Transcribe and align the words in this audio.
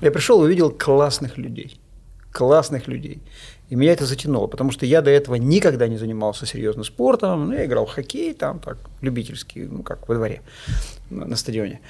Я 0.00 0.10
пришел 0.10 0.42
и 0.42 0.46
увидел 0.46 0.70
классных 0.70 1.38
людей. 1.38 1.80
Классных 2.32 2.86
людей. 2.86 3.20
И 3.68 3.74
меня 3.74 3.92
это 3.92 4.06
затянуло, 4.06 4.46
потому 4.46 4.70
что 4.70 4.86
я 4.86 5.02
до 5.02 5.10
этого 5.10 5.34
никогда 5.34 5.88
не 5.88 5.98
занимался 5.98 6.46
серьезным 6.46 6.84
спортом. 6.84 7.48
Ну, 7.48 7.52
я 7.54 7.64
играл 7.66 7.86
в 7.86 7.90
хоккей, 7.90 8.32
там 8.32 8.60
так, 8.60 8.78
любительский, 9.00 9.64
ну, 9.64 9.82
как 9.82 10.08
во 10.08 10.14
дворе, 10.14 10.42
на 11.10 11.36
стадионе. 11.36 11.80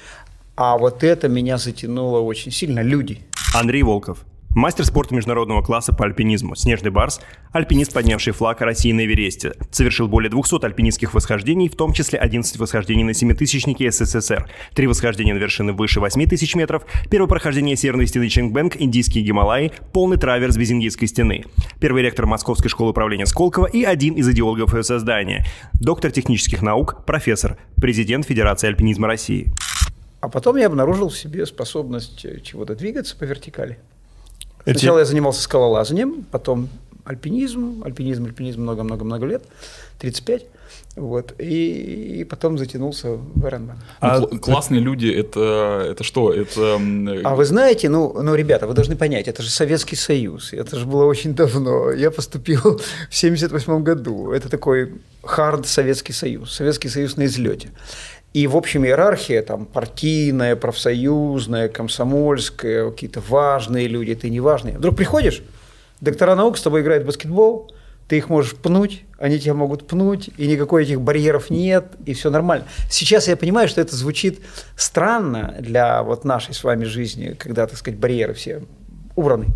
А 0.55 0.77
вот 0.77 1.03
это 1.03 1.29
меня 1.29 1.57
затянуло 1.57 2.19
очень 2.19 2.51
сильно. 2.51 2.81
Люди. 2.81 3.21
Андрей 3.53 3.83
Волков, 3.83 4.25
Мастер 4.55 4.83
спорта 4.83 5.13
международного 5.13 5.61
класса 5.61 5.93
по 5.93 6.05
альпинизму, 6.05 6.55
снежный 6.55 6.89
барс, 6.89 7.21
альпинист, 7.51 7.93
поднявший 7.93 8.33
флаг 8.33 8.61
России 8.61 8.91
на 8.91 9.05
Эвересте, 9.05 9.53
совершил 9.69 10.07
более 10.07 10.31
200 10.31 10.65
альпинистских 10.65 11.13
восхождений, 11.13 11.69
в 11.69 11.75
том 11.75 11.93
числе 11.93 12.17
11 12.17 12.57
восхождений 12.57 13.03
на 13.03 13.13
семитысячнике 13.13 13.91
СССР, 13.91 14.49
три 14.73 14.87
восхождения 14.87 15.35
на 15.35 15.37
вершины 15.37 15.73
выше 15.73 15.99
8 15.99 16.25
тысяч 16.25 16.55
метров, 16.55 16.83
первое 17.11 17.27
прохождение 17.29 17.75
северной 17.75 18.07
стены 18.07 18.27
Ченгбэнг, 18.27 18.77
индийские 18.77 19.23
Гималаи, 19.23 19.71
полный 19.93 20.17
траверс 20.17 20.57
без 20.57 20.71
индийской 20.71 21.07
стены, 21.07 21.45
первый 21.79 22.01
ректор 22.01 22.25
Московской 22.25 22.69
школы 22.69 22.89
управления 22.89 23.27
Сколково 23.27 23.67
и 23.67 23.83
один 23.83 24.15
из 24.15 24.27
идеологов 24.27 24.73
ее 24.73 24.81
создания, 24.81 25.45
доктор 25.73 26.09
технических 26.09 26.63
наук, 26.63 27.05
профессор, 27.05 27.59
президент 27.75 28.25
Федерации 28.25 28.67
альпинизма 28.67 29.05
России. 29.05 29.53
А 30.21 30.27
потом 30.27 30.57
я 30.57 30.65
обнаружил 30.65 31.09
в 31.09 31.17
себе 31.17 31.45
способность 31.45 32.25
чего-то 32.43 32.75
двигаться 32.75 33.15
по 33.15 33.25
вертикали. 33.25 33.77
Сначала 34.71 34.97
Эти... 34.97 35.01
я 35.01 35.05
занимался 35.05 35.41
скалолазанием, 35.41 36.25
потом 36.31 36.69
альпинизм, 37.05 37.81
альпинизм, 37.83 38.25
альпинизм 38.25 38.61
много-много-много 38.61 39.25
лет, 39.25 39.43
35. 39.99 40.45
Вот, 40.95 41.33
и, 41.39 42.19
и 42.19 42.23
потом 42.23 42.57
затянулся 42.57 43.11
в 43.11 43.45
Ironman. 43.45 43.77
А 44.01 44.19
ну, 44.19 44.39
классные 44.39 44.81
люди 44.81 45.07
это, 45.07 45.87
это 45.91 46.03
что? 46.03 46.33
Это... 46.33 46.79
А 47.23 47.35
вы 47.35 47.45
знаете, 47.45 47.89
ну, 47.89 48.21
ну, 48.21 48.35
ребята, 48.35 48.67
вы 48.67 48.73
должны 48.73 48.95
понять, 48.95 49.27
это 49.27 49.41
же 49.41 49.49
Советский 49.49 49.95
Союз, 49.95 50.51
это 50.51 50.77
же 50.77 50.85
было 50.85 51.05
очень 51.05 51.33
давно. 51.33 51.91
Я 51.91 52.11
поступил 52.11 52.81
в 53.09 53.15
78 53.15 53.83
году. 53.83 54.31
Это 54.31 54.49
такой 54.49 54.95
хард 55.23 55.67
Советский 55.67 56.13
Союз, 56.13 56.51
Советский 56.51 56.89
Союз 56.89 57.17
на 57.17 57.25
излете. 57.25 57.69
И, 58.33 58.45
в 58.45 58.55
общем, 58.55 58.85
иерархия 58.85 59.41
там 59.41 59.65
партийная, 59.65 60.55
профсоюзная, 60.55 61.67
комсомольская, 61.67 62.89
какие-то 62.91 63.21
важные 63.21 63.87
люди, 63.87 64.13
ты 64.15 64.29
не 64.29 64.39
важные. 64.39 64.77
Вдруг 64.77 64.95
приходишь, 64.95 65.41
доктора 65.99 66.35
наук 66.35 66.57
с 66.57 66.61
тобой 66.61 66.81
играют 66.81 67.03
в 67.03 67.07
баскетбол, 67.07 67.71
ты 68.07 68.17
их 68.17 68.29
можешь 68.29 68.55
пнуть, 68.55 69.03
они 69.19 69.39
тебя 69.39 69.53
могут 69.53 69.87
пнуть, 69.87 70.29
и 70.37 70.47
никакой 70.47 70.83
этих 70.83 70.99
барьеров 70.99 71.49
нет, 71.49 71.85
и 72.05 72.13
все 72.13 72.29
нормально. 72.29 72.65
Сейчас 72.89 73.27
я 73.27 73.37
понимаю, 73.37 73.67
что 73.67 73.81
это 73.81 73.95
звучит 73.95 74.39
странно 74.75 75.55
для 75.59 76.01
вот 76.03 76.23
нашей 76.23 76.53
с 76.53 76.63
вами 76.63 76.85
жизни, 76.85 77.35
когда, 77.37 77.67
так 77.67 77.77
сказать, 77.77 77.99
барьеры 77.99 78.33
все 78.33 78.63
убраны. 79.15 79.47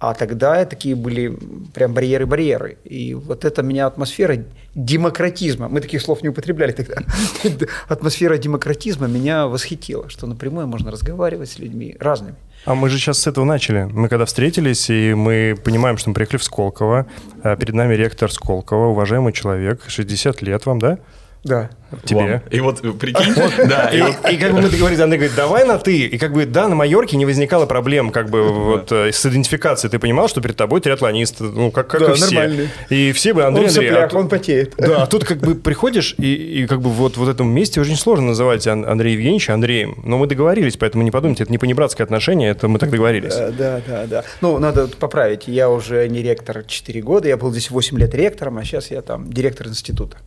А 0.00 0.14
тогда 0.14 0.64
такие 0.64 0.94
были 0.94 1.36
прям 1.74 1.92
барьеры-барьеры. 1.92 2.78
И 2.84 3.14
вот 3.14 3.44
это 3.44 3.62
меня 3.62 3.86
атмосфера 3.86 4.44
демократизма, 4.74 5.68
мы 5.68 5.80
таких 5.80 6.02
слов 6.02 6.22
не 6.22 6.28
употребляли 6.28 6.70
тогда, 6.70 7.02
атмосфера 7.88 8.38
демократизма 8.38 9.08
меня 9.08 9.48
восхитила, 9.48 10.08
что 10.08 10.26
напрямую 10.26 10.68
можно 10.68 10.92
разговаривать 10.92 11.50
с 11.50 11.58
людьми 11.58 11.96
разными. 11.98 12.36
А 12.64 12.74
мы 12.74 12.88
же 12.90 12.98
сейчас 12.98 13.18
с 13.18 13.26
этого 13.26 13.44
начали. 13.44 13.88
Мы 13.90 14.08
когда 14.08 14.24
встретились, 14.24 14.88
и 14.90 15.14
мы 15.14 15.56
понимаем, 15.64 15.98
что 15.98 16.10
мы 16.10 16.14
приехали 16.14 16.38
в 16.38 16.44
Сколково, 16.44 17.06
а 17.42 17.56
перед 17.56 17.74
нами 17.74 17.94
ректор 17.94 18.30
Сколково, 18.30 18.88
уважаемый 18.88 19.32
человек, 19.32 19.82
60 19.86 20.42
лет 20.42 20.66
вам, 20.66 20.78
да? 20.78 20.98
Да. 21.44 21.70
Тебе. 22.04 22.20
Вам. 22.20 22.40
И 22.50 22.60
вот 22.60 22.84
э, 22.84 22.92
прикинь, 22.92 23.34
да. 23.68 23.88
И, 23.88 24.02
вот, 24.02 24.16
и 24.30 24.36
как 24.36 24.52
бы 24.52 24.60
мы 24.60 24.68
договорились, 24.68 25.00
Андрей 25.00 25.20
говорит, 25.20 25.36
давай 25.36 25.64
на 25.64 25.78
ты. 25.78 26.00
И 26.00 26.18
как 26.18 26.32
бы 26.32 26.44
да, 26.44 26.68
на 26.68 26.74
Майорке 26.74 27.16
не 27.16 27.24
возникало 27.24 27.64
проблем 27.64 28.10
как 28.10 28.28
бы 28.28 28.42
вот 28.42 28.92
э, 28.92 29.10
с 29.10 29.24
идентификацией. 29.24 29.90
Ты 29.90 29.98
понимал, 29.98 30.28
что 30.28 30.42
перед 30.42 30.56
тобой 30.56 30.80
триатлонист, 30.80 31.40
ну 31.40 31.70
как, 31.70 31.88
как 31.88 32.00
да, 32.00 32.12
и 32.12 32.14
все. 32.14 32.34
Нормальный. 32.34 32.68
И 32.90 33.12
все 33.12 33.32
бы 33.32 33.44
Андрей, 33.44 33.64
он 33.64 33.68
Андрей. 33.70 33.88
Сопляк, 33.88 34.14
а 34.14 34.18
он 34.18 34.28
потеет. 34.28 34.74
Да, 34.76 35.02
а 35.04 35.06
тут 35.06 35.24
как 35.24 35.38
бы 35.38 35.54
приходишь, 35.54 36.14
и, 36.18 36.62
и 36.62 36.66
как 36.66 36.82
бы 36.82 36.90
вот 36.90 37.16
в 37.16 37.26
этом 37.26 37.48
месте 37.48 37.80
очень 37.80 37.96
сложно 37.96 38.26
называть 38.26 38.66
Андрея 38.66 39.14
Евгеньевича 39.14 39.54
Андреем. 39.54 40.02
Но 40.04 40.18
мы 40.18 40.26
договорились, 40.26 40.76
поэтому 40.76 41.04
не 41.04 41.10
подумайте, 41.10 41.44
это 41.44 41.52
не 41.52 41.58
понебратское 41.58 42.04
отношение, 42.04 42.50
это 42.50 42.68
мы 42.68 42.78
так 42.78 42.90
договорились. 42.90 43.34
Да, 43.34 43.50
да, 43.50 43.80
да. 43.86 44.06
да. 44.06 44.24
Ну, 44.42 44.58
надо 44.58 44.88
поправить, 44.88 45.44
я 45.46 45.70
уже 45.70 46.06
не 46.08 46.22
ректор 46.22 46.64
4 46.64 47.00
года, 47.00 47.28
я 47.28 47.38
был 47.38 47.50
здесь 47.50 47.70
8 47.70 47.98
лет 47.98 48.14
ректором, 48.14 48.58
а 48.58 48.64
сейчас 48.64 48.90
я 48.90 49.00
там 49.00 49.32
директор 49.32 49.68
института. 49.68 50.18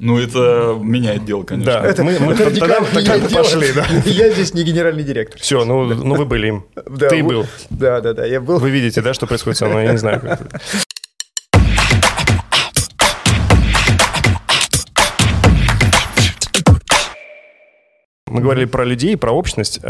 Ну, 0.00 0.16
это 0.16 0.78
меняет 0.80 1.24
дело, 1.24 1.42
конечно. 1.42 1.72
Да, 1.72 1.84
это, 1.84 2.04
мы, 2.04 2.16
мы 2.20 2.32
это 2.34 2.56
тогда, 2.56 2.80
тогда 2.82 3.18
пошли, 3.28 3.72
да. 3.72 3.84
Я 4.04 4.30
здесь 4.30 4.54
не 4.54 4.62
генеральный 4.62 5.02
директор. 5.02 5.40
Все, 5.40 5.64
ну, 5.64 5.86
ну 5.86 6.14
вы 6.14 6.24
были 6.24 6.48
им. 6.48 6.66
Да, 6.88 7.08
Ты 7.08 7.22
был. 7.22 7.46
Да, 7.70 8.00
да, 8.00 8.12
да, 8.14 8.24
я 8.24 8.40
был. 8.40 8.58
Вы 8.58 8.70
видите, 8.70 9.02
да, 9.02 9.12
что 9.12 9.26
происходит 9.26 9.58
со 9.58 9.66
мной, 9.66 9.86
я 9.86 9.92
не 9.92 9.98
знаю. 9.98 10.20
Как 10.20 10.40
Мы 18.26 18.40
говорили 18.40 18.66
про 18.66 18.84
людей, 18.84 19.16
про 19.16 19.32
общность. 19.32 19.80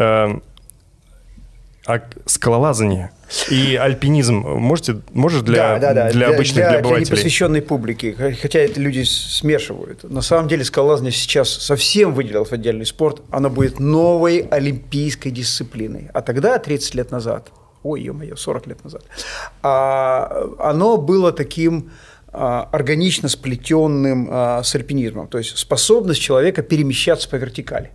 А 1.89 2.03
скалолазание 2.27 3.13
и 3.51 3.75
альпинизм 3.77 4.41
можете, 4.41 5.01
можешь 5.15 5.41
для, 5.41 5.79
да, 5.79 5.79
да, 5.79 5.95
да. 5.95 6.11
для 6.11 6.29
обычных, 6.29 6.69
для, 6.69 6.83
для, 6.83 6.91
для 6.91 7.01
непосвященной 7.01 7.63
публики, 7.63 8.15
хотя 8.43 8.59
это 8.59 8.79
люди 8.79 9.05
смешивают. 9.05 10.05
На 10.05 10.21
самом 10.21 10.49
деле 10.49 10.65
скалолазание 10.65 11.13
сейчас 11.13 11.49
совсем 11.49 12.13
выделилось 12.13 12.51
в 12.51 12.53
отдельный 12.53 12.85
спорт, 12.85 13.23
оно 13.31 13.49
будет 13.49 13.81
новой 13.81 14.41
олимпийской 14.41 15.31
дисциплиной. 15.31 16.11
А 16.13 16.21
тогда, 16.21 16.59
30 16.59 16.95
лет 16.95 17.11
назад, 17.11 17.53
ой, 17.83 18.03
ё-моё, 18.03 18.37
40 18.37 18.67
лет 18.67 18.85
назад, 18.85 19.05
а, 19.63 20.47
оно 20.59 20.99
было 20.99 21.33
таким 21.33 21.91
а, 22.31 22.69
органично 22.71 23.31
сплетенным 23.31 24.29
а, 24.31 24.63
с 24.63 24.75
альпинизмом, 24.75 25.27
то 25.27 25.39
есть 25.39 25.57
способность 25.57 26.21
человека 26.21 26.61
перемещаться 26.61 27.31
по 27.31 27.37
вертикали. 27.37 27.93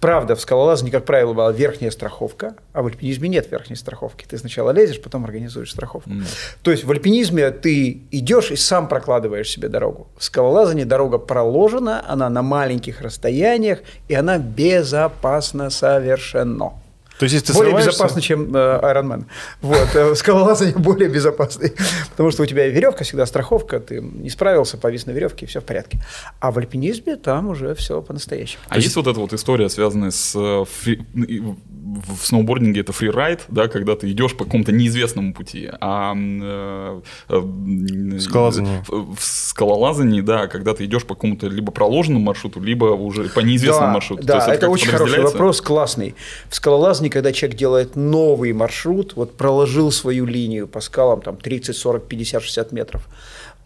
Правда, 0.00 0.34
в 0.34 0.40
скалолазании, 0.40 0.90
как 0.90 1.04
правило, 1.04 1.32
была 1.32 1.52
верхняя 1.52 1.90
страховка, 1.90 2.54
а 2.72 2.82
в 2.82 2.86
альпинизме 2.86 3.28
нет 3.28 3.50
верхней 3.50 3.76
страховки. 3.76 4.26
Ты 4.28 4.38
сначала 4.38 4.70
лезешь, 4.70 5.00
потом 5.00 5.24
организуешь 5.24 5.70
страховку. 5.70 6.10
Mm. 6.10 6.24
То 6.62 6.70
есть 6.70 6.84
в 6.84 6.90
альпинизме 6.90 7.50
ты 7.50 8.02
идешь 8.10 8.50
и 8.50 8.56
сам 8.56 8.88
прокладываешь 8.88 9.48
себе 9.48 9.68
дорогу. 9.68 10.08
В 10.16 10.24
скалолазании 10.24 10.84
дорога 10.84 11.18
проложена, 11.18 12.04
она 12.08 12.28
на 12.30 12.42
маленьких 12.42 13.00
расстояниях, 13.00 13.80
и 14.08 14.14
она 14.14 14.38
безопасна 14.38 15.70
совершенно. 15.70 16.72
То 17.18 17.24
есть, 17.24 17.34
если 17.34 17.46
ты 17.48 17.52
более 17.52 17.76
безопасно, 17.76 18.20
чем 18.20 18.54
э, 18.54 18.80
Ironman. 18.82 19.24
Вот, 19.60 19.88
э, 19.94 20.14
скалолазание 20.14 20.74
более 20.78 21.08
безопасный, 21.08 21.72
потому 22.10 22.30
что 22.30 22.44
у 22.44 22.46
тебя 22.46 22.66
веревка 22.68 23.04
всегда 23.04 23.26
страховка, 23.26 23.80
ты 23.80 24.00
не 24.00 24.30
справился, 24.30 24.76
повис 24.76 25.06
на 25.06 25.10
веревке, 25.10 25.46
и 25.46 25.48
все 25.48 25.60
в 25.60 25.64
порядке. 25.64 26.00
А 26.40 26.52
в 26.52 26.58
альпинизме 26.58 27.16
там 27.16 27.48
уже 27.48 27.74
все 27.74 28.00
по-настоящему. 28.02 28.62
А 28.68 28.78
есть, 28.78 28.94
вот 28.96 29.06
эта 29.06 29.18
вот 29.18 29.32
история, 29.32 29.68
связанная 29.68 30.10
с 30.10 30.32
э, 30.36 30.64
фри... 30.64 31.04
в 31.12 32.24
сноубординге 32.24 32.82
это 32.82 32.92
фрирайд, 32.92 33.40
да, 33.48 33.66
когда 33.68 33.96
ты 33.96 34.10
идешь 34.10 34.36
по 34.36 34.44
какому-то 34.44 34.70
неизвестному 34.70 35.34
пути, 35.34 35.68
а 35.80 36.14
э, 36.16 37.00
э, 37.28 38.18
скалолазание. 38.20 38.84
В, 38.86 39.16
в 39.16 39.24
скалолазании, 39.24 40.20
да, 40.20 40.46
когда 40.46 40.74
ты 40.74 40.84
идешь 40.84 41.04
по 41.04 41.14
какому-то 41.14 41.48
либо 41.48 41.72
проложенному 41.72 42.24
маршруту, 42.24 42.60
либо 42.60 42.84
уже 42.86 43.24
по 43.24 43.40
неизвестному 43.40 43.88
да, 43.88 43.92
маршруту. 43.92 44.22
Да, 44.24 44.38
это, 44.38 44.52
это 44.52 44.68
очень 44.68 44.90
хороший 44.90 45.22
вопрос, 45.22 45.60
классный. 45.60 46.14
В 46.48 46.54
скалолазании 46.54 47.07
жизни, 47.08 47.10
когда 47.10 47.32
человек 47.32 47.58
делает 47.58 47.96
новый 47.96 48.52
маршрут, 48.52 49.16
вот 49.16 49.36
проложил 49.36 49.90
свою 49.90 50.26
линию 50.26 50.66
по 50.66 50.80
скалам 50.80 51.20
там 51.20 51.36
30, 51.36 51.76
40, 51.76 52.08
50, 52.08 52.42
60 52.42 52.72
метров, 52.72 53.08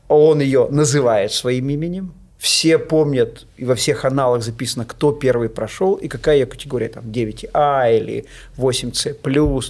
он 0.08 0.40
ее 0.40 0.68
называет 0.70 1.32
своим 1.32 1.70
именем, 1.70 2.12
все 2.38 2.78
помнят, 2.78 3.46
и 3.60 3.64
во 3.64 3.74
всех 3.74 4.04
аналах 4.04 4.42
записано, 4.42 4.84
кто 4.84 5.12
первый 5.12 5.48
прошел 5.48 5.94
и 5.94 6.08
какая 6.08 6.38
ее 6.38 6.46
категория, 6.46 6.88
там 6.88 7.04
9А 7.04 7.96
или 7.96 8.24
8С+, 8.58 9.16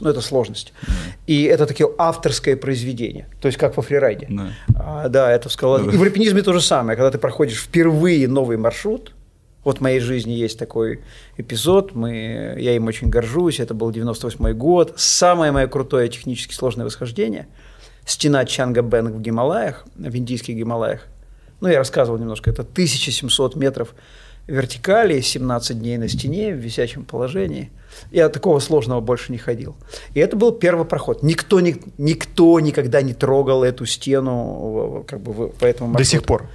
ну 0.01 0.11
это 0.11 0.21
сложность. 0.21 0.73
Mm. 0.83 0.93
И 1.27 1.43
это 1.43 1.67
такое 1.67 1.89
авторское 1.99 2.57
произведение, 2.57 3.27
то 3.41 3.49
есть 3.49 3.59
как 3.59 3.77
во 3.77 3.83
фрирайде. 3.83 4.27
Mm. 4.27 4.51
А, 4.75 5.09
да, 5.09 5.31
это 5.31 5.49
в 5.49 5.53
скалолазании. 5.53 5.93
Mm. 5.93 5.95
И 5.95 5.99
в 5.99 6.03
альпинизме 6.03 6.43
то 6.43 6.53
же 6.53 6.61
самое, 6.61 6.97
когда 6.97 7.11
ты 7.11 7.19
проходишь 7.19 7.63
впервые 7.63 8.27
новый 8.29 8.57
маршрут, 8.57 9.13
вот 9.65 9.79
в 9.79 9.81
моей 9.81 10.01
жизни 10.01 10.33
есть 10.33 10.59
такой 10.59 11.01
эпизод, 11.37 11.95
мы, 11.95 12.57
я 12.59 12.75
им 12.75 12.87
очень 12.87 13.09
горжусь, 13.09 13.61
это 13.61 13.75
был 13.75 13.91
98 13.91 14.53
год, 14.53 14.95
самое 14.97 15.53
мое 15.53 15.67
крутое 15.67 16.09
технически 16.09 16.55
сложное 16.55 16.85
восхождение, 16.85 17.47
стена 18.05 18.45
Чанга 18.45 18.83
Бэнг 18.83 19.15
в 19.15 19.21
Гималаях, 19.21 19.85
в 19.95 20.17
индийских 20.17 20.57
Гималаях, 20.57 21.07
ну, 21.61 21.69
я 21.69 21.79
рассказывал 21.79 22.19
немножко, 22.19 22.51
это 22.51 22.63
1700 22.63 23.55
метров 23.55 23.95
вертикали, 24.47 25.21
17 25.21 25.79
дней 25.79 25.97
на 25.97 26.09
стене 26.09 26.53
в 26.53 26.59
висячем 26.59 27.05
положении. 27.05 27.71
Я 28.11 28.29
такого 28.29 28.59
сложного 28.59 29.01
больше 29.01 29.31
не 29.31 29.39
ходил. 29.39 29.77
И 30.15 30.21
это 30.21 30.37
был 30.37 30.53
первый 30.53 30.85
проход. 30.85 31.23
Никто, 31.23 31.61
ни, 31.61 31.77
никто 31.99 32.59
никогда 32.59 33.03
не 33.03 33.15
трогал 33.15 33.63
эту 33.63 33.87
стену 33.87 35.05
как 35.07 35.21
бы, 35.21 35.51
по 35.51 35.65
этому 35.65 35.91
маршруту. 35.91 35.99
До 35.99 36.05
сих 36.05 36.25
пор? 36.25 36.49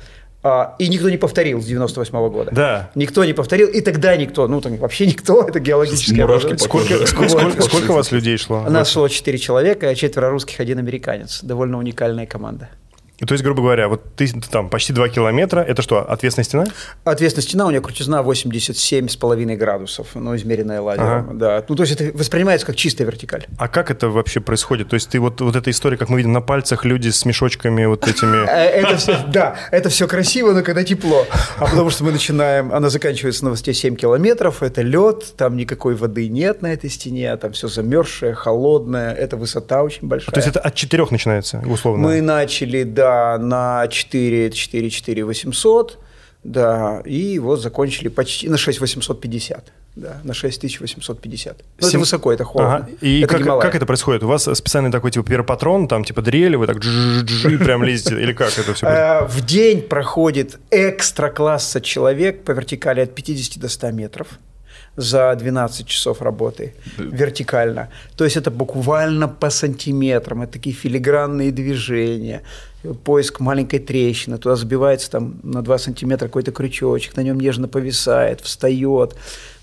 А, 0.47 0.75
и 0.79 0.87
никто 0.87 1.09
не 1.09 1.17
повторил 1.17 1.61
с 1.61 1.65
98 1.65 2.13
-го 2.17 2.29
года. 2.29 2.51
Да. 2.53 2.89
Никто 2.95 3.25
не 3.25 3.33
повторил, 3.33 3.67
и 3.67 3.81
тогда 3.81 4.15
никто, 4.15 4.47
ну, 4.47 4.61
там 4.61 4.77
вообще 4.77 5.05
никто, 5.05 5.43
это 5.47 5.59
геологическое 5.59 6.25
Мурашки 6.25 6.55
Сколько, 6.57 7.05
сколько, 7.05 7.29
сколько, 7.29 7.61
сколько 7.61 7.91
у 7.91 7.95
вас 7.95 8.11
людей 8.13 8.37
шло? 8.37 8.63
У 8.65 8.69
нас 8.69 8.89
шло 8.89 9.09
4 9.09 9.37
человека, 9.37 9.93
четверо 9.93 10.29
русских, 10.29 10.61
один 10.61 10.79
американец. 10.79 11.43
Довольно 11.43 11.77
уникальная 11.77 12.25
команда. 12.25 12.69
То 13.25 13.33
есть, 13.33 13.43
грубо 13.43 13.63
говоря, 13.63 13.87
вот 13.87 14.15
ты 14.15 14.31
там 14.51 14.69
почти 14.69 14.93
2 14.93 15.09
километра, 15.09 15.61
это 15.61 15.81
что, 15.81 16.01
ответственная 16.01 16.45
стена? 16.45 16.65
Ответственная 17.03 17.47
стена, 17.47 17.65
у 17.65 17.71
нее 17.71 17.81
крутизна 17.81 18.21
87,5 18.21 19.55
градусов, 19.55 20.09
ну, 20.13 20.35
измеренная 20.35 20.81
лазером. 20.81 21.29
Ага. 21.29 21.33
Да. 21.33 21.65
Ну, 21.67 21.75
то 21.75 21.83
есть 21.83 21.99
это 21.99 22.15
воспринимается 22.15 22.67
как 22.67 22.75
чистая 22.75 23.07
вертикаль. 23.07 23.47
А 23.57 23.67
как 23.67 23.89
это 23.89 24.09
вообще 24.09 24.39
происходит? 24.39 24.89
То 24.89 24.93
есть 24.93 25.09
ты 25.09 25.19
вот, 25.19 25.41
вот 25.41 25.55
эта 25.55 25.71
история, 25.71 25.97
как 25.97 26.09
мы 26.09 26.17
видим 26.17 26.31
на 26.31 26.41
пальцах, 26.41 26.85
люди 26.85 27.09
с 27.09 27.25
мешочками 27.25 27.85
вот 27.85 28.07
этими... 28.07 28.47
Э, 28.57 28.81
Это 28.81 28.97
все, 28.97 29.17
да, 29.27 29.55
это 29.71 29.89
все 29.89 30.07
красиво, 30.07 30.53
но 30.53 30.61
когда 30.61 30.83
тепло. 30.83 31.25
А 31.57 31.65
потому 31.65 31.89
что 31.89 32.03
мы 32.03 32.11
начинаем, 32.11 32.71
она 32.73 32.89
заканчивается 32.89 33.43
на 33.45 33.51
высоте 33.51 33.73
7 33.73 33.95
километров, 33.95 34.61
это 34.61 34.83
лед, 34.83 35.35
там 35.37 35.57
никакой 35.57 35.95
воды 35.95 36.27
нет 36.29 36.61
на 36.61 36.71
этой 36.71 36.89
стене, 36.89 37.35
там 37.37 37.51
все 37.53 37.67
замерзшее, 37.67 38.35
холодное, 38.35 39.13
это 39.13 39.37
высота 39.37 39.81
очень 39.83 40.07
большая. 40.07 40.33
То 40.33 40.39
есть 40.39 40.49
это 40.49 40.59
от 40.59 40.75
четырех 40.75 41.11
начинается, 41.11 41.63
условно? 41.65 42.07
Мы 42.07 42.21
начали, 42.21 42.83
да, 42.83 43.06
на 43.39 43.87
4, 43.87 44.51
4, 44.51 44.89
4 44.89 45.23
800, 45.25 45.99
да, 46.43 47.01
и 47.05 47.39
вот 47.39 47.61
закончили 47.61 48.07
почти 48.07 48.47
на 48.49 48.57
6 48.57 48.79
850, 48.79 49.71
да, 49.95 50.21
на 50.23 50.33
6 50.33 50.79
850. 50.79 51.57
Ну, 51.57 51.63
это 51.77 51.89
Сем- 51.89 51.99
высоко, 51.99 52.31
это 52.31 52.43
холодно. 52.45 52.75
Ага. 52.75 52.89
И 53.01 53.21
это 53.21 53.33
как, 53.33 53.43
Гималай. 53.43 53.61
как 53.65 53.75
это 53.75 53.85
происходит? 53.85 54.23
У 54.23 54.27
вас 54.27 54.43
специальный 54.43 54.91
такой 54.91 55.11
типа 55.11 55.25
пиропатрон, 55.25 55.87
там 55.87 56.03
типа 56.03 56.21
дрели, 56.21 56.55
вы 56.55 56.67
так 56.67 56.77
прям 57.63 57.83
лезете, 57.83 58.21
или 58.21 58.33
как 58.33 58.57
это 58.57 58.73
все? 58.73 59.27
В 59.27 59.45
день 59.45 59.81
проходит 59.81 60.59
экстра 60.71 61.29
класса 61.29 61.81
человек 61.81 62.43
по 62.43 62.51
вертикали 62.51 63.01
от 63.01 63.13
50 63.15 63.59
до 63.59 63.67
100 63.67 63.91
метров 63.91 64.27
за 64.97 65.33
12 65.35 65.87
часов 65.87 66.21
работы 66.21 66.73
вертикально. 66.97 67.89
То 68.17 68.25
есть 68.25 68.35
это 68.35 68.51
буквально 68.51 69.27
по 69.27 69.49
сантиметрам, 69.49 70.41
это 70.41 70.53
такие 70.53 70.75
филигранные 70.75 71.51
движения, 71.51 72.41
поиск 73.03 73.39
маленькой 73.39 73.79
трещины, 73.79 74.37
туда 74.37 74.55
забивается 74.55 75.11
там 75.11 75.35
на 75.43 75.61
2 75.61 75.77
сантиметра 75.77 76.27
какой-то 76.27 76.51
крючочек, 76.51 77.15
на 77.15 77.21
нем 77.21 77.39
нежно 77.39 77.67
повисает, 77.67 78.41
встает, 78.41 79.15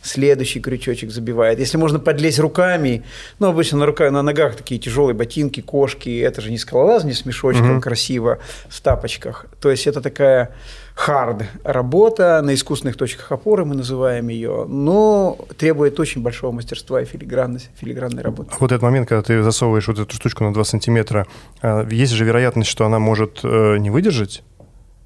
следующий 0.03 0.61
крючочек 0.61 1.11
забивает. 1.11 1.59
Если 1.59 1.79
можно 1.79 1.99
подлезть 1.99 2.39
руками, 2.39 3.03
ну, 3.41 3.49
обычно 3.49 3.79
на, 3.79 3.87
руках, 3.87 4.13
на 4.13 4.23
ногах 4.23 4.55
такие 4.55 4.81
тяжелые 4.81 5.15
ботинки, 5.15 5.61
кошки, 5.61 6.21
это 6.21 6.41
же 6.41 6.51
не 6.51 6.59
скалолазание 6.59 7.15
с 7.15 7.25
мешочком, 7.25 7.81
красиво, 7.81 8.39
в 8.69 8.81
тапочках. 8.81 9.47
То 9.61 9.71
есть 9.71 9.87
это 9.87 10.01
такая 10.01 10.55
хард 10.95 11.45
работа 11.65 12.41
на 12.43 12.55
искусственных 12.55 12.97
точках 12.97 13.33
опоры, 13.33 13.65
мы 13.65 13.75
называем 13.75 14.29
ее, 14.29 14.65
но 14.69 15.37
требует 15.59 15.99
очень 15.99 16.23
большого 16.23 16.53
мастерства 16.53 17.03
и 17.03 17.05
филигранности, 17.05 17.71
филигранной 17.81 18.23
работы. 18.23 18.51
Вот 18.61 18.71
этот 18.73 18.83
момент, 18.83 19.09
когда 19.09 19.23
ты 19.23 19.43
засовываешь 19.43 19.89
вот 19.89 19.99
эту 19.99 20.15
штучку 20.15 20.45
на 20.45 20.55
2 20.55 20.65
сантиметра, 20.65 21.27
а, 21.61 21.87
есть 21.89 22.13
же 22.13 22.25
вероятность, 22.25 22.71
что 22.71 22.87
она 22.87 22.99
может 22.99 23.41
э, 23.43 23.77
не 23.79 23.91
выдержать? 23.91 24.43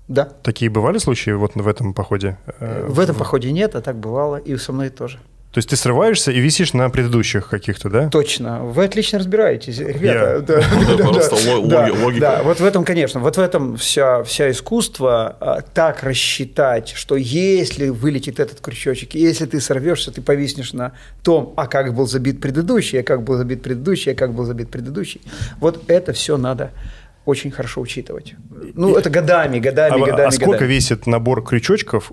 Да. 0.08 0.25
Такие 0.25 0.70
бывали 0.70 0.99
случаи 0.99 1.31
вот 1.31 1.55
в 1.55 1.69
этом 1.69 1.93
походе? 1.94 2.38
Э, 2.61 2.87
В 2.87 3.00
этом 3.00 3.17
походе 3.17 3.50
нет, 3.52 3.75
а 3.75 3.81
так 3.81 3.96
бывало, 3.96 4.37
и 4.37 4.56
со 4.56 4.73
мной 4.73 4.90
тоже. 4.90 5.19
То 5.53 5.59
есть 5.59 5.71
ты 5.71 5.77
срываешься 5.77 6.31
и 6.31 6.41
висишь 6.41 6.75
на 6.75 6.91
предыдущих 6.91 7.49
каких-то, 7.49 7.89
да? 7.89 8.09
Точно. 8.11 8.65
Вы 8.65 8.85
отлично 8.85 9.19
разбираетесь, 9.19 9.79
ребята. 9.79 10.43
Да, 10.47 10.62
Ну 10.89 10.97
да, 10.97 11.05
просто 11.05 11.37
да. 11.67 11.89
логика. 11.93 12.21
Да, 12.21 12.43
вот 12.43 12.61
в 12.61 12.65
этом, 12.65 12.85
конечно, 12.85 13.19
вот 13.21 13.37
в 13.39 13.41
этом 13.41 13.77
вся, 13.79 14.23
вся 14.25 14.50
искусство 14.50 15.37
а, 15.41 15.62
так 15.62 16.03
рассчитать, 16.03 16.91
что 16.95 17.17
если 17.17 17.89
вылетит 17.89 18.41
этот 18.41 18.61
крючочек, 18.61 19.15
если 19.15 19.47
ты 19.47 19.61
сорвешься, 19.61 20.12
ты 20.12 20.21
повиснешь 20.21 20.75
на 20.75 20.93
том, 21.23 21.55
а 21.56 21.67
как 21.67 21.95
был 21.95 22.06
забит 22.06 22.41
предыдущий, 22.43 23.00
а 23.00 23.03
как 23.03 23.23
был 23.23 23.37
забит 23.37 23.62
предыдущий, 23.62 24.12
а 24.12 24.15
как 24.15 24.35
был 24.35 24.45
забит 24.45 24.69
предыдущий. 24.71 25.23
Вот 25.61 25.83
это 25.89 26.12
все 26.12 26.37
надо 26.37 26.73
очень 27.25 27.50
хорошо 27.50 27.81
учитывать. 27.81 28.35
Ну, 28.75 28.97
это 28.97 29.11
годами, 29.11 29.59
годами, 29.59 29.95
А, 29.97 29.99
годами, 29.99 30.29
а 30.29 30.31
сколько 30.31 30.53
годами. 30.53 30.73
весит 30.73 31.06
набор 31.06 31.43
крючочков, 31.45 32.12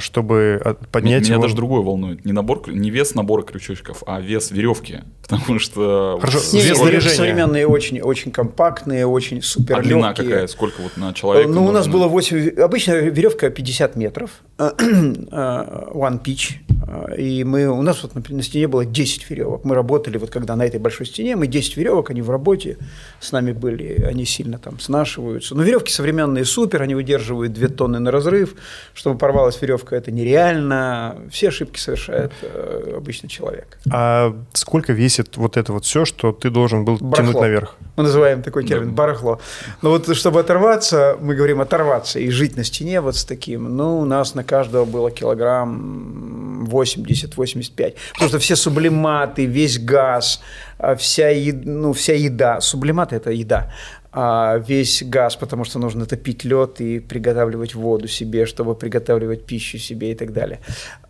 чтобы 0.00 0.60
от- 0.64 0.80
Меня, 0.80 0.88
поднять 0.90 1.22
меня 1.22 1.34
его? 1.34 1.42
даже 1.42 1.54
другое 1.54 1.82
волнует. 1.82 2.24
Не, 2.24 2.32
набор, 2.32 2.62
не 2.68 2.90
вес 2.90 3.14
набора 3.14 3.42
крючочков, 3.42 4.02
а 4.06 4.20
вес 4.20 4.50
веревки. 4.50 5.00
Потому 5.28 5.58
что... 5.58 6.18
Хорошо, 6.20 6.38
вот 6.38 6.52
вес 6.52 6.80
веревки 6.80 7.08
современные 7.08 7.66
очень, 7.66 8.00
очень 8.00 8.30
компактные, 8.30 9.06
очень 9.06 9.42
супер 9.42 9.78
А 9.78 9.82
длина 9.82 10.14
какая? 10.14 10.46
Сколько 10.46 10.82
вот 10.82 10.96
на 10.96 11.12
человека? 11.14 11.48
Ну, 11.48 11.64
у 11.64 11.72
нас 11.72 11.88
было 11.88 12.08
8... 12.08 12.60
Обычно 12.60 12.92
веревка 12.92 13.50
50 13.50 13.96
метров, 13.96 14.30
э, 14.58 14.64
one 14.68 16.22
pitch, 16.22 16.56
э, 16.86 17.20
и 17.20 17.44
мы, 17.44 17.68
у 17.68 17.82
нас 17.82 18.02
вот 18.02 18.14
на, 18.28 18.42
стене 18.42 18.68
было 18.68 18.84
10 18.84 19.30
веревок. 19.30 19.64
Мы 19.64 19.74
работали, 19.74 20.18
вот 20.18 20.30
когда 20.30 20.56
на 20.56 20.66
этой 20.66 20.80
большой 20.80 21.06
стене, 21.06 21.36
мы 21.36 21.46
10 21.46 21.76
веревок, 21.76 22.10
они 22.10 22.22
в 22.22 22.30
работе 22.30 22.76
с 23.20 23.32
нами 23.32 23.52
были, 23.52 24.04
они 24.04 24.24
сильно 24.24 24.58
там 24.58 24.78
снашиваются. 24.78 25.54
Но 25.54 25.62
веревки 25.62 25.90
современные 25.90 26.44
супер, 26.44 26.82
они 26.82 26.94
выдерживают 26.94 27.52
2 27.52 27.68
тонны 27.68 27.98
на 27.98 28.10
разрыв. 28.10 28.54
Чтобы 28.92 29.18
порвалась 29.44 29.60
веревка, 29.60 29.96
это 29.96 30.10
нереально. 30.10 31.16
Все 31.30 31.48
ошибки 31.48 31.78
совершает 31.78 32.32
э, 32.42 32.94
обычный 32.96 33.28
человек. 33.28 33.78
А 33.92 34.34
сколько 34.52 34.92
весит 34.92 35.36
вот 35.36 35.56
это 35.56 35.72
вот 35.72 35.84
все, 35.84 36.04
что 36.04 36.32
ты 36.32 36.50
должен 36.50 36.84
был 36.84 36.96
Барахло. 37.00 37.16
тянуть 37.16 37.40
наверх? 37.42 37.76
Мы 37.96 38.04
называем 38.04 38.42
такой 38.42 38.64
термин 38.64 38.92
барахло. 38.94 39.40
Но 39.82 39.90
вот 39.90 40.16
чтобы 40.16 40.40
оторваться, 40.40 41.16
мы 41.20 41.34
говорим 41.34 41.60
оторваться 41.60 42.18
и 42.18 42.30
жить 42.30 42.56
на 42.56 42.64
стене 42.64 43.00
вот 43.00 43.16
с 43.16 43.24
таким, 43.24 43.76
ну, 43.76 44.00
у 44.00 44.04
нас 44.04 44.34
на 44.34 44.44
каждого 44.44 44.84
было 44.84 45.10
килограмм 45.10 46.66
80-85. 46.70 47.94
Потому 48.12 48.28
что 48.28 48.38
все 48.38 48.56
сублиматы, 48.56 49.44
весь 49.44 49.78
газ, 49.78 50.40
а, 50.78 50.94
вся, 50.94 51.30
ну, 51.64 51.92
вся 51.92 52.14
еда. 52.14 52.60
Сублиматы– 52.60 53.16
это 53.16 53.30
еда. 53.30 53.72
А 54.16 54.58
весь 54.58 55.02
газ, 55.02 55.34
потому 55.34 55.64
что 55.64 55.80
нужно 55.80 56.06
топить 56.06 56.44
лед 56.44 56.80
и 56.80 57.00
приготавливать 57.00 57.74
воду 57.74 58.06
себе, 58.06 58.46
чтобы 58.46 58.76
приготавливать 58.76 59.44
пищу 59.44 59.78
себе 59.78 60.12
и 60.12 60.14
так 60.14 60.32
далее. 60.32 60.60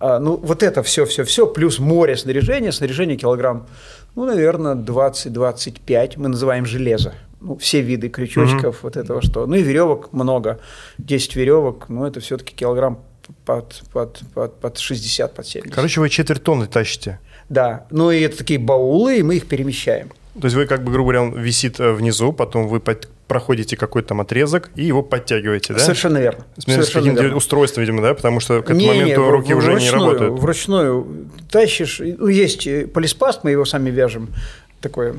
А, 0.00 0.18
ну, 0.18 0.36
вот 0.36 0.62
это 0.62 0.82
все-все-все, 0.82 1.46
плюс 1.46 1.78
море 1.78 2.16
снаряжения, 2.16 2.72
снаряжение 2.72 3.18
килограмм, 3.18 3.66
ну, 4.16 4.24
наверное, 4.24 4.74
20-25, 4.74 6.14
мы 6.16 6.28
называем 6.28 6.64
железо. 6.64 7.12
Ну, 7.42 7.56
все 7.58 7.82
виды 7.82 8.08
крючочков, 8.08 8.82
вот 8.82 8.96
этого 8.96 9.20
что. 9.20 9.46
Ну 9.46 9.56
и 9.56 9.62
веревок 9.62 10.14
много. 10.14 10.58
10 10.96 11.36
веревок, 11.36 11.90
ну 11.90 12.06
это 12.06 12.20
все-таки 12.20 12.54
килограмм 12.54 13.00
под, 13.44 13.82
под, 13.92 14.22
под, 14.32 14.60
под 14.60 14.78
60, 14.78 15.34
под 15.34 15.46
70. 15.46 15.74
Короче, 15.74 16.00
вы 16.00 16.08
четверть 16.08 16.42
тонны 16.42 16.66
тащите. 16.66 17.20
Да, 17.50 17.86
ну 17.90 18.10
и 18.10 18.20
это 18.20 18.38
такие 18.38 18.58
баулы, 18.58 19.18
и 19.18 19.22
мы 19.22 19.36
их 19.36 19.46
перемещаем. 19.46 20.10
То 20.40 20.46
есть 20.46 20.56
вы 20.56 20.66
как 20.66 20.82
бы, 20.82 20.90
грубо 20.90 21.12
говоря, 21.12 21.22
он 21.22 21.38
висит 21.40 21.78
э, 21.78 21.92
внизу, 21.92 22.32
потом 22.32 22.66
вы 22.66 22.80
под- 22.80 23.08
проходите 23.28 23.76
какой-то 23.76 24.08
там 24.08 24.20
отрезок 24.20 24.70
и 24.74 24.84
его 24.84 25.02
подтягиваете, 25.02 25.74
да? 25.74 25.78
Совершенно 25.78 26.18
верно. 26.18 26.44
С, 26.56 26.64
Совершенно 26.64 27.10
верно. 27.20 27.36
устройством, 27.36 27.82
видимо, 27.82 28.02
да? 28.02 28.14
Потому 28.14 28.40
что 28.40 28.60
к 28.60 28.64
этому 28.64 28.80
Не-не, 28.80 29.00
моменту 29.02 29.22
в- 29.24 29.30
руки 29.30 29.54
в- 29.54 29.58
уже 29.58 29.68
не 29.68 29.74
вручную, 29.78 30.02
работают. 30.04 30.40
Вручную 30.40 31.06
тащишь. 31.50 32.00
Ну, 32.00 32.26
есть 32.26 32.66
э, 32.66 32.86
полиспаст, 32.88 33.44
мы 33.44 33.52
его 33.52 33.64
сами 33.64 33.90
вяжем, 33.90 34.28
такое 34.84 35.16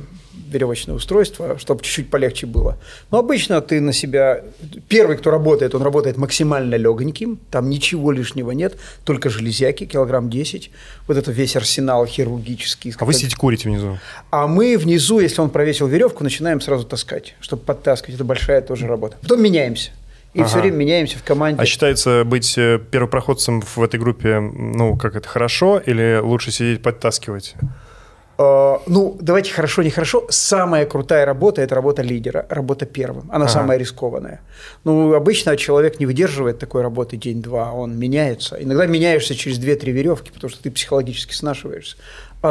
веревочное 0.48 0.95
устройство, 0.95 1.57
чтобы 1.57 1.84
чуть-чуть 1.84 2.10
полегче 2.10 2.45
было. 2.45 2.77
Но 3.12 3.17
обычно 3.17 3.62
ты 3.62 3.81
на 3.81 3.93
себя... 3.93 4.41
Первый, 4.88 5.17
кто 5.17 5.31
работает, 5.31 5.74
он 5.75 5.81
работает 5.81 6.17
максимально 6.17 6.75
легоньким, 6.75 7.39
там 7.50 7.69
ничего 7.69 8.12
лишнего 8.12 8.51
нет, 8.51 8.77
только 9.03 9.29
железяки, 9.29 9.86
килограмм 9.86 10.29
10. 10.29 10.72
Вот 11.07 11.17
это 11.17 11.31
весь 11.31 11.55
арсенал 11.55 12.05
хирургический. 12.05 12.93
А 12.98 13.05
вы 13.05 13.13
сидите 13.13 13.36
курите 13.36 13.67
внизу. 13.69 13.98
А 14.29 14.48
мы 14.48 14.77
внизу, 14.77 15.19
если 15.19 15.41
он 15.41 15.50
провесил 15.50 15.88
веревку, 15.88 16.24
начинаем 16.24 16.62
сразу 16.62 16.86
таскать, 16.86 17.36
чтобы 17.39 17.63
подтаскивать. 17.63 18.15
Это 18.15 18.24
большая 18.24 18.62
тоже 18.62 18.88
работа. 18.88 19.17
Потом 19.22 19.41
меняемся. 19.41 19.91
И 20.34 20.39
Ага. 20.39 20.50
все 20.50 20.60
время 20.60 20.75
меняемся 20.75 21.17
в 21.17 21.24
команде. 21.24 21.62
А 21.62 21.65
считается 21.65 22.24
быть 22.25 22.57
э, 22.57 22.77
первопроходцем 22.91 23.62
в 23.62 23.81
этой 23.81 24.00
группе, 24.00 24.39
ну, 24.39 24.98
как 24.98 25.15
это, 25.15 25.27
хорошо 25.29 25.81
или 25.84 26.19
лучше 26.22 26.51
сидеть 26.51 26.81
подтаскивать? 26.84 27.55
Э, 28.38 28.77
Ну, 28.88 29.18
давайте 29.22 29.54
хорошо, 29.54 29.84
нехорошо. 29.84 30.25
Самая 30.30 30.86
крутая 30.86 31.25
работа– 31.25 31.62
это 31.63 31.75
работа 31.75 32.01
лидера, 32.04 32.46
работа 32.50 32.86
первым. 32.86 33.30
Она 33.32 33.46
Ага. 33.46 33.54
самая 33.54 33.77
рискованная. 33.77 34.39
Ну, 34.84 35.13
обычно 35.13 35.56
человек 35.58 36.00
не 36.00 36.06
выдерживает 36.06 36.60
такой 36.60 36.82
работы 36.82 37.18
день-два, 37.18 37.72
он 37.72 37.98
меняется. 37.98 38.58
Иногда 38.60 38.86
меняешься 38.86 39.36
через 39.36 39.58
2-3 39.60 39.92
веревки, 39.92 40.32
потому 40.34 40.50
что 40.51 40.62
ты 40.63 40.72
психологически 40.72 41.34
снашиваешься. 41.34 41.96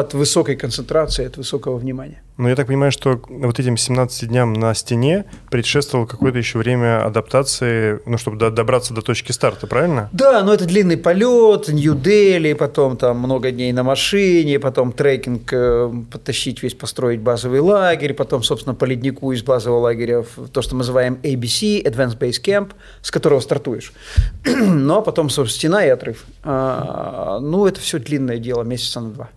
От 0.00 0.14
высокой 0.14 0.56
концентрации, 0.56 1.26
от 1.26 1.36
высокого 1.36 1.76
внимания. 1.76 2.22
Ну, 2.36 2.48
я 2.48 2.56
так 2.56 2.66
понимаю, 2.66 2.90
что 2.90 3.20
вот 3.28 3.60
этим 3.60 3.76
17 3.76 4.28
дням 4.28 4.54
на 4.54 4.74
стене 4.74 5.24
предшествовало 5.50 6.06
какое-то 6.06 6.38
еще 6.38 6.58
время 6.58 7.04
адаптации, 7.06 8.00
ну, 8.06 8.18
чтобы 8.18 8.38
до, 8.38 8.50
добраться 8.50 8.92
до 8.92 9.02
точки 9.02 9.30
старта, 9.30 9.68
правильно? 9.68 10.08
Да, 10.12 10.42
но 10.42 10.52
это 10.52 10.64
длинный 10.64 10.96
полет, 10.96 11.68
Нью-Дели, 11.68 12.54
потом 12.54 12.96
там 12.96 13.18
много 13.18 13.52
дней 13.52 13.72
на 13.72 13.84
машине, 13.84 14.58
потом 14.58 14.92
трекинг, 14.92 15.52
э, 15.52 15.92
подтащить 16.10 16.60
весь, 16.60 16.74
построить 16.74 17.20
базовый 17.20 17.60
лагерь, 17.60 18.14
потом, 18.14 18.42
собственно, 18.42 18.74
по 18.74 18.84
леднику 18.84 19.30
из 19.30 19.44
базового 19.44 19.80
лагеря 19.80 20.22
в 20.22 20.48
то, 20.48 20.60
что 20.60 20.74
мы 20.74 20.78
называем 20.78 21.20
ABC, 21.22 21.84
Advanced 21.84 22.18
Base 22.18 22.42
Camp, 22.42 22.72
с 23.00 23.12
которого 23.12 23.38
стартуешь. 23.38 23.92
ну, 24.44 24.96
а 24.96 25.02
потом, 25.02 25.30
собственно, 25.30 25.54
стена 25.54 25.86
и 25.86 25.88
отрыв. 25.88 26.24
А, 26.42 27.38
ну, 27.40 27.66
это 27.66 27.78
все 27.80 28.00
длинное 28.00 28.38
дело, 28.38 28.64
месяца 28.64 29.00
на 29.00 29.10
два. 29.10 29.30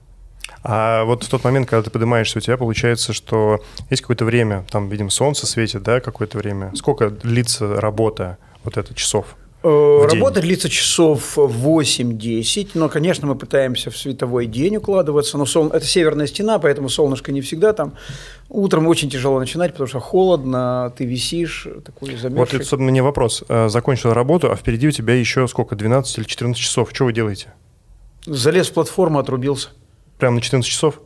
А 0.64 1.04
вот 1.06 1.24
в 1.24 1.30
тот 1.30 1.44
момент, 1.44 1.70
когда 1.70 1.84
ты 1.84 1.90
поднимаешься, 1.90 2.40
у 2.40 2.42
тебя 2.42 2.58
получается, 2.58 3.14
что 3.14 3.62
есть 3.90 4.02
какое-то 4.02 4.26
время, 4.26 4.66
там, 4.70 4.90
видим, 4.90 5.10
солнце 5.10 5.48
светит, 5.48 5.84
да, 5.84 6.00
какое-то 6.00 6.38
время. 6.38 6.72
Сколько 6.76 7.10
длится 7.10 7.80
работа 7.80 8.38
вот 8.64 8.78
это 8.78 8.94
часов? 8.94 9.36
Э, 9.64 10.08
работа 10.10 10.40
длится 10.40 10.70
часов 10.70 11.38
8-10, 11.38 12.72
но, 12.76 12.90
конечно, 12.90 13.28
мы 13.28 13.36
пытаемся 13.36 13.90
в 13.90 13.98
световой 13.98 14.46
день 14.46 14.78
укладываться, 14.78 15.38
но 15.38 15.46
сол... 15.46 15.70
это 15.70 15.86
северная 15.86 16.28
стена, 16.28 16.60
поэтому 16.60 16.90
солнышко 16.90 17.32
не 17.32 17.42
всегда 17.42 17.74
там. 17.74 17.94
Утром 18.50 18.88
очень 18.88 19.10
тяжело 19.10 19.40
начинать, 19.40 19.72
потому 19.72 19.88
что 19.88 20.00
холодно, 20.00 20.94
ты 20.96 21.06
висишь, 21.06 21.68
такой 21.84 22.16
замерзший. 22.16 22.38
Вот, 22.38 22.54
это, 22.54 22.64
собственно, 22.64 22.92
мне 22.92 23.02
вопрос. 23.02 23.44
Э, 23.50 23.68
закончил 23.68 24.14
работу, 24.14 24.52
а 24.52 24.56
впереди 24.56 24.88
у 24.88 24.92
тебя 24.92 25.16
еще 25.16 25.48
сколько, 25.48 25.76
12 25.76 26.20
или 26.20 26.26
14 26.26 26.62
часов. 26.62 26.90
Что 26.94 27.06
вы 27.06 27.14
делаете? 27.14 27.54
Залез 28.26 28.70
в 28.70 28.74
платформу, 28.74 29.20
отрубился. 29.20 29.70
Прям 30.18 30.36
на 30.36 30.42
14 30.42 30.70
часов? 30.70 31.02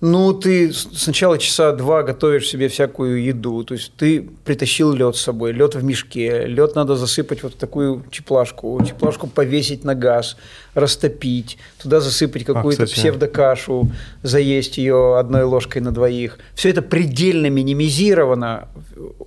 Ну, 0.00 0.32
ты 0.32 0.72
сначала 0.72 1.36
часа 1.36 1.72
два 1.72 2.02
готовишь 2.02 2.48
себе 2.48 2.68
всякую 2.68 3.22
еду. 3.22 3.64
То 3.64 3.74
есть 3.74 3.92
ты 3.96 4.26
притащил 4.44 4.94
лед 4.94 5.14
с 5.14 5.20
собой, 5.20 5.52
лед 5.52 5.74
в 5.74 5.84
мешке. 5.84 6.46
Лед 6.46 6.74
надо 6.74 6.96
засыпать 6.96 7.42
вот 7.42 7.52
в 7.52 7.56
такую 7.56 8.02
теплашку. 8.10 8.82
Теплашку 8.82 9.26
повесить 9.26 9.84
на 9.84 9.94
газ, 9.94 10.38
растопить. 10.72 11.58
Туда 11.82 12.00
засыпать 12.00 12.42
а, 12.48 12.54
какую-то 12.54 12.84
а, 12.84 12.86
псевдокашу, 12.86 13.90
заесть 14.22 14.78
ее 14.78 15.18
одной 15.18 15.42
ложкой 15.42 15.82
на 15.82 15.92
двоих. 15.92 16.38
Все 16.54 16.70
это 16.70 16.80
предельно 16.80 17.50
минимизировано. 17.50 18.68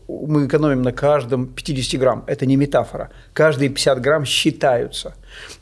Мы 0.07 0.47
экономим 0.47 0.81
на 0.81 0.91
каждом 0.91 1.45
50 1.45 1.99
грамм. 1.99 2.23
Это 2.25 2.47
не 2.47 2.55
метафора. 2.55 3.11
Каждые 3.33 3.69
50 3.69 4.01
грамм 4.01 4.25
считаются. 4.25 5.13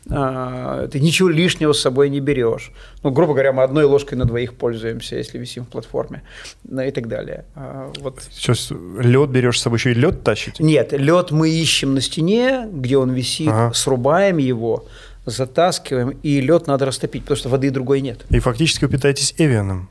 А, 0.09 0.87
ты 0.87 0.99
ничего 0.99 1.29
лишнего 1.29 1.73
с 1.73 1.81
собой 1.81 2.09
не 2.09 2.19
берешь. 2.19 2.71
Ну, 3.03 3.11
грубо 3.11 3.33
говоря, 3.33 3.53
мы 3.53 3.63
одной 3.63 3.85
ложкой 3.85 4.15
на 4.15 4.25
двоих 4.25 4.55
пользуемся, 4.55 5.15
если 5.15 5.37
висим 5.37 5.65
в 5.65 5.67
платформе 5.67 6.23
ну, 6.63 6.81
и 6.81 6.91
так 6.91 7.07
далее. 7.07 7.45
А, 7.55 7.91
вот. 7.99 8.19
Сейчас 8.31 8.71
лед 8.99 9.29
берешь 9.29 9.59
с 9.59 9.63
собой, 9.63 9.77
еще 9.77 9.91
и 9.91 9.95
лед 9.95 10.23
тащите? 10.23 10.63
Нет, 10.63 10.91
лед 10.93 11.31
мы 11.31 11.49
ищем 11.49 11.93
на 11.93 12.01
стене, 12.01 12.67
где 12.71 12.97
он 12.97 13.11
висит, 13.11 13.49
ага. 13.49 13.73
срубаем 13.73 14.37
его, 14.37 14.85
затаскиваем, 15.25 16.09
и 16.09 16.41
лед 16.41 16.67
надо 16.67 16.85
растопить, 16.85 17.23
потому 17.23 17.37
что 17.37 17.49
воды 17.49 17.69
другой 17.69 18.01
нет. 18.01 18.25
И 18.29 18.39
фактически 18.39 18.85
вы 18.85 18.91
питаетесь 18.91 19.35
эвианом. 19.37 19.89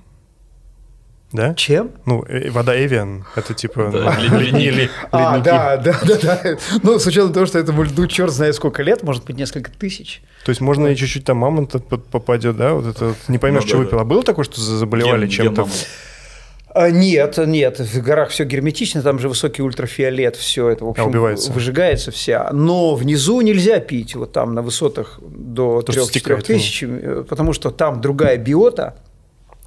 Да? 1.32 1.54
Чем? 1.54 1.92
Ну, 2.06 2.24
э, 2.26 2.50
вода 2.50 2.76
Эвиан. 2.76 3.24
Это 3.36 3.54
типа... 3.54 3.90
Да, 3.92 4.16
а, 5.12 5.38
да, 5.38 5.76
да, 5.76 5.98
да, 6.02 6.16
да. 6.20 6.56
Ну, 6.82 6.98
с 6.98 7.06
учетом 7.06 7.32
того, 7.32 7.46
что 7.46 7.58
этому 7.58 7.84
льду 7.84 8.06
черт 8.08 8.32
знает 8.32 8.56
сколько 8.56 8.82
лет, 8.82 9.02
может 9.02 9.24
быть, 9.24 9.36
несколько 9.36 9.70
тысяч. 9.70 10.22
То 10.44 10.50
есть 10.50 10.60
можно 10.60 10.88
и 10.88 10.96
чуть-чуть 10.96 11.24
там 11.24 11.36
мамонт 11.38 11.76
попадет, 11.88 12.56
да? 12.56 12.74
Вот 12.74 12.86
это 12.86 13.14
не 13.28 13.38
поймешь, 13.38 13.62
ну, 13.62 13.68
что 13.68 13.76
да, 13.76 13.84
выпил. 13.84 13.98
А 14.00 14.04
было 14.04 14.22
такое, 14.22 14.44
что 14.44 14.60
заболевали 14.60 15.28
чем-то? 15.28 15.68
А, 16.72 16.90
нет, 16.90 17.36
нет, 17.38 17.80
в 17.80 18.00
горах 18.00 18.30
все 18.30 18.44
герметично, 18.44 19.02
там 19.02 19.18
же 19.18 19.28
высокий 19.28 19.60
ультрафиолет, 19.60 20.36
все 20.36 20.68
это, 20.68 20.84
в 20.84 20.88
общем, 20.90 21.02
а 21.02 21.06
убивается. 21.06 21.50
выжигается 21.50 22.12
вся. 22.12 22.48
Но 22.52 22.94
внизу 22.94 23.40
нельзя 23.40 23.80
пить, 23.80 24.14
вот 24.14 24.32
там 24.32 24.54
на 24.54 24.62
высотах 24.62 25.18
до 25.20 25.80
3-4 25.80 26.42
тысяч, 26.42 26.84
э, 26.84 27.24
потому 27.28 27.54
что 27.54 27.70
там 27.72 28.00
другая 28.00 28.36
биота, 28.36 28.94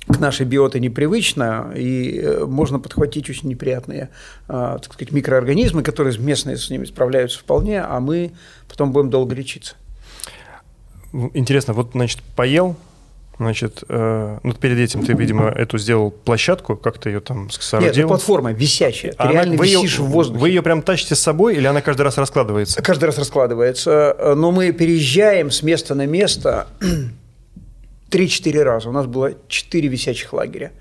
к 0.07 0.19
нашей 0.19 0.45
биоте 0.45 0.79
непривычно, 0.79 1.71
и 1.75 2.19
э, 2.19 2.45
можно 2.45 2.79
подхватить 2.79 3.29
очень 3.29 3.49
неприятные 3.49 4.09
а, 4.47 4.77
так 4.79 4.93
сказать, 4.93 5.13
микроорганизмы, 5.13 5.81
которые 5.83 6.17
местные 6.19 6.57
с 6.57 6.69
ними 6.69 6.85
справляются 6.85 7.39
вполне, 7.39 7.81
а 7.81 7.99
мы 7.99 8.33
потом 8.67 8.91
будем 8.91 9.09
долго 9.09 9.33
лечиться. 9.33 9.75
Интересно, 11.33 11.73
вот, 11.73 11.91
значит, 11.93 12.19
поел, 12.35 12.75
значит, 13.37 13.83
э, 13.87 14.39
ну, 14.43 14.53
перед 14.53 14.77
этим 14.79 15.05
ты, 15.05 15.13
видимо, 15.13 15.47
эту 15.49 15.77
сделал 15.77 16.11
площадку, 16.11 16.75
как 16.75 16.97
ты 16.97 17.09
ее 17.09 17.19
там 17.21 17.49
соорудил? 17.49 17.91
Нет, 17.91 17.97
это 17.99 18.07
платформа 18.07 18.51
висячая, 18.51 19.11
ты 19.11 19.17
а 19.19 19.31
реально 19.31 19.55
вы 19.55 19.65
висишь 19.67 19.99
ее, 19.99 20.03
в 20.03 20.09
воздухе. 20.09 20.39
Вы 20.39 20.49
ее 20.49 20.61
прям 20.61 20.81
тащите 20.81 21.15
с 21.15 21.19
собой 21.19 21.55
или 21.55 21.65
она 21.65 21.81
каждый 21.81 22.01
раз 22.01 22.17
раскладывается? 22.17 22.81
Каждый 22.81 23.05
раз 23.05 23.17
раскладывается, 23.17 24.33
но 24.35 24.51
мы 24.51 24.71
переезжаем 24.71 25.49
с 25.49 25.63
места 25.63 25.95
на 25.95 26.07
место 26.07 26.67
3-4 28.13 28.63
раза. 28.63 28.89
У 28.89 28.91
нас 28.91 29.05
было 29.05 29.33
4 29.47 29.87
висячих 29.87 30.33
лагеря. 30.33 30.71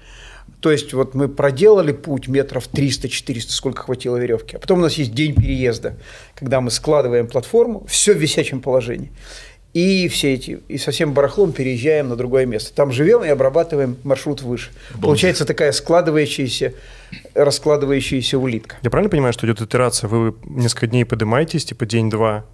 То 0.60 0.70
есть 0.70 0.92
вот 0.92 1.14
мы 1.14 1.28
проделали 1.28 1.92
путь 1.92 2.28
метров 2.28 2.68
300-400, 2.72 3.40
сколько 3.48 3.82
хватило 3.82 4.16
веревки. 4.16 4.56
А 4.56 4.58
потом 4.60 4.78
у 4.78 4.82
нас 4.82 4.94
есть 4.94 5.12
день 5.12 5.34
переезда, 5.34 5.96
когда 6.36 6.60
мы 6.60 6.70
складываем 6.70 7.26
платформу, 7.26 7.84
все 7.88 8.14
в 8.14 8.18
висячем 8.18 8.60
положении. 8.60 9.10
И 9.72 10.06
все 10.08 10.34
эти, 10.34 10.60
и 10.68 10.76
совсем 10.76 11.14
барахлом 11.14 11.52
переезжаем 11.52 12.10
на 12.10 12.16
другое 12.16 12.44
место. 12.44 12.74
Там 12.74 12.92
живем 12.92 13.24
и 13.24 13.28
обрабатываем 13.28 13.96
маршрут 14.04 14.42
выше. 14.42 14.70
Боже. 14.90 15.02
Получается 15.02 15.46
такая 15.46 15.72
складывающаяся, 15.72 16.74
раскладывающаяся 17.34 18.38
улитка. 18.38 18.76
Я 18.82 18.90
правильно 18.90 19.10
понимаю, 19.10 19.32
что 19.32 19.46
идет 19.46 19.62
итерация? 19.62 20.08
Вы 20.08 20.34
несколько 20.44 20.88
дней 20.88 21.04
поднимаетесь, 21.06 21.64
типа 21.64 21.86
день-два, 21.86 22.44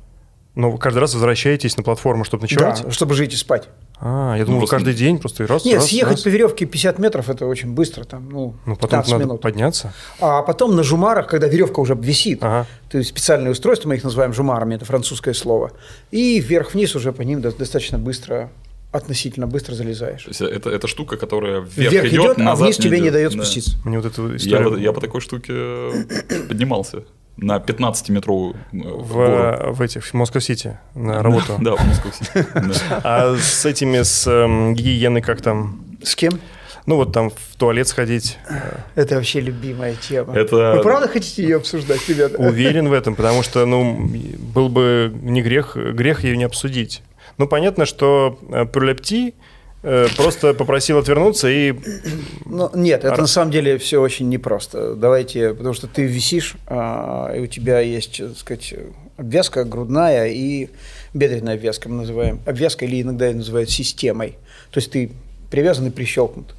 но 0.59 0.73
вы 0.73 0.79
каждый 0.79 0.99
раз 0.99 1.15
возвращаетесь 1.15 1.77
на 1.77 1.85
платформу, 1.85 2.25
чтобы 2.25 2.43
ночевать? 2.43 2.83
Да, 2.83 2.91
чтобы 2.91 3.15
жить 3.15 3.33
и 3.33 3.37
спать. 3.37 3.69
А, 4.00 4.35
я 4.37 4.45
думал, 4.45 4.62
ну, 4.62 4.67
каждый 4.67 4.93
день 4.93 5.19
просто 5.19 5.47
раз, 5.47 5.65
Нет, 5.65 5.77
раз, 5.77 5.87
съехать 5.87 6.15
раз. 6.15 6.23
по 6.23 6.29
веревке 6.29 6.67
50 6.67 6.99
метров– 6.99 7.29
это 7.31 7.47
очень 7.47 7.71
быстро, 7.71 8.03
там, 8.03 8.29
ну, 8.29 8.55
ну 8.67 8.75
потом 8.75 9.05
надо 9.07 9.25
минут. 9.25 9.41
подняться. 9.41 9.95
А 10.21 10.43
потом 10.43 10.75
на 10.75 10.83
жумарах, 10.83 11.29
когда 11.29 11.47
веревка 11.47 11.79
уже 11.79 11.95
висит, 11.95 12.43
ага. 12.43 12.67
то 12.91 12.99
есть 12.99 13.11
специальные 13.11 13.53
устройства, 13.53 13.88
мы 13.88 13.95
их 13.95 14.03
называем 14.03 14.33
жумарами, 14.33 14.75
это 14.75 14.85
французское 14.85 15.33
слово, 15.33 15.71
и 16.11 16.41
вверх-вниз 16.41 16.97
уже 16.97 17.12
по 17.12 17.23
ним 17.23 17.41
достаточно 17.41 17.99
быстро 17.99 18.50
относительно 18.91 19.47
быстро 19.47 19.75
залезаешь. 19.75 20.25
То 20.25 20.31
есть 20.31 20.41
это, 20.41 20.71
это 20.71 20.88
штука, 20.88 21.17
которая 21.17 21.61
вверх, 21.61 21.93
вверх 21.93 22.07
идет, 22.07 22.38
идет 22.38 22.47
а 22.47 22.57
вниз 22.57 22.79
тебе 22.79 22.99
не 22.99 23.11
дает 23.11 23.33
спуститься. 23.33 23.77
Мне 23.85 24.00
вот 24.00 24.07
эта 24.07 24.37
история... 24.37 24.77
я, 24.77 24.83
я 24.83 24.93
по 24.93 25.00
такой 25.00 25.21
штуке 25.21 26.07
поднимался 26.49 27.05
на 27.38 27.57
15-метровую 27.57 28.54
э, 28.54 28.57
в, 28.73 29.73
в 29.73 29.83
этих 29.83 30.04
в 30.04 30.14
Москва-Сити 30.14 30.78
на 30.95 31.23
работу. 31.23 31.57
Да, 31.61 31.76
в 31.76 31.87
Москва-Сити. 31.87 32.47
А 33.04 33.37
с 33.37 33.64
этими, 33.64 34.02
с 34.02 34.26
эм, 34.26 34.75
гигиеной 34.75 35.23
как 35.23 35.40
там? 35.40 35.80
С 36.02 36.14
кем? 36.14 36.40
Ну 36.87 36.97
вот 36.97 37.12
там 37.12 37.30
в 37.30 37.57
туалет 37.57 37.87
сходить. 37.87 38.38
Это 38.95 39.16
вообще 39.16 39.40
любимая 39.40 39.95
тема. 39.95 40.35
Это... 40.35 40.75
Вы 40.76 40.83
правда 40.83 41.09
хотите 41.09 41.42
ее 41.42 41.57
обсуждать, 41.57 42.07
ребята? 42.09 42.37
Уверен 42.38 42.88
в 42.88 42.92
этом, 42.92 43.14
потому 43.14 43.42
что, 43.42 43.64
ну, 43.66 44.09
был 44.54 44.68
бы 44.68 45.12
не 45.23 45.42
грех, 45.42 45.76
грех 45.76 46.25
ее 46.25 46.37
не 46.37 46.45
обсудить. 46.45 47.02
Ну, 47.37 47.47
понятно, 47.47 47.87
что 47.87 48.38
э, 48.50 48.64
пролепти 48.64 49.28
Э, 49.28 49.48
просто 49.82 50.54
попросил 50.54 50.99
отвернуться 50.99 51.49
и... 51.49 51.75
Ну, 52.47 52.70
нет, 52.75 53.04
это 53.04 53.20
на 53.20 53.26
самом 53.26 53.50
деле 53.50 53.78
все 53.78 54.00
очень 54.00 54.28
непросто. 54.28 54.94
Давайте, 54.94 55.54
потому 55.54 55.75
что 55.75 55.87
ты 55.87 56.04
висишь, 56.04 56.56
а, 56.66 57.32
и 57.37 57.40
у 57.40 57.47
тебя 57.47 57.80
есть, 57.80 58.18
так 58.18 58.37
сказать, 58.38 58.75
обвязка 59.16 59.64
грудная 59.64 60.28
и 60.28 60.70
бедренная 61.14 61.54
обвязка, 61.54 61.88
мы 61.88 61.97
называем. 61.97 62.40
Обвязка 62.47 62.85
или 62.85 63.02
иногда 63.02 63.26
ее 63.26 63.37
называют 63.37 63.70
системой. 63.70 64.38
То 64.70 64.78
есть 64.78 64.90
ты 64.90 65.12
привязан 65.50 65.87
и 65.87 65.90
прищелкнут. 65.90 66.54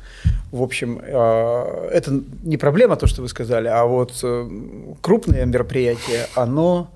В 0.51 0.61
общем, 0.61 1.01
а, 1.03 1.89
это 1.89 2.21
не 2.43 2.57
проблема, 2.57 2.95
то, 2.95 3.07
что 3.07 3.21
вы 3.21 3.29
сказали, 3.29 3.67
а 3.67 3.85
вот 3.85 4.13
э, 4.23 4.49
крупное 5.01 5.45
мероприятие, 5.45 6.27
оно 6.35 6.91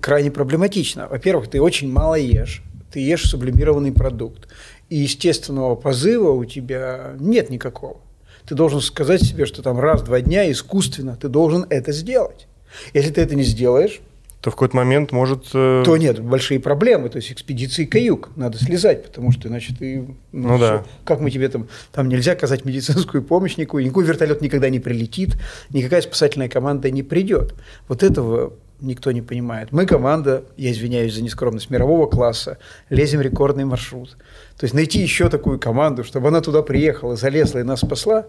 крайне 0.00 0.30
проблематично. 0.30 1.08
Во-первых, 1.08 1.48
ты 1.48 1.60
очень 1.60 1.90
мало 1.90 2.14
ешь, 2.14 2.62
ты 2.90 3.00
ешь 3.00 3.28
сублимированный 3.28 3.92
продукт 3.92 4.48
и 4.88 4.96
естественного 4.96 5.74
позыва 5.74 6.30
у 6.30 6.44
тебя 6.44 7.14
нет 7.18 7.50
никакого. 7.50 7.98
Ты 8.46 8.54
должен 8.54 8.80
сказать 8.80 9.22
себе, 9.22 9.44
что 9.44 9.62
там 9.62 9.78
раз-два 9.78 10.20
дня 10.20 10.50
искусственно 10.50 11.16
ты 11.16 11.28
должен 11.28 11.66
это 11.68 11.92
сделать. 11.92 12.46
Если 12.94 13.10
ты 13.10 13.20
это 13.20 13.34
не 13.34 13.42
сделаешь, 13.42 14.00
то 14.40 14.50
в 14.50 14.54
какой-то 14.54 14.76
момент 14.76 15.10
может... 15.10 15.46
Э... 15.52 15.82
То 15.84 15.96
нет, 15.96 16.20
большие 16.20 16.60
проблемы. 16.60 17.08
То 17.08 17.16
есть 17.16 17.32
экспедиции 17.32 17.84
каюк, 17.84 18.30
надо 18.36 18.56
слезать, 18.56 19.04
потому 19.04 19.32
что, 19.32 19.48
значит, 19.48 19.78
ты... 19.78 20.14
Ну, 20.32 20.48
ну 20.48 20.58
да. 20.58 20.84
Как 21.04 21.20
мы 21.20 21.30
тебе 21.30 21.48
там... 21.48 21.68
Там 21.92 22.08
нельзя 22.08 22.32
оказать 22.32 22.64
медицинскую 22.64 23.22
помощь 23.22 23.56
никакую, 23.56 23.84
никакой 23.84 24.04
вертолет 24.04 24.40
никогда 24.40 24.70
не 24.70 24.78
прилетит, 24.78 25.36
никакая 25.70 26.02
спасательная 26.02 26.48
команда 26.48 26.90
не 26.90 27.02
придет. 27.02 27.54
Вот 27.88 28.04
этого 28.04 28.52
никто 28.80 29.12
не 29.12 29.22
понимает. 29.22 29.72
Мы 29.72 29.86
команда, 29.86 30.44
я 30.56 30.70
извиняюсь 30.70 31.14
за 31.14 31.22
нескромность, 31.22 31.70
мирового 31.70 32.06
класса, 32.06 32.58
лезем 32.90 33.20
рекордный 33.20 33.64
маршрут. 33.64 34.16
То 34.56 34.64
есть 34.64 34.74
найти 34.74 35.00
еще 35.00 35.28
такую 35.28 35.58
команду, 35.58 36.04
чтобы 36.04 36.28
она 36.28 36.40
туда 36.40 36.62
приехала, 36.62 37.16
залезла 37.16 37.58
и 37.58 37.62
нас 37.62 37.80
спасла, 37.80 38.26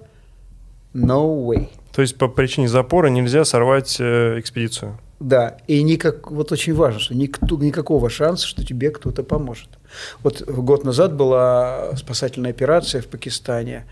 no 0.93 1.45
way. 1.45 1.69
То 1.93 2.01
есть 2.01 2.17
по 2.17 2.27
причине 2.27 2.67
запора 2.67 3.07
нельзя 3.07 3.45
сорвать 3.45 3.97
э, 3.99 4.39
экспедицию? 4.39 4.99
Да, 5.19 5.57
и 5.67 5.83
никак, 5.83 6.31
вот 6.31 6.51
очень 6.53 6.73
важно, 6.73 6.99
что 6.99 7.13
никто, 7.13 7.57
никакого 7.57 8.09
шанса, 8.09 8.47
что 8.47 8.65
тебе 8.65 8.89
кто-то 8.89 9.21
поможет. 9.21 9.67
Вот 10.23 10.41
год 10.43 10.85
назад 10.85 11.13
была 11.13 11.93
спасательная 11.97 12.51
операция 12.51 13.01
в 13.01 13.07
Пакистане, 13.07 13.85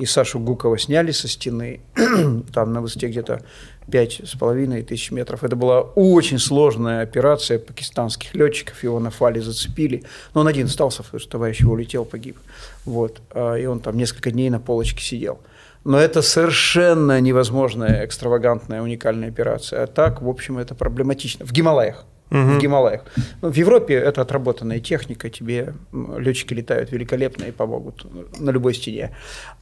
и 0.00 0.06
Сашу 0.06 0.38
Гукова 0.40 0.78
сняли 0.78 1.12
со 1.12 1.28
стены, 1.28 1.80
там 2.54 2.72
на 2.72 2.80
высоте 2.80 3.08
где-то 3.08 3.42
пять 3.90 4.22
с 4.24 4.34
половиной 4.34 4.82
тысяч 4.82 5.10
метров. 5.10 5.44
Это 5.44 5.56
была 5.56 5.82
очень 5.82 6.38
сложная 6.38 7.02
операция 7.02 7.58
пакистанских 7.58 8.34
летчиков, 8.34 8.82
его 8.82 8.98
на 8.98 9.10
фале 9.10 9.42
зацепили. 9.42 10.04
Но 10.32 10.40
он 10.40 10.48
один 10.48 10.66
остался, 10.66 11.02
потому 11.02 11.20
что 11.20 11.30
товарищ 11.32 11.60
его 11.60 11.74
улетел, 11.74 12.06
погиб. 12.06 12.38
Вот. 12.86 13.20
А, 13.30 13.56
и 13.56 13.66
он 13.66 13.80
там 13.80 13.98
несколько 13.98 14.30
дней 14.30 14.48
на 14.48 14.58
полочке 14.58 15.02
сидел. 15.02 15.40
Но 15.84 15.98
это 15.98 16.22
совершенно 16.22 17.20
невозможная, 17.20 18.06
экстравагантная, 18.06 18.80
уникальная 18.80 19.28
операция. 19.28 19.82
А 19.82 19.86
так, 19.86 20.22
в 20.22 20.28
общем, 20.28 20.56
это 20.56 20.74
проблематично. 20.74 21.44
В 21.44 21.52
Гималаях. 21.52 22.06
Угу. 22.30 22.38
В 22.38 22.58
Гималаях. 22.58 23.02
Ну, 23.42 23.50
в 23.50 23.56
Европе 23.56 23.94
это 23.94 24.22
отработанная 24.22 24.80
техника, 24.80 25.28
тебе 25.30 25.74
летчики 25.92 26.54
летают 26.54 26.92
великолепно 26.92 27.44
и 27.44 27.50
помогут 27.50 28.06
на 28.38 28.50
любой 28.50 28.74
стене. 28.74 29.10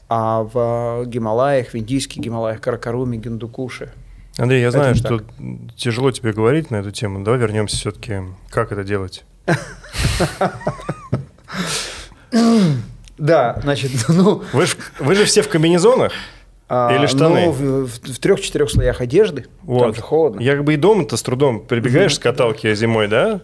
А 0.09 0.43
в 0.43 1.05
Гималаях, 1.07 1.69
в 1.69 1.75
индийских 1.77 2.21
Гималаях, 2.23 2.61
Каракаруме, 2.61 3.19
Гиндукуше. 3.19 3.93
Андрей, 4.37 4.61
я 4.61 4.71
знаю, 4.71 4.95
что 4.95 5.19
так. 5.19 5.27
тяжело 5.77 6.11
тебе 6.13 6.33
говорить 6.33 6.71
на 6.71 6.77
эту 6.77 6.91
тему. 6.91 7.25
Давай 7.25 7.41
вернемся 7.41 7.77
все-таки, 7.77 8.21
как 8.51 8.73
это 8.73 8.85
делать. 8.85 9.25
Да, 13.19 13.59
значит, 13.65 13.91
ну... 14.09 14.45
Вы 14.53 14.67
вы 15.01 15.15
же 15.17 15.25
все 15.25 15.43
в 15.43 15.49
комбинезонах? 15.49 16.13
А, 16.69 16.95
Или 16.95 17.07
штаны? 17.07 17.47
Ну, 17.47 17.51
в, 17.51 17.87
в, 17.87 18.15
в 18.15 18.19
трех-четырех 18.19 18.71
слоях 18.71 19.01
одежды. 19.01 19.47
Вот. 19.63 19.81
Там 19.81 19.95
же 19.95 20.03
холодно. 20.03 20.41
Я 20.41 20.57
как 20.57 20.65
бы 20.65 20.75
и 20.75 20.77
дома-то 20.77 21.17
с 21.17 21.23
трудом 21.23 21.61
прибегаешь 21.61 22.13
mm-hmm. 22.13 22.17
с 22.17 22.19
каталки 22.19 22.75
зимой, 22.75 23.09
да? 23.09 23.41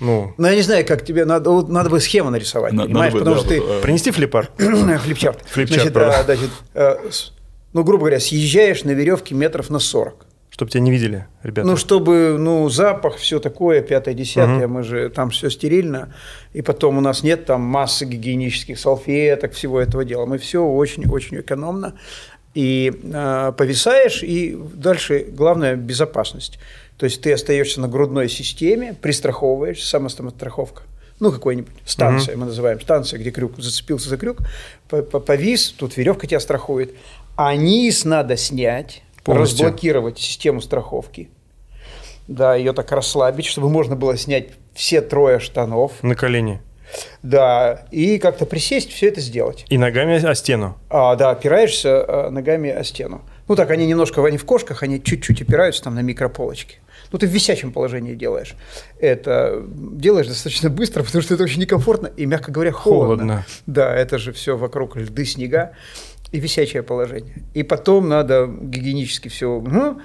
Ну. 0.00 0.32
ну, 0.36 0.46
я 0.46 0.54
не 0.54 0.62
знаю, 0.62 0.86
как 0.86 1.04
тебе 1.04 1.24
надо, 1.24 1.50
вот, 1.50 1.68
надо 1.68 1.90
бы 1.90 1.98
схему 1.98 2.30
нарисовать, 2.30 2.72
надо, 2.72 2.88
понимаешь? 2.88 3.12
Надо 3.12 3.24
Потому 3.24 3.42
да, 3.42 3.56
что 3.56 3.78
ты... 3.78 3.82
Принести 3.82 4.10
флипар? 4.12 4.48
Флипчарт. 4.56 5.42
Флипчарт, 5.48 5.92
значит, 5.92 5.96
а, 5.96 6.22
значит, 6.22 6.50
а, 6.74 6.98
ну, 7.72 7.82
грубо 7.82 8.02
говоря, 8.02 8.20
съезжаешь 8.20 8.84
на 8.84 8.90
веревке 8.90 9.34
метров 9.34 9.70
на 9.70 9.80
40. 9.80 10.27
Чтобы 10.58 10.72
тебя 10.72 10.80
не 10.80 10.90
видели, 10.90 11.28
ребята. 11.44 11.68
Ну, 11.68 11.76
чтобы, 11.76 12.34
ну, 12.36 12.68
запах, 12.68 13.14
все 13.18 13.38
такое, 13.38 13.80
пятое, 13.80 14.12
десятое, 14.12 14.66
угу. 14.66 14.74
мы 14.74 14.82
же, 14.82 15.08
там 15.08 15.30
все 15.30 15.50
стерильно, 15.50 16.12
и 16.52 16.62
потом 16.62 16.98
у 16.98 17.00
нас 17.00 17.22
нет 17.22 17.44
там 17.44 17.60
массы 17.60 18.04
гигиенических 18.04 18.76
салфеток, 18.76 19.52
всего 19.52 19.80
этого 19.80 20.04
дела. 20.04 20.26
Мы 20.26 20.38
все 20.38 20.64
очень-очень 20.64 21.38
экономно. 21.38 21.94
И 22.54 22.92
э, 23.04 23.52
повисаешь, 23.56 24.24
и 24.24 24.58
дальше 24.74 25.26
главное– 25.30 25.76
безопасность. 25.76 26.58
То 26.96 27.04
есть 27.04 27.22
ты 27.22 27.32
остаешься 27.32 27.80
на 27.80 27.86
грудной 27.86 28.28
системе, 28.28 28.96
пристраховываешь, 29.00 29.80
самостраховка 29.84 30.82
ну, 31.20 31.30
какой-нибудь 31.30 31.72
станция, 31.84 32.34
угу. 32.34 32.40
мы 32.40 32.46
называем 32.46 32.80
станция, 32.80 33.20
где 33.20 33.30
крюк 33.30 33.58
зацепился 33.58 34.08
за 34.08 34.16
крюк, 34.16 34.38
повис, 34.88 35.70
тут 35.70 35.96
веревка 35.96 36.26
тебя 36.26 36.40
страхует. 36.40 36.94
А 37.36 37.54
низ 37.54 38.04
надо 38.04 38.36
снять, 38.36 39.02
Полностью. 39.24 39.66
разблокировать 39.66 40.18
систему 40.18 40.60
страховки. 40.60 41.30
Да, 42.28 42.54
ее 42.54 42.72
так 42.72 42.92
расслабить, 42.92 43.46
чтобы 43.46 43.70
можно 43.70 43.96
было 43.96 44.16
снять 44.16 44.48
все 44.74 45.00
трое 45.00 45.38
штанов. 45.38 45.92
На 46.02 46.14
колени. 46.14 46.60
Да, 47.22 47.86
и 47.90 48.18
как-то 48.18 48.46
присесть, 48.46 48.92
все 48.92 49.08
это 49.08 49.20
сделать. 49.20 49.66
И 49.68 49.78
ногами 49.78 50.24
о 50.24 50.34
стену. 50.34 50.76
А, 50.88 51.16
да, 51.16 51.30
опираешься 51.30 52.04
а, 52.06 52.30
ногами 52.30 52.70
о 52.70 52.82
стену. 52.84 53.22
Ну 53.46 53.56
так, 53.56 53.70
они 53.70 53.86
немножко, 53.86 54.24
они 54.24 54.38
в 54.38 54.44
кошках, 54.44 54.82
они 54.82 55.02
чуть-чуть 55.02 55.42
опираются 55.42 55.82
там 55.82 55.94
на 55.94 56.00
микрополочке. 56.00 56.76
Ну, 57.10 57.18
ты 57.18 57.26
в 57.26 57.30
висячем 57.30 57.72
положении 57.72 58.14
делаешь. 58.14 58.54
Это 59.00 59.62
делаешь 59.66 60.26
достаточно 60.26 60.68
быстро, 60.68 61.02
потому 61.02 61.22
что 61.22 61.34
это 61.34 61.44
очень 61.44 61.60
некомфортно 61.60 62.08
и, 62.08 62.26
мягко 62.26 62.52
говоря, 62.52 62.72
холодно. 62.72 63.16
холодно. 63.16 63.46
Да, 63.66 63.94
это 63.94 64.18
же 64.18 64.32
все 64.32 64.56
вокруг 64.56 64.96
льды, 64.96 65.24
снега 65.24 65.72
и 66.32 66.40
висячее 66.40 66.82
положение. 66.82 67.44
И 67.54 67.62
потом 67.62 68.08
надо 68.08 68.46
гигиенически 68.46 69.28
все 69.28 69.48
угу, 69.48 70.00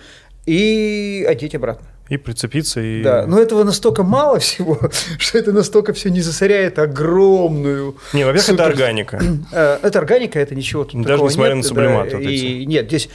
и 0.46 1.25
одеть 1.27 1.56
обратно. 1.56 1.88
И 2.10 2.18
прицепиться. 2.18 2.82
И... 2.82 3.01
Да, 3.01 3.25
но 3.25 3.39
этого 3.39 3.63
настолько 3.63 4.03
мало 4.03 4.39
всего, 4.39 4.77
что 5.18 5.38
это 5.38 5.51
настолько 5.51 5.94
все 5.94 6.10
не 6.10 6.22
засоряет 6.22 6.77
огромную... 6.77 7.96
Не, 8.12 8.25
во-первых, 8.25 8.44
супер... 8.44 8.62
это 8.62 8.65
органика. 8.65 9.22
Э, 9.51 9.80
это 9.82 10.00
органика, 10.00 10.39
это 10.39 10.56
ничего 10.56 10.84
тут 10.84 11.06
Даже 11.06 11.24
несмотря 11.24 11.53
нет, 11.53 11.63
на 11.63 11.70
сублимат. 11.70 12.10
Да, 12.10 12.18
вот 12.18 12.25
и 12.25 12.65
нет, 12.65 12.88
здесь 12.88 13.10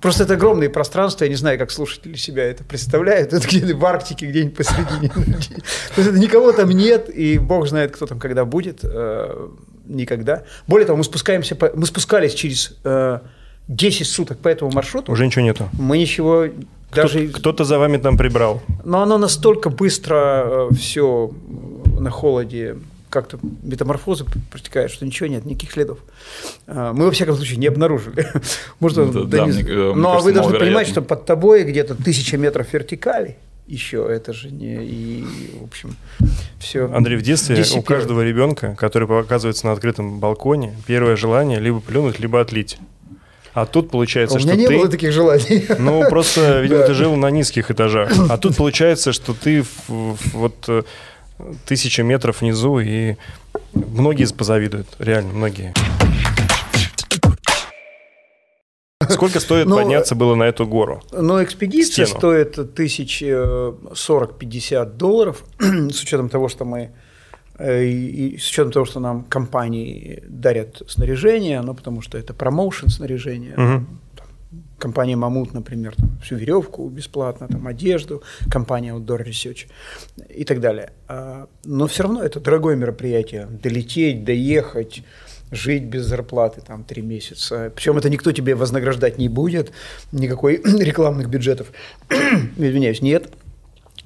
Просто 0.00 0.24
это 0.24 0.34
огромные 0.34 0.68
пространства, 0.68 1.24
я 1.24 1.30
не 1.30 1.36
знаю, 1.36 1.58
как 1.58 1.70
слушатели 1.70 2.16
себя 2.16 2.44
это 2.44 2.62
представляют. 2.64 3.32
Это 3.32 3.46
где-то 3.46 3.74
в 3.74 3.84
Арктике, 3.84 4.26
где-нибудь 4.26 4.56
посередине. 4.56 5.08
То 5.96 6.02
есть 6.02 6.12
никого 6.12 6.52
там 6.52 6.70
нет, 6.70 7.08
и 7.08 7.38
бог 7.38 7.66
знает, 7.66 7.92
кто 7.92 8.06
там 8.06 8.18
когда 8.18 8.44
будет. 8.44 8.84
Э, 9.86 9.92
никогда. 9.92 10.42
Более 10.66 10.86
того, 10.86 10.98
мы 10.98 11.04
спускаемся, 11.04 11.56
по, 11.56 11.70
мы 11.74 11.86
спускались 11.86 12.34
через 12.34 12.76
10 13.68 14.00
э, 14.00 14.04
суток 14.04 14.38
по 14.38 14.48
этому 14.48 14.70
маршруту. 14.70 15.12
Уже 15.12 15.26
ничего 15.26 15.44
нету. 15.44 15.68
Мы 15.72 15.98
ничего 15.98 16.46
Кто, 16.90 17.02
даже... 17.02 17.28
Кто-то 17.28 17.64
за 17.64 17.78
вами 17.78 17.96
там 17.98 18.16
прибрал. 18.16 18.62
Но 18.84 19.02
оно 19.02 19.18
настолько 19.18 19.70
быстро 19.70 20.68
э, 20.70 20.74
все 20.74 21.30
на 21.98 22.10
холоде 22.10 22.76
как-то 23.10 23.38
метаморфоза 23.62 24.26
протекает, 24.50 24.90
что 24.90 25.06
ничего 25.06 25.28
нет, 25.28 25.44
никаких 25.44 25.70
следов. 25.70 26.00
А, 26.66 26.92
мы, 26.92 27.04
во 27.04 27.12
всяком 27.12 27.36
случае, 27.36 27.58
не 27.58 27.68
обнаружили. 27.68 28.26
Может, 28.80 29.12
да, 29.12 29.20
да, 29.20 29.24
да, 29.24 29.46
не... 29.46 29.62
мне, 29.62 29.94
Но 29.94 30.08
кажется, 30.08 30.24
вы 30.24 30.32
должны 30.32 30.58
понимать, 30.58 30.88
что 30.88 31.00
под 31.00 31.24
тобой 31.24 31.62
где-то 31.62 31.94
тысяча 31.94 32.36
метров 32.36 32.72
вертикали 32.72 33.36
еще 33.66 34.06
это 34.10 34.32
же 34.32 34.50
не 34.50 34.84
и 34.84 35.24
в 35.60 35.64
общем 35.64 35.96
все. 36.58 36.90
Андрей, 36.92 37.16
в 37.16 37.22
детстве 37.22 37.64
у 37.76 37.82
каждого 37.82 38.22
ребенка, 38.22 38.76
который 38.78 39.08
показывается 39.08 39.66
на 39.66 39.72
открытом 39.72 40.20
балконе, 40.20 40.74
первое 40.86 41.16
желание 41.16 41.60
либо 41.60 41.80
плюнуть, 41.80 42.18
либо 42.20 42.40
отлить. 42.40 42.78
А 43.54 43.66
тут 43.66 43.90
получается, 43.90 44.36
а 44.36 44.40
что 44.40 44.50
у 44.50 44.52
меня 44.54 44.66
ты... 44.66 44.72
не 44.72 44.78
было 44.80 44.90
таких 44.90 45.12
желаний. 45.12 45.64
Ну, 45.78 46.08
просто, 46.10 46.60
видимо, 46.62 46.82
ты 46.82 46.94
жил 46.94 47.14
на 47.14 47.30
низких 47.30 47.70
этажах. 47.70 48.12
А 48.28 48.36
тут 48.36 48.56
получается, 48.56 49.12
что 49.12 49.32
ты 49.32 49.64
вот 49.86 50.56
э, 50.66 50.82
тысяча 51.64 52.02
метров 52.02 52.40
внизу, 52.40 52.80
и 52.80 53.14
многие 53.72 54.26
позавидуют, 54.34 54.88
реально, 54.98 55.32
многие. 55.32 55.72
Сколько 59.14 59.40
стоит 59.40 59.66
но, 59.66 59.76
подняться 59.76 60.14
было 60.14 60.34
на 60.34 60.44
эту 60.44 60.66
гору? 60.66 61.02
Ну, 61.12 61.42
экспедиция 61.42 62.06
Стену. 62.06 62.18
стоит 62.18 62.74
тысяч 62.74 63.22
40-50 63.22 64.96
долларов, 64.96 65.44
с 65.58 66.02
учетом 66.02 66.28
того, 66.28 66.48
что 66.48 66.64
мы 66.64 66.90
э, 67.58 67.84
и 67.84 68.38
с 68.38 68.48
учетом 68.48 68.72
того, 68.72 68.84
что 68.84 69.00
нам 69.00 69.24
компании 69.24 70.22
дарят 70.28 70.82
снаряжение, 70.86 71.60
ну, 71.62 71.74
потому 71.74 72.02
что 72.02 72.18
это 72.18 72.34
промоушен 72.34 72.88
снаряжения, 72.88 73.54
угу. 73.54 73.86
компания 74.78 75.16
Мамут, 75.16 75.54
например, 75.54 75.94
там, 75.96 76.18
всю 76.22 76.36
веревку 76.36 76.88
бесплатно, 76.88 77.48
там, 77.48 77.66
одежду, 77.66 78.22
компания 78.50 78.94
Outdoor 78.94 79.24
Research 79.24 79.66
и 80.28 80.44
так 80.44 80.60
далее. 80.60 80.92
А, 81.08 81.46
но 81.64 81.86
все 81.86 82.02
равно 82.02 82.22
это 82.22 82.40
дорогое 82.40 82.76
мероприятие. 82.76 83.46
Долететь, 83.46 84.24
доехать, 84.24 85.02
жить 85.54 85.84
без 85.84 86.04
зарплаты 86.04 86.60
там 86.60 86.84
три 86.84 87.02
месяца. 87.02 87.72
Причем 87.74 87.96
это 87.96 88.10
никто 88.10 88.32
тебе 88.32 88.54
вознаграждать 88.54 89.18
не 89.18 89.28
будет, 89.28 89.72
никакой 90.12 90.60
рекламных 90.64 91.28
бюджетов. 91.28 91.68
Извиняюсь, 92.56 93.02
нет 93.02 93.30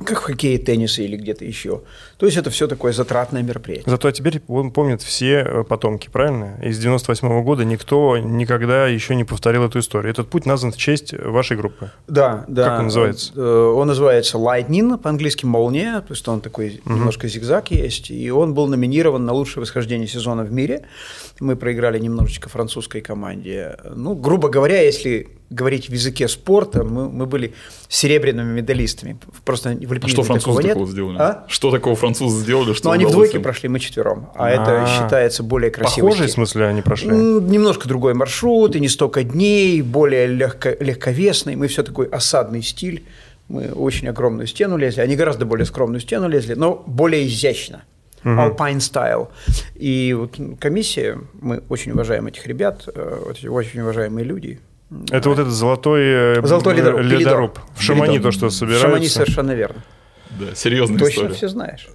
как 0.05 0.21
в 0.21 0.23
хоккее, 0.23 0.59
теннисе 0.59 1.05
или 1.05 1.17
где-то 1.17 1.45
еще. 1.45 1.83
То 2.18 2.26
есть 2.26 2.37
это 2.37 2.50
все 2.50 2.66
такое 2.66 2.92
затратное 2.92 3.42
мероприятие. 3.44 3.85
Зато 3.87 4.11
теперь 4.11 4.42
он 4.48 4.72
помнит 4.72 5.02
все 5.02 5.44
э, 5.46 5.64
потомки, 5.64 6.09
правильно? 6.11 6.59
Из 6.61 6.76
98 6.78 7.28
-го 7.28 7.42
года 7.42 7.64
никто 7.64 8.18
никогда 8.18 8.88
еще 8.88 9.14
не 9.14 9.22
повторил 9.22 9.64
эту 9.64 9.78
историю. 9.78 10.11
Этот 10.11 10.28
путь 10.28 10.44
назван 10.44 10.72
в 10.72 10.76
честь 10.76 11.12
вашей 11.12 11.57
группы. 11.57 11.92
Да, 12.09 12.44
да. 12.48 12.64
Как 12.64 12.78
он 12.81 12.85
называется? 12.87 13.33
Э, 13.37 13.72
он 13.76 13.87
называется 13.87 14.37
Lightning, 14.37 14.98
по-английски 14.98 15.46
молния, 15.46 16.00
то 16.00 16.12
есть 16.12 16.26
он 16.26 16.40
такой 16.40 16.81
угу. 16.85 16.94
немножко 16.94 17.28
зигзаг 17.28 17.70
есть, 17.70 18.11
и 18.11 18.31
он 18.31 18.52
был 18.52 18.66
номинирован 18.66 19.24
на 19.24 19.33
лучшее 19.33 19.61
восхождение 19.61 20.09
сезона 20.09 20.42
в 20.42 20.50
мире. 20.52 20.87
Мы 21.38 21.54
проиграли 21.54 22.00
немножечко 22.00 22.48
французской 22.48 23.00
команде. 23.00 23.76
Ну, 23.94 24.16
грубо 24.16 24.48
говоря, 24.48 24.83
если 24.83 25.28
говорить 25.50 25.88
в 25.88 25.92
языке 25.92 26.28
спорта, 26.28 26.85
мы, 26.85 27.09
мы 27.09 27.26
были 27.26 27.54
серебряными 27.88 28.52
медалистами. 28.52 29.18
Просто 29.44 29.70
в 29.70 29.92
а 29.92 30.09
что 30.09 30.22
французы 30.22 30.57
такого, 30.57 30.62
такого 30.62 30.87
сделали? 30.87 31.16
А? 31.18 31.44
Что 31.48 31.70
такого 31.70 31.96
французы 31.96 32.08
сделали? 32.14 32.73
Что 32.73 32.88
ну, 32.88 32.94
они 32.94 33.07
в 33.07 33.11
двойке 33.11 33.37
им? 33.37 33.42
прошли, 33.42 33.68
мы 33.68 33.79
четвером. 33.81 34.31
А, 34.35 34.47
а 34.47 34.51
это 34.51 34.87
считается 34.88 35.42
более 35.42 35.71
красивым. 35.71 36.11
Похожий 36.11 36.29
в 36.29 36.31
смысле 36.31 36.66
они 36.66 36.83
прошли? 36.83 37.11
Ну, 37.11 37.40
немножко 37.40 37.88
другой 37.88 38.14
маршрут, 38.14 38.77
и 38.77 38.81
не 38.81 38.88
столько 38.88 39.23
дней, 39.23 39.83
более 39.83 40.27
легко, 40.27 40.71
легковесный. 40.81 41.57
Мы 41.57 41.68
все 41.68 41.83
такой 41.83 42.07
осадный 42.07 42.62
стиль. 42.62 43.05
Мы 43.49 43.73
очень 43.73 44.09
огромную 44.09 44.47
стену 44.47 44.77
лезли. 44.77 45.01
Они 45.01 45.16
гораздо 45.16 45.47
более 45.47 45.66
скромную 45.66 46.01
стену 46.01 46.29
лезли, 46.29 46.55
но 46.55 46.83
более 46.87 47.27
изящно. 47.27 47.85
Uh-huh. 48.25 48.57
Alpine 48.57 48.79
Style. 48.79 49.29
И 49.75 50.14
вот 50.18 50.37
комиссия, 50.61 51.18
мы 51.40 51.62
очень 51.68 51.92
уважаем 51.92 52.27
этих 52.27 52.47
ребят, 52.47 52.88
э, 52.92 53.23
очень 53.49 53.81
уважаемые 53.81 54.25
люди, 54.25 54.59
это 55.11 55.29
вот 55.29 55.38
этот 55.38 55.53
золотой, 55.53 56.03
э, 56.03 56.47
золотой 56.47 56.75
ледоруб. 56.75 57.01
ледоруб. 57.03 57.59
В 57.77 57.83
Шамани 57.83 58.14
Ледоруб. 58.14 58.23
то, 58.23 58.31
что 58.33 58.51
собирается. 58.51 58.87
В 58.87 58.90
Шамани 58.90 59.09
совершенно 59.09 59.53
верно. 59.53 59.85
Да, 60.31 60.55
серьезная 60.55 60.99
Точно 60.99 61.21
история. 61.23 61.35
все 61.35 61.49
знаешь. 61.49 61.88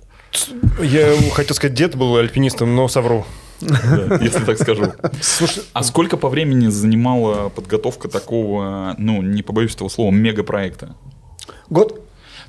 Я 0.82 1.16
хотел 1.34 1.56
сказать, 1.56 1.76
дед 1.76 1.96
был 1.96 2.16
альпинистом, 2.18 2.76
но 2.76 2.88
совру. 2.88 3.26
Да, 3.62 4.20
если 4.22 4.44
так 4.44 4.58
скажу. 4.58 4.94
Слушай, 5.22 5.64
а 5.74 5.84
сколько 5.84 6.18
по 6.18 6.30
времени 6.30 6.68
занимала 6.68 7.50
подготовка 7.50 8.10
такого, 8.10 8.96
ну, 8.98 9.22
не 9.22 9.42
побоюсь 9.44 9.76
этого 9.76 9.90
слова, 9.90 10.12
мегапроекта? 10.12 10.96
Год. 11.70 12.03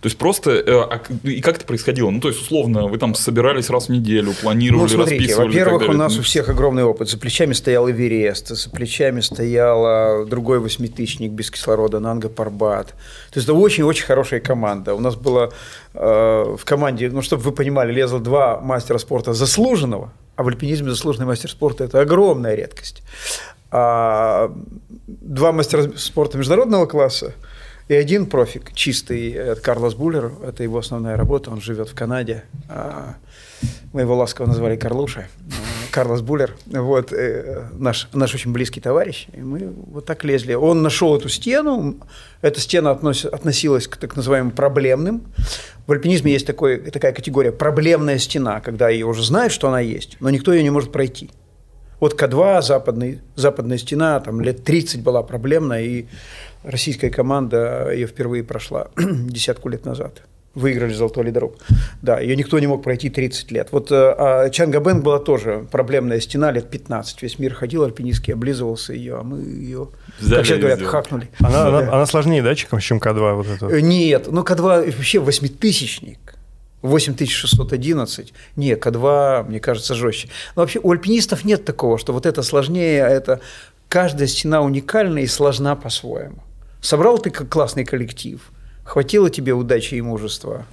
То 0.05 0.09
есть 0.09 0.19
просто, 0.19 0.51
э, 0.51 0.62
а, 0.67 1.01
и 1.23 1.40
как 1.40 1.57
это 1.57 1.64
происходило? 1.64 2.11
Ну, 2.11 2.21
то 2.21 2.29
есть, 2.29 2.38
условно, 2.38 2.88
вы 2.88 2.99
там 2.99 3.14
собирались 3.14 3.71
раз 3.71 3.87
в 3.87 3.88
неделю, 3.88 4.35
планировали, 4.38 4.83
ну, 4.83 4.88
смотрите, 4.88 5.17
расписывали 5.17 5.47
Во-первых, 5.47 5.88
у 5.88 5.93
нас 5.95 6.19
у 6.19 6.23
всех 6.23 6.51
огромный 6.51 6.85
опыт. 6.85 7.09
За 7.09 7.17
плечами 7.17 7.55
стоял 7.55 7.90
Эверест, 7.90 8.49
за 8.49 8.69
плечами 8.69 9.21
стоял 9.21 10.27
другой 10.27 10.59
восьмитысячник 10.59 11.33
без 11.33 11.51
кислорода, 11.51 12.01
Нанга 12.01 12.29
Парбат. 12.29 12.88
То 12.88 13.37
есть, 13.37 13.49
это 13.49 13.55
очень-очень 13.55 14.05
хорошая 14.05 14.40
команда. 14.40 14.95
У 14.95 15.01
нас 15.01 15.17
было 15.17 15.55
э, 15.95 16.57
в 16.59 16.64
команде, 16.67 17.09
ну, 17.09 17.23
чтобы 17.23 17.43
вы 17.43 17.53
понимали, 17.53 17.90
лезло 17.90 18.21
два 18.21 18.61
мастера 18.61 18.99
спорта 18.99 19.33
заслуженного, 19.33 20.12
а 20.37 20.43
в 20.43 20.49
альпинизме 20.49 20.90
заслуженный 20.90 21.25
мастер 21.25 21.51
спорта– 21.51 21.85
это 21.85 22.03
огромная 22.03 22.55
редкость. 22.55 23.03
А 23.71 24.53
два 25.07 25.53
мастера 25.53 25.90
спорта 25.97 26.37
международного 26.37 26.85
класса– 26.85 27.33
и 27.88 27.94
один 27.94 28.27
профик, 28.27 28.73
чистый, 28.73 29.33
это 29.33 29.61
Карлос 29.61 29.94
Буллер, 29.94 30.33
это 30.47 30.62
его 30.62 30.79
основная 30.79 31.16
работа, 31.16 31.51
он 31.51 31.61
живет 31.61 31.88
в 31.88 31.94
Канаде. 31.94 32.44
А, 32.68 33.16
мы 33.92 34.03
его 34.03 34.16
ласково 34.16 34.47
назвали 34.47 34.77
Карлуша, 34.77 35.29
Карлос 35.90 36.23
Буллер, 36.23 36.57
вот, 36.66 37.12
э, 37.12 37.68
наш, 37.73 38.09
наш 38.12 38.35
очень 38.35 38.53
близкий 38.53 38.81
товарищ, 38.81 39.29
и 39.33 39.40
мы 39.40 39.73
вот 39.92 40.07
так 40.07 40.25
лезли. 40.25 40.55
Он 40.55 40.83
нашел 40.83 41.16
эту 41.16 41.29
стену, 41.29 41.99
эта 42.40 42.59
стена 42.59 42.90
относ, 42.90 43.25
относилась 43.25 43.87
к 43.87 43.97
так 43.97 44.16
называемым 44.16 44.51
проблемным. 44.51 45.23
В 45.87 45.92
альпинизме 45.92 46.33
есть 46.33 46.47
такой, 46.47 46.79
такая 46.79 47.12
категория 47.12 47.53
проблемная 47.53 48.18
стена, 48.18 48.61
когда 48.61 48.88
ее 48.88 49.07
уже 49.07 49.23
знают, 49.23 49.53
что 49.53 49.68
она 49.68 49.81
есть, 49.81 50.16
но 50.20 50.31
никто 50.31 50.53
ее 50.53 50.62
не 50.62 50.70
может 50.70 50.90
пройти. 50.90 51.31
Вот 52.05 52.21
К2, 52.21 52.61
западный, 52.61 53.21
западная 53.35 53.79
стена, 53.79 54.21
там 54.21 54.43
лет 54.43 54.62
30 54.62 55.03
была 55.03 55.23
проблемная, 55.23 55.81
и 55.81 56.05
российская 56.62 57.09
команда 57.09 57.90
ее 57.95 58.07
впервые 58.07 58.45
прошла 58.45 58.88
десятку 58.99 59.71
лет 59.71 59.87
назад. 59.87 60.21
Выиграли 60.55 60.93
золотой 60.93 61.25
лидоруб. 61.25 61.57
Да, 62.03 62.21
ее 62.21 62.37
никто 62.37 62.59
не 62.59 62.67
мог 62.67 62.83
пройти 62.83 63.09
30 63.09 63.51
лет. 63.53 63.69
Вот 63.71 63.90
э, 63.90 63.95
а 63.95 64.51
Чангабенг 64.51 65.03
была 65.03 65.19
тоже 65.19 65.67
проблемная 65.73 66.21
стена 66.21 66.51
лет 66.53 66.69
15. 66.69 67.23
Весь 67.23 67.38
мир 67.38 67.55
ходил 67.55 67.85
альпинистский, 67.85 68.35
облизывался 68.35 68.93
ее, 68.93 69.21
а 69.21 69.23
мы 69.23 69.38
ее, 69.38 69.88
Взяли 70.21 70.37
как 70.37 70.45
сейчас 70.45 70.59
говорят, 70.59 70.79
сделали. 70.81 70.93
хакнули. 70.93 71.31
Она, 71.38 71.51
да. 71.51 71.69
она, 71.69 71.79
она 71.90 72.05
сложнее, 72.05 72.43
да, 72.43 72.55
чем 72.55 72.99
К2? 72.99 73.35
Вот 73.35 73.47
это? 73.47 73.67
Э, 73.67 73.81
нет, 73.81 74.27
ну 74.31 74.43
К2 74.43 74.95
вообще 74.95 75.21
восьмитысячник. 75.21 76.34
8611. 76.85 78.35
Не, 78.57 78.75
К2, 78.75 79.49
мне 79.49 79.59
кажется, 79.59 79.94
жестче. 79.94 80.29
Но 80.55 80.62
вообще 80.62 80.81
у 80.83 80.92
альпинистов 80.92 81.44
нет 81.44 81.64
такого, 81.64 81.99
что 81.99 82.12
вот 82.12 82.27
это 82.27 82.42
сложнее, 82.42 83.05
а 83.05 83.09
это 83.09 83.40
каждая 83.88 84.29
стена 84.29 84.61
уникальна 84.61 85.18
и 85.18 85.27
сложна 85.27 85.77
по-своему. 85.77 86.42
Собрал 86.81 87.18
ты 87.18 87.31
как 87.31 87.49
классный 87.49 87.85
коллектив, 87.85 88.40
хватило 88.85 89.31
тебе 89.31 89.55
удачи 89.55 89.94
и 89.94 90.03
мужества, 90.03 90.66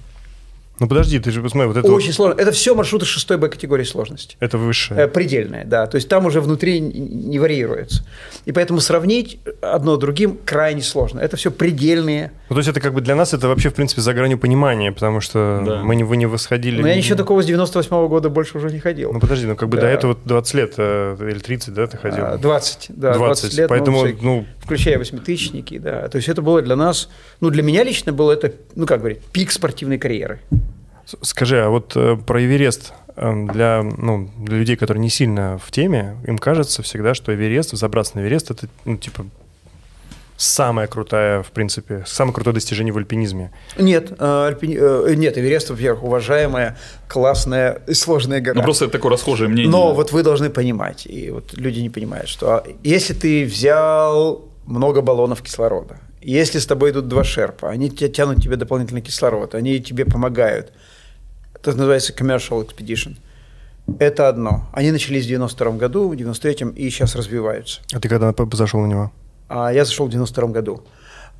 ну 0.80 0.88
подожди, 0.88 1.18
ты 1.18 1.30
же 1.30 1.42
посмотри, 1.42 1.68
вот 1.68 1.76
это 1.76 1.92
Очень 1.92 2.08
вот... 2.08 2.14
сложно. 2.14 2.40
Это 2.40 2.50
все 2.50 2.74
маршруты 2.74 3.04
шестой 3.04 3.36
Б 3.36 3.48
категории 3.48 3.84
сложности. 3.84 4.36
Это 4.40 4.58
высшее. 4.58 5.02
Э, 5.02 5.08
предельное, 5.08 5.64
да. 5.64 5.86
То 5.86 5.96
есть 5.96 6.08
там 6.08 6.26
уже 6.26 6.40
внутри 6.40 6.80
не 6.80 7.38
варьируется. 7.38 8.04
И 8.46 8.52
поэтому 8.52 8.80
сравнить 8.80 9.38
одно 9.60 9.96
с 9.96 9.98
другим 9.98 10.38
крайне 10.44 10.82
сложно. 10.82 11.20
Это 11.20 11.36
все 11.36 11.50
предельные. 11.50 12.32
Ну, 12.48 12.54
то 12.54 12.58
есть 12.58 12.68
это 12.68 12.80
как 12.80 12.94
бы 12.94 13.00
для 13.00 13.14
нас 13.14 13.32
это 13.32 13.48
вообще, 13.48 13.70
в 13.70 13.74
принципе, 13.74 14.00
за 14.02 14.12
гранью 14.14 14.38
понимания, 14.38 14.92
потому 14.92 15.20
что 15.20 15.62
да. 15.64 15.82
мы 15.84 15.94
не, 15.94 16.04
вы 16.04 16.16
не 16.16 16.26
восходили. 16.26 16.80
Но 16.80 16.88
я 16.88 16.94
еще 16.94 17.14
такого 17.14 17.42
с 17.42 17.46
98 17.46 17.90
-го 17.90 18.08
года 18.08 18.28
больше 18.28 18.58
уже 18.58 18.72
не 18.72 18.80
ходил. 18.80 19.12
Ну 19.12 19.20
подожди, 19.20 19.46
ну 19.46 19.54
как 19.54 19.68
бы 19.68 19.76
да. 19.76 19.82
до 19.82 19.88
этого 19.88 20.18
20 20.24 20.54
лет 20.54 20.74
э, 20.78 21.16
или 21.20 21.38
30, 21.38 21.74
да, 21.74 21.86
ты 21.86 21.96
ходил? 21.96 22.38
20, 22.38 22.86
а, 22.88 22.92
да, 22.96 23.14
20, 23.14 23.42
20 23.42 23.58
лет. 23.58 23.68
Поэтому, 23.68 24.04
ну, 24.04 24.16
ну, 24.20 24.46
включая 24.58 24.98
восьмитысячники, 24.98 25.78
да. 25.78 26.08
То 26.08 26.16
есть 26.16 26.28
это 26.28 26.42
было 26.42 26.60
для 26.62 26.76
нас, 26.76 27.08
ну 27.40 27.50
для 27.50 27.62
меня 27.62 27.84
лично 27.84 28.12
было 28.12 28.32
это, 28.32 28.52
ну 28.74 28.86
как 28.86 28.98
говорить, 28.98 29.20
пик 29.32 29.52
спортивной 29.52 29.98
карьеры. 29.98 30.40
Скажи, 31.20 31.62
а 31.62 31.68
вот 31.68 31.92
э, 31.96 32.16
про 32.16 32.42
Эверест 32.42 32.92
э, 33.16 33.46
для, 33.52 33.82
ну, 33.82 34.30
для 34.38 34.58
людей, 34.58 34.76
которые 34.76 35.02
не 35.02 35.10
сильно 35.10 35.58
в 35.64 35.70
теме, 35.70 36.16
им 36.26 36.38
кажется 36.38 36.82
всегда, 36.82 37.14
что 37.14 37.34
Эверест, 37.34 37.72
забраться 37.72 38.16
на 38.16 38.20
Эверест, 38.20 38.50
это, 38.50 38.68
ну, 38.84 38.96
типа, 38.96 39.26
самое 40.36 40.88
крутое, 40.88 41.42
в 41.42 41.50
принципе, 41.50 42.04
самое 42.06 42.34
крутое 42.34 42.54
достижение 42.54 42.92
в 42.92 42.98
альпинизме? 42.98 43.52
Нет, 43.78 44.12
э, 44.18 44.46
альпини... 44.48 45.16
нет, 45.16 45.36
Эверест, 45.38 45.70
во-первых, 45.70 46.02
уважаемая, 46.04 46.78
классная 47.08 47.82
и 47.86 47.94
сложная 47.94 48.40
гора. 48.40 48.58
Ну, 48.58 48.64
просто 48.64 48.86
это 48.86 48.92
такое 48.92 49.12
расхожее 49.12 49.48
мнение. 49.48 49.70
Но 49.70 49.94
вот 49.94 50.12
вы 50.12 50.22
должны 50.22 50.50
понимать, 50.50 51.06
и 51.06 51.30
вот 51.30 51.52
люди 51.54 51.80
не 51.80 51.90
понимают, 51.90 52.28
что 52.28 52.64
если 52.82 53.14
ты 53.14 53.44
взял 53.44 54.48
много 54.66 55.02
баллонов 55.02 55.42
кислорода, 55.42 55.98
если 56.20 56.60
с 56.60 56.66
тобой 56.66 56.92
идут 56.92 57.08
два 57.08 57.24
шерпа, 57.24 57.68
они 57.68 57.90
тянут 57.90 58.42
тебе 58.42 58.56
дополнительный 58.56 59.02
кислород, 59.02 59.54
они 59.54 59.80
тебе 59.80 60.04
помогают– 60.04 60.72
это 61.68 61.78
называется 61.78 62.12
Commercial 62.12 62.66
Expedition. 62.66 63.16
Это 63.98 64.28
одно. 64.28 64.68
Они 64.72 64.90
начались 64.92 65.24
в 65.24 65.28
92 65.28 65.72
году, 65.72 66.08
в 66.08 66.12
93-м 66.12 66.70
и 66.70 66.88
сейчас 66.90 67.16
развиваются. 67.16 67.80
А 67.92 68.00
ты 68.00 68.08
когда 68.08 68.34
зашел 68.52 68.80
на 68.80 68.86
него? 68.86 69.12
А, 69.48 69.72
я 69.72 69.84
зашел 69.84 70.06
в 70.06 70.10
92 70.10 70.48
году. 70.48 70.82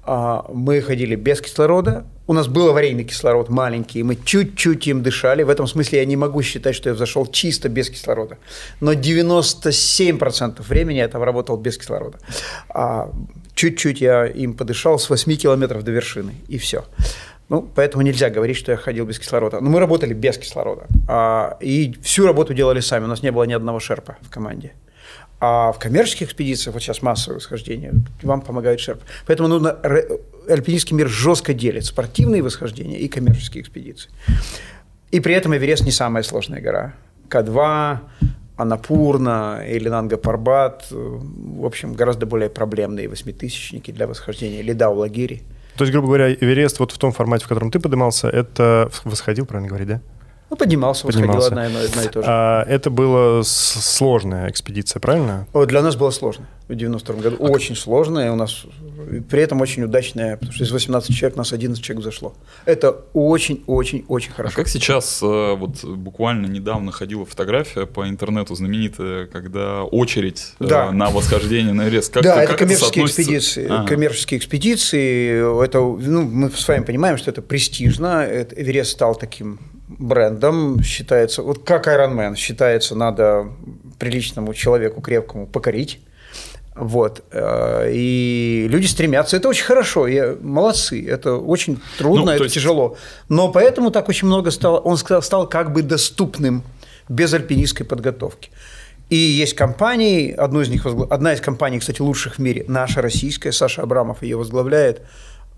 А, 0.05 0.45
мы 0.53 0.81
ходили 0.81 1.15
без 1.15 1.41
кислорода. 1.41 2.05
У 2.27 2.33
нас 2.33 2.49
был 2.49 2.69
аварийный 2.69 3.05
кислород 3.05 3.49
маленький, 3.49 4.03
мы 4.03 4.17
чуть-чуть 4.17 4.87
им 4.87 5.03
дышали. 5.03 5.43
В 5.45 5.51
этом 5.51 5.67
смысле 5.67 5.99
я 6.01 6.05
не 6.05 6.17
могу 6.17 6.43
считать, 6.43 6.75
что 6.75 6.89
я 6.89 6.95
зашел 6.95 7.27
чисто 7.27 7.69
без 7.69 7.91
кислорода. 7.91 8.39
Но 8.81 8.93
97% 8.93 10.63
времени 10.63 10.99
я 10.99 11.09
там 11.09 11.23
работал 11.23 11.57
без 11.57 11.79
кислорода. 11.79 12.19
А, 12.69 13.11
чуть-чуть 13.55 14.01
я 14.01 14.27
им 14.27 14.55
подышал 14.55 14.99
с 14.99 15.09
8 15.09 15.37
километров 15.37 15.85
до 15.85 15.93
вершины, 15.93 16.35
и 16.49 16.59
все. 16.59 16.85
Ну, 17.53 17.69
поэтому 17.75 18.03
нельзя 18.03 18.31
говорить, 18.31 18.57
что 18.57 18.73
я 18.73 18.79
ходил 18.79 19.05
без 19.05 19.19
кислорода. 19.19 19.61
Но 19.61 19.69
мы 19.69 19.79
работали 19.79 20.15
без 20.15 20.39
кислорода. 20.39 20.87
А, 21.07 21.59
и 21.61 21.95
всю 22.03 22.27
работу 22.27 22.55
делали 22.55 22.81
сами. 22.81 23.05
У 23.05 23.09
нас 23.09 23.23
не 23.23 23.31
было 23.31 23.43
ни 23.45 23.53
одного 23.53 23.79
шерпа 23.79 24.17
в 24.23 24.31
команде. 24.31 24.73
А 25.39 25.71
в 25.73 25.79
коммерческих 25.79 26.29
экспедициях, 26.29 26.73
вот 26.73 26.83
сейчас 26.83 27.03
массовое 27.03 27.37
восхождение, 27.37 27.93
вам 28.23 28.41
помогает 28.41 28.81
шерп. 28.81 29.03
Поэтому 29.27 29.51
нужно, 29.51 29.77
альпинистский 30.49 30.97
мир 30.97 31.09
жестко 31.09 31.53
делит 31.53 31.85
спортивные 31.85 32.41
восхождения 32.43 32.97
и 32.97 33.07
коммерческие 33.07 33.63
экспедиции. 33.63 34.11
И 35.11 35.21
при 35.21 35.35
этом 35.35 35.55
Эверест 35.55 35.85
не 35.85 35.93
самая 35.93 36.23
сложная 36.23 36.63
гора. 36.63 36.95
К2, 37.29 37.99
Анапурна 38.57 39.63
или 39.69 39.91
Нанга 39.91 40.17
Парбат, 40.17 40.87
в 40.91 41.67
общем, 41.67 41.93
гораздо 41.93 42.25
более 42.25 42.49
проблемные 42.49 43.09
восьмитысячники 43.09 43.91
для 43.91 44.07
восхождения, 44.07 44.61
или 44.61 44.73
Даулагири. 44.73 45.43
То 45.77 45.85
есть, 45.85 45.93
грубо 45.93 46.09
говоря, 46.09 46.33
Эверест 46.33 46.79
вот 46.79 46.93
в 46.93 46.99
том 46.99 47.13
формате, 47.13 47.45
в 47.47 47.49
котором 47.49 47.71
ты 47.71 47.81
поднимался, 47.81 48.29
это 48.29 48.91
восходил, 49.05 49.47
правильно 49.47 49.69
говорить, 49.69 49.89
да? 49.89 50.01
Ну, 50.53 50.57
поднимался, 50.57 51.07
поднимался. 51.07 51.49
одна, 51.49 51.65
одна 51.65 52.05
и 52.05 52.09
то 52.09 52.21
же. 52.21 52.29
А, 52.29 52.63
это 52.65 52.91
была 52.91 53.43
сложная 53.43 54.51
экспедиция, 54.51 55.01
правильно? 55.01 55.47
Для 55.67 55.81
нас 55.81 55.97
было 55.97 56.11
сложно 56.11 56.47
в 56.69 56.75
92 56.75 57.23
году. 57.23 57.37
А 57.41 57.45
очень 57.45 57.75
как... 57.75 57.79
сложная, 57.79 58.31
у 58.33 58.37
нас 58.37 58.67
при 59.31 59.41
этом 59.41 59.63
очень 59.63 59.85
удачная, 59.85 60.37
потому 60.37 60.53
что 60.53 60.65
из 60.65 60.71
18 60.71 61.17
человек 61.17 61.39
нас 61.39 61.55
11 61.55 61.83
человек 61.83 62.05
зашло. 62.05 62.35
Это 62.67 62.91
очень-очень-очень 63.15 64.33
хорошо. 64.33 64.53
А 64.53 64.57
как 64.57 64.69
сейчас, 64.69 65.21
э, 65.23 65.55
вот 65.55 65.83
буквально 65.85 66.45
недавно 66.45 66.93
ходила 66.93 67.25
фотография 67.25 67.87
по 67.87 68.07
интернету 68.07 68.55
знаменитая, 68.55 69.29
когда 69.29 69.85
очередь 69.85 70.53
э, 70.61 70.67
да. 70.67 70.93
на 70.93 71.09
восхождение 71.09 71.73
на 71.73 71.89
Эверест. 71.89 72.13
Как, 72.13 72.25
да, 72.25 72.35
как 72.45 72.51
это 72.51 72.59
коммерческие 72.59 73.05
это 73.05 73.11
экспедиции. 73.11 73.67
А. 73.71 73.87
Коммерческие 73.87 74.39
экспедиции, 74.39 75.65
это, 75.65 75.79
ну, 75.79 76.25
мы 76.25 76.51
с 76.51 76.69
вами 76.69 76.85
понимаем, 76.85 77.17
что 77.17 77.31
это 77.31 77.41
престижно. 77.41 78.27
Эверест 78.27 78.91
стал 78.91 79.15
таким 79.15 79.59
брендом 79.99 80.83
считается, 80.83 81.43
вот 81.43 81.65
как 81.65 81.87
Iron 81.87 82.15
Man 82.15 82.37
считается, 82.37 82.95
надо 82.95 83.49
приличному 83.99 84.55
человеку 84.55 85.01
крепкому 85.01 85.47
покорить. 85.47 86.01
Вот. 86.75 87.23
Э, 87.31 87.91
и 87.93 88.67
люди 88.69 88.87
стремятся. 88.87 89.37
Это 89.37 89.49
очень 89.49 89.65
хорошо. 89.65 90.07
Я, 90.07 90.37
молодцы. 90.41 91.07
Это 91.07 91.37
очень 91.37 91.81
трудно, 91.99 92.27
ну, 92.27 92.31
это 92.33 92.45
есть... 92.45 92.55
тяжело. 92.55 92.97
Но 93.29 93.51
поэтому 93.51 93.91
так 93.91 94.09
очень 94.09 94.27
много 94.27 94.51
стало. 94.51 94.79
Он 94.79 94.97
стал 94.97 95.49
как 95.49 95.73
бы 95.73 95.83
доступным 95.83 96.63
без 97.09 97.35
альпинистской 97.35 97.85
подготовки. 97.85 98.51
И 99.11 99.17
есть 99.17 99.55
компании, 99.55 100.33
одну 100.33 100.63
из 100.63 100.71
них, 100.71 100.87
одна 100.87 101.35
из 101.35 101.41
компаний, 101.43 101.79
кстати, 101.79 102.01
лучших 102.01 102.37
в 102.37 102.39
мире, 102.39 102.65
наша 102.67 103.03
российская, 103.03 103.53
Саша 103.53 103.83
Абрамов 103.83 104.23
ее 104.23 104.39
возглавляет, 104.39 105.03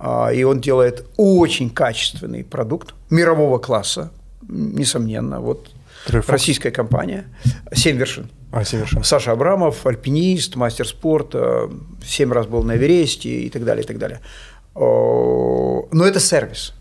а, 0.00 0.32
и 0.32 0.42
он 0.42 0.60
делает 0.60 1.06
очень 1.16 1.70
качественный 1.70 2.42
продукт 2.42 2.94
мирового 3.10 3.58
класса, 3.58 4.10
несомненно. 4.48 5.40
Вот 5.40 5.70
Трефокс. 6.06 6.28
российская 6.28 6.70
компания 6.70 7.24
«Семь 7.72 7.96
вершин». 7.96 8.30
А, 8.52 8.64
«Семь 8.64 8.80
вершин». 8.80 9.04
Саша 9.04 9.32
Абрамов, 9.32 9.86
альпинист, 9.86 10.56
мастер 10.56 10.86
спорта, 10.86 11.70
семь 12.04 12.32
раз 12.32 12.46
был 12.46 12.62
на 12.62 12.76
Эвересте 12.76 13.30
и 13.30 13.50
так 13.50 13.64
далее, 13.64 13.84
и 13.84 13.86
так 13.86 13.98
далее. 13.98 14.20
Но 14.74 16.04
это 16.04 16.20
сервис. 16.20 16.74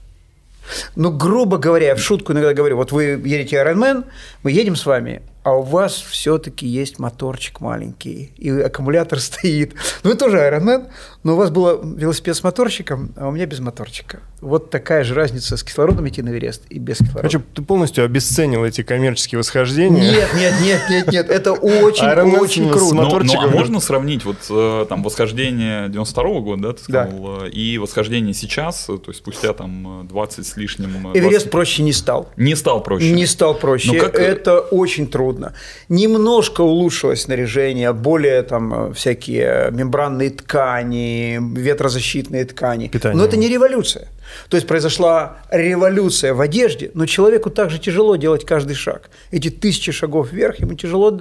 Ну, 0.96 1.12
грубо 1.12 1.58
говоря, 1.58 1.88
я 1.88 1.96
в 1.96 2.00
шутку 2.00 2.34
иногда 2.34 2.54
говорю, 2.54 2.78
вот 2.78 2.92
вы 2.92 3.22
едете 3.26 3.58
Ironman, 3.58 4.06
мы 4.44 4.52
едем 4.52 4.76
с 4.76 4.86
вами, 4.86 5.22
а 5.44 5.58
у 5.58 5.62
вас 5.62 5.94
все-таки 5.94 6.66
есть 6.66 7.00
моторчик 7.00 7.60
маленький, 7.60 8.32
и 8.38 8.50
аккумулятор 8.50 9.20
стоит. 9.20 9.74
Ну, 10.04 10.12
вы 10.12 10.16
тоже 10.16 10.38
Ironman, 10.38 10.90
но 11.24 11.34
у 11.34 11.36
вас 11.38 11.50
был 11.52 11.82
велосипед 11.96 12.36
с 12.36 12.44
моторчиком, 12.44 13.14
а 13.16 13.30
у 13.30 13.32
меня 13.32 13.46
без 13.46 13.60
моторчика. 13.60 14.20
Вот 14.42 14.70
такая 14.70 15.06
же 15.06 15.14
разница 15.14 15.56
с 15.56 15.64
кислородом 15.64 16.08
идти 16.10 16.22
на 16.22 16.30
Верест 16.30 16.64
и 16.70 16.80
без 16.80 16.98
кислорода. 16.98 17.22
Хочу, 17.22 17.42
ты 17.54 17.62
полностью 17.62 18.04
обесценил 18.04 18.66
эти 18.66 18.84
коммерческие 18.84 19.40
восхождения. 19.40 20.02
Нет, 20.02 20.30
нет, 20.36 20.54
нет, 20.62 20.82
нет, 20.90 21.12
нет, 21.12 21.30
это 21.30 21.54
очень, 21.54 22.06
очень 22.08 22.70
круто. 22.70 22.96
Но, 22.96 23.20
ну, 23.20 23.40
а 23.40 23.48
можно 23.48 23.80
сравнить 23.80 24.26
вот 24.26 24.36
э, 24.50 24.86
там 24.90 25.02
восхождение 25.02 25.88
92 25.88 26.24
-го 26.24 26.42
года, 26.42 26.62
да, 26.62 26.74
ты 26.74 26.84
сказал, 26.84 27.40
да. 27.40 27.48
и 27.48 27.78
восхождение 27.78 28.34
сейчас, 28.34 28.86
то 28.86 29.02
есть 29.08 29.20
спустя 29.20 29.54
там 29.54 30.06
20 30.10 30.46
с 30.46 30.58
лишним... 30.58 31.04
20... 31.04 31.22
Эверест 31.22 31.50
проще 31.50 31.84
не 31.84 31.94
стал. 31.94 32.30
Не 32.36 32.56
стал 32.56 32.84
проще. 32.84 33.14
Не 33.14 33.26
стал 33.26 33.56
проще. 33.56 33.98
как... 33.98 34.16
Это 34.16 34.60
очень 34.60 35.08
трудно. 35.08 35.54
Немножко 35.88 36.62
улучшилось 36.62 37.22
снаряжение, 37.22 37.94
более 37.94 38.42
там 38.42 38.94
всякие 38.94 39.72
мембранные 39.72 40.30
ткани, 40.30 41.13
ветрозащитные 41.40 42.46
ткани. 42.46 42.88
Питание. 42.88 43.18
Но 43.18 43.26
это 43.26 43.38
не 43.38 43.48
революция. 43.48 44.08
То 44.50 44.58
есть 44.58 44.68
произошла 44.68 45.38
революция 45.52 46.34
в 46.34 46.42
одежде, 46.42 46.92
но 46.94 47.06
человеку 47.06 47.50
также 47.50 47.80
тяжело 47.80 48.16
делать 48.16 48.46
каждый 48.46 48.76
шаг. 48.76 49.10
Эти 49.32 49.50
тысячи 49.50 49.92
шагов 49.92 50.32
вверх 50.32 50.60
ему 50.60 50.74
тяжело 50.74 51.20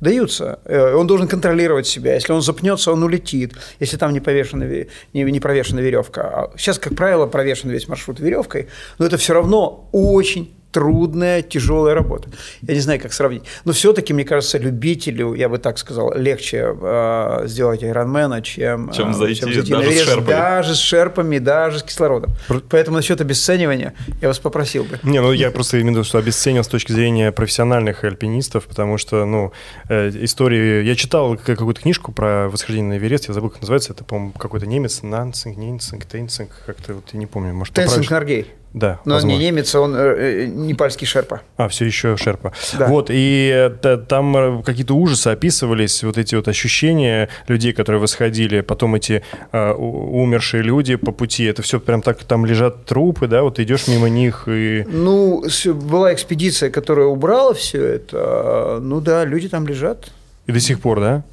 даются. 0.00 0.58
Э, 0.64 0.94
он 0.94 1.06
должен 1.06 1.28
контролировать 1.28 1.86
себя. 1.86 2.14
Если 2.14 2.32
он 2.32 2.42
запнется, 2.42 2.92
он 2.92 3.02
улетит. 3.02 3.54
Если 3.80 3.96
там 3.96 4.12
не, 4.12 4.20
повешена, 4.20 4.66
не, 4.66 5.22
не 5.22 5.40
провешена 5.40 5.80
веревка. 5.80 6.50
Сейчас, 6.56 6.78
как 6.78 6.96
правило, 6.96 7.26
провешен 7.26 7.70
весь 7.70 7.88
маршрут 7.88 8.20
веревкой, 8.20 8.68
но 8.98 9.06
это 9.06 9.16
все 9.16 9.32
равно 9.32 9.88
очень 9.92 10.54
трудная, 10.72 11.42
тяжелая 11.42 11.94
работа. 11.94 12.30
Я 12.62 12.74
не 12.74 12.80
знаю, 12.80 13.00
как 13.00 13.12
сравнить. 13.12 13.44
Но 13.64 13.72
все-таки, 13.72 14.12
мне 14.12 14.24
кажется, 14.24 14.58
любителю, 14.58 15.34
я 15.34 15.48
бы 15.48 15.58
так 15.58 15.78
сказал, 15.78 16.12
легче 16.14 16.74
э, 16.80 17.42
сделать 17.46 17.82
айронмена, 17.82 18.42
чем, 18.42 18.90
чем 18.92 19.10
э, 19.10 19.14
зайти, 19.14 19.40
чем 19.40 19.52
зайти 19.52 19.72
даже, 19.72 19.90
на 19.90 19.92
с 19.92 20.04
шерпами. 20.04 20.26
даже 20.26 20.74
с 20.74 20.78
шерпами, 20.78 21.38
даже 21.38 21.78
с 21.80 21.82
кислородом. 21.82 22.34
Поэтому 22.70 22.96
насчет 22.96 23.20
обесценивания 23.20 23.94
я 24.20 24.28
вас 24.28 24.38
попросил 24.38 24.84
бы. 24.84 24.98
Не, 25.02 25.20
ну 25.20 25.32
я 25.32 25.50
просто 25.50 25.76
имею 25.76 25.88
в 25.88 25.90
виду, 25.96 26.04
что 26.04 26.18
обесценил 26.18 26.64
с 26.64 26.68
точки 26.68 26.92
зрения 26.92 27.32
профессиональных 27.32 28.02
альпинистов, 28.04 28.64
потому 28.64 28.98
что, 28.98 29.26
ну, 29.26 29.52
э, 29.88 30.10
истории... 30.22 30.82
Я 30.84 30.96
читал 30.96 31.36
какую-то 31.36 31.82
книжку 31.82 32.12
про 32.12 32.48
восхождение 32.48 32.94
на 32.94 32.98
Эверест, 32.98 33.28
я 33.28 33.34
забыл, 33.34 33.50
как 33.50 33.60
называется, 33.60 33.92
это, 33.92 34.04
по-моему, 34.04 34.32
какой-то 34.32 34.66
немец, 34.66 35.02
Нансинг, 35.02 35.56
Нинцинг, 35.58 36.06
Тейнцинг, 36.06 36.50
как-то 36.66 36.94
вот 36.94 37.04
я 37.12 37.18
не 37.18 37.26
помню, 37.26 37.52
может, 37.52 37.74
Тейнцинг 37.74 38.10
Наргей. 38.10 38.46
Да. 38.74 39.00
Но 39.04 39.14
возможно. 39.14 39.34
он 39.34 39.40
не 39.40 39.46
немец, 39.46 39.74
он 39.74 39.94
э, 39.94 39.98
э, 39.98 40.46
непальский 40.46 41.06
шерпа. 41.06 41.42
А, 41.56 41.68
все 41.68 41.84
еще 41.84 42.16
шерпа. 42.16 42.52
Да. 42.78 42.86
Вот, 42.86 43.08
и 43.10 43.70
э, 43.82 43.96
там 44.08 44.36
э, 44.36 44.62
какие-то 44.62 44.94
ужасы 44.94 45.28
описывались, 45.28 46.02
вот 46.02 46.16
эти 46.16 46.34
вот 46.34 46.48
ощущения 46.48 47.28
людей, 47.48 47.72
которые 47.72 48.00
восходили, 48.00 48.62
потом 48.62 48.94
эти 48.94 49.22
э, 49.52 49.72
умершие 49.72 50.62
люди 50.62 50.96
по 50.96 51.12
пути, 51.12 51.44
это 51.44 51.62
все 51.62 51.80
прям 51.80 52.00
так, 52.00 52.24
там 52.24 52.46
лежат 52.46 52.86
трупы, 52.86 53.26
да, 53.26 53.42
вот 53.42 53.58
идешь 53.60 53.88
мимо 53.88 54.08
них 54.08 54.44
и... 54.46 54.84
Ну, 54.88 55.44
была 55.74 56.14
экспедиция, 56.14 56.70
которая 56.70 57.06
убрала 57.06 57.52
все 57.52 57.84
это, 57.84 58.78
ну 58.80 59.00
да, 59.00 59.24
люди 59.24 59.48
там 59.48 59.66
лежат. 59.66 60.10
И 60.46 60.52
до 60.52 60.60
сих 60.60 60.80
пор, 60.80 61.00
да? 61.00 61.24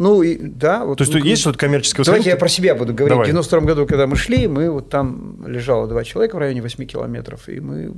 Ну, 0.00 0.22
и, 0.22 0.36
да. 0.36 0.84
Вот, 0.84 0.98
То 0.98 1.02
есть 1.02 1.12
ну, 1.12 1.18
есть 1.18 1.40
что-то 1.40 1.58
коммерческое 1.58 2.06
Давайте 2.06 2.30
я 2.30 2.36
про 2.36 2.48
себя 2.48 2.76
буду 2.76 2.94
говорить. 2.94 3.16
Давай. 3.16 3.24
В 3.24 3.30
92 3.30 3.60
году, 3.62 3.84
когда 3.84 4.06
мы 4.06 4.14
шли, 4.14 4.46
мы 4.46 4.70
вот 4.70 4.90
там 4.90 5.44
лежало 5.44 5.88
два 5.88 6.04
человека 6.04 6.36
в 6.36 6.38
районе 6.38 6.62
8 6.62 6.86
километров, 6.86 7.48
и 7.48 7.58
мы 7.58 7.92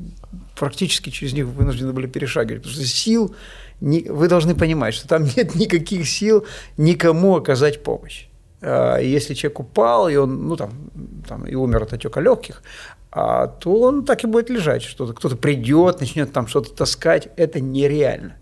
практически 0.59 1.11
через 1.11 1.35
них 1.35 1.45
вынуждены 1.45 1.93
были 1.93 2.07
перешагивать, 2.07 2.63
потому 2.63 2.75
что 2.75 2.87
сил, 2.87 3.35
не, 3.83 4.01
вы 4.09 4.29
должны 4.29 4.55
понимать, 4.55 4.95
что 4.95 5.09
там 5.09 5.25
нет 5.37 5.55
никаких 5.55 6.09
сил 6.09 6.47
никому 6.79 7.37
оказать 7.37 7.83
помощь. 7.83 8.29
А, 8.63 8.97
если 8.97 9.35
человек 9.35 9.61
упал, 9.61 10.09
и 10.09 10.17
он, 10.17 10.49
ну, 10.49 10.57
там, 10.57 10.71
там 11.29 11.45
и 11.45 11.55
умер 11.55 11.83
от 11.83 11.93
отека 11.93 12.21
легких, 12.21 12.63
а, 13.13 13.47
то 13.47 13.79
он 13.79 14.07
так 14.07 14.25
и 14.25 14.27
будет 14.27 14.49
лежать, 14.49 14.83
что-то 14.83 15.13
кто-то 15.13 15.37
придет, 15.37 16.01
начнет 16.01 16.33
там 16.33 16.47
что-то 16.47 16.73
таскать, 16.73 17.29
это 17.37 17.61
нереально 17.61 18.40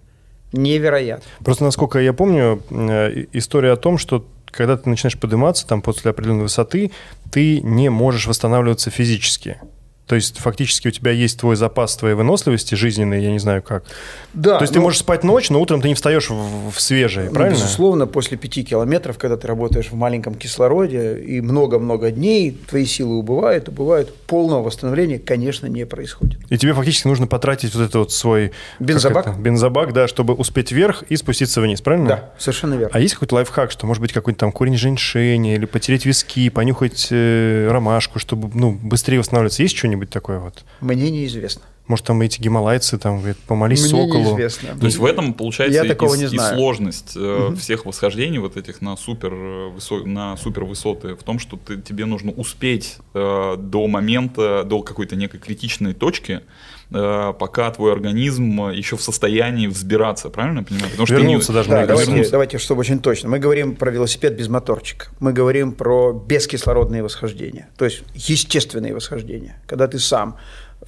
невероятно. 0.53 1.25
Просто, 1.45 1.65
насколько 1.65 1.99
я 1.99 2.13
помню, 2.13 2.63
э, 2.71 3.27
история 3.33 3.73
о 3.73 3.77
том, 3.77 3.99
что 3.99 4.27
когда 4.51 4.77
ты 4.77 4.89
начинаешь 4.89 5.19
подниматься 5.19 5.67
там 5.67 5.83
после 5.83 6.11
определенной 6.11 6.43
высоты, 6.43 6.91
ты 7.31 7.61
не 7.61 7.91
можешь 7.91 8.27
восстанавливаться 8.27 8.91
физически. 8.91 9.61
То 10.09 10.15
есть 10.15 10.39
фактически 10.39 10.89
у 10.89 10.91
тебя 10.91 11.11
есть 11.11 11.39
твой 11.39 11.55
запас 11.55 11.95
твоей 11.95 12.15
выносливости 12.15 12.75
жизненной, 12.75 13.23
я 13.23 13.31
не 13.31 13.39
знаю 13.39 13.63
как. 13.63 13.85
Да. 14.33 14.57
То 14.57 14.65
есть 14.65 14.73
но... 14.73 14.79
ты 14.79 14.81
можешь 14.81 15.01
спать 15.01 15.23
ночь, 15.23 15.51
но 15.51 15.61
утром 15.61 15.83
ты 15.83 15.89
не 15.89 15.95
встаешь 15.95 16.31
в, 16.31 16.71
в 16.71 16.81
свежее, 16.81 17.27
ну, 17.29 17.35
правильно? 17.35 17.57
Безусловно, 17.57 18.07
после 18.07 18.39
пяти 18.39 18.65
километров, 18.65 19.19
когда 19.19 19.37
ты 19.37 19.47
работаешь 19.47 19.91
в 19.91 19.95
маленьком 19.95 20.35
кислороде 20.35 21.19
и 21.19 21.43
много-много 21.43 22.11
дней, 22.11 22.57
твои 22.69 22.87
силы 22.87 23.17
убывают, 23.19 23.69
убывают, 23.69 24.15
полного 24.15 24.63
восстановления, 24.63 25.19
конечно, 25.19 25.67
не 25.67 25.85
происходит. 25.85 26.39
И 26.49 26.57
тебе 26.57 26.73
фактически 26.73 27.07
нужно 27.07 27.27
потратить 27.27 27.75
вот 27.75 27.83
этот 27.83 27.95
вот 27.97 28.13
свой... 28.13 28.53
Бензобак? 28.79 29.39
Бензобак, 29.39 29.93
да, 29.93 30.09
чтобы 30.09 30.33
успеть 30.33 30.73
вверх 30.73 31.03
и 31.11 31.17
спуститься 31.17 31.61
вниз, 31.61 31.83
правильно? 31.83 32.09
Да, 32.09 32.31
совершенно 32.39 32.75
верно. 32.75 32.91
А 32.95 32.99
есть 32.99 33.13
какой-то 33.13 33.35
лайфхак, 33.35 33.71
что 33.71 33.87
может 33.87 34.01
быть 34.01 34.15
какой-нибудь 34.15 34.41
там 34.41 34.53
корень 34.53 34.79
женьшеня 34.79 35.55
или 35.55 35.67
потереть 35.67 36.07
виски, 36.07 36.49
понюхать 36.49 37.09
э, 37.11 37.69
ромашку, 37.71 38.19
чтобы 38.19 38.51
ну, 38.55 38.73
быстрее 38.73 39.19
восстанавливаться? 39.19 39.63
Есть 39.63 39.77
что-нибудь? 39.77 39.98
Что-нибудь 39.99 40.11
такое 40.11 40.39
вот? 40.39 40.65
Мне 40.81 41.11
неизвестно. 41.11 41.63
Может, 41.89 42.05
там 42.05 42.21
эти 42.21 42.39
гималайцы, 42.39 42.99
там, 42.99 43.19
говорят, 43.19 43.39
помолись 43.39 43.81
Мне 43.81 43.91
соколу. 43.91 44.25
неизвестно. 44.25 44.79
То 44.79 44.85
есть 44.85 44.99
в 44.99 45.05
этом, 45.07 45.33
получается, 45.33 45.83
Я 45.83 45.89
такого 45.89 46.15
и, 46.15 46.19
не 46.19 46.27
знаю. 46.27 46.55
и 46.55 46.57
сложность 46.57 47.17
угу. 47.17 47.57
всех 47.57 47.87
восхождений 47.87 48.39
вот 48.39 48.59
этих 48.59 48.83
на 48.83 48.95
супер, 48.97 49.33
э, 49.33 49.69
высо... 49.71 50.05
на 50.05 50.37
супер 50.37 50.65
высоты 50.65 51.15
в 51.15 51.23
том, 51.23 51.39
что 51.39 51.57
ты, 51.57 51.81
тебе 51.81 52.05
нужно 52.05 52.31
успеть 52.33 52.99
э, 53.15 53.57
до 53.59 53.87
момента, 53.87 54.65
до 54.65 54.83
какой-то 54.83 55.17
некой 55.17 55.41
критичной 55.41 55.95
точки, 55.95 56.43
э, 56.91 57.33
пока 57.39 57.71
твой 57.71 57.93
организм 57.93 58.69
еще 58.69 58.99
в 58.99 59.03
состоянии 59.03 59.67
взбираться, 59.67 60.29
правильно 60.29 60.59
я 60.59 60.65
понимаю? 60.65 60.91
Потому 60.91 61.09
вернуться 61.09 61.45
что 61.45 61.53
даже 61.55 61.71
да, 61.71 61.87
давайте, 61.87 62.29
давайте, 62.31 62.59
чтобы 62.59 62.81
очень 62.81 63.01
точно. 63.01 63.31
Мы 63.31 63.39
говорим 63.39 63.75
про 63.75 63.91
велосипед 63.91 64.37
без 64.37 64.49
моторчика. 64.49 65.07
Мы 65.21 65.33
говорим 65.33 65.73
про 65.73 66.13
бескислородные 66.13 67.03
восхождения. 67.03 67.71
То 67.79 67.87
есть 67.87 68.03
естественные 68.15 68.95
восхождения. 68.95 69.63
Когда 69.67 69.89
ты 69.89 69.99
сам 69.99 70.37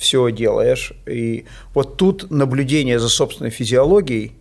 все 0.01 0.31
делаешь. 0.33 0.95
И 1.07 1.45
вот 1.75 1.99
тут 1.99 2.31
наблюдение 2.31 2.99
за 2.99 3.11
собственной 3.11 3.51
физиологией 3.51 4.33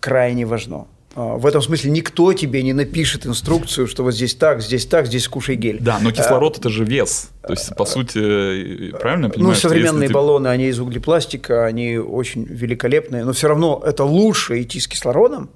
крайне 0.00 0.44
важно. 0.44 0.88
А, 1.14 1.36
в 1.36 1.46
этом 1.46 1.62
смысле 1.62 1.92
никто 1.92 2.32
тебе 2.32 2.64
не 2.64 2.72
напишет 2.72 3.26
инструкцию, 3.26 3.86
что 3.86 4.02
вот 4.02 4.14
здесь 4.14 4.34
так, 4.34 4.60
здесь 4.60 4.86
так, 4.86 5.06
здесь 5.06 5.28
кушай 5.28 5.54
гель. 5.54 5.78
Да, 5.80 6.00
но 6.00 6.10
кислород 6.10 6.56
а, 6.56 6.60
это 6.60 6.68
же 6.68 6.84
вес. 6.84 7.30
То 7.46 7.52
есть, 7.52 7.74
по 7.76 7.84
сути, 7.84 8.90
правильно 8.98 9.30
понимаю? 9.30 9.54
Ну, 9.54 9.60
современные 9.60 10.08
ты... 10.08 10.14
баллоны, 10.14 10.48
они 10.48 10.66
из 10.66 10.80
углепластика, 10.80 11.64
они 11.64 11.96
очень 11.96 12.44
великолепные, 12.44 13.24
но 13.24 13.32
все 13.32 13.46
равно 13.46 13.80
это 13.86 14.02
лучше 14.04 14.60
идти 14.60 14.80
с 14.80 14.88
кислородом, 14.88 15.48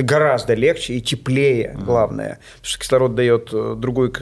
это 0.00 0.06
гораздо 0.06 0.54
легче 0.54 0.94
и 0.94 1.00
теплее, 1.00 1.76
главное. 1.84 2.38
Потому 2.56 2.64
что 2.64 2.78
кислород 2.78 3.14
дает 3.14 3.50
э, 3.52 3.74
другую 3.76 4.12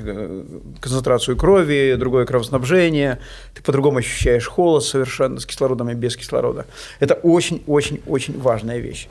концентрацию 0.80 1.36
крови, 1.36 1.94
другое 1.96 2.26
кровоснабжение. 2.26 3.18
Ты 3.54 3.62
по-другому 3.62 3.98
ощущаешь 3.98 4.46
холод 4.46 4.84
совершенно 4.84 5.38
с 5.38 5.46
кислородом 5.46 5.90
и 5.90 5.94
без 5.94 6.16
кислорода. 6.16 6.66
Это 7.00 7.14
очень-очень-очень 7.14 8.40
важная 8.40 8.78
вещь. 8.78 9.08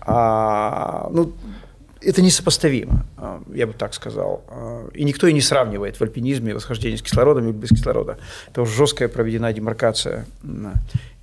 А, 0.00 1.08
ну, 1.12 1.32
это 2.00 2.22
несопоставимо, 2.22 3.06
а, 3.16 3.42
я 3.52 3.66
бы 3.66 3.72
так 3.72 3.94
сказал. 3.94 4.44
А, 4.48 4.88
и 4.94 5.04
никто 5.04 5.26
и 5.26 5.32
не 5.32 5.40
сравнивает 5.40 5.96
в 5.96 6.02
альпинизме 6.02 6.54
восхождение 6.54 6.98
с 6.98 7.02
кислородом 7.02 7.48
и 7.48 7.52
без 7.52 7.70
кислорода. 7.70 8.18
Это 8.48 8.62
уже 8.62 8.72
жесткая 8.72 9.08
проведена 9.08 9.52
демаркация. 9.52 10.26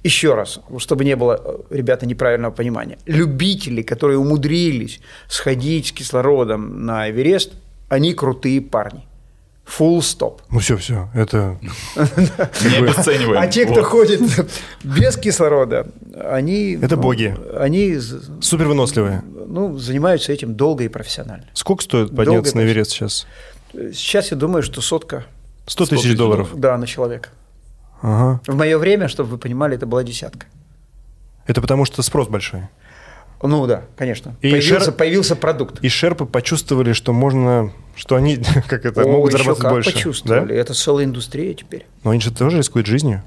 Еще 0.03 0.35
раз, 0.35 0.59
чтобы 0.77 1.03
не 1.03 1.15
было, 1.15 1.65
ребята, 1.69 2.05
неправильного 2.05 2.51
понимания. 2.51 2.99
Любители, 3.05 3.81
которые 3.81 4.19
умудрились 4.19 5.01
сходить 5.27 5.87
с 5.87 5.91
кислородом 5.91 6.85
на 6.85 7.09
Эверест, 7.09 7.53
они 7.89 8.13
крутые 8.13 8.61
парни. 8.61 9.05
Full 9.65 9.99
stop. 9.99 10.41
Ну 10.51 10.59
все, 10.59 10.77
все, 10.77 11.09
это... 11.15 11.57
Не 11.95 12.77
обесцениваем. 12.77 13.41
А 13.41 13.47
те, 13.47 13.65
кто 13.65 13.81
ходит 13.83 14.21
без 14.83 15.17
кислорода, 15.17 15.87
они... 16.23 16.77
Это 16.81 16.97
боги. 16.97 17.35
Они... 17.57 17.97
Супер 18.41 18.67
выносливые. 18.67 19.23
Ну, 19.47 19.77
занимаются 19.77 20.31
этим 20.31 20.55
долго 20.55 20.83
и 20.83 20.87
профессионально. 20.87 21.45
Сколько 21.53 21.83
стоит 21.83 22.15
подняться 22.15 22.55
на 22.57 22.61
Эверест 22.61 22.91
сейчас? 22.91 23.25
Сейчас 23.73 24.31
я 24.31 24.37
думаю, 24.37 24.61
что 24.61 24.81
сотка. 24.81 25.25
100 25.65 25.85
тысяч 25.87 26.15
долларов? 26.15 26.49
Да, 26.53 26.77
на 26.77 26.85
человека. 26.85 27.29
Ага. 28.01 28.41
В 28.45 28.55
мое 28.55 28.77
время, 28.77 29.07
чтобы 29.07 29.31
вы 29.31 29.37
понимали, 29.37 29.75
это 29.75 29.87
была 29.87 30.03
десятка. 30.03 30.45
Это 31.47 31.59
потому 31.61 31.85
что 31.85 32.01
спрос 32.03 32.27
большой? 32.27 32.67
Ну 33.41 33.67
да, 33.67 33.83
конечно. 33.97 34.35
И 34.41 34.49
появился, 34.51 34.85
шер... 34.85 34.93
появился 34.93 35.35
продукт. 35.35 35.83
И 35.83 35.89
шерпы 35.89 36.25
почувствовали, 36.25 36.93
что 36.93 37.13
можно, 37.13 37.71
что 37.95 38.15
они 38.15 38.37
как 38.67 38.85
это, 38.85 39.03
О, 39.03 39.07
могут 39.07 39.31
зарабатывать 39.31 39.61
как 39.61 39.71
больше. 39.71 39.93
почувствовали. 39.93 40.53
Да? 40.53 40.55
Это 40.55 40.73
целая 40.73 41.05
индустрия 41.05 41.53
теперь. 41.53 41.85
Но 42.03 42.11
они 42.11 42.21
же 42.21 42.31
тоже 42.31 42.57
рискуют 42.57 42.87
жизнью. 42.87 43.23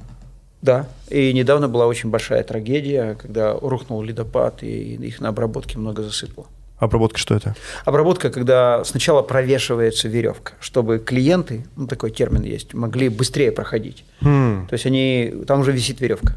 Да. 0.62 0.86
И 1.08 1.32
недавно 1.32 1.68
была 1.68 1.86
очень 1.86 2.10
большая 2.10 2.42
трагедия, 2.42 3.16
когда 3.20 3.52
рухнул 3.52 4.02
ледопад, 4.02 4.62
и 4.62 4.94
их 4.94 5.20
на 5.20 5.28
обработке 5.28 5.78
много 5.78 6.02
засыпало. 6.02 6.48
Обработка 6.78 7.18
что 7.18 7.34
это? 7.34 7.56
Обработка, 7.84 8.30
когда 8.30 8.84
сначала 8.84 9.22
провешивается 9.22 10.06
веревка, 10.06 10.52
чтобы 10.60 10.98
клиенты, 10.98 11.66
ну 11.74 11.88
такой 11.88 12.10
термин 12.10 12.42
есть, 12.42 12.72
могли 12.72 13.08
быстрее 13.08 13.50
проходить. 13.50 14.04
Hmm. 14.20 14.66
То 14.68 14.74
есть 14.74 14.86
они, 14.86 15.34
там 15.46 15.60
уже 15.60 15.72
висит 15.72 16.00
веревка. 16.00 16.36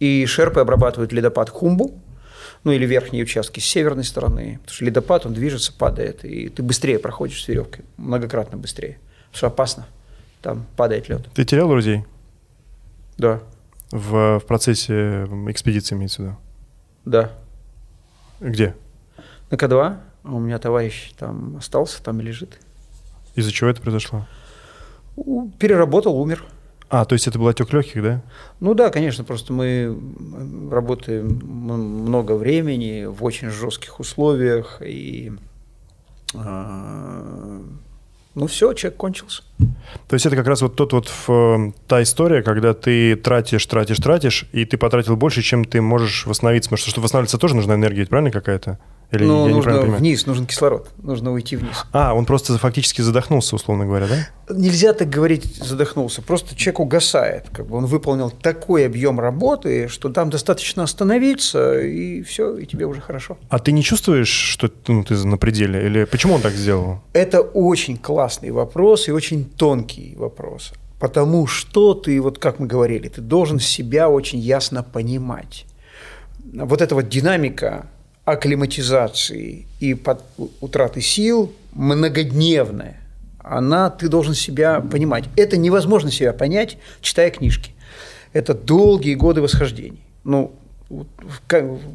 И 0.00 0.26
шерпы 0.26 0.60
обрабатывают 0.60 1.12
ледопад 1.12 1.50
Хумбу, 1.50 1.92
ну 2.64 2.72
или 2.72 2.86
верхние 2.86 3.22
участки 3.22 3.60
с 3.60 3.64
северной 3.64 4.04
стороны, 4.04 4.58
потому 4.62 4.74
что 4.74 4.84
ледопад, 4.84 5.26
он 5.26 5.34
движется, 5.34 5.72
падает, 5.72 6.24
и 6.24 6.48
ты 6.48 6.62
быстрее 6.62 6.98
проходишь 6.98 7.42
с 7.42 7.48
веревкой, 7.48 7.84
многократно 7.96 8.58
быстрее, 8.58 8.98
потому 9.26 9.36
что 9.36 9.46
опасно, 9.48 9.86
там 10.42 10.66
падает 10.76 11.08
лед. 11.08 11.28
Ты 11.34 11.44
терял 11.44 11.68
друзей? 11.68 12.04
Да. 13.16 13.40
В, 13.90 14.38
в 14.38 14.46
процессе 14.46 15.24
экспедиции 15.48 15.94
имеется 15.94 16.22
в 16.22 16.24
виду? 16.24 16.36
Да. 17.04 17.32
Где? 18.40 18.74
На 19.50 19.56
К2. 19.56 19.96
У 20.24 20.38
меня 20.38 20.58
товарищ 20.58 21.12
там 21.18 21.56
остался, 21.56 22.02
там 22.02 22.20
и 22.20 22.22
лежит. 22.22 22.58
Из-за 23.34 23.50
чего 23.50 23.70
это 23.70 23.80
произошло? 23.80 24.26
Переработал, 25.58 26.20
умер. 26.20 26.44
А, 26.90 27.04
то 27.04 27.12
есть 27.14 27.26
это 27.28 27.38
был 27.38 27.48
отек 27.48 27.72
легких, 27.72 28.02
да? 28.02 28.22
Ну 28.60 28.74
да, 28.74 28.90
конечно, 28.90 29.22
просто 29.22 29.52
мы 29.52 29.98
работаем 30.70 31.40
много 31.44 32.32
времени 32.32 33.04
в 33.04 33.22
очень 33.24 33.50
жестких 33.50 34.00
условиях, 34.00 34.80
и 34.82 35.32
а, 36.34 37.60
ну 38.34 38.46
все, 38.46 38.72
человек 38.72 38.98
кончился. 38.98 39.42
То 39.58 40.14
есть 40.14 40.24
это 40.24 40.36
как 40.36 40.46
раз 40.46 40.62
вот 40.62 40.76
тот 40.76 40.92
вот 40.92 41.12
в, 41.26 41.72
та 41.86 42.02
история, 42.02 42.42
когда 42.42 42.74
ты 42.74 43.16
тратишь, 43.16 43.66
тратишь, 43.66 43.98
тратишь, 43.98 44.46
и 44.52 44.64
ты 44.64 44.76
потратил 44.76 45.16
больше, 45.16 45.42
чем 45.42 45.64
ты 45.64 45.80
можешь 45.80 46.26
восстановиться. 46.26 46.70
Потому 46.70 46.78
что, 46.78 46.90
чтобы 46.90 47.04
восстанавливаться, 47.04 47.38
тоже 47.38 47.56
нужна 47.56 47.74
энергия, 47.74 48.06
правильно 48.06 48.30
какая-то? 48.30 48.78
Или 49.10 49.24
ну, 49.24 49.48
я 49.48 49.54
нужно 49.54 49.80
вниз, 49.80 50.26
нужен 50.26 50.44
кислород, 50.46 50.90
нужно 51.02 51.32
уйти 51.32 51.56
вниз. 51.56 51.86
А, 51.92 52.12
он 52.12 52.26
просто 52.26 52.58
фактически 52.58 53.00
задохнулся, 53.00 53.56
условно 53.56 53.86
говоря, 53.86 54.06
да? 54.06 54.54
Нельзя 54.54 54.92
так 54.92 55.08
говорить, 55.08 55.56
задохнулся. 55.56 56.20
Просто 56.20 56.54
человек 56.54 56.80
угасает. 56.80 57.46
Как 57.50 57.66
бы 57.66 57.76
он 57.76 57.86
выполнил 57.86 58.30
такой 58.30 58.84
объем 58.84 59.18
работы, 59.18 59.88
что 59.88 60.10
там 60.10 60.28
достаточно 60.28 60.82
остановиться, 60.82 61.80
и 61.80 62.22
все, 62.22 62.58
и 62.58 62.66
тебе 62.66 62.84
уже 62.84 63.00
хорошо. 63.00 63.38
А 63.48 63.58
ты 63.58 63.72
не 63.72 63.82
чувствуешь, 63.82 64.28
что 64.28 64.70
ну, 64.88 65.02
ты 65.02 65.14
на 65.14 65.38
пределе? 65.38 65.86
Или 65.86 66.04
почему 66.04 66.34
он 66.34 66.42
так 66.42 66.52
сделал? 66.52 67.00
Это 67.14 67.40
очень 67.40 67.96
классный 67.96 68.50
вопрос 68.50 69.08
и 69.08 69.12
очень 69.12 69.47
тонкий 69.56 70.14
вопрос. 70.16 70.72
Потому 70.98 71.46
что 71.46 71.94
ты, 71.94 72.20
вот 72.20 72.38
как 72.38 72.58
мы 72.58 72.66
говорили, 72.66 73.08
ты 73.08 73.20
должен 73.20 73.60
себя 73.60 74.08
очень 74.08 74.38
ясно 74.38 74.82
понимать. 74.82 75.64
Вот 76.52 76.82
эта 76.82 76.94
вот 76.94 77.08
динамика 77.08 77.86
акклиматизации 78.24 79.66
и 79.80 79.94
под, 79.94 80.22
утраты 80.60 81.00
сил 81.00 81.52
многодневная, 81.72 83.00
она, 83.38 83.90
ты 83.90 84.08
должен 84.08 84.34
себя 84.34 84.80
понимать. 84.80 85.24
Это 85.36 85.56
невозможно 85.56 86.10
себя 86.10 86.32
понять, 86.32 86.78
читая 87.00 87.30
книжки. 87.30 87.72
Это 88.32 88.52
долгие 88.54 89.14
годы 89.14 89.40
восхождений. 89.40 90.02
Ну, 90.24 90.54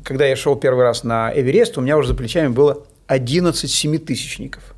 когда 0.01 0.25
я 0.25 0.35
шел 0.35 0.55
первый 0.55 0.83
раз 0.83 1.03
на 1.03 1.31
Эверест, 1.33 1.77
у 1.77 1.81
меня 1.81 1.97
уже 1.97 2.09
за 2.09 2.15
плечами 2.15 2.47
было 2.47 2.85
11 3.07 3.69
семитысячников 3.69 4.75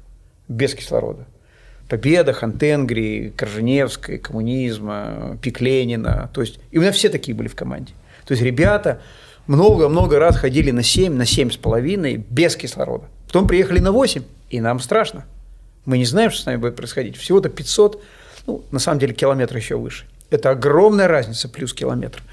без 0.47 0.73
кислорода. 0.73 1.25
Победа, 1.89 2.33
Хантенгри, 2.33 3.33
Корженевская, 3.35 4.17
коммунизма, 4.17 5.37
Пик 5.41 5.61
Ленина. 5.61 6.29
То 6.33 6.41
есть, 6.41 6.59
и 6.71 6.77
у 6.77 6.81
меня 6.81 6.91
все 6.91 7.09
такие 7.09 7.35
были 7.35 7.47
в 7.47 7.55
команде. 7.55 7.93
То 8.25 8.31
есть 8.33 8.43
ребята, 8.43 9.01
много-много 9.47 10.17
раз 10.19 10.37
ходили 10.37 10.71
на 10.71 10.83
7, 10.83 11.13
на 11.13 11.23
7,5 11.23 12.23
без 12.29 12.55
кислорода. 12.55 13.05
Потом 13.27 13.47
приехали 13.47 13.79
на 13.79 13.91
8, 13.91 14.23
и 14.49 14.59
нам 14.59 14.79
страшно. 14.79 15.25
Мы 15.85 15.99
не 15.99 16.05
знаем, 16.05 16.31
что 16.31 16.41
с 16.41 16.45
нами 16.45 16.57
будет 16.57 16.75
происходить. 16.75 17.15
Всего-то 17.17 17.49
500, 17.49 18.01
ну, 18.47 18.63
на 18.71 18.79
самом 18.79 18.99
деле, 18.99 19.13
километр 19.13 19.55
еще 19.55 19.77
выше. 19.77 20.05
Это 20.31 20.49
огромная 20.49 21.07
разница, 21.07 21.47
плюс 21.47 21.73
километр. 21.73 22.23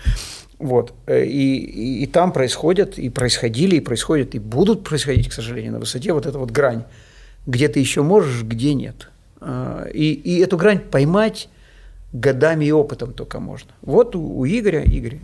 Вот. 0.58 0.94
И, 1.06 1.56
и, 1.56 2.04
и 2.04 2.06
там 2.06 2.32
происходят, 2.32 2.98
и 2.98 3.10
происходили, 3.10 3.76
и 3.76 3.80
происходят, 3.80 4.34
и 4.34 4.38
будут 4.38 4.84
происходить, 4.84 5.28
к 5.28 5.32
сожалению, 5.32 5.72
на 5.72 5.80
высоте 5.80 6.12
вот 6.14 6.24
эта 6.24 6.38
вот 6.38 6.50
грань. 6.50 6.84
Где 7.46 7.68
ты 7.68 7.80
еще 7.80 8.02
можешь, 8.02 8.42
где 8.44 8.72
нет. 8.72 9.10
А, 9.44 9.86
и, 9.92 10.12
и 10.12 10.38
эту 10.40 10.56
грань 10.56 10.78
поймать 10.78 11.48
годами 12.12 12.66
и 12.66 12.72
опытом 12.72 13.12
только 13.12 13.40
можно. 13.40 13.70
Вот 13.82 14.14
у, 14.14 14.20
у 14.20 14.46
Игоря, 14.46 14.82
Игорь, 14.82 15.18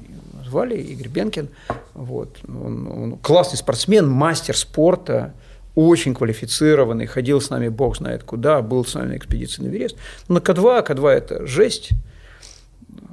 звали, 0.44 0.76
Игорь 0.76 1.08
Бенкин. 1.08 1.48
Вот. 1.94 2.38
Он, 2.48 2.86
он 2.86 3.18
классный 3.18 3.58
спортсмен, 3.58 4.08
мастер 4.08 4.56
спорта, 4.56 5.34
очень 5.74 6.14
квалифицированный, 6.14 7.06
ходил 7.06 7.40
с 7.40 7.50
нами 7.50 7.68
бог 7.68 7.96
знает 7.96 8.24
куда, 8.24 8.62
был 8.62 8.84
с 8.84 8.94
нами 8.94 9.12
на 9.12 9.16
экспедиции 9.16 9.62
на 9.62 9.68
Эверест. 9.68 9.96
Но 10.26 10.36
на 10.36 10.38
К2, 10.38 10.86
К2– 10.86 11.08
это 11.10 11.46
жесть, 11.46 11.90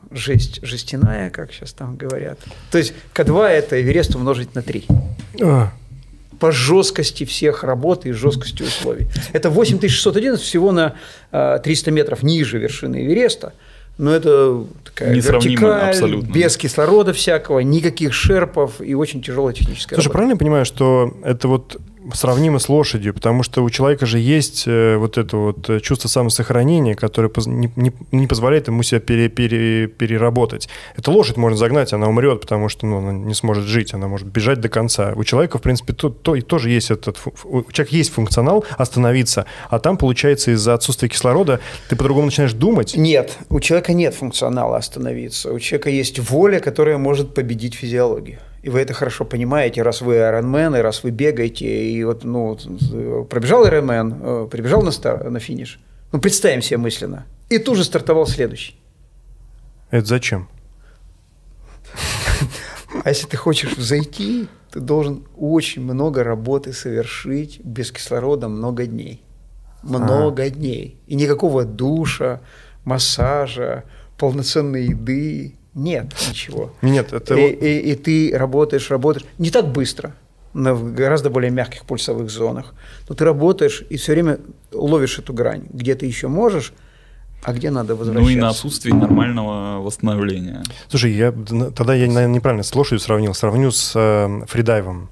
жесть 0.10 0.66
жестяная, 0.66 1.30
как 1.30 1.54
сейчас 1.54 1.74
там 1.74 1.96
говорят. 1.96 2.40
То 2.72 2.80
есть 2.80 2.94
К2– 3.14 3.48
это 3.50 3.80
Эверест 3.80 4.16
умножить 4.16 4.56
на 4.56 4.64
3. 4.64 4.86
А. 5.44 5.74
По 6.40 6.52
жесткости 6.52 7.24
всех 7.24 7.64
работ 7.64 8.06
и 8.06 8.12
жесткости 8.12 8.64
условий. 8.64 9.08
Это 9.34 9.50
8611 9.50 10.44
всего 10.44 10.72
на 10.72 10.96
300 11.32 11.90
а, 11.90 11.94
метров 11.94 12.24
ниже 12.24 12.58
вершины 12.58 13.06
Эвереста– 13.06 13.54
но 13.98 14.12
это 14.12 14.66
такая 14.84 15.14
вертикаль, 15.14 15.90
абсолютно. 15.90 16.32
без 16.32 16.58
кислорода 16.58 17.14
всякого, 17.14 17.60
никаких 17.60 18.14
шерпов 18.14 18.82
и 18.82 18.94
очень 18.94 19.22
тяжелая 19.22 19.54
техническая 19.54 19.96
Слушай, 19.96 20.08
работа. 20.08 20.14
правильно 20.14 20.34
я 20.34 20.38
понимаю, 20.38 20.66
что 20.66 21.14
это 21.24 21.48
вот 21.48 21.80
сравнимо 22.14 22.60
с 22.60 22.70
лошадью, 22.70 23.14
потому 23.14 23.44
что 23.44 23.64
у 23.64 23.70
человека 23.70 24.06
же 24.06 24.20
есть 24.20 24.64
э, 24.68 24.98
вот 24.98 25.18
это 25.18 25.38
вот 25.38 25.70
э, 25.70 25.80
чувство 25.80 26.08
самосохранения, 26.08 26.96
которое 26.96 27.32
не, 27.48 27.72
не, 27.76 27.94
не 28.12 28.28
позволяет 28.28 28.68
ему 28.68 28.84
себя 28.84 29.00
пере, 29.00 29.30
пере, 29.30 29.88
переработать. 29.88 30.70
Эту 30.96 31.12
лошадь 31.12 31.38
можно 31.38 31.58
загнать, 31.58 31.94
она 31.94 32.08
умрет, 32.08 32.42
потому 32.42 32.70
что 32.70 32.86
ну, 32.86 32.98
она 32.98 33.14
не 33.14 33.34
сможет 33.34 33.66
жить, 33.66 33.94
она 33.94 34.08
может 34.08 34.28
бежать 34.28 34.60
до 34.60 34.70
конца. 34.70 35.14
У 35.16 35.24
человека, 35.24 35.58
в 35.58 35.62
принципе, 35.62 35.94
то, 35.94 36.10
то, 36.10 36.40
тоже 36.42 36.70
есть 36.70 36.92
этот... 36.92 37.18
У 37.44 37.64
человека 37.72 37.96
есть 37.96 38.12
функционал 38.12 38.66
остановиться, 38.78 39.46
а 39.70 39.80
там, 39.80 39.98
получается, 39.98 40.52
из-за 40.52 40.74
отсутствия 40.74 41.10
кислорода 41.10 41.60
ты 41.90 41.96
по-другому 41.96 42.28
начинаешь 42.28 42.54
думать. 42.54 42.96
Нет, 42.96 43.38
у 43.50 43.60
человека 43.60 43.94
нет 43.94 44.14
функционала 44.14 44.78
остановиться. 44.78 45.52
У 45.52 45.60
человека 45.60 45.90
есть 45.90 46.20
воля, 46.20 46.60
которая 46.60 46.98
может 46.98 47.34
победить 47.34 47.76
физиологию. 47.76 48.40
И 48.66 48.70
вы 48.70 48.80
это 48.80 48.94
хорошо 48.94 49.26
понимаете, 49.26 49.84
раз 49.84 50.02
вы 50.02 50.16
Ironman, 50.16 50.80
и 50.80 50.82
раз 50.82 51.04
вы 51.04 51.12
бегаете, 51.12 51.68
и 51.68 52.04
вот, 52.04 52.24
ну, 52.24 52.58
пробежал 53.30 53.64
Ironman, 53.68 54.46
э, 54.46 54.48
прибежал 54.50 54.82
на, 54.82 54.90
стар, 54.90 55.30
на 55.30 55.40
финиш. 55.40 55.80
Ну, 56.12 56.20
представим 56.20 56.64
себе 56.64 56.78
мысленно. 56.78 57.28
И 57.50 57.60
тут 57.60 57.78
же 57.78 57.84
стартовал 57.84 58.26
следующий. 58.26 58.76
Это 59.92 60.08
зачем? 60.08 60.50
А 63.04 63.10
если 63.10 63.28
ты 63.28 63.38
хочешь 63.38 63.76
зайти, 63.78 64.48
ты 64.72 64.80
должен 64.80 65.28
очень 65.38 65.84
много 65.84 66.24
работы 66.24 66.74
совершить 66.74 67.60
без 67.64 67.92
кислорода 67.92 68.48
много 68.48 68.88
дней. 68.88 69.22
Много 69.84 70.42
а. 70.42 70.50
дней. 70.50 71.00
И 71.06 71.14
никакого 71.14 71.66
душа, 71.66 72.42
массажа, 72.84 73.84
полноценной 74.18 74.86
еды, 74.86 75.54
нет 75.76 76.16
ничего. 76.30 76.74
Нет, 76.82 77.14
это... 77.14 77.36
И, 77.36 77.52
и, 77.52 77.92
и 77.92 77.96
ты 77.96 78.36
работаешь, 78.36 78.90
работаешь. 78.90 79.26
Не 79.38 79.52
так 79.52 79.68
быстро. 79.72 80.16
на 80.54 80.74
гораздо 80.74 81.30
более 81.30 81.52
мягких 81.52 81.86
пульсовых 81.86 82.30
зонах. 82.32 82.74
Но 83.10 83.16
ты 83.16 83.26
работаешь 83.26 83.84
и 83.90 83.98
все 83.98 84.14
время 84.14 84.40
ловишь 84.72 85.20
эту 85.20 85.34
грань, 85.34 85.66
где 85.72 85.94
ты 85.96 86.06
еще 86.06 86.28
можешь, 86.30 86.74
а 87.44 87.54
где 87.54 87.70
надо 87.70 87.96
возвращаться? 87.96 88.32
Ну 88.32 88.38
и 88.38 88.42
на 88.42 88.50
отсутствие 88.50 88.96
нормального 88.96 89.82
восстановления. 89.82 90.64
Слушай, 90.90 91.12
я 91.12 91.32
тогда 91.32 91.94
я, 91.94 92.08
наверное, 92.08 92.36
неправильно 92.36 92.64
с 92.64 92.74
лошадью 92.74 93.00
сравнил, 93.00 93.34
сравню 93.34 93.72
с 93.72 93.92
э, 93.96 94.46
фридайвом. 94.48 95.10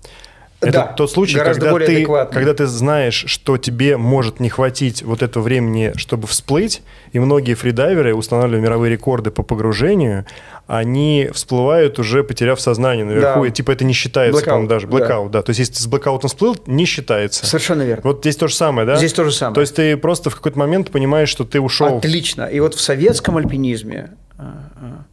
Это 0.63 0.71
да, 0.71 0.83
тот 0.87 1.11
случай, 1.11 1.37
когда 1.37 1.77
ты, 1.77 2.05
когда 2.05 2.53
ты 2.53 2.65
знаешь, 2.67 3.25
что 3.27 3.57
тебе 3.57 3.97
может 3.97 4.39
не 4.39 4.49
хватить 4.49 5.03
вот 5.03 5.21
этого 5.21 5.43
времени, 5.43 5.93
чтобы 5.95 6.27
всплыть, 6.27 6.81
и 7.11 7.19
многие 7.19 7.53
фридайверы, 7.53 8.13
устанавливая 8.15 8.61
мировые 8.61 8.91
рекорды 8.91 9.31
по 9.31 9.43
погружению, 9.43 10.25
они 10.67 11.29
всплывают 11.33 11.99
уже 11.99 12.23
потеряв 12.23 12.59
сознание 12.61 13.05
наверху, 13.05 13.41
да. 13.41 13.47
и 13.47 13.51
типа 13.51 13.71
это 13.71 13.83
не 13.83 13.93
считается, 13.93 14.41
blackout, 14.41 14.45
по-моему, 14.45 14.67
даже 14.67 14.87
блэкаут, 14.87 15.31
да. 15.31 15.39
да. 15.39 15.43
То 15.43 15.49
есть 15.49 15.59
если 15.59 15.73
ты 15.73 15.79
с 15.81 15.87
блэкаутом 15.87 16.29
всплыл, 16.29 16.57
не 16.65 16.85
считается. 16.85 17.45
Совершенно 17.45 17.81
верно. 17.81 18.01
Вот 18.03 18.19
здесь 18.19 18.37
то 18.37 18.47
же 18.47 18.55
самое, 18.55 18.87
да? 18.87 18.95
Здесь 18.95 19.13
то 19.13 19.23
же 19.25 19.31
самое. 19.31 19.55
То 19.55 19.61
есть 19.61 19.75
ты 19.75 19.97
просто 19.97 20.29
в 20.29 20.35
какой-то 20.35 20.57
момент 20.57 20.91
понимаешь, 20.91 21.29
что 21.29 21.43
ты 21.43 21.59
ушел. 21.59 21.97
Отлично. 21.97 22.43
И 22.43 22.59
вот 22.59 22.75
в 22.75 22.79
советском 22.79 23.37
альпинизме 23.37 24.11
а, 24.37 24.43
а, 24.75 25.05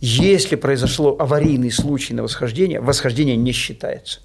если 0.00 0.56
произошло 0.56 1.16
аварийный 1.18 1.70
случай 1.70 2.12
на 2.12 2.22
восхождение, 2.22 2.80
восхождение 2.80 3.36
не 3.36 3.52
считается. 3.52 4.20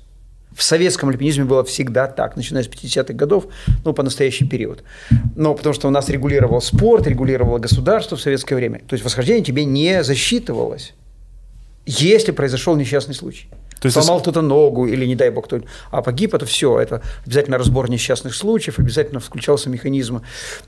В 0.56 0.64
советском 0.64 1.10
альпинизме 1.10 1.46
было 1.46 1.64
всегда 1.64 2.08
так, 2.08 2.36
начиная 2.36 2.64
с 2.64 2.68
50-х 2.68 3.14
годов, 3.14 3.48
ну, 3.86 3.94
по 3.94 4.04
настоящий 4.04 4.46
период. 4.46 4.84
Но 5.36 5.54
потому 5.54 5.74
что 5.74 5.88
у 5.88 5.92
нас 5.92 6.10
регулировал 6.10 6.62
спорт, 6.62 7.08
регулировало 7.08 7.60
государство 7.60 8.18
в 8.18 8.22
советское 8.22 8.56
время. 8.56 8.82
То 8.88 8.94
есть 8.94 9.06
восхождение 9.06 9.44
тебе 9.44 9.66
не 9.66 10.04
засчитывалось, 10.04 10.94
если 11.86 12.32
произошел 12.32 12.76
несчастный 12.76 13.16
случай. 13.16 13.48
То 13.80 13.86
есть 13.86 13.98
Сломал 13.98 14.20
кто-то 14.20 14.42
ногу 14.42 14.88
или, 14.88 15.06
не 15.06 15.16
дай 15.16 15.30
бог, 15.30 15.46
кто 15.46 15.62
а 15.92 16.02
погиб, 16.02 16.34
это 16.34 16.46
все. 16.46 16.80
Это 16.80 17.02
обязательно 17.26 17.58
разбор 17.58 17.90
несчастных 17.90 18.36
случаев, 18.36 18.78
обязательно 18.80 19.20
включался 19.20 19.70
механизм, 19.70 20.22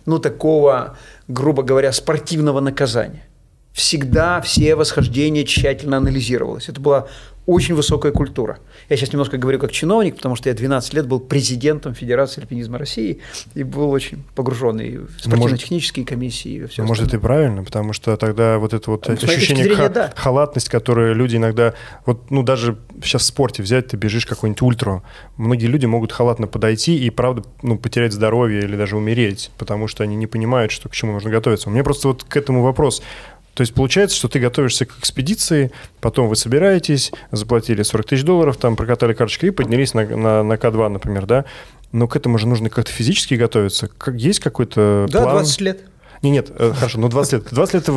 ну, 0.05 0.19
такого, 0.19 0.97
грубо 1.27 1.63
говоря, 1.63 1.91
спортивного 1.91 2.61
наказания. 2.61 3.27
Всегда 3.73 4.41
все 4.41 4.75
восхождения 4.75 5.45
тщательно 5.45 5.97
анализировалось. 5.97 6.67
Это 6.69 6.81
была 6.81 7.07
очень 7.47 7.73
высокая 7.73 8.11
культура. 8.11 8.59
Я 8.87 8.97
сейчас 8.97 9.11
немножко 9.13 9.37
говорю 9.37 9.57
как 9.57 9.71
чиновник, 9.71 10.15
потому 10.15 10.35
что 10.35 10.49
я 10.49 10.55
12 10.55 10.93
лет 10.93 11.07
был 11.07 11.19
президентом 11.19 11.95
Федерации 11.95 12.41
альпинизма 12.41 12.77
России 12.77 13.19
и 13.55 13.63
был 13.63 13.89
очень 13.89 14.23
погруженный 14.35 14.97
в 14.97 15.09
ну, 15.25 15.35
спортивно-технические 15.35 16.05
комиссии. 16.05 16.51
И 16.51 16.65
все 16.67 16.83
может, 16.83 17.07
это 17.07 17.17
и 17.17 17.19
правильно, 17.19 17.63
потому 17.63 17.93
что 17.93 18.15
тогда 18.15 18.59
вот 18.59 18.73
это 18.73 18.91
вот 18.91 19.05
С 19.05 19.23
ощущение 19.23 19.63
зрения, 19.63 19.81
ха- 19.81 19.89
да. 19.89 20.13
халатность, 20.15 20.69
которую 20.69 21.15
люди 21.15 21.37
иногда, 21.37 21.73
вот, 22.05 22.29
ну, 22.29 22.43
даже 22.43 22.77
сейчас 23.03 23.23
в 23.23 23.25
спорте 23.25 23.63
взять, 23.63 23.87
ты 23.87 23.97
бежишь 23.97 24.27
какой-нибудь 24.27 24.61
ультру, 24.61 25.03
многие 25.37 25.65
люди 25.65 25.87
могут 25.87 26.11
халатно 26.11 26.45
подойти 26.45 26.97
и, 26.97 27.09
правда, 27.09 27.43
ну, 27.63 27.77
потерять 27.77 28.13
здоровье 28.13 28.61
или 28.61 28.75
даже 28.75 28.95
умереть, 28.95 29.49
потому 29.57 29.87
что 29.87 30.03
они 30.03 30.15
не 30.15 30.27
понимают, 30.27 30.71
что 30.71 30.89
к 30.89 30.93
чему 30.93 31.13
нужно 31.13 31.31
готовиться. 31.31 31.69
У 31.69 31.71
меня 31.71 31.83
просто 31.83 32.07
вот 32.07 32.23
к 32.23 32.37
этому 32.37 32.61
вопрос. 32.61 33.01
То 33.53 33.61
есть 33.61 33.73
получается, 33.73 34.15
что 34.15 34.27
ты 34.27 34.39
готовишься 34.39 34.85
к 34.85 34.97
экспедиции, 34.99 35.71
потом 35.99 36.29
вы 36.29 36.35
собираетесь, 36.35 37.11
заплатили 37.31 37.83
40 37.83 38.05
тысяч 38.07 38.23
долларов, 38.23 38.57
там 38.57 38.75
прокатали 38.75 39.13
карточкой 39.13 39.49
и 39.49 39.51
поднялись 39.51 39.93
на, 39.93 40.05
на, 40.05 40.43
на 40.43 40.53
К2, 40.53 40.87
например, 40.87 41.25
да? 41.25 41.45
Но 41.91 42.07
к 42.07 42.15
этому 42.15 42.37
же 42.37 42.47
нужно 42.47 42.69
как-то 42.69 42.91
физически 42.91 43.33
готовиться. 43.33 43.89
Как, 43.97 44.15
есть 44.15 44.39
какой-то 44.39 45.07
да, 45.09 45.23
план? 45.23 45.35
Да, 45.35 45.39
20 45.41 45.61
лет. 45.61 45.81
Не, 46.21 46.31
нет, 46.31 46.51
э, 46.57 46.71
хорошо, 46.73 46.99
ну 46.99 47.09
20 47.09 47.33
лет. 47.33 47.47
20 47.51 47.73
лет 47.73 47.85
ты 47.85 47.91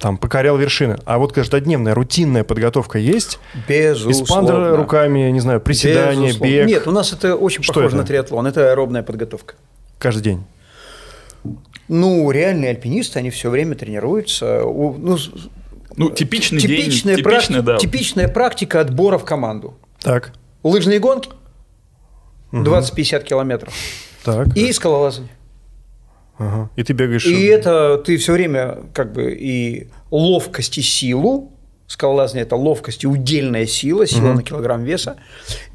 там 0.00 0.18
покорял 0.18 0.56
вершины. 0.58 0.98
А 1.04 1.18
вот 1.18 1.32
каждодневная, 1.32 1.94
рутинная 1.94 2.42
подготовка 2.42 2.98
есть? 2.98 3.38
Безусловно. 3.68 4.24
Испандер 4.24 4.76
руками, 4.76 5.30
не 5.30 5.38
знаю, 5.38 5.60
приседания, 5.60 6.28
Безусловно. 6.28 6.52
бег? 6.52 6.66
Нет, 6.66 6.86
у 6.88 6.90
нас 6.90 7.12
это 7.12 7.36
очень 7.36 7.62
Что 7.62 7.74
похоже 7.74 7.94
это? 7.94 7.96
на 7.98 8.04
триатлон. 8.04 8.46
Это 8.48 8.70
аэробная 8.72 9.04
подготовка. 9.04 9.54
Каждый 9.98 10.22
день? 10.22 10.44
Ну, 11.88 12.30
реальные 12.30 12.70
альпинисты, 12.70 13.18
они 13.18 13.30
все 13.30 13.50
время 13.50 13.74
тренируются. 13.74 14.62
Ну, 14.64 15.18
ну 15.96 16.10
типичный 16.10 16.60
типичная 16.60 17.16
день, 17.16 17.24
практи- 17.24 17.62
да. 17.62 17.76
типичная 17.78 18.28
практика 18.28 18.80
отбора 18.80 19.18
в 19.18 19.24
команду. 19.24 19.74
Так. 20.00 20.32
Лыжные 20.62 21.00
гонки, 21.00 21.30
угу. 22.52 22.62
20-50 22.62 23.24
километров. 23.24 23.74
Так. 24.24 24.56
И 24.56 24.72
скалолазание. 24.72 25.32
Ага. 26.38 26.70
И 26.76 26.82
ты 26.82 26.92
бегаешь. 26.92 27.26
И 27.26 27.44
это 27.46 27.98
ты 27.98 28.16
все 28.16 28.32
время 28.32 28.78
как 28.94 29.12
бы 29.12 29.32
и 29.32 29.88
ловкость 30.10 30.78
и 30.78 30.82
силу. 30.82 31.52
Скалолазание– 31.86 32.44
это 32.46 32.56
ловкость 32.56 33.04
и 33.04 33.06
удельная 33.06 33.66
сила, 33.66 34.06
сила 34.06 34.28
угу. 34.28 34.36
на 34.36 34.42
килограмм 34.42 34.82
веса, 34.82 35.16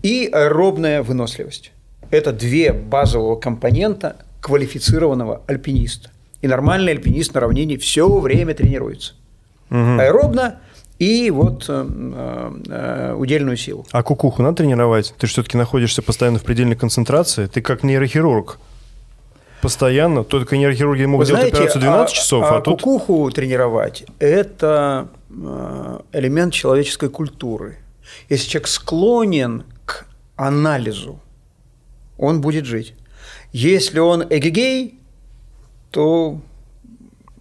и 0.02 0.28
аэробная 0.32 1.04
выносливость. 1.04 1.72
Это 2.10 2.32
две 2.32 2.74
базового 2.74 3.36
компонента 3.36 4.26
квалифицированного 4.48 5.42
альпиниста. 5.46 6.10
И 6.42 6.48
нормальный 6.48 6.94
альпинист 6.94 7.34
на 7.34 7.42
равнине 7.42 7.78
все 7.78 8.08
время 8.20 8.54
тренируется. 8.54 9.14
Угу. 9.70 10.00
Аэробно 10.00 10.60
и 11.00 11.30
вот 11.32 11.66
э, 11.68 12.54
э, 12.70 13.14
удельную 13.18 13.58
силу. 13.58 13.86
А 13.92 14.04
кукуху 14.04 14.42
надо 14.42 14.58
тренировать? 14.58 15.14
Ты 15.20 15.28
все-таки 15.28 15.58
находишься 15.58 16.02
постоянно 16.02 16.40
в 16.40 16.44
предельной 16.44 16.78
концентрации. 16.78 17.48
Ты 17.48 17.62
как 17.62 17.84
нейрохирург. 17.84 18.58
Постоянно. 19.62 20.24
Только 20.24 20.56
нейрохирурги 20.56 21.04
могут 21.04 21.28
Вы 21.28 21.34
делать 21.34 21.50
знаете, 21.50 21.58
операцию 21.58 21.82
12 21.82 22.14
а, 22.14 22.16
часов, 22.16 22.44
а, 22.46 22.58
а 22.58 22.62
тут... 22.62 22.82
кукуху 22.82 23.30
тренировать– 23.32 24.06
это 24.20 25.10
э, 25.30 26.00
элемент 26.14 26.54
человеческой 26.54 27.10
культуры. 27.10 27.80
Если 28.30 28.48
человек 28.50 28.68
склонен 28.70 29.64
к 29.86 30.06
анализу, 30.38 31.20
он 32.18 32.40
будет 32.40 32.66
жить. 32.66 32.94
Если 33.52 34.00
он 34.00 34.24
эгегей, 34.30 35.00
то 35.92 36.40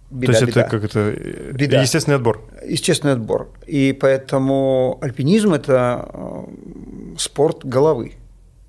беда, 0.09 0.33
То 0.33 0.39
есть 0.39 0.47
беда. 0.47 0.61
это 0.61 0.69
как 0.69 0.83
это 0.83 1.11
беда. 1.53 1.81
естественный 1.81 2.15
отбор? 2.17 2.41
Естественный 2.65 3.13
отбор. 3.13 3.49
И 3.65 3.93
поэтому 3.99 4.97
альпинизм– 5.01 5.53
это 5.53 6.09
э, 6.13 6.43
спорт 7.17 7.65
головы. 7.65 8.13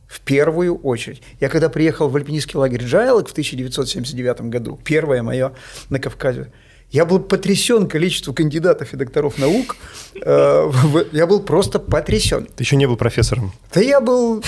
В 0.07 0.20
первую 0.20 0.76
очередь. 0.76 1.22
Я 1.39 1.51
когда 1.51 1.68
приехал 1.68 2.09
в 2.09 2.16
альпинистский 2.16 2.59
лагерь 2.59 2.82
Джайлок 2.82 3.28
в 3.28 3.32
1979 3.32 4.41
году, 4.43 4.80
первое 4.82 5.22
мое 5.22 5.53
на 5.91 6.01
Кавказе, 6.01 6.51
я 6.91 7.05
был 7.05 7.20
потрясен 7.20 7.86
количеством 7.86 8.34
кандидатов 8.34 8.95
и 8.95 8.97
докторов 8.97 9.36
наук. 9.39 9.76
Э, 10.22 10.70
я 11.12 11.26
был 11.26 11.41
просто 11.43 11.78
потрясен. 11.78 12.47
Ты 12.57 12.62
еще 12.64 12.76
не 12.76 12.86
был 12.86 12.97
профессором? 12.97 13.53
Да 13.74 13.80
я 13.82 14.01
был 14.01 14.43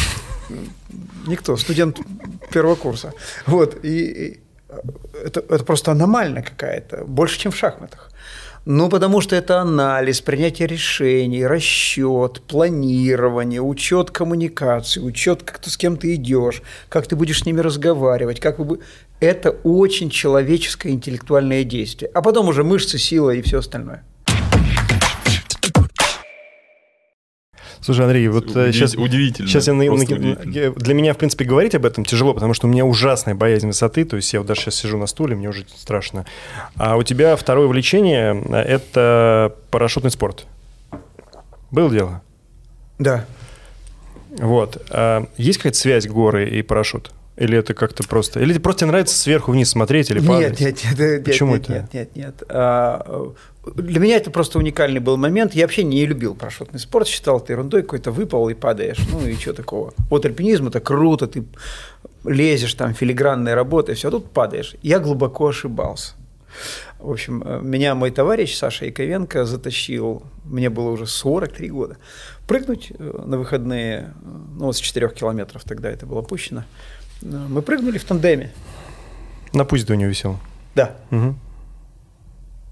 никто, 1.27 1.57
студент 1.57 1.99
первого 2.53 2.75
курса. 2.75 3.13
Вот, 3.47 3.85
и, 3.85 4.41
это, 5.25 5.41
это 5.41 5.65
просто 5.65 5.93
аномально 5.93 6.43
какая-то, 6.43 7.05
больше, 7.05 7.39
чем 7.39 7.53
в 7.53 7.57
шахматах. 7.57 8.11
Ну, 8.67 8.91
потому 8.91 9.23
что 9.23 9.37
это 9.37 9.61
анализ, 9.61 10.21
принятие 10.21 10.69
решений, 10.69 11.47
расчет, 11.47 12.43
планирование, 12.43 13.63
учет 13.63 14.11
коммуникации, 14.11 15.01
учет, 15.01 15.43
как 15.43 15.61
ты 15.61 15.71
с 15.71 15.79
кем 15.79 15.97
ты 15.97 16.15
идешь, 16.15 16.63
как 16.91 17.07
ты 17.07 17.17
будешь 17.17 17.41
с 17.41 17.47
ними 17.47 17.61
разговаривать, 17.61 18.39
как 18.39 18.59
вы... 18.59 18.81
Это 19.19 19.51
очень 19.51 20.11
человеческое 20.11 20.91
интеллектуальное 20.91 21.65
действие. 21.65 22.11
А 22.15 22.23
потом 22.23 22.49
уже 22.49 22.63
мышцы, 22.63 22.99
сила 22.99 23.31
и 23.31 23.43
все 23.43 23.59
остальное. 23.59 24.05
Слушай, 27.83 28.05
Андрей, 28.05 28.29
вот 28.29 28.51
Удив... 28.51 28.75
сейчас... 28.75 28.95
Удивительно. 28.95 29.49
Сейчас 29.49 29.67
я, 29.67 29.73
на, 29.73 29.85
удивительно. 29.91 30.73
Для 30.73 30.95
меня, 30.95 31.15
в 31.15 31.17
принципе, 31.17 31.45
говорить 31.45 31.75
об 31.75 31.87
этом 31.87 32.05
тяжело, 32.05 32.35
потому 32.35 32.53
что 32.53 32.67
у 32.67 32.71
меня 32.71 32.85
ужасная 32.85 33.35
боязнь 33.35 33.67
высоты, 33.67 34.05
то 34.05 34.17
есть 34.17 34.33
я 34.33 34.41
вот 34.41 34.47
даже 34.47 34.61
сейчас 34.61 34.75
сижу 34.77 34.99
на 34.99 35.07
стуле, 35.07 35.35
мне 35.35 35.49
уже 35.49 35.65
страшно. 35.75 36.27
А 36.77 36.97
у 36.97 37.03
тебя 37.03 37.37
второе 37.37 37.67
увлечение– 37.67 38.43
это 38.53 39.55
парашютный 39.71 40.11
спорт. 40.11 40.47
Было 41.71 41.91
дело? 41.91 42.23
Да. 42.99 43.25
Вот. 44.39 44.87
А 44.91 45.27
есть 45.37 45.59
какая-то 45.59 45.79
связь 45.79 46.07
горы 46.07 46.49
и 46.49 46.63
парашют? 46.63 47.13
Или 47.41 47.57
это 47.57 47.73
как-то 47.73 48.07
просто... 48.07 48.39
Или 48.39 48.59
просто 48.59 48.81
тебе 48.81 48.89
нравится 48.89 49.17
сверху 49.17 49.51
вниз 49.53 49.71
смотреть 49.71 50.11
или 50.11 50.21
падать? 50.21 50.61
Нет, 50.61 50.79
нет, 50.85 50.99
нет. 50.99 51.25
Почему 51.25 51.55
нет, 51.55 51.63
это? 51.63 51.73
Нет, 51.73 51.95
нет, 51.95 52.17
нет. 52.17 52.43
А, 52.51 53.33
для 53.77 53.99
меня 53.99 54.17
это 54.17 54.31
просто 54.31 54.59
уникальный 54.59 55.01
был 55.01 55.17
момент. 55.17 55.55
Я 55.55 55.65
вообще 55.65 55.83
не 55.83 56.05
любил 56.05 56.35
парашютный 56.35 56.79
спорт, 56.79 57.09
считал 57.09 57.39
это 57.39 57.55
ерундой, 57.55 57.81
какой-то 57.81 58.11
выпал 58.11 58.51
и 58.51 58.55
падаешь. 58.55 58.99
Ну 59.11 59.27
и 59.27 59.35
что 59.37 59.55
такого? 59.55 59.95
Вот 60.11 60.27
альпинизм– 60.27 60.67
это 60.69 60.81
круто, 60.81 61.27
ты 61.27 61.45
лезешь, 62.25 62.75
там 62.75 62.93
филигранная 62.93 63.55
работа, 63.55 63.93
и 63.93 63.95
все, 63.95 64.09
а 64.09 64.11
тут 64.11 64.31
падаешь. 64.31 64.75
Я 64.83 64.99
глубоко 64.99 65.49
ошибался. 65.49 66.13
В 66.99 67.11
общем, 67.11 67.43
э, 67.43 67.61
меня 67.63 67.95
мой 67.95 68.11
товарищ 68.11 68.55
Саша 68.55 68.85
Яковенко 68.85 69.47
затащил, 69.47 70.25
мне 70.45 70.69
было 70.69 70.91
уже 70.91 71.07
43 71.07 71.71
года, 71.71 71.97
прыгнуть 72.47 72.93
э, 72.99 73.23
на 73.25 73.39
выходные, 73.39 73.99
э, 73.99 74.29
ну 74.59 74.67
вот 74.67 74.77
с 74.77 74.81
4 74.81 75.09
километров 75.09 75.65
тогда 75.65 75.91
это 75.91 76.05
было 76.05 76.21
опущено. 76.21 76.65
Мы 77.23 77.63
прыгнули 77.63 77.99
в 77.99 78.05
тандеме. 78.05 78.53
На 79.53 79.65
пузе 79.65 79.87
ты 79.87 79.93
у 79.93 79.97
него 79.97 80.11
висел? 80.11 80.39
Да. 80.75 80.97
Угу. 81.11 81.35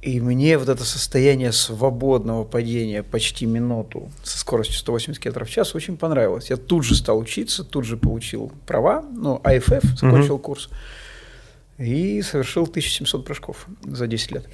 И 0.01 0.21
мне 0.21 0.57
вот 0.57 0.69
это 0.69 0.85
состояние 0.85 1.51
свободного 1.51 2.45
падения 2.45 3.03
почти 3.03 3.47
минуту 3.47 4.11
со 4.23 4.39
скоростью 4.39 4.77
180 4.77 5.21
км 5.21 5.45
в 5.45 5.51
час 5.51 5.75
очень 5.75 5.97
понравилось. 5.97 6.51
Я 6.51 6.57
тут 6.57 6.85
же 6.85 6.95
стал 6.95 7.19
учиться, 7.19 7.65
тут 7.65 7.85
же 7.85 7.97
получил 7.97 8.53
права, 8.65 9.05
ну, 9.13 9.41
АФФ, 9.43 9.83
закончил 9.99 10.37
угу. 10.37 10.45
курс 10.45 10.71
и 11.79 12.23
совершил 12.23 12.65
1700 12.65 13.25
прыжков 13.25 13.67
за 13.85 14.07
10 14.07 14.33
лет. 14.33 14.47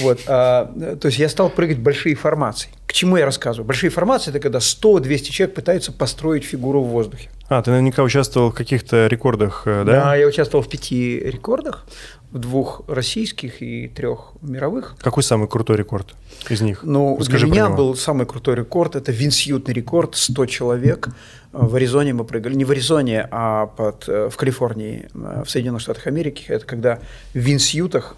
Вот, 0.00 0.20
а, 0.26 0.66
то 1.00 1.06
есть 1.06 1.18
я 1.18 1.28
стал 1.28 1.48
прыгать 1.48 1.78
большие 1.78 2.16
формации. 2.16 2.70
К 2.86 2.92
чему 2.92 3.16
я 3.16 3.24
рассказываю? 3.24 3.66
Большие 3.66 3.90
формации– 3.90 4.30
это 4.30 4.40
когда 4.40 4.58
100-200 4.58 5.18
человек 5.30 5.54
пытаются 5.54 5.92
построить 5.92 6.44
фигуру 6.44 6.82
в 6.82 6.88
воздухе. 6.88 7.30
А, 7.52 7.62
ты 7.62 7.70
наверняка 7.70 8.02
участвовал 8.02 8.50
в 8.50 8.54
каких-то 8.54 9.06
рекордах, 9.06 9.62
э, 9.66 9.84
да? 9.84 9.92
Да, 9.92 10.16
я 10.16 10.26
участвовал 10.26 10.64
в 10.64 10.68
пяти 10.68 11.20
рекордах, 11.20 11.86
в 12.30 12.38
двух 12.38 12.82
российских 12.88 13.60
и 13.60 13.88
трех 13.88 14.32
мировых. 14.40 14.96
Какой 15.00 15.22
самый 15.22 15.48
крутой 15.48 15.76
рекорд 15.76 16.14
из 16.48 16.62
них? 16.62 16.80
Ну, 16.82 17.18
Расскажи 17.18 17.46
для 17.46 17.52
меня 17.52 17.68
был 17.68 17.94
самый 17.94 18.26
крутой 18.26 18.56
рекорд– 18.56 18.96
это 18.96 19.12
винсьютный 19.12 19.74
рекорд, 19.74 20.16
100 20.16 20.46
человек– 20.46 21.08
в 21.52 21.74
Аризоне 21.74 22.14
мы 22.14 22.24
прыгали, 22.24 22.54
не 22.54 22.64
в 22.64 22.70
Аризоне, 22.70 23.28
а 23.30 23.66
под, 23.66 24.08
э, 24.08 24.30
в 24.30 24.36
Калифорнии, 24.36 25.08
э, 25.12 25.42
в 25.44 25.50
Соединенных 25.50 25.82
Штатах 25.82 26.06
Америки. 26.06 26.44
Это 26.48 26.64
когда 26.64 26.98
в 27.34 27.38
винсьютах 27.38 28.16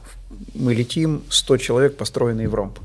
мы 0.55 0.73
летим 0.73 1.25
100 1.29 1.57
человек, 1.57 1.97
построенные 1.97 2.49
в 2.49 2.55
ромб. 2.55 2.79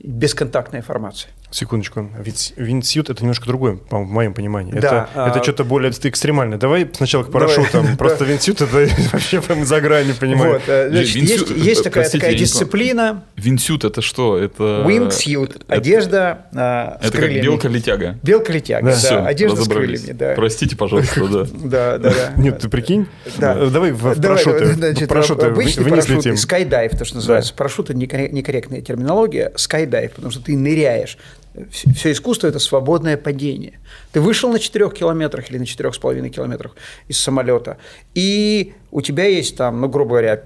Бесконтактная 0.00 0.82
формация. 0.82 1.30
Секундочку. 1.52 2.08
Винсьют 2.56 3.10
это 3.10 3.20
немножко 3.20 3.46
другое, 3.46 3.76
по 3.76 3.98
в 3.98 4.08
моем 4.08 4.32
понимании. 4.32 4.72
Да, 4.72 4.78
это, 4.78 5.08
а... 5.14 5.28
это 5.28 5.42
что-то 5.42 5.64
более 5.64 5.92
экстремальное. 5.92 6.56
Давай 6.56 6.88
сначала 6.94 7.24
к 7.24 7.30
парашютам. 7.30 7.82
Давай. 7.82 7.96
Просто 7.98 8.24
винсьют 8.24 8.62
это 8.62 8.88
вообще 9.12 9.42
прям 9.42 9.66
за 9.66 9.82
грань, 9.82 10.06
не 10.06 10.12
понимаю. 10.14 10.54
Вот, 10.54 10.62
э, 10.66 10.88
значит, 10.88 11.16
есть, 11.16 11.50
есть 11.50 11.84
такая, 11.84 12.08
такая 12.08 12.34
дисциплина. 12.34 13.24
Винсьют 13.36 13.84
это 13.84 14.00
что? 14.00 14.38
Это... 14.38 14.84
Wingsuit. 14.86 15.62
Одежда 15.68 16.46
а, 16.54 16.98
Это 17.02 17.18
как 17.18 17.30
белка-летяга. 17.30 18.18
Белка-летяга, 18.22 18.90
да. 19.02 19.10
да. 19.10 19.26
Одежда 19.26 19.62
с 19.62 19.68
крыльями, 19.68 20.12
да. 20.12 20.32
Простите, 20.34 20.74
пожалуйста, 20.74 21.20
да. 21.28 21.46
Да, 21.52 21.98
да, 21.98 22.10
да. 22.10 22.32
Нет, 22.40 22.60
ты 22.60 22.70
прикинь? 22.70 23.06
Да. 23.36 23.66
Давай 23.66 23.92
в 23.92 24.20
парашюты. 24.20 25.06
Парашюты 25.06 25.46
Обычный 25.46 25.84
парашют, 25.84 26.38
скайдайв, 26.38 26.92
то, 26.92 27.04
что 27.04 27.16
называется. 27.16 27.52
Парашют– 27.54 27.90
это 27.90 27.98
некорректная 27.98 28.80
терминология. 28.80 29.52
Скайдайв, 29.56 30.12
потому 30.12 30.30
что 30.30 30.42
ты 30.42 30.56
ныряешь 30.56 31.18
все 31.70 32.12
искусство– 32.12 32.46
это 32.48 32.58
свободное 32.58 33.16
падение. 33.16 33.80
Ты 34.12 34.20
вышел 34.20 34.50
на 34.50 34.58
4 34.58 34.90
километрах 34.90 35.50
или 35.50 35.58
на 35.58 35.64
4,5 35.64 36.28
километрах 36.30 36.76
из 37.08 37.18
самолета, 37.18 37.78
и 38.14 38.74
у 38.90 39.00
тебя 39.00 39.24
есть 39.24 39.56
там, 39.56 39.80
ну, 39.80 39.88
грубо 39.88 40.10
говоря, 40.10 40.36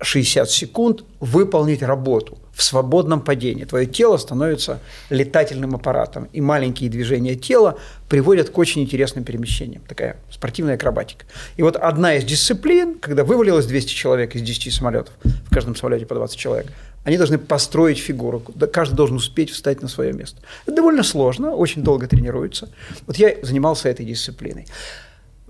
50-60 0.00 0.46
секунд 0.46 1.04
выполнить 1.20 1.82
работу 1.82 2.38
в 2.52 2.62
свободном 2.62 3.20
падении. 3.20 3.64
Твое 3.64 3.86
тело 3.86 4.16
становится 4.16 4.80
летательным 5.10 5.74
аппаратом, 5.74 6.28
и 6.32 6.40
маленькие 6.40 6.88
движения 6.88 7.34
тела 7.34 7.78
приводят 8.08 8.50
к 8.50 8.58
очень 8.58 8.82
интересным 8.82 9.24
перемещениям. 9.24 9.82
Такая 9.88 10.16
спортивная 10.30 10.76
акробатика. 10.76 11.26
И 11.56 11.62
вот 11.62 11.76
одна 11.76 12.14
из 12.14 12.24
дисциплин, 12.24 12.98
когда 12.98 13.24
вывалилось 13.24 13.66
200 13.66 13.92
человек 13.92 14.36
из 14.36 14.42
10 14.42 14.72
самолетов, 14.72 15.12
в 15.24 15.52
каждом 15.52 15.74
самолете 15.74 16.06
по 16.06 16.14
20 16.14 16.38
человек, 16.38 16.66
они 17.02 17.18
должны 17.18 17.38
построить 17.38 17.98
фигуру. 17.98 18.40
Каждый 18.72 18.94
должен 18.94 19.16
успеть 19.16 19.50
встать 19.50 19.82
на 19.82 19.88
свое 19.88 20.12
место. 20.12 20.40
Это 20.64 20.76
довольно 20.76 21.02
сложно, 21.02 21.54
очень 21.54 21.82
долго 21.82 22.06
тренируется. 22.06 22.70
Вот 23.06 23.16
я 23.16 23.34
занимался 23.42 23.88
этой 23.88 24.06
дисциплиной. 24.06 24.66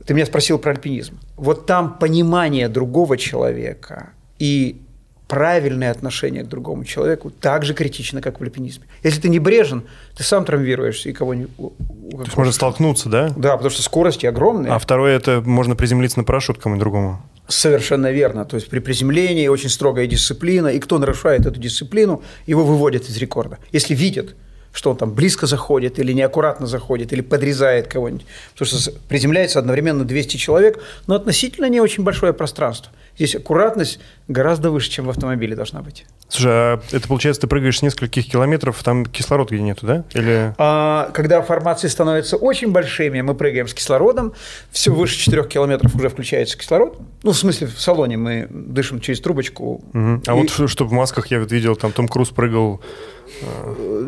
Ты 0.05 0.15
меня 0.15 0.27
спросил 0.27 0.59
про 0.59 0.73
альпинизм. 0.73 1.19
Вот 1.37 1.67
там 1.67 1.99
понимание 1.99 2.69
другого 2.69 3.17
человека 3.17 4.13
и 4.39 4.81
правильное 5.29 5.91
отношение 5.91 6.45
к 6.45 6.49
другому 6.49 6.85
человеку 6.85 7.31
так 7.31 7.65
же 7.65 7.75
критично, 7.75 8.21
как 8.21 8.41
в 8.41 8.43
альпинизме. 8.43 8.85
Если 9.03 9.21
ты 9.21 9.29
не 9.29 9.39
брежен, 9.39 9.85
ты 10.17 10.23
сам 10.23 10.45
травмируешься 10.45 11.09
и 11.09 11.13
кого-нибудь... 11.13 11.57
То 11.57 12.23
есть 12.25 12.37
можно 12.37 12.53
столкнуться, 12.53 13.09
да? 13.09 13.33
Да, 13.37 13.53
потому 13.53 13.71
что 13.71 13.83
скорости 13.83 14.27
огромные. 14.27 14.73
А 14.73 14.79
второе– 14.79 15.17
это 15.17 15.41
можно 15.41 15.77
приземлиться 15.77 16.19
на 16.19 16.25
парашют 16.25 16.59
кому-нибудь 16.59 16.81
другому. 16.81 17.23
Совершенно 17.49 18.11
верно. 18.11 18.45
То 18.45 18.57
есть 18.57 18.69
при 18.69 18.79
приземлении 18.79 19.49
очень 19.49 19.71
строгая 19.71 20.07
дисциплина, 20.07 20.69
и 20.69 20.79
кто 20.79 20.99
нарушает 20.99 21.47
эту 21.47 21.59
дисциплину, 21.59 22.23
его 22.47 22.65
выводят 22.65 23.09
из 23.09 23.17
рекорда. 23.17 23.59
Если 23.73 23.95
видят, 23.95 24.37
что 24.75 24.91
он 24.91 24.97
там 24.97 25.15
близко 25.15 25.47
заходит 25.47 25.99
или 25.99 26.13
неаккуратно 26.13 26.67
заходит, 26.67 27.13
или 27.13 27.21
подрезает 27.21 27.87
кого-нибудь. 27.87 28.27
Потому 28.53 28.81
что 28.81 28.93
приземляется 29.09 29.61
одновременно 29.61 30.05
200 30.05 30.37
человек, 30.37 30.83
но 31.07 31.15
относительно 31.15 31.69
не 31.69 31.81
очень 31.81 32.03
большое 32.03 32.33
пространство. 32.33 32.93
Здесь 33.17 33.37
аккуратность 33.37 34.01
гораздо 34.27 34.71
выше, 34.71 34.91
чем 34.91 35.07
в 35.07 35.11
автомобиле 35.11 35.55
должна 35.55 35.81
быть. 35.81 36.05
Слушай, 36.29 36.51
а 36.51 36.81
это 36.91 37.07
получается, 37.07 37.43
ты 37.43 37.47
прыгаешь 37.47 37.79
с 37.79 37.83
нескольких 37.83 38.27
километров, 38.27 38.83
там 38.83 39.07
кислорода 39.07 39.55
где 39.55 39.63
нету, 39.63 39.87
да? 39.87 40.05
Или... 40.15 40.53
А, 40.59 41.11
когда 41.15 41.41
формации 41.43 41.87
становятся 41.87 42.37
очень 42.37 42.73
большими, 42.73 43.21
мы 43.21 43.37
прыгаем 43.37 43.69
с 43.69 43.75
кислородом, 43.75 44.33
все 44.73 44.93
выше 44.93 45.17
4 45.19 45.45
километров 45.45 45.95
уже 45.95 46.09
включается 46.09 46.59
кислород. 46.59 46.99
Ну, 47.23 47.31
в 47.31 47.37
смысле, 47.37 47.69
в 47.69 47.81
салоне 47.81 48.17
мы 48.17 48.49
дышим 48.51 49.01
через 49.01 49.21
трубочку. 49.21 49.85
Угу. 49.95 50.23
А 50.27 50.33
и... 50.33 50.41
вот 50.41 50.69
что 50.69 50.85
в 50.85 50.93
масках 50.93 51.29
я 51.29 51.39
видел, 51.39 51.77
там 51.77 51.93
Том 51.93 52.09
Круз 52.09 52.31
прыгал 52.31 52.81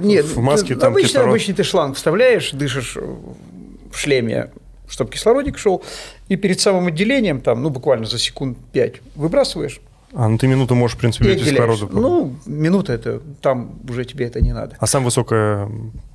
Нет, 0.03 0.27
в 0.27 0.41
маске, 0.41 0.74
там 0.77 0.93
обычно, 0.93 1.09
кислород... 1.09 1.29
обычный 1.31 1.55
ты 1.55 1.64
шланг 1.64 1.97
вставляешь, 1.97 2.51
дышишь 2.53 2.97
в 2.97 3.97
шлеме, 3.97 4.51
чтобы 4.89 5.11
кислородик 5.11 5.59
шел, 5.59 5.83
и 6.29 6.37
перед 6.37 6.61
самым 6.61 6.89
отделением, 6.89 7.41
там, 7.41 7.62
ну, 7.62 7.70
буквально 7.70 8.07
за 8.07 8.18
секунд 8.18 8.59
5 8.72 8.95
выбрасываешь, 9.16 9.81
а, 10.12 10.29
ну 10.29 10.39
ты 10.39 10.47
минуту 10.47 10.74
можешь, 10.74 10.97
в 10.97 11.01
принципе, 11.01 11.35
без 11.35 11.45
кислорода. 11.45 11.89
Ну, 11.91 12.37
минута 12.47 12.95
это, 12.95 13.20
там 13.43 13.79
уже 13.89 14.05
тебе 14.05 14.27
это 14.27 14.41
не 14.41 14.53
надо. 14.53 14.77
А 14.79 14.87
сам 14.87 15.05
высокий 15.05 15.68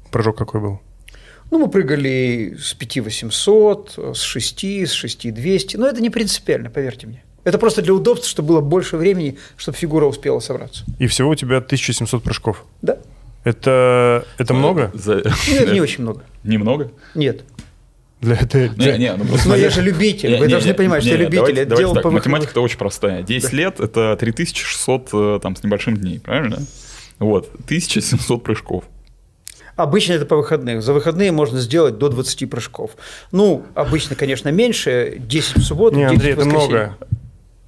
прыжок 0.10 0.38
какой 0.38 0.60
был? 0.60 0.80
Ну, 1.52 1.60
мы 1.60 1.68
прыгали 1.68 2.56
с 2.60 2.74
5800, 2.74 4.16
с 4.16 4.22
6, 4.22 4.64
с 4.88 4.92
6200, 4.92 5.78
но 5.78 5.88
это 5.88 6.02
не 6.02 6.10
принципиально, 6.10 6.70
поверьте 6.70 7.08
мне. 7.08 7.24
Это 7.44 7.58
просто 7.58 7.82
для 7.82 7.94
удобства, 7.94 8.30
чтобы 8.30 8.50
было 8.50 8.62
больше 8.62 8.98
времени, 8.98 9.38
чтобы 9.58 9.78
фигура 9.78 10.06
успела 10.06 10.40
собраться. 10.40 10.86
И 11.00 11.08
всего 11.08 11.30
у 11.30 11.36
тебя 11.36 11.58
1700 11.58 12.24
прыжков? 12.24 12.66
Да. 12.82 12.98
Это, 13.44 14.26
это 14.38 14.54
много? 14.54 14.92
За... 14.94 15.24
Нет, 15.50 15.74
не 15.74 15.82
очень 15.82 16.04
много. 16.04 16.24
Немного? 16.44 16.92
Нет. 17.16 17.44
Для 18.22 18.36
этой... 18.36 18.70
Не, 18.70 19.00
не, 19.00 19.14
ну, 19.16 19.26
Но 19.48 19.56
я 19.56 19.72
же 19.72 19.82
любитель, 19.82 20.30
не, 20.30 20.38
вы 20.38 20.46
не, 20.46 20.52
должны 20.52 20.68
не, 20.68 20.74
понимать, 20.76 21.04
не, 21.04 21.10
что 21.10 21.18
я 21.18 21.24
любитель. 21.24 21.40
Давайте, 21.40 21.66
давайте 21.66 21.94
так, 21.96 22.12
математика-то 22.12 22.62
очень 22.62 22.78
простая. 22.78 23.24
10 23.24 23.50
да. 23.50 23.58
лет– 23.58 23.80
это 23.80 24.16
3600 24.20 25.10
э, 25.12 25.40
там, 25.42 25.56
с 25.56 25.64
небольшим 25.64 25.98
дней, 25.98 26.20
правильно? 26.20 26.60
Вот, 27.18 27.50
1700 27.66 28.44
прыжков. 28.44 28.84
Обычно 29.76 30.14
это 30.14 30.26
по 30.28 30.36
выходным. 30.36 30.82
За 30.84 30.94
выходные 30.94 31.32
можно 31.32 31.60
сделать 31.60 31.98
до 31.98 32.10
20 32.10 32.48
прыжков. 32.48 32.92
Ну, 33.32 33.64
обычно, 33.74 34.16
конечно, 34.16 34.50
меньше, 34.50 35.16
10 35.18 35.58
в 35.58 35.64
субботу, 35.64 35.96
не, 35.96 36.04
10 36.04 36.14
Андрей, 36.14 36.34
в 36.36 36.40
это 36.40 36.48
много. 36.48 36.98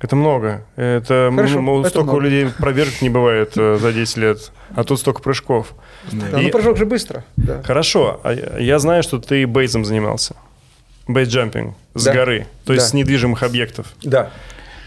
Это 0.03 0.17
много. 0.17 0.65
Это, 0.75 1.31
Хорошо, 1.33 1.61
ну, 1.61 1.79
это 1.79 1.89
столько 1.89 2.11
много. 2.11 2.25
людей 2.25 2.47
проверок 2.59 3.01
не 3.01 3.09
бывает 3.09 3.53
э, 3.55 3.77
за 3.79 3.93
10 3.93 4.17
лет, 4.17 4.51
а 4.75 4.83
тут 4.83 4.99
столько 4.99 5.21
прыжков. 5.21 5.73
Да, 6.11 6.41
И... 6.41 6.43
ну 6.43 6.51
прыжок 6.51 6.75
же 6.75 6.85
быстро. 6.85 7.23
Да. 7.37 7.63
Хорошо. 7.63 8.19
А 8.21 8.33
я 8.59 8.79
знаю, 8.79 9.01
что 9.01 9.19
ты 9.19 9.47
бейзом 9.47 9.85
занимался. 9.85 10.35
Бейсджампинг 11.07 11.75
с 11.95 12.03
да. 12.03 12.13
горы, 12.13 12.47
то 12.65 12.73
есть 12.73 12.85
да. 12.85 12.89
с 12.89 12.93
недвижимых 12.93 13.43
объектов. 13.43 13.93
Да. 14.03 14.31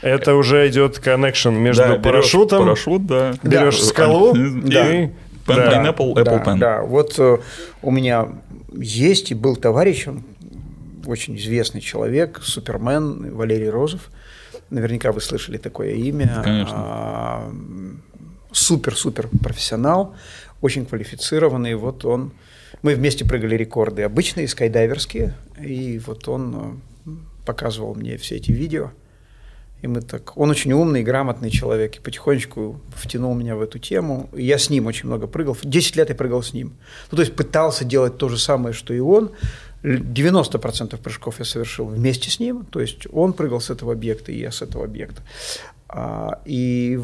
Это 0.03 0.35
уже 0.35 0.69
идет 0.69 0.99
connection 0.99 1.49
между 1.49 1.83
да, 1.83 1.95
парашютом, 1.97 2.67
парашют, 2.67 3.07
да. 3.07 3.35
берешь 3.43 3.81
да. 3.81 3.87
скалу 3.87 4.35
да. 4.35 4.95
и... 4.95 5.07
Pen, 5.07 5.13
да. 5.47 5.83
Pineapple, 5.83 6.15
Apple 6.15 6.25
да, 6.25 6.43
Pen. 6.45 6.59
Да, 6.59 6.83
вот 6.83 7.15
э, 7.19 7.39
у 7.81 7.91
меня 7.91 8.29
есть 8.77 9.31
и 9.31 9.35
был 9.35 9.57
товарищ, 9.57 10.09
он 10.09 10.25
очень 11.07 11.37
известный 11.37 11.81
человек, 11.81 12.41
супермен 12.43 13.35
Валерий 13.35 13.71
Розов. 13.71 14.11
Наверняка 14.71 15.13
вы 15.13 15.21
слышали 15.21 15.59
такое 15.59 15.93
имя. 15.93 16.41
Конечно. 16.43 17.53
Супер-супер 18.53 19.29
профессионал, 19.43 20.15
очень 20.63 20.87
квалифицированный. 20.87 21.75
Вот 21.75 22.05
он, 22.05 22.33
мы 22.83 22.95
вместе 22.95 23.25
прыгали 23.25 23.55
рекорды 23.55 24.03
обычные, 24.03 24.49
скайдайверские, 24.49 25.35
и 25.61 26.01
вот 26.07 26.27
он 26.27 26.81
э, 27.05 27.11
показывал 27.45 27.95
мне 27.95 28.17
все 28.17 28.37
эти 28.37 28.53
видео. 28.53 28.93
И 29.83 29.89
мы 29.89 30.01
так... 30.01 30.37
Он 30.39 30.49
очень 30.49 30.73
умный, 30.73 31.03
грамотный 31.03 31.51
человек, 31.51 31.97
и 31.97 32.01
потихонечку 32.01 32.81
втянул 32.95 33.35
меня 33.35 33.57
в 33.57 33.61
эту 33.61 33.79
тему. 33.79 34.31
И 34.35 34.43
я 34.43 34.57
с 34.57 34.71
ним 34.71 34.87
очень 34.87 35.07
много 35.07 35.27
прыгал. 35.27 35.57
Десять 35.63 35.97
лет 35.97 36.09
я 36.09 36.15
прыгал 36.15 36.43
с 36.43 36.55
ним. 36.55 36.73
Ну, 37.11 37.17
то 37.17 37.23
есть 37.23 37.37
пытался 37.37 37.85
делать 37.85 38.17
то 38.17 38.31
же 38.31 38.39
самое, 38.39 38.73
что 38.73 38.95
и 38.95 39.01
он, 39.01 39.33
90% 39.83 40.97
прыжков 40.97 41.39
я 41.39 41.45
совершил 41.45 41.87
вместе 41.87 42.31
с 42.31 42.41
ним, 42.41 42.65
то 42.65 42.81
есть 42.81 43.07
он 43.13 43.33
прыгал 43.33 43.61
с 43.61 43.71
этого 43.71 43.93
объекта, 43.93 44.33
и 44.33 44.39
я 44.41 44.51
с 44.51 44.63
этого 44.63 44.85
объекта. 44.85 45.23
А, 45.89 46.41
и 46.45 46.99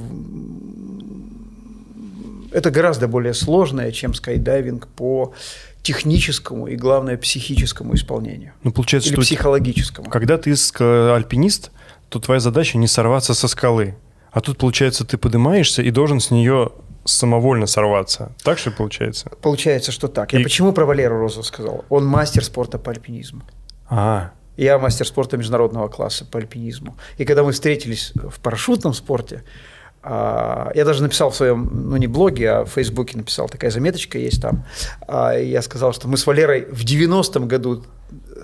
это 2.53 2.71
гораздо 2.71 3.09
более 3.09 3.35
сложное, 3.35 3.93
чем 3.93 4.15
скайдайвинг 4.15 4.89
по 4.89 5.33
техническому 5.83 6.69
и, 6.69 6.77
главное, 6.77 7.17
психическому 7.17 7.95
исполнению. 7.95 8.53
Ну, 8.63 8.73
получается, 8.73 9.09
Или 9.09 9.17
что 9.17 9.23
психологическому. 9.23 10.11
Когда 10.11 10.39
ты 10.39 10.55
альпинист, 11.15 11.71
то 12.09 12.21
твоя 12.21 12.41
задача 12.41 12.79
не 12.79 12.87
сорваться 12.87 13.35
со 13.35 13.49
скалы, 13.49 13.97
А 14.33 14.41
тут, 14.41 14.59
получается, 14.59 15.05
ты 15.05 15.19
поднимаешься 15.19 15.83
и 15.83 15.91
должен 15.91 16.21
с 16.21 16.31
нее 16.31 16.73
самовольно 17.05 17.67
сорваться. 17.67 18.33
Так 18.43 18.59
что 18.59 18.71
получается? 18.71 19.31
Получается, 19.41 19.93
что 19.93 20.09
так. 20.09 20.33
И... 20.33 20.39
Я 20.39 20.43
почему 20.43 20.73
про 20.73 20.85
Валеру 20.85 21.19
Розу 21.19 21.43
сказал? 21.43 21.85
Он 21.89 22.07
мастер 22.07 22.45
спорта 22.45 22.79
по 22.79 22.91
альпинизму. 22.91 23.43
А. 23.89 24.31
Я 24.57 24.79
мастер 24.79 25.07
спорта 25.07 25.37
международного 25.37 25.89
класса 25.89 26.25
по 26.25 26.39
альпинизму. 26.39 26.97
И 27.19 27.25
когда 27.25 27.43
мы 27.43 27.53
встретились 27.53 28.13
в 28.15 28.41
парашютном 28.41 28.95
спорте, 28.95 29.45
а, 30.03 30.73
я 30.75 30.85
даже 30.85 31.03
написал 31.03 31.31
в 31.31 31.37
своем, 31.37 31.71
ну 31.73 31.97
не 31.97 32.07
блоге, 32.07 32.51
а 32.51 32.65
в 32.65 32.71
Фейсбуке 32.71 33.17
написал, 33.17 33.49
такая 33.49 33.71
заметочка 33.71 34.19
есть 34.19 34.43
там. 34.43 34.65
А, 35.07 35.33
я 35.33 35.63
сказал, 35.63 35.93
что 35.93 36.09
мы 36.09 36.17
с 36.17 36.27
Валерой 36.27 36.67
в 36.71 36.85
90-м 36.85 37.47
году 37.47 37.85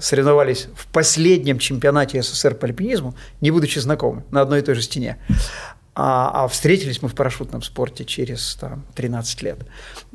соревновались 0.00 0.68
в 0.76 0.86
последнем 0.86 1.58
чемпионате 1.58 2.22
СССР 2.22 2.54
по 2.54 2.66
альпинизму, 2.66 3.14
не 3.40 3.50
будучи 3.50 3.78
знакомы, 3.80 4.24
на 4.30 4.40
одной 4.40 4.60
и 4.60 4.62
той 4.62 4.76
же 4.76 4.82
стене. 4.82 5.18
А, 6.00 6.44
а 6.44 6.46
встретились 6.46 7.02
мы 7.02 7.08
в 7.08 7.14
парашютном 7.16 7.60
спорте 7.60 8.04
через 8.04 8.54
там, 8.54 8.84
13 8.94 9.42
лет. 9.42 9.58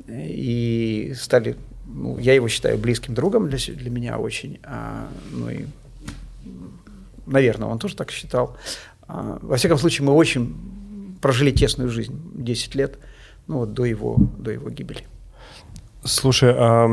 И 0.08 1.14
стали, 1.20 1.58
ну, 1.86 2.18
я 2.20 2.34
его 2.36 2.48
считаю 2.48 2.78
близким 2.78 3.14
другом 3.14 3.50
для, 3.50 3.58
для 3.58 3.90
меня 3.90 4.18
очень. 4.18 4.62
А, 4.64 5.10
ну 5.30 5.50
и, 5.50 5.66
наверное, 7.26 7.68
он 7.68 7.80
тоже 7.80 7.98
так 7.98 8.12
считал. 8.12 8.56
А, 9.10 9.40
во 9.42 9.58
всяком 9.58 9.78
случае, 9.78 10.08
мы 10.08 10.14
очень 10.14 11.18
прожили 11.22 11.52
тесную 11.52 11.90
жизнь, 11.90 12.18
10 12.34 12.76
лет, 12.76 12.98
ну 13.48 13.58
вот 13.58 13.74
до 13.74 13.84
его, 13.84 14.16
до 14.38 14.52
его 14.52 14.70
гибели. 14.70 15.04
Слушай, 16.06 16.54
а 16.56 16.88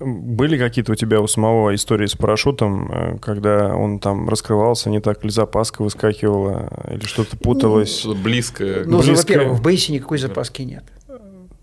были 0.00 0.56
какие-то 0.56 0.92
у 0.92 0.94
тебя 0.94 1.20
у 1.20 1.26
самого 1.26 1.74
истории 1.74 2.06
с 2.06 2.14
парашютом, 2.14 2.90
э, 2.90 3.18
когда 3.18 3.74
он 3.74 3.98
там 3.98 4.28
раскрывался, 4.28 4.88
не 4.88 5.00
так 5.00 5.22
ли 5.24 5.30
запаска 5.30 5.82
выскакивала 5.82 6.70
или 6.90 7.04
что-то 7.04 7.36
путалось? 7.36 8.02
Ну, 8.04 8.14
близкое. 8.14 8.84
Ну, 8.84 8.98
близкое. 8.98 9.16
во-первых, 9.16 9.58
в 9.58 9.62
бейсе 9.62 9.92
никакой 9.92 10.18
запаски 10.18 10.62
нет. 10.62 10.84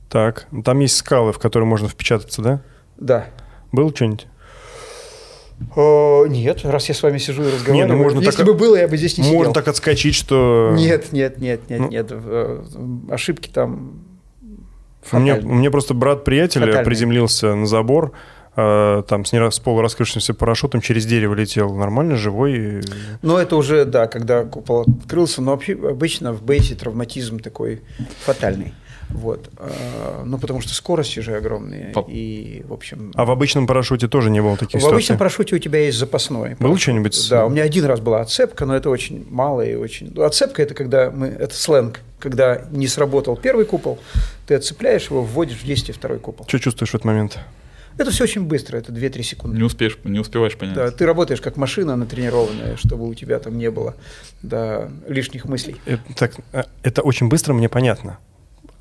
Так, 0.09 0.47
там 0.63 0.79
есть 0.79 0.95
скалы, 0.95 1.33
в 1.33 1.39
которые 1.39 1.67
можно 1.67 1.87
впечататься, 1.87 2.41
да? 2.41 2.61
Да. 2.97 3.27
Был 3.71 3.93
что-нибудь? 3.93 4.27
О, 5.75 6.25
нет, 6.27 6.63
раз 6.63 6.87
я 6.87 6.93
с 6.93 7.01
вами 7.01 7.17
сижу 7.17 7.41
и 7.41 7.47
разговариваю. 7.47 7.75
Нет, 7.75 7.87
ну 7.87 8.03
можно 8.03 8.19
Если 8.19 8.37
так, 8.37 8.45
бы 8.45 8.53
было, 8.53 8.75
я 8.75 8.87
бы 8.87 8.95
здесь 8.95 9.17
не 9.17 9.23
можно 9.23 9.31
сидел. 9.31 9.39
Можно 9.39 9.53
так 9.53 9.67
отскочить, 9.67 10.13
что... 10.13 10.71
Нет, 10.75 11.11
нет, 11.11 11.39
нет, 11.39 11.69
нет, 11.69 11.79
ну... 11.79 11.89
нет. 11.89 12.07
Э, 12.11 12.63
ошибки 13.09 13.49
там 13.49 14.06
у 15.13 15.19
меня 15.19 15.71
просто 15.71 15.93
брат 15.93 16.23
приятеля 16.23 16.65
Фатальный. 16.67 16.85
приземлился 16.85 17.55
на 17.55 17.65
забор, 17.65 18.11
э, 18.55 19.03
там 19.07 19.25
с, 19.25 19.33
не, 19.33 19.51
с 19.51 19.59
полураскрывшимся 19.59 20.33
парашютом 20.33 20.81
через 20.81 21.05
дерево 21.05 21.33
летел. 21.33 21.73
Нормально, 21.73 22.15
живой. 22.15 22.81
Ну, 23.21 23.37
это 23.37 23.55
уже, 23.55 23.85
да, 23.85 24.07
когда 24.07 24.43
купол 24.43 24.85
открылся. 25.01 25.41
Но 25.41 25.53
обычно 25.53 26.33
в 26.33 26.43
бейсе 26.43 26.75
травматизм 26.75 27.39
такой 27.39 27.81
фатальный. 28.25 28.73
Вот. 29.09 29.49
А, 29.57 30.23
ну, 30.25 30.37
потому 30.37 30.61
что 30.61 30.73
скорости 30.73 31.19
же 31.19 31.35
огромные. 31.35 31.91
По... 31.93 32.05
И, 32.07 32.63
в 32.67 32.73
общем... 32.73 33.11
А 33.15 33.25
в 33.25 33.31
обычном 33.31 33.67
парашюте 33.67 34.07
тоже 34.07 34.29
не 34.29 34.41
было 34.41 34.57
таких 34.57 34.75
В 34.75 34.79
ситуаций? 34.79 34.95
обычном 34.95 35.17
парашюте 35.17 35.55
у 35.55 35.59
тебя 35.59 35.79
есть 35.79 35.97
запасной. 35.97 36.55
Был 36.59 36.77
что-нибудь? 36.77 37.29
Да, 37.29 37.45
у 37.45 37.49
меня 37.49 37.63
один 37.63 37.85
раз 37.85 37.99
была 37.99 38.21
отцепка, 38.21 38.65
но 38.65 38.75
это 38.75 38.89
очень 38.89 39.25
мало 39.29 39.61
и 39.61 39.75
очень... 39.75 40.11
Ну, 40.13 40.23
отцепка– 40.23 40.61
это 40.63 40.73
когда 40.73 41.09
мы... 41.09 41.27
Это 41.27 41.55
сленг. 41.55 42.01
Когда 42.19 42.63
не 42.71 42.87
сработал 42.87 43.37
первый 43.37 43.65
купол, 43.65 43.99
ты 44.47 44.55
отцепляешь 44.55 45.05
его, 45.05 45.21
вводишь 45.21 45.57
в 45.57 45.65
действие 45.65 45.93
второй 45.93 46.19
купол. 46.19 46.47
Что 46.47 46.59
чувствуешь 46.59 46.91
в 46.91 46.95
этот 46.95 47.05
момент? 47.05 47.37
Это 47.97 48.11
все 48.11 48.25
очень 48.25 48.43
быстро, 48.43 48.77
это 48.77 48.91
2-3 48.91 49.23
секунды. 49.23 49.57
Не 49.57 49.63
успеешь, 49.63 49.97
не 50.03 50.19
успеваешь 50.19 50.55
понять. 50.55 50.75
Да, 50.75 50.91
ты 50.91 51.05
работаешь 51.05 51.41
как 51.41 51.57
машина 51.57 51.95
натренированная, 51.95 52.75
чтобы 52.77 53.07
у 53.07 53.13
тебя 53.15 53.39
там 53.39 53.57
не 53.57 53.71
было 53.71 53.95
да, 54.43 54.89
лишних 55.07 55.45
мыслей. 55.45 55.77
Это, 55.85 56.01
так, 56.15 56.33
э, 56.53 56.63
это 56.83 57.01
очень 57.01 57.27
быстро, 57.27 57.53
мне 57.53 57.69
понятно. 57.69 58.19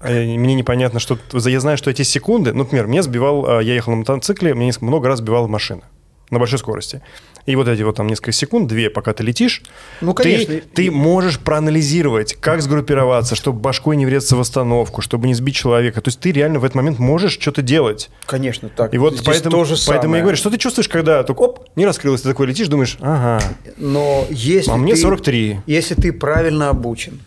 А 0.00 0.10
мне 0.10 0.54
непонятно, 0.54 1.00
что... 1.00 1.18
Я 1.32 1.60
знаю, 1.60 1.78
что 1.78 1.90
эти 1.90 2.02
секунды... 2.02 2.52
Ну, 2.52 2.60
например, 2.60 2.86
меня 2.86 3.02
сбивал... 3.02 3.46
А, 3.48 3.60
я 3.60 3.74
ехал 3.74 3.92
на 3.92 3.98
мотоцикле, 3.98 4.54
меня 4.54 4.72
много 4.80 5.08
раз 5.08 5.18
сбивала 5.18 5.46
машина 5.46 5.82
на 6.30 6.38
большой 6.38 6.58
скорости. 6.58 7.02
И 7.46 7.54
вот 7.54 7.68
эти 7.68 7.82
вот 7.82 7.96
там 7.96 8.08
несколько 8.08 8.32
секунд, 8.32 8.66
две, 8.66 8.90
пока 8.90 9.12
ты 9.12 9.22
летишь, 9.22 9.62
ну, 10.00 10.12
конечно. 10.14 10.54
Ты, 10.54 10.60
ты 10.60 10.90
можешь 10.90 11.38
проанализировать, 11.38 12.34
как 12.34 12.60
сгруппироваться, 12.60 13.36
чтобы 13.36 13.60
башкой 13.60 13.96
не 13.96 14.04
врезаться 14.04 14.34
в 14.34 14.40
остановку, 14.40 15.00
чтобы 15.00 15.28
не 15.28 15.34
сбить 15.34 15.54
человека. 15.54 16.00
То 16.00 16.08
есть 16.08 16.18
ты 16.18 16.32
реально 16.32 16.58
в 16.58 16.64
этот 16.64 16.74
момент 16.74 16.98
можешь 16.98 17.38
что-то 17.38 17.62
делать. 17.62 18.10
Конечно, 18.26 18.68
так. 18.68 18.92
И 18.92 18.98
вот 18.98 19.14
Здесь 19.14 19.26
поэтому, 19.26 19.56
тоже 19.56 19.76
поэтому 19.86 20.16
я 20.16 20.22
говорю, 20.22 20.36
что 20.36 20.50
ты 20.50 20.58
чувствуешь, 20.58 20.88
когда 20.88 21.22
только 21.22 21.42
оп, 21.42 21.68
не 21.76 21.86
раскрылось, 21.86 22.22
ты 22.22 22.28
такой 22.28 22.48
летишь, 22.48 22.66
думаешь, 22.66 22.96
ага. 23.00 23.40
Но 23.76 24.26
если 24.28 24.72
а 24.72 24.76
мне 24.76 24.96
43. 24.96 25.60
Если 25.66 25.94
ты 25.94 26.12
правильно 26.12 26.70
обучен, 26.70 27.20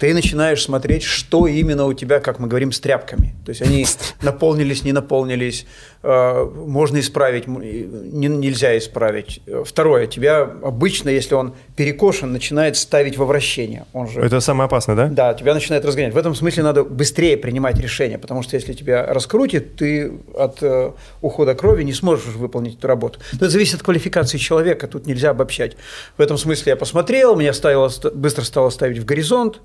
ты 0.00 0.14
начинаешь 0.14 0.62
смотреть, 0.62 1.02
что 1.02 1.46
именно 1.46 1.84
у 1.84 1.92
тебя, 1.92 2.20
как 2.20 2.38
мы 2.38 2.48
говорим, 2.48 2.72
с 2.72 2.80
тряпками. 2.80 3.34
То 3.44 3.50
есть 3.50 3.60
они 3.60 3.84
наполнились, 4.22 4.82
не 4.82 4.92
наполнились, 4.92 5.66
э, 6.02 6.44
можно 6.44 7.00
исправить, 7.00 7.46
нельзя 7.46 8.78
исправить. 8.78 9.42
Второе, 9.62 10.06
тебя 10.06 10.40
обычно, 10.62 11.10
если 11.10 11.34
он 11.34 11.52
перекошен, 11.76 12.32
начинает 12.32 12.78
ставить 12.78 13.18
во 13.18 13.26
вращение. 13.26 13.84
Он 13.92 14.08
же, 14.08 14.22
Это 14.22 14.40
самое 14.40 14.66
опасное, 14.68 14.96
да? 14.96 15.08
Да, 15.08 15.34
тебя 15.34 15.52
начинает 15.52 15.84
разгонять. 15.84 16.14
В 16.14 16.18
этом 16.18 16.34
смысле 16.34 16.62
надо 16.62 16.82
быстрее 16.82 17.36
принимать 17.36 17.78
решение, 17.78 18.16
потому 18.16 18.42
что 18.42 18.56
если 18.56 18.72
тебя 18.72 19.04
раскрутит, 19.04 19.76
ты 19.76 20.12
от 20.34 20.62
э, 20.62 20.92
ухода 21.20 21.54
крови 21.54 21.82
не 21.82 21.92
сможешь 21.92 22.24
выполнить 22.24 22.78
эту 22.78 22.88
работу. 22.88 23.20
Но 23.32 23.36
это 23.36 23.50
зависит 23.50 23.74
от 23.74 23.82
квалификации 23.82 24.38
человека, 24.38 24.88
тут 24.88 25.04
нельзя 25.04 25.28
обобщать. 25.28 25.76
В 26.16 26.22
этом 26.22 26.38
смысле 26.38 26.70
я 26.70 26.76
посмотрел, 26.76 27.36
меня 27.36 27.52
ставило, 27.52 27.90
быстро 28.14 28.44
стало 28.44 28.70
ставить 28.70 28.96
в 28.96 29.04
горизонт, 29.04 29.60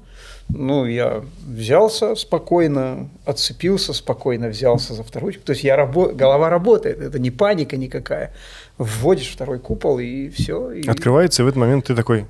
ну, 0.49 0.85
я 0.85 1.23
взялся 1.45 2.15
спокойно, 2.15 3.09
отцепился 3.25 3.93
спокойно, 3.93 4.47
взялся 4.47 4.93
за 4.93 5.03
вторую. 5.03 5.33
То 5.33 5.53
есть 5.53 5.63
я 5.63 5.75
рабо... 5.75 6.07
голова 6.07 6.49
работает, 6.49 7.01
это 7.01 7.19
не 7.19 7.31
паника 7.31 7.77
никакая. 7.77 8.33
Вводишь 8.77 9.31
второй 9.31 9.59
купол 9.59 9.99
и 9.99 10.29
все. 10.29 10.71
И... 10.71 10.87
Открывается, 10.87 11.41
и 11.41 11.45
в 11.45 11.47
этот 11.47 11.59
момент 11.59 11.85
ты 11.85 11.95
такой, 11.95 12.25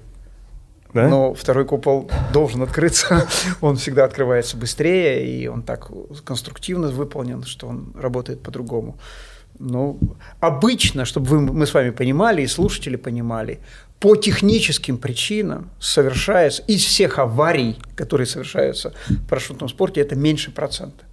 да? 0.95 1.09
Но 1.09 1.33
второй 1.33 1.65
купол 1.65 2.09
должен 2.31 2.61
открыться. 2.61 3.27
он 3.61 3.75
всегда 3.75 4.05
открывается 4.05 4.55
быстрее, 4.55 5.27
и 5.27 5.47
он 5.47 5.61
так 5.61 5.91
конструктивно 6.23 6.87
выполнен, 6.87 7.43
что 7.43 7.67
он 7.67 7.91
работает 7.99 8.41
по-другому. 8.41 8.97
Ну, 9.59 9.99
обычно, 10.39 11.03
чтобы 11.03 11.27
вы, 11.27 11.41
мы 11.41 11.65
с 11.65 11.73
вами 11.73 11.89
понимали 11.89 12.43
и 12.43 12.47
слушатели 12.47 12.95
понимали, 12.95 13.59
по 13.99 14.15
техническим 14.15 14.97
причинам 14.97 15.69
совершается 15.79 16.63
из 16.63 16.83
всех 16.83 17.17
аварий, 17.17 17.77
которые 17.95 18.27
совершаются 18.27 18.93
в 19.07 19.27
парашютном 19.27 19.69
спорте, 19.69 20.01
это 20.01 20.15
меньше 20.15 20.51
процента. 20.51 21.05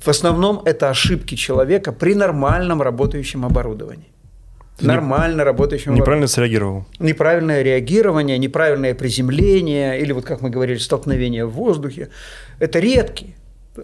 В 0.00 0.08
основном 0.08 0.62
это 0.64 0.90
ошибки 0.90 1.34
человека 1.34 1.92
при 1.92 2.14
нормальном 2.14 2.82
работающем 2.82 3.44
оборудовании. 3.44 4.08
Нормально 4.80 5.44
работающем 5.44 5.94
Неправильно 5.94 6.26
среагировал. 6.26 6.86
Неправильное 6.98 7.62
реагирование, 7.62 8.38
неправильное 8.38 8.94
приземление 8.94 10.00
или, 10.00 10.12
вот 10.12 10.24
как 10.24 10.40
мы 10.40 10.50
говорили, 10.50 10.78
столкновение 10.78 11.46
в 11.46 11.52
воздухе. 11.52 12.08
Это 12.58 12.80
редкие. 12.80 13.34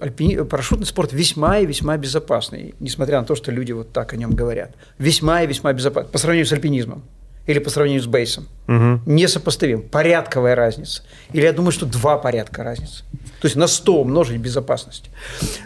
Альпини... 0.01 0.43
Парашютный 0.43 0.87
спорт 0.87 1.13
весьма 1.13 1.59
и 1.59 1.67
весьма 1.67 1.97
безопасный, 1.97 2.75
несмотря 2.81 3.21
на 3.21 3.27
то, 3.27 3.37
что 3.37 3.53
люди 3.53 3.73
вот 3.73 3.93
так 3.93 4.13
о 4.13 4.17
нем 4.17 4.33
говорят. 4.33 4.75
Весьма 4.99 5.43
и 5.43 5.47
весьма 5.47 5.73
безопасный 5.73 6.11
по 6.11 6.19
сравнению 6.19 6.47
с 6.47 6.53
альпинизмом 6.53 7.05
или 7.51 7.59
по 7.59 7.71
сравнению 7.71 8.03
с 8.03 8.07
бейсом. 8.07 8.47
Угу. 8.69 9.01
Несопоставим. 9.07 9.83
Порядковая 9.83 10.55
разница. 10.55 11.03
Или 11.33 11.43
я 11.43 11.53
думаю, 11.53 11.73
что 11.73 11.85
два 11.85 12.17
порядка 12.17 12.63
разницы. 12.63 13.03
То 13.41 13.47
есть 13.47 13.57
на 13.57 13.67
100 13.67 14.01
умножить 14.01 14.41
безопасность. 14.41 15.11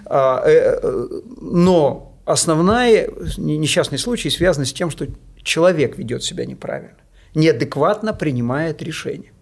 А, 0.06 0.42
э, 0.46 0.78
э, 0.82 1.20
но 1.42 2.16
основная 2.24 3.10
несчастный 3.36 3.98
случай 3.98 4.30
связан 4.30 4.64
с 4.64 4.72
тем, 4.72 4.90
что 4.90 5.06
человек 5.42 5.98
ведет 5.98 6.24
себя 6.24 6.46
неправильно, 6.46 6.96
неадекватно 7.34 8.14
принимает 8.14 8.82
решения. 8.82 9.32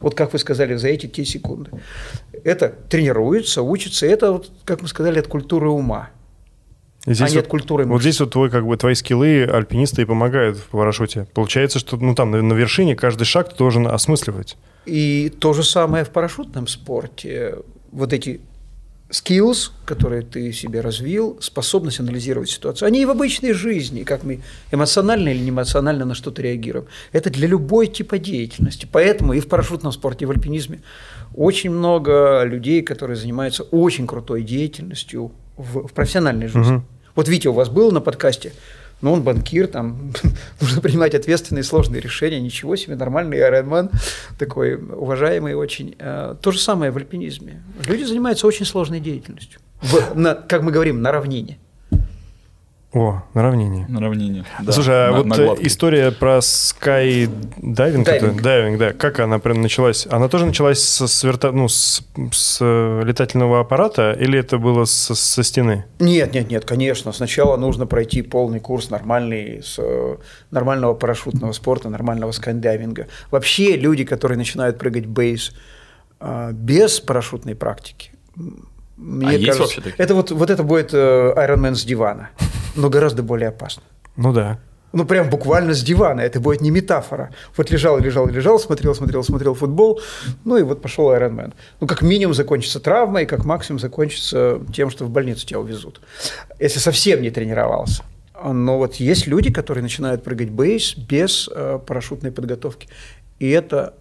Вот 0.00 0.14
как 0.14 0.32
вы 0.32 0.38
сказали, 0.38 0.74
за 0.76 0.88
эти 0.88 1.06
те 1.06 1.26
секунды. 1.26 1.70
Это 2.42 2.70
тренируется, 2.88 3.62
учится. 3.62 4.06
Это, 4.06 4.32
вот, 4.32 4.50
как 4.64 4.80
мы 4.80 4.88
сказали, 4.88 5.18
от 5.18 5.28
культуры 5.28 5.68
ума. 5.68 6.10
И 7.06 7.14
здесь 7.14 7.32
а 7.32 7.34
нет 7.34 7.44
вот, 7.44 7.50
культуры. 7.50 7.84
Вот 7.84 8.00
здесь 8.00 8.20
вот 8.20 8.30
твой, 8.30 8.48
как 8.48 8.64
бы, 8.66 8.76
твои 8.76 8.94
скиллы 8.94 9.44
альпиниста 9.44 10.02
и 10.02 10.04
помогают 10.04 10.56
в 10.56 10.66
парашюте. 10.66 11.26
Получается, 11.34 11.78
что 11.80 11.96
ну, 11.96 12.14
там 12.14 12.30
на, 12.30 12.42
на 12.42 12.52
вершине 12.52 12.94
каждый 12.94 13.24
шаг 13.24 13.50
ты 13.50 13.56
должен 13.56 13.86
осмысливать. 13.88 14.56
И 14.86 15.32
то 15.40 15.52
же 15.52 15.64
самое 15.64 16.04
в 16.04 16.10
парашютном 16.10 16.68
спорте. 16.68 17.56
Вот 17.90 18.12
эти 18.12 18.40
skills, 19.12 19.70
которые 19.84 20.22
ты 20.22 20.52
себе 20.52 20.80
развил, 20.80 21.38
способность 21.40 22.00
анализировать 22.00 22.50
ситуацию, 22.50 22.86
они 22.86 23.02
и 23.02 23.04
в 23.04 23.10
обычной 23.10 23.52
жизни, 23.52 24.04
как 24.04 24.22
мы 24.22 24.40
эмоционально 24.70 25.30
или 25.30 25.38
не 25.38 25.50
эмоционально 25.50 26.04
на 26.04 26.14
что-то 26.14 26.40
реагируем. 26.40 26.86
Это 27.10 27.30
для 27.30 27.48
любой 27.48 27.88
типа 27.88 28.18
деятельности. 28.18 28.88
Поэтому 28.90 29.34
и 29.34 29.40
в 29.40 29.48
парашютном 29.48 29.92
спорте, 29.92 30.24
и 30.24 30.26
в 30.26 30.30
альпинизме 30.30 30.82
очень 31.34 31.70
много 31.70 32.42
людей, 32.44 32.82
которые 32.82 33.16
занимаются 33.16 33.64
очень 33.64 34.06
крутой 34.06 34.42
деятельностью 34.42 35.32
в, 35.62 35.88
в 35.88 35.92
профессиональной 35.92 36.48
жизни. 36.48 36.76
Угу. 36.76 36.84
Вот 37.14 37.28
Витя 37.28 37.48
у 37.48 37.52
вас 37.52 37.68
был 37.68 37.92
на 37.92 38.00
подкасте, 38.00 38.52
но 39.00 39.12
он 39.12 39.22
банкир, 39.22 39.66
там 39.66 40.12
нужно 40.60 40.80
принимать 40.80 41.14
ответственные 41.14 41.64
сложные 41.64 42.00
решения. 42.00 42.40
Ничего 42.40 42.76
себе, 42.76 42.96
нормальный 42.96 43.38
Ironman, 43.38 43.90
такой 44.38 44.76
уважаемый 44.76 45.54
очень. 45.54 45.94
Э, 45.98 46.36
то 46.40 46.50
же 46.52 46.58
самое 46.58 46.90
в 46.90 46.96
альпинизме. 46.96 47.62
Люди 47.86 48.04
занимаются 48.04 48.46
очень 48.46 48.64
сложной 48.64 49.00
деятельностью. 49.00 49.60
В, 49.82 50.14
на, 50.14 50.34
как 50.34 50.62
мы 50.62 50.70
говорим, 50.70 51.02
на 51.02 51.10
равнине. 51.12 51.58
О, 52.94 53.22
на 53.32 53.42
равнине. 53.42 53.86
На 53.88 54.00
равнине. 54.00 54.44
Да. 54.60 54.70
Слушай, 54.70 55.08
а 55.08 55.12
на, 55.12 55.16
вот 55.16 55.26
на 55.26 55.66
история 55.66 56.10
про 56.10 56.42
скайдайвинг, 56.42 58.04
дайвинг. 58.04 58.42
дайвинг, 58.42 58.78
да, 58.78 58.92
как 58.92 59.18
она 59.20 59.38
прям 59.38 59.62
началась? 59.62 60.06
Она 60.10 60.28
тоже 60.28 60.44
началась 60.44 60.80
с, 60.80 61.06
с, 61.08 61.24
верта... 61.24 61.52
ну, 61.52 61.68
с, 61.68 62.02
с 62.32 62.58
э, 62.60 63.02
летательного 63.04 63.60
аппарата 63.60 64.12
или 64.12 64.38
это 64.38 64.58
было 64.58 64.84
с, 64.84 65.14
со 65.14 65.42
стены? 65.42 65.86
Нет, 66.00 66.34
нет, 66.34 66.50
нет, 66.50 66.66
конечно. 66.66 67.12
Сначала 67.12 67.56
нужно 67.56 67.86
пройти 67.86 68.20
полный 68.20 68.60
курс 68.60 68.90
нормальный, 68.90 69.62
с 69.62 69.78
э, 69.78 70.16
нормального 70.50 70.92
парашютного 70.92 71.52
спорта, 71.52 71.88
нормального 71.88 72.32
скайдайвинга. 72.32 73.06
Вообще 73.30 73.76
люди, 73.76 74.04
которые 74.04 74.36
начинают 74.36 74.78
прыгать 74.78 75.06
бейс 75.06 75.54
э, 76.20 76.50
без 76.52 77.00
парашютной 77.00 77.54
практики, 77.54 78.10
мне 78.96 79.26
а 79.26 79.30
кажется, 79.30 79.46
есть 79.46 79.60
вообще 79.60 79.80
такие? 79.80 80.04
Это 80.04 80.14
вот, 80.14 80.30
вот 80.30 80.50
это 80.50 80.62
будет 80.62 80.92
Iron 80.92 81.58
Man 81.58 81.74
с 81.74 81.84
дивана 81.84 82.30
но 82.76 82.90
гораздо 82.90 83.22
более 83.22 83.48
опасно. 83.48 83.82
Ну 84.16 84.32
да. 84.32 84.58
Ну, 84.92 85.06
прям 85.06 85.30
буквально 85.30 85.72
с 85.72 85.82
дивана. 85.82 86.20
Это 86.20 86.38
будет 86.38 86.60
не 86.60 86.70
метафора. 86.70 87.30
Вот 87.56 87.70
лежал, 87.70 87.98
лежал, 87.98 88.28
лежал, 88.28 88.58
смотрел, 88.58 88.94
смотрел, 88.94 89.24
смотрел 89.24 89.54
футбол. 89.54 90.00
Ну, 90.44 90.58
и 90.58 90.62
вот 90.62 90.82
пошел 90.82 91.10
Iron 91.12 91.34
Man. 91.34 91.54
Ну, 91.80 91.86
как 91.86 92.02
минимум 92.02 92.34
закончится 92.34 92.78
травмой, 92.78 93.24
как 93.24 93.46
максимум 93.46 93.78
закончится 93.78 94.60
тем, 94.74 94.90
что 94.90 95.06
в 95.06 95.10
больницу 95.10 95.46
тебя 95.46 95.60
увезут. 95.60 96.02
Если 96.60 96.78
совсем 96.78 97.22
не 97.22 97.30
тренировался. 97.30 98.02
Но 98.44 98.76
вот 98.76 98.96
есть 98.96 99.26
люди, 99.26 99.50
которые 99.50 99.82
начинают 99.82 100.24
прыгать 100.24 100.50
бейс 100.50 100.94
без 100.94 101.48
э, 101.54 101.78
парашютной 101.86 102.32
подготовки. 102.32 102.88
И 103.38 103.48
это 103.48 103.94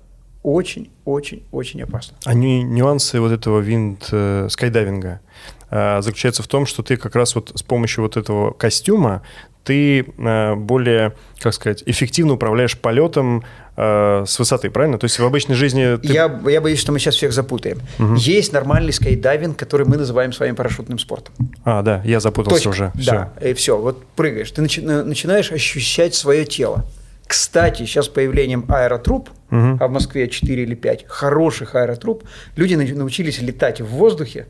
очень, 0.44 0.90
очень, 1.06 1.44
очень 1.52 1.82
опасно. 1.84 2.18
А 2.26 2.34
нюансы 2.34 3.20
вот 3.20 3.32
этого 3.32 3.60
винт 3.60 4.10
э, 4.12 4.48
скайдайвинга? 4.50 5.22
Э, 5.70 6.02
заключается 6.02 6.44
в 6.44 6.48
том, 6.48 6.66
что 6.66 6.84
ты 6.84 6.98
как 6.98 7.16
раз 7.16 7.36
вот 7.36 7.52
с 7.56 7.64
помощью 7.64 8.04
вот 8.04 8.18
этого 8.18 8.52
костюма 8.52 9.22
ты 9.64 10.00
э, 10.00 10.56
более, 10.56 11.14
как 11.40 11.54
сказать, 11.54 11.84
эффективно 11.86 12.34
управляешь 12.34 12.78
полетом 12.78 13.44
э, 13.78 14.24
с 14.28 14.40
высоты, 14.40 14.72
правильно? 14.72 14.98
То 14.98 15.06
есть 15.06 15.20
в 15.20 15.24
обычной 15.26 15.56
жизни... 15.56 15.98
Ты... 15.98 16.12
Я, 16.12 16.42
я 16.48 16.62
боюсь, 16.62 16.80
что 16.80 16.92
мы 16.92 17.00
сейчас 17.00 17.16
всех 17.16 17.32
запутаем. 17.32 17.80
Угу. 18.00 18.16
Есть 18.16 18.54
нормальный 18.54 18.92
скайдайвинг, 18.92 19.56
который 19.58 19.86
мы 19.86 19.98
называем 19.98 20.34
своим 20.34 20.56
парашютным 20.56 20.98
спортом. 20.98 21.36
А, 21.64 21.84
да, 21.84 22.02
я 22.04 22.20
запутался 22.20 22.64
Точка. 22.64 22.70
уже. 22.70 22.92
Да, 23.06 23.34
все. 23.38 23.50
и 23.50 23.54
все. 23.54 23.78
Вот 23.78 24.04
прыгаешь, 24.16 24.50
ты 24.52 24.64
начи- 24.64 24.82
начинаешь 24.82 25.52
ощущать 25.52 26.16
свое 26.16 26.46
тело. 26.46 26.86
Кстати, 27.32 27.84
сейчас 27.84 28.08
с 28.08 28.10
появлением 28.10 28.66
аэротруб, 28.68 29.30
угу. 29.30 29.78
а 29.80 29.88
в 29.88 29.90
Москве 29.90 30.28
4 30.28 30.64
или 30.64 30.76
5 30.76 31.06
хороших 31.08 31.76
аэротруб, 31.76 32.26
люди 32.58 32.74
научились 32.74 33.40
летать 33.40 33.80
в 33.80 33.86
воздухе, 33.86 34.48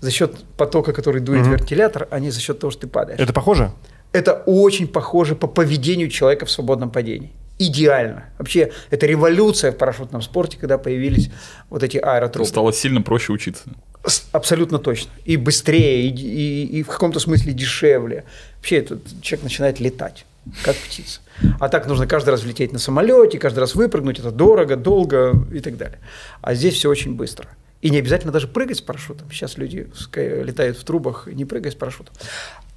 за 0.00 0.10
счет 0.10 0.42
потока, 0.56 0.94
который 0.94 1.20
дует 1.20 1.42
угу. 1.42 1.50
вентилятор, 1.50 2.08
а 2.10 2.20
не 2.20 2.30
за 2.30 2.40
счет 2.40 2.58
того, 2.58 2.70
что 2.70 2.80
ты 2.80 2.86
падаешь. 2.86 3.20
Это 3.20 3.34
похоже? 3.34 3.72
Это 4.12 4.42
очень 4.46 4.88
похоже 4.88 5.36
по 5.36 5.46
поведению 5.46 6.08
человека 6.08 6.46
в 6.46 6.50
свободном 6.50 6.90
падении. 6.90 7.30
Идеально. 7.58 8.24
Вообще, 8.38 8.72
это 8.88 9.04
революция 9.04 9.70
в 9.70 9.76
парашютном 9.76 10.22
спорте, 10.22 10.56
когда 10.58 10.78
появились 10.78 11.30
вот 11.68 11.82
эти 11.82 11.98
аэротрубы. 11.98 12.48
Стало 12.48 12.72
сильно 12.72 13.02
проще 13.02 13.32
учиться. 13.32 13.64
Абсолютно 14.32 14.78
точно. 14.78 15.10
И 15.26 15.36
быстрее, 15.36 16.08
и, 16.08 16.08
и, 16.08 16.78
и 16.78 16.82
в 16.84 16.86
каком-то 16.86 17.20
смысле 17.20 17.52
дешевле. 17.52 18.24
Вообще, 18.56 18.78
этот 18.78 19.02
человек 19.20 19.42
начинает 19.44 19.78
летать, 19.78 20.24
как 20.62 20.76
птица. 20.76 21.20
А 21.60 21.68
так 21.68 21.86
нужно 21.86 22.06
каждый 22.06 22.30
раз 22.30 22.42
влететь 22.42 22.72
на 22.72 22.78
самолете, 22.78 23.38
каждый 23.38 23.60
раз 23.60 23.74
выпрыгнуть. 23.74 24.18
Это 24.18 24.30
дорого, 24.30 24.76
долго 24.76 25.34
и 25.52 25.60
так 25.60 25.76
далее. 25.76 25.98
А 26.40 26.54
здесь 26.54 26.74
все 26.74 26.88
очень 26.88 27.14
быстро. 27.14 27.48
И 27.80 27.90
не 27.90 27.98
обязательно 27.98 28.32
даже 28.32 28.48
прыгать 28.48 28.78
с 28.78 28.80
парашютом. 28.80 29.30
Сейчас 29.30 29.58
люди 29.58 29.88
летают 30.14 30.78
в 30.78 30.84
трубах, 30.84 31.26
не 31.26 31.44
прыгая 31.44 31.70
с 31.70 31.74
парашютом. 31.74 32.14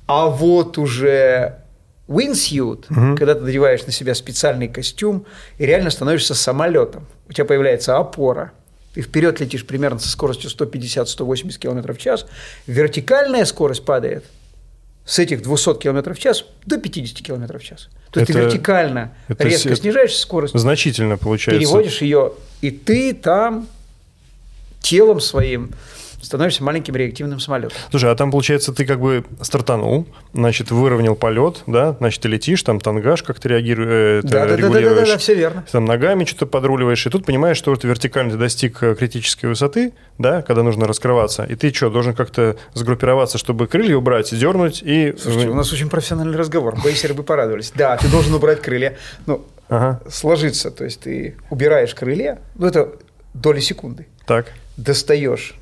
А 0.05 0.27
вот 0.27 0.77
уже 0.77 1.59
wingsuit, 2.07 2.85
угу. 2.89 3.17
когда 3.17 3.35
ты 3.35 3.41
надеваешь 3.41 3.85
на 3.85 3.91
себя 3.91 4.15
специальный 4.15 4.67
костюм 4.67 5.25
и 5.57 5.65
реально 5.65 5.89
становишься 5.89 6.35
самолетом. 6.35 7.05
У 7.29 7.33
тебя 7.33 7.45
появляется 7.45 7.97
опора. 7.97 8.53
Ты 8.93 9.01
вперед 9.01 9.39
летишь 9.39 9.65
примерно 9.65 9.99
со 9.99 10.09
скоростью 10.09 10.49
150-180 10.49 11.59
км 11.59 11.93
в 11.93 11.97
час. 11.97 12.25
Вертикальная 12.65 13.45
скорость 13.45 13.85
падает 13.85 14.25
с 15.07 15.19
этих 15.19 15.41
200 15.41 15.75
км 15.75 16.13
в 16.13 16.19
час 16.19 16.43
до 16.65 16.77
50 16.77 17.25
км 17.25 17.57
в 17.57 17.63
час. 17.63 17.87
То 18.11 18.19
есть 18.19 18.29
это, 18.29 18.39
ты 18.39 18.45
вертикально 18.45 19.13
это 19.29 19.45
резко 19.45 19.75
снижаешь 19.75 20.15
скорость. 20.15 20.53
Значительно 20.59 21.17
получается. 21.17 21.59
Переводишь 21.59 22.01
ее, 22.01 22.33
и 22.61 22.71
ты 22.71 23.13
там 23.13 23.67
телом 24.81 25.21
своим 25.21 25.71
становишься 26.21 26.63
маленьким 26.63 26.95
реактивным 26.95 27.39
самолетом. 27.39 27.77
Слушай, 27.89 28.11
а 28.11 28.15
там, 28.15 28.31
получается, 28.31 28.73
ты 28.73 28.85
как 28.85 28.99
бы 28.99 29.23
стартанул, 29.41 30.07
значит, 30.33 30.71
выровнял 30.71 31.15
полет, 31.15 31.63
да, 31.67 31.95
значит, 31.99 32.21
ты 32.21 32.27
летишь, 32.27 32.63
там 32.63 32.79
тангаж 32.79 33.23
как-то 33.23 33.49
реагируешь, 33.49 34.23
да, 34.23 34.45
да, 34.45 34.55
регулируешь. 34.55 34.83
Да, 34.83 34.95
да, 34.95 35.05
да, 35.05 35.11
да, 35.13 35.17
все 35.17 35.35
верно. 35.35 35.65
Там 35.71 35.85
ногами 35.85 36.25
что-то 36.25 36.47
подруливаешь, 36.47 37.05
и 37.05 37.09
тут 37.09 37.25
понимаешь, 37.25 37.57
что 37.57 37.75
ты 37.75 37.87
вертикально 37.87 38.37
достиг 38.37 38.81
э, 38.81 38.95
критической 38.95 39.49
высоты, 39.49 39.93
да, 40.17 40.41
когда 40.41 40.63
нужно 40.63 40.87
раскрываться, 40.87 41.43
и 41.43 41.55
ты 41.55 41.73
что, 41.73 41.89
должен 41.89 42.13
как-то 42.13 42.57
сгруппироваться, 42.73 43.37
чтобы 43.37 43.67
крылья 43.67 43.97
убрать, 43.97 44.37
дернуть 44.37 44.81
и... 44.83 45.15
Слушайте, 45.17 45.49
у 45.49 45.55
нас 45.55 45.71
очень 45.71 45.89
профессиональный 45.89 46.37
разговор, 46.37 46.75
бейсеры 46.83 47.13
бы 47.13 47.23
порадовались. 47.23 47.71
Да, 47.75 47.97
ты 47.97 48.09
должен 48.09 48.33
убрать 48.33 48.61
крылья, 48.61 48.97
ну, 49.25 49.45
ага. 49.69 50.01
сложиться, 50.09 50.71
то 50.71 50.83
есть 50.83 51.01
ты 51.01 51.37
убираешь 51.49 51.93
крылья, 51.93 52.39
ну, 52.55 52.67
это 52.67 52.93
доли 53.33 53.59
секунды. 53.59 54.07
Так 54.25 54.47
достаешь 54.77 55.55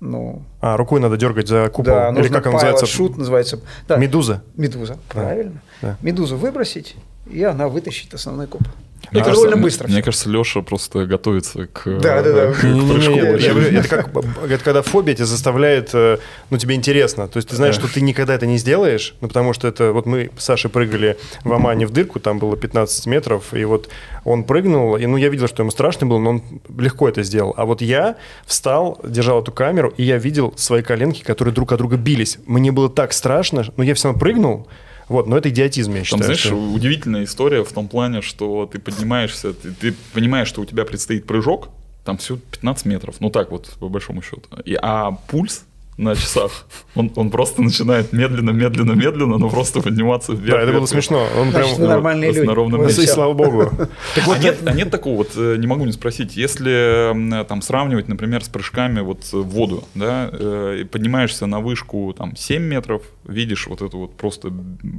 ну, 0.00 0.42
а, 0.60 0.76
рукой 0.76 1.00
надо 1.00 1.16
дергать 1.16 1.48
за 1.48 1.68
купол. 1.68 1.94
Да, 1.94 2.10
Или 2.10 2.28
как 2.28 2.46
он 2.46 2.52
называется? 2.54 2.86
шут 2.86 3.16
называется. 3.18 3.60
Да, 3.86 3.96
медуза. 3.96 4.42
Медуза, 4.56 4.98
правильно. 5.08 5.60
Да. 5.82 5.96
Медузу 6.02 6.36
выбросить, 6.36 6.96
и 7.30 7.42
она 7.42 7.68
вытащит 7.68 8.12
основной 8.14 8.46
купол. 8.46 8.72
Мне 9.10 9.20
это 9.20 9.30
кажется, 9.30 9.44
довольно 9.44 9.62
быстро. 9.62 9.86
Мне 9.86 9.96
все. 9.96 10.02
кажется, 10.04 10.28
Леша 10.28 10.62
просто 10.62 11.06
готовится 11.06 11.66
к, 11.66 11.98
да, 12.00 12.22
да, 12.22 12.32
да. 12.32 12.52
к, 12.52 12.60
прыжку. 12.60 13.16
Это 13.16 13.88
как 13.88 14.08
это 14.48 14.64
когда 14.64 14.82
фобия 14.82 15.14
тебя 15.14 15.26
заставляет, 15.26 15.90
э, 15.94 16.18
ну, 16.50 16.58
тебе 16.58 16.74
интересно. 16.74 17.26
То 17.26 17.38
есть 17.38 17.48
ты 17.48 17.56
знаешь, 17.56 17.74
что 17.74 17.92
ты 17.92 18.00
никогда 18.00 18.34
это 18.34 18.46
не 18.46 18.58
сделаешь, 18.58 19.14
ну, 19.20 19.28
потому 19.28 19.52
что 19.52 19.66
это, 19.66 19.92
вот 19.92 20.06
мы 20.06 20.30
с 20.38 20.44
Сашей 20.44 20.70
прыгали 20.70 21.16
в 21.44 21.52
Омане 21.52 21.86
в 21.86 21.90
дырку, 21.90 22.20
там 22.20 22.38
было 22.38 22.56
15 22.56 23.06
метров, 23.06 23.52
и 23.52 23.64
вот 23.64 23.88
он 24.24 24.44
прыгнул, 24.44 24.96
и, 24.96 25.06
ну, 25.06 25.16
я 25.16 25.28
видел, 25.28 25.48
что 25.48 25.62
ему 25.62 25.70
страшно 25.70 26.06
было, 26.06 26.18
но 26.18 26.30
он 26.30 26.42
легко 26.78 27.08
это 27.08 27.22
сделал. 27.22 27.54
А 27.56 27.64
вот 27.64 27.82
я 27.82 28.16
встал, 28.46 29.00
держал 29.02 29.42
эту 29.42 29.52
камеру, 29.52 29.92
и 29.96 30.04
я 30.04 30.18
видел 30.18 30.54
свои 30.56 30.82
коленки, 30.82 31.22
которые 31.22 31.54
друг 31.54 31.72
от 31.72 31.78
друга 31.78 31.96
бились. 31.96 32.38
Мне 32.46 32.70
было 32.70 32.88
так 32.88 33.12
страшно, 33.12 33.64
но 33.76 33.82
я 33.82 33.94
все 33.94 34.08
равно 34.08 34.20
прыгнул, 34.20 34.68
вот, 35.10 35.26
но 35.26 35.36
это 35.36 35.50
идиотизм, 35.50 35.92
я 35.94 36.04
считаю. 36.04 36.20
Там, 36.20 36.24
знаешь, 36.24 36.40
что... 36.40 36.54
удивительная 36.54 37.24
история 37.24 37.64
в 37.64 37.72
том 37.72 37.88
плане, 37.88 38.22
что 38.22 38.66
ты 38.72 38.78
поднимаешься, 38.78 39.52
ты, 39.52 39.72
ты 39.72 39.94
понимаешь, 40.14 40.46
что 40.46 40.60
у 40.62 40.64
тебя 40.64 40.84
предстоит 40.84 41.26
прыжок, 41.26 41.68
там 42.04 42.16
все 42.16 42.36
15 42.36 42.86
метров, 42.86 43.16
ну 43.20 43.28
так 43.28 43.50
вот, 43.50 43.76
по 43.80 43.88
большому 43.88 44.22
счету. 44.22 44.42
И, 44.64 44.78
а 44.80 45.10
пульс 45.28 45.64
на 46.00 46.16
часах. 46.16 46.66
Он, 46.94 47.12
он 47.14 47.30
просто 47.30 47.62
начинает 47.62 48.12
медленно, 48.12 48.50
медленно, 48.50 48.92
медленно, 48.92 49.38
но 49.38 49.50
просто 49.50 49.80
подниматься 49.82 50.32
вверх. 50.32 50.56
Да, 50.56 50.62
это 50.62 50.72
было 50.72 50.86
смешно. 50.86 51.26
Он 51.38 51.50
Значит, 51.50 51.76
прям 51.76 51.88
нормальные 51.88 52.32
люди. 52.32 52.46
На 52.46 52.54
ровном 52.54 52.82
месте. 52.82 53.02
И 53.02 53.06
слава 53.06 53.34
богу. 53.34 53.70
Так 54.14 54.26
вот, 54.26 54.38
а 54.38 54.42
нет, 54.42 54.58
а 54.64 54.72
нет 54.72 54.90
такого, 54.90 55.18
вот 55.18 55.32
э, 55.36 55.56
не 55.58 55.66
могу 55.66 55.84
не 55.84 55.92
спросить, 55.92 56.36
если 56.36 57.44
там 57.44 57.62
сравнивать, 57.62 58.08
например, 58.08 58.42
с 58.42 58.48
прыжками 58.48 59.00
вот 59.00 59.24
в 59.32 59.42
воду, 59.42 59.84
да, 59.94 60.30
э, 60.32 60.84
поднимаешься 60.90 61.46
на 61.46 61.60
вышку 61.60 62.14
там 62.16 62.34
7 62.34 62.62
метров, 62.62 63.02
видишь 63.24 63.66
вот 63.66 63.82
эту 63.82 63.98
вот 63.98 64.16
просто 64.16 64.52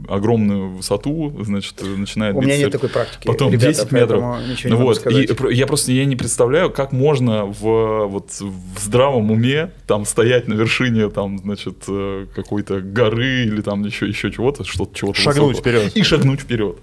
огромную 0.08 0.70
высоту, 0.70 1.36
значит, 1.44 1.82
начинает 1.82 2.36
У 2.36 2.42
меня 2.42 2.58
нет 2.58 2.72
такой 2.72 2.90
практики. 2.90 3.28
Потом 3.28 3.52
ребята, 3.52 3.74
10 3.74 3.92
метров. 3.92 4.24
Ну 4.64 4.78
вот, 4.78 5.06
и 5.08 5.28
я 5.54 5.68
просто 5.68 5.92
я 5.92 6.06
не 6.06 6.16
представляю, 6.16 6.70
как 6.70 6.92
можно 6.92 7.46
в, 7.46 8.06
вот, 8.08 8.30
в 8.40 8.80
здравом 8.80 9.32
уме 9.32 9.72
там 9.88 10.06
стоять 10.06 10.48
на 10.48 10.54
вершине 10.54 10.91
там, 11.10 11.40
значит, 11.40 11.84
э, 11.88 12.28
какой-то 12.36 12.82
горы 12.82 13.44
или 13.46 13.62
там 13.62 13.84
еще, 13.84 14.08
еще 14.08 14.32
чего-то, 14.32 14.64
что-то 14.64 14.96
чего-то 14.96 15.20
Шагнуть 15.20 15.58
высокого. 15.58 15.62
вперед. 15.62 15.98
И 15.98 16.04
шагнуть 16.04 16.42
вперед. 16.42 16.78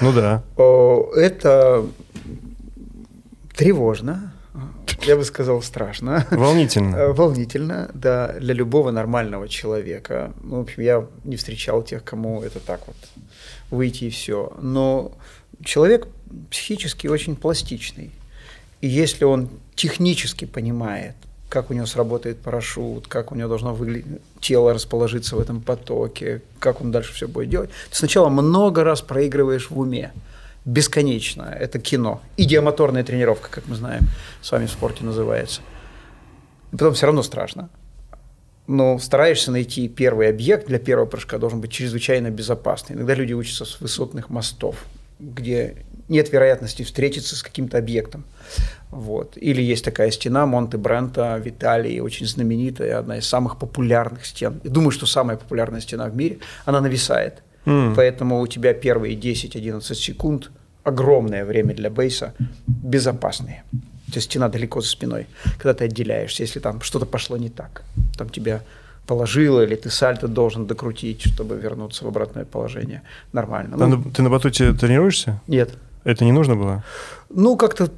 Ну 0.00 0.12
да. 0.12 0.42
Это 1.16 1.86
тревожно, 3.56 4.32
я 5.06 5.16
бы 5.16 5.24
сказал, 5.24 5.62
страшно. 5.62 6.26
Волнительно. 6.30 6.96
Э, 6.96 7.12
волнительно, 7.12 7.90
да, 7.94 8.34
для 8.38 8.54
любого 8.54 8.90
нормального 8.90 9.48
человека. 9.48 10.32
Ну, 10.42 10.58
в 10.58 10.60
общем, 10.62 10.82
я 10.82 11.06
не 11.24 11.36
встречал 11.36 11.82
тех, 11.82 12.04
кому 12.04 12.42
это 12.42 12.60
так 12.60 12.86
вот 12.86 12.96
выйти 13.70 14.04
и 14.04 14.10
все. 14.10 14.52
Но 14.60 15.12
человек 15.64 16.08
психически 16.50 17.06
очень 17.06 17.36
пластичный. 17.36 18.10
И 18.80 18.88
если 18.88 19.24
он 19.24 19.48
технически 19.74 20.44
понимает, 20.44 21.14
как 21.54 21.70
у 21.70 21.74
него 21.74 21.86
сработает 21.86 22.40
парашют, 22.40 23.06
как 23.06 23.30
у 23.30 23.36
него 23.36 23.48
должно 23.48 23.72
выглядеть 23.72 24.20
тело 24.40 24.74
расположиться 24.74 25.36
в 25.36 25.38
этом 25.38 25.60
потоке, 25.60 26.42
как 26.58 26.80
он 26.80 26.90
дальше 26.90 27.14
все 27.14 27.28
будет 27.28 27.48
делать. 27.48 27.70
Ты 27.90 27.96
сначала 27.96 28.28
много 28.28 28.82
раз 28.82 29.02
проигрываешь 29.02 29.70
в 29.70 29.78
уме. 29.78 30.12
Бесконечно. 30.64 31.42
Это 31.42 31.78
кино. 31.78 32.20
Идиомоторная 32.36 33.04
тренировка, 33.04 33.50
как 33.50 33.68
мы 33.68 33.76
знаем, 33.76 34.02
с 34.42 34.50
вами 34.50 34.66
в 34.66 34.70
спорте 34.70 35.04
называется. 35.04 35.60
И 36.72 36.76
потом 36.76 36.94
все 36.94 37.06
равно 37.06 37.22
страшно. 37.22 37.68
Но 38.66 38.98
стараешься 38.98 39.52
найти 39.52 39.86
первый 39.86 40.28
объект 40.28 40.66
для 40.66 40.80
первого 40.80 41.06
прыжка, 41.06 41.38
должен 41.38 41.60
быть 41.60 41.70
чрезвычайно 41.70 42.30
безопасный. 42.30 42.96
Иногда 42.96 43.14
люди 43.14 43.32
учатся 43.32 43.64
с 43.64 43.80
высотных 43.80 44.28
мостов, 44.28 44.84
где 45.20 45.76
нет 46.08 46.32
вероятности 46.32 46.82
встретиться 46.82 47.36
с 47.36 47.42
каким-то 47.42 47.78
объектом. 47.78 48.24
Вот. 48.90 49.36
Или 49.36 49.62
есть 49.62 49.84
такая 49.84 50.10
стена 50.10 50.46
Монте 50.46 50.76
Брента 50.76 51.40
в 51.42 51.48
Италии, 51.48 52.00
очень 52.00 52.26
знаменитая, 52.26 52.98
одна 52.98 53.18
из 53.18 53.26
самых 53.26 53.58
популярных 53.58 54.26
стен. 54.26 54.60
Я 54.64 54.70
думаю, 54.70 54.90
что 54.90 55.06
самая 55.06 55.36
популярная 55.36 55.80
стена 55.80 56.08
в 56.08 56.16
мире. 56.16 56.38
Она 56.64 56.80
нависает. 56.80 57.42
Mm. 57.64 57.94
Поэтому 57.96 58.40
у 58.40 58.46
тебя 58.46 58.74
первые 58.74 59.16
10-11 59.16 59.94
секунд 59.94 60.50
огромное 60.84 61.44
время 61.44 61.74
для 61.74 61.90
бейса 61.90 62.34
безопасные. 62.66 63.64
То 64.06 64.18
есть 64.18 64.30
стена 64.30 64.48
далеко 64.48 64.80
за 64.80 64.88
спиной. 64.88 65.26
Когда 65.58 65.74
ты 65.74 65.84
отделяешься, 65.86 66.42
если 66.42 66.60
там 66.60 66.82
что-то 66.82 67.06
пошло 67.06 67.36
не 67.36 67.48
так, 67.48 67.82
там 68.16 68.28
тебя 68.28 68.60
положило, 69.06 69.62
или 69.64 69.74
ты 69.74 69.90
сальто 69.90 70.28
должен 70.28 70.66
докрутить, 70.66 71.22
чтобы 71.22 71.56
вернуться 71.56 72.04
в 72.04 72.08
обратное 72.08 72.44
положение. 72.44 73.02
Нормально. 73.32 73.76
Ну, 73.76 74.02
ты 74.10 74.22
на 74.22 74.30
батуте 74.30 74.72
тренируешься? 74.72 75.40
Нет. 75.46 75.70
Это 76.04 76.24
не 76.24 76.32
нужно 76.32 76.54
было? 76.54 76.84
Ну, 77.30 77.56
как-то 77.56 77.90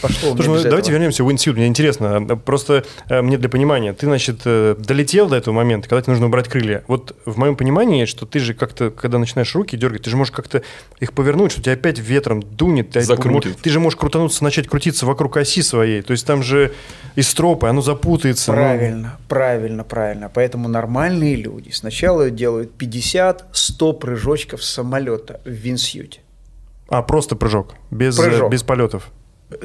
пошло. 0.00 0.34
Слушай, 0.34 0.48
ну, 0.48 0.62
давайте 0.64 0.90
вернемся 0.90 1.22
в 1.22 1.30
институт. 1.30 1.58
Мне 1.58 1.66
интересно, 1.68 2.36
просто 2.36 2.84
э, 3.08 3.22
мне 3.22 3.38
для 3.38 3.48
понимания, 3.48 3.92
ты, 3.92 4.06
значит, 4.06 4.40
э, 4.44 4.74
долетел 4.78 5.28
до 5.28 5.36
этого 5.36 5.54
момента, 5.54 5.88
когда 5.88 6.02
тебе 6.02 6.12
нужно 6.12 6.26
убрать 6.26 6.48
крылья. 6.48 6.82
Вот 6.88 7.14
в 7.24 7.38
моем 7.38 7.56
понимании, 7.56 8.04
что 8.04 8.26
ты 8.26 8.40
же 8.40 8.54
как-то, 8.54 8.90
когда 8.90 9.18
начинаешь 9.18 9.54
руки 9.54 9.76
дергать, 9.76 10.02
ты 10.02 10.10
же 10.10 10.16
можешь 10.16 10.32
как-то 10.32 10.62
их 10.98 11.12
повернуть, 11.12 11.52
что 11.52 11.62
тебя 11.62 11.74
опять 11.74 11.98
ветром 11.98 12.42
дунет. 12.42 12.90
Ты, 12.90 13.02
Закрутит. 13.02 13.58
Ты 13.58 13.70
же 13.70 13.78
можешь 13.78 13.98
крутануться, 13.98 14.42
начать 14.42 14.66
крутиться 14.66 15.06
вокруг 15.06 15.36
оси 15.36 15.62
своей. 15.62 16.02
То 16.02 16.12
есть 16.12 16.26
там 16.26 16.42
же 16.42 16.72
из 17.14 17.28
стропы, 17.28 17.68
оно 17.68 17.80
запутается. 17.80 18.52
Правильно, 18.52 19.18
ну... 19.20 19.24
правильно, 19.28 19.84
правильно. 19.84 20.30
Поэтому 20.32 20.68
нормальные 20.68 21.36
люди 21.36 21.70
сначала 21.70 22.30
делают 22.30 22.72
50-100 22.76 23.98
прыжочков 23.98 24.64
с 24.64 24.70
самолета 24.70 25.40
в 25.44 25.50
винсьюте. 25.50 26.21
А, 26.92 27.02
просто 27.02 27.36
прыжок, 27.36 27.74
без, 27.90 28.18
прыжок. 28.18 28.52
без 28.52 28.62
полетов. 28.62 29.10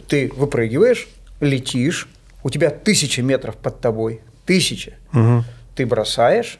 Ты 0.07 0.31
выпрыгиваешь, 0.33 1.09
летишь, 1.41 2.07
у 2.41 2.49
тебя 2.49 2.69
тысяча 2.69 3.21
метров 3.21 3.57
под 3.57 3.81
тобой, 3.81 4.21
тысяча. 4.45 4.93
Угу. 5.11 5.43
Ты 5.75 5.85
бросаешь, 5.85 6.57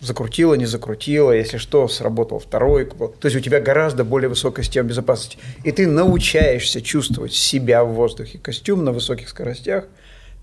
закрутила, 0.00 0.52
не 0.54 0.66
закрутила, 0.66 1.32
если 1.32 1.56
что, 1.56 1.88
сработал 1.88 2.38
второй. 2.38 2.84
То 2.84 3.14
есть 3.24 3.34
у 3.34 3.40
тебя 3.40 3.58
гораздо 3.58 4.04
более 4.04 4.28
высокая 4.28 4.62
система 4.62 4.90
безопасности. 4.90 5.38
И 5.64 5.72
ты 5.72 5.86
научаешься 5.86 6.82
чувствовать 6.82 7.32
себя 7.32 7.82
в 7.82 7.94
воздухе, 7.94 8.36
костюм 8.36 8.84
на 8.84 8.92
высоких 8.92 9.30
скоростях 9.30 9.86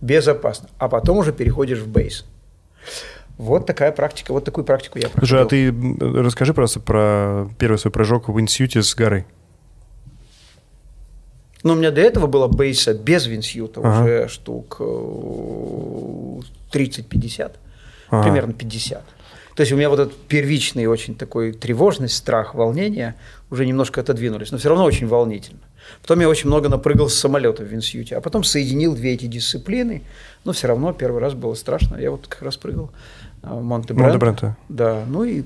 безопасно. 0.02 0.70
А 0.80 0.90
потом 0.90 1.20
уже 1.20 1.34
переходишь 1.34 1.80
в 1.80 1.88
бейс. 1.88 2.26
Вот 3.38 3.66
такая 3.66 3.92
практика, 3.92 4.32
вот 4.32 4.46
такую 4.46 4.64
практику 4.64 5.00
я 5.00 5.10
проходил. 5.10 5.28
Слушай, 5.28 5.42
а 5.42 5.46
ты 5.46 5.74
расскажи 6.22 6.54
просто 6.54 6.80
про 6.80 7.50
первый 7.58 7.78
свой 7.78 7.92
прыжок 7.92 8.30
в 8.30 8.40
институте 8.40 8.84
с 8.84 8.94
горы. 8.96 9.26
Ну, 11.64 11.74
у 11.74 11.76
меня 11.76 11.92
до 11.92 12.02
этого 12.02 12.28
было 12.28 12.48
бейса 12.48 12.94
без 12.94 13.26
винсьюта 13.26 13.80
ага. 13.80 14.04
уже 14.04 14.28
штук 14.28 14.78
30-50, 14.80 16.44
э, 16.74 17.52
ага. 18.10 18.24
примерно 18.24 18.54
50. 18.54 19.02
То 19.56 19.62
есть 19.62 19.72
у 19.72 19.76
меня 19.78 19.90
вот 19.90 20.00
этот 20.00 20.16
первичный 20.28 20.88
очень 20.88 21.16
такой 21.16 21.54
тревожность, 21.54 22.16
страх, 22.16 22.56
волнение 22.56 23.16
уже 23.50 23.66
немножко 23.66 24.02
отодвинулись, 24.02 24.52
но 24.52 24.58
все 24.58 24.70
равно 24.70 24.84
очень 24.84 25.08
волнительно. 25.08 25.60
Потом 26.02 26.20
я 26.22 26.30
очень 26.30 26.48
много 26.48 26.70
напрыгал 26.70 27.08
с 27.08 27.14
самолета 27.14 27.64
в 27.64 27.68
Винсьюте, 27.68 28.16
а 28.18 28.22
потом 28.22 28.44
соединил 28.44 28.96
две 28.96 29.14
эти 29.14 29.26
дисциплины, 29.26 30.04
но 30.44 30.54
все 30.54 30.68
равно 30.68 30.92
первый 30.92 31.22
раз 31.22 31.34
было 31.34 31.54
страшно. 31.54 31.98
Я 31.98 32.12
вот 32.12 32.28
как 32.28 32.42
раз 32.42 32.58
прыгал 32.58 32.92
Монте-Брента. 33.44 34.58
Да, 34.70 35.04
ну 35.08 35.24
и 35.24 35.44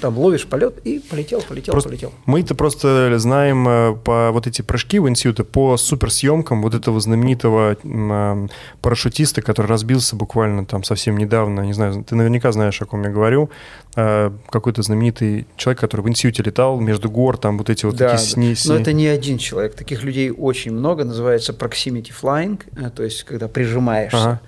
там 0.00 0.16
ловишь 0.18 0.46
полет 0.46 0.78
и 0.84 1.00
полетел, 1.00 1.42
полетел, 1.42 1.72
просто, 1.72 1.90
полетел. 1.90 2.12
Мы-то 2.26 2.54
просто 2.54 3.18
знаем 3.18 3.68
э, 3.68 3.96
по 3.96 4.30
вот 4.32 4.46
эти 4.46 4.62
прыжки 4.62 4.98
в 4.98 5.08
институте, 5.08 5.44
по 5.44 5.76
суперсъемкам 5.76 6.62
вот 6.62 6.74
этого 6.74 7.00
знаменитого 7.00 7.76
э, 7.82 8.48
парашютиста, 8.80 9.42
который 9.42 9.66
разбился 9.66 10.16
буквально 10.16 10.64
там 10.64 10.84
совсем 10.84 11.16
недавно, 11.16 11.62
не 11.62 11.72
знаю, 11.72 12.04
ты 12.04 12.14
наверняка 12.14 12.52
знаешь, 12.52 12.80
о 12.80 12.86
ком 12.86 13.02
я 13.02 13.10
говорю, 13.10 13.50
э, 13.96 14.30
какой-то 14.50 14.82
знаменитый 14.82 15.46
человек, 15.56 15.80
который 15.80 16.02
в 16.02 16.08
институте 16.08 16.42
летал 16.44 16.78
между 16.80 17.10
гор, 17.10 17.36
там 17.36 17.58
вот 17.58 17.70
эти 17.70 17.84
вот 17.84 17.96
да, 17.96 18.10
такие 18.10 18.26
сни, 18.26 18.54
сни. 18.54 18.72
Но 18.72 18.80
это 18.80 18.92
не 18.92 19.06
один 19.06 19.38
человек, 19.38 19.74
таких 19.74 20.02
людей 20.02 20.30
очень 20.30 20.72
много, 20.72 21.04
называется 21.04 21.52
proximity 21.52 22.12
flying, 22.20 22.90
то 22.90 23.02
есть 23.02 23.24
когда 23.24 23.48
прижимаешься. 23.48 24.18
Ага 24.18 24.40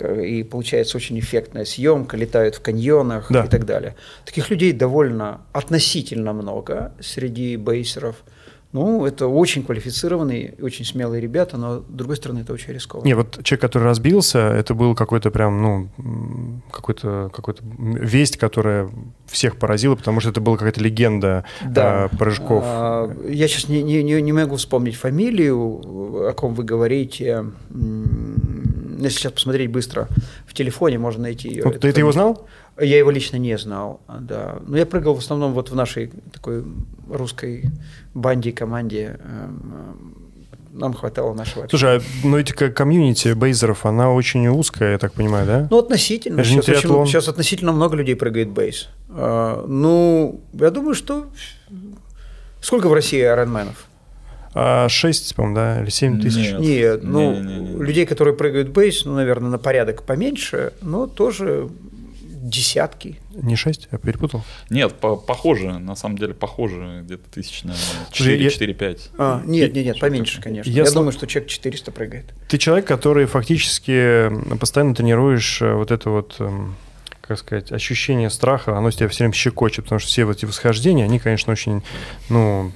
и 0.00 0.42
получается 0.42 0.96
очень 0.96 1.18
эффектная 1.18 1.64
съемка, 1.64 2.16
летают 2.16 2.56
в 2.56 2.62
каньонах 2.62 3.30
да. 3.30 3.44
и 3.44 3.48
так 3.48 3.66
далее. 3.66 3.96
Таких 4.24 4.50
людей 4.50 4.72
довольно 4.72 5.42
относительно 5.52 6.32
много 6.32 6.92
среди 7.00 7.56
бейсеров. 7.56 8.16
Ну, 8.72 9.04
это 9.04 9.26
очень 9.26 9.64
квалифицированные, 9.64 10.54
очень 10.62 10.86
смелые 10.86 11.20
ребята, 11.20 11.58
но, 11.58 11.80
с 11.80 11.84
другой 11.90 12.16
стороны, 12.16 12.40
это 12.40 12.54
очень 12.54 12.72
рискованно. 12.72 13.06
Не, 13.06 13.12
вот 13.12 13.38
человек, 13.44 13.60
который 13.60 13.82
разбился, 13.82 14.38
это 14.38 14.72
был 14.72 14.94
какой-то 14.94 15.30
прям, 15.30 15.60
ну, 15.60 16.62
какой-то 16.70 17.30
какой 17.34 17.54
весть, 17.78 18.38
которая 18.38 18.88
всех 19.26 19.58
поразила, 19.58 19.94
потому 19.94 20.20
что 20.20 20.30
это 20.30 20.40
была 20.40 20.56
какая-то 20.56 20.80
легенда 20.82 21.44
да. 21.62 22.04
а, 22.04 22.08
прыжков. 22.16 22.64
А, 22.66 23.14
я 23.28 23.46
сейчас 23.46 23.68
не, 23.68 23.82
не, 23.82 24.02
не 24.22 24.32
могу 24.32 24.56
вспомнить 24.56 24.96
фамилию, 24.96 26.28
о 26.28 26.32
ком 26.32 26.54
вы 26.54 26.64
говорите. 26.64 27.44
Если 29.04 29.18
сейчас 29.18 29.32
посмотреть 29.32 29.70
быстро 29.70 30.08
в 30.46 30.54
телефоне, 30.54 30.98
можно 30.98 31.22
найти 31.22 31.48
ее. 31.48 31.64
Вот, 31.64 31.80
ты, 31.80 31.92
ты 31.92 32.00
его 32.00 32.12
знал? 32.12 32.46
Я 32.80 32.98
его 32.98 33.10
лично 33.10 33.36
не 33.36 33.56
знал, 33.58 34.00
да. 34.08 34.58
Но 34.66 34.78
я 34.78 34.86
прыгал 34.86 35.14
в 35.14 35.18
основном 35.18 35.52
вот 35.52 35.70
в 35.70 35.74
нашей 35.74 36.10
такой 36.32 36.64
русской 37.08 37.70
банде, 38.14 38.52
команде. 38.52 39.20
Эм, 39.24 40.16
нам 40.72 40.94
хватало 40.94 41.34
нашего. 41.34 41.68
Слушай, 41.68 41.98
а, 41.98 42.00
ну 42.24 42.38
эти 42.38 42.52
комьюнити 42.52 43.32
бейзеров, 43.34 43.84
она 43.84 44.10
очень 44.10 44.48
узкая, 44.48 44.92
я 44.92 44.98
так 44.98 45.12
понимаю, 45.12 45.46
да? 45.46 45.68
Ну, 45.70 45.78
относительно. 45.78 46.42
сейчас, 46.44 46.84
очень, 46.84 47.06
сейчас 47.06 47.28
относительно 47.28 47.72
много 47.72 47.96
людей 47.96 48.16
прыгает 48.16 48.48
бейс. 48.48 48.88
А, 49.10 49.64
ну, 49.66 50.40
я 50.54 50.70
думаю, 50.70 50.94
что... 50.94 51.26
Сколько 52.60 52.88
в 52.88 52.92
России 52.92 53.20
айронменов? 53.20 53.86
А 54.54 54.88
6, 54.88 55.34
по-моему, 55.34 55.56
да, 55.56 55.82
или 55.82 55.90
7 55.90 56.20
тысяч? 56.20 56.52
Нет, 56.52 56.60
Нет 56.60 57.04
ну, 57.04 57.34
не, 57.34 57.40
не, 57.40 57.60
не. 57.60 57.82
людей, 57.82 58.06
которые 58.06 58.36
прыгают 58.36 58.68
бейс, 58.68 59.04
ну, 59.04 59.14
наверное, 59.14 59.50
на 59.50 59.58
порядок 59.58 60.02
поменьше, 60.02 60.72
но 60.82 61.06
тоже 61.06 61.70
десятки. 62.42 63.18
Не 63.34 63.56
6, 63.56 63.88
я 63.92 63.98
перепутал? 63.98 64.44
Нет, 64.68 64.92
по 64.94 65.16
похоже, 65.16 65.78
на 65.78 65.94
самом 65.94 66.18
деле 66.18 66.34
похоже, 66.34 67.02
где-то 67.04 67.30
тысяч, 67.30 67.62
наверное, 67.62 68.08
4-5. 68.10 69.00
А, 69.16 69.42
нет, 69.46 69.72
нет, 69.72 69.86
нет, 69.86 70.00
поменьше, 70.00 70.42
конечно. 70.42 70.68
Я, 70.68 70.82
я 70.82 70.86
сл... 70.86 70.94
думаю, 70.94 71.12
что 71.12 71.26
человек 71.26 71.48
400 71.48 71.90
прыгает. 71.92 72.34
Ты 72.48 72.58
человек, 72.58 72.86
который 72.86 73.26
фактически 73.26 74.30
постоянно 74.58 74.94
тренируешь 74.94 75.62
э, 75.62 75.72
вот 75.72 75.90
это 75.92 76.10
вот 76.10 76.36
эм, 76.40 76.74
как 77.20 77.38
сказать, 77.38 77.70
ощущение 77.70 78.28
страха, 78.28 78.76
оно 78.76 78.90
тебя 78.90 79.08
все 79.08 79.24
время 79.24 79.34
щекочет, 79.34 79.84
потому 79.84 80.00
что 80.00 80.08
все 80.08 80.30
эти 80.30 80.44
восхождения, 80.44 81.04
они, 81.04 81.18
конечно, 81.18 81.52
очень, 81.52 81.82
ну, 82.28 82.72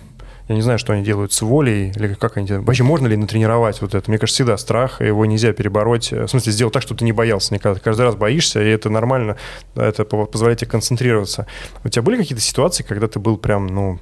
я 0.48 0.54
не 0.54 0.62
знаю, 0.62 0.78
что 0.78 0.92
они 0.92 1.02
делают 1.02 1.32
с 1.32 1.42
волей, 1.42 1.92
или 1.96 2.14
как 2.14 2.36
они 2.36 2.46
делают. 2.46 2.66
Вообще, 2.66 2.84
можно 2.84 3.08
ли 3.08 3.16
натренировать 3.16 3.80
вот 3.80 3.94
это? 3.94 4.08
Мне 4.08 4.18
кажется, 4.18 4.36
всегда 4.36 4.56
страх, 4.56 5.00
его 5.00 5.26
нельзя 5.26 5.52
перебороть. 5.52 6.12
В 6.12 6.28
смысле, 6.28 6.52
сделать 6.52 6.72
так, 6.72 6.82
чтобы 6.82 6.98
ты 6.98 7.04
не 7.04 7.12
боялся 7.12 7.52
никогда. 7.52 7.80
каждый 7.80 8.02
раз 8.02 8.14
боишься, 8.14 8.62
и 8.62 8.68
это 8.68 8.88
нормально, 8.88 9.36
это 9.74 10.04
позволяет 10.04 10.60
тебе 10.60 10.70
концентрироваться. 10.70 11.46
У 11.82 11.88
тебя 11.88 12.02
были 12.02 12.16
какие-то 12.18 12.42
ситуации, 12.42 12.84
когда 12.84 13.08
ты 13.08 13.18
был 13.18 13.38
прям, 13.38 13.66
ну, 13.66 13.98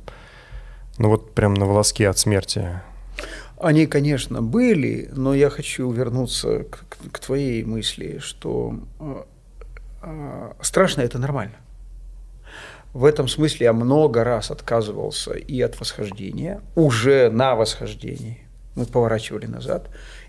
ну 0.99 1.09
вот 1.09 1.33
прям 1.33 1.55
на 1.55 1.65
волоске 1.65 2.09
от 2.09 2.19
смерти? 2.19 2.81
Они, 3.59 3.87
конечно, 3.87 4.43
были, 4.43 5.09
но 5.13 5.35
я 5.35 5.49
хочу 5.49 5.91
вернуться 5.91 6.65
к, 6.65 6.85
к, 7.11 7.19
твоей 7.21 7.65
мысли, 7.65 8.19
что 8.19 8.75
э, 10.03 10.53
страшно 10.61 11.01
это 11.01 11.19
нормально. 11.19 11.55
В 12.95 13.05
этом 13.05 13.27
смысле 13.27 13.65
я 13.65 13.73
много 13.73 14.23
раз 14.23 14.53
отказывался 14.53 15.33
и 15.33 15.61
от 15.61 15.81
восхождения, 15.81 16.61
уже 16.77 17.29
на 17.29 17.57
восхождении. 17.57 18.39
Мы 18.77 18.87
поворачивали 18.87 19.47
назад. 19.47 19.89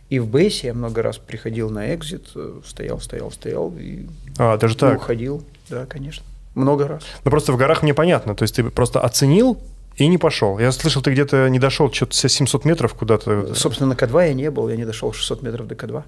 И 0.10 0.18
в 0.18 0.28
бейсе 0.28 0.68
я 0.68 0.74
много 0.74 1.04
раз 1.04 1.18
приходил 1.18 1.70
на 1.70 1.94
экзит, 1.94 2.26
э, 2.36 2.62
стоял, 2.66 3.00
стоял, 3.00 3.32
стоял 3.32 3.72
и 3.78 4.08
а, 4.40 4.58
даже 4.58 4.76
так? 4.76 4.98
уходил. 4.98 5.44
Да, 5.70 5.86
конечно. 5.86 6.26
Много 6.56 6.88
раз. 6.88 7.04
Ну 7.24 7.30
просто 7.32 7.54
в 7.54 7.58
горах 7.58 7.84
мне 7.84 7.94
понятно. 7.94 8.36
То 8.36 8.44
есть 8.44 8.56
ты 8.56 8.64
просто 8.64 9.00
оценил 9.00 9.60
и 9.98 10.08
не 10.08 10.18
пошел. 10.18 10.58
Я 10.58 10.72
слышал, 10.72 11.04
ты 11.04 11.12
где-то 11.12 11.48
не 11.50 11.60
дошел 11.60 11.92
что-то 11.92 12.16
700 12.16 12.66
метров 12.66 12.96
куда-то. 12.96 13.54
Собственно, 13.54 13.90
на 13.90 13.94
К2 13.94 14.28
я 14.28 14.34
не 14.34 14.50
был, 14.50 14.70
я 14.70 14.76
не 14.76 14.86
дошел 14.86 15.14
600 15.14 15.44
метров 15.44 15.68
до 15.68 15.76
К2. 15.76 16.04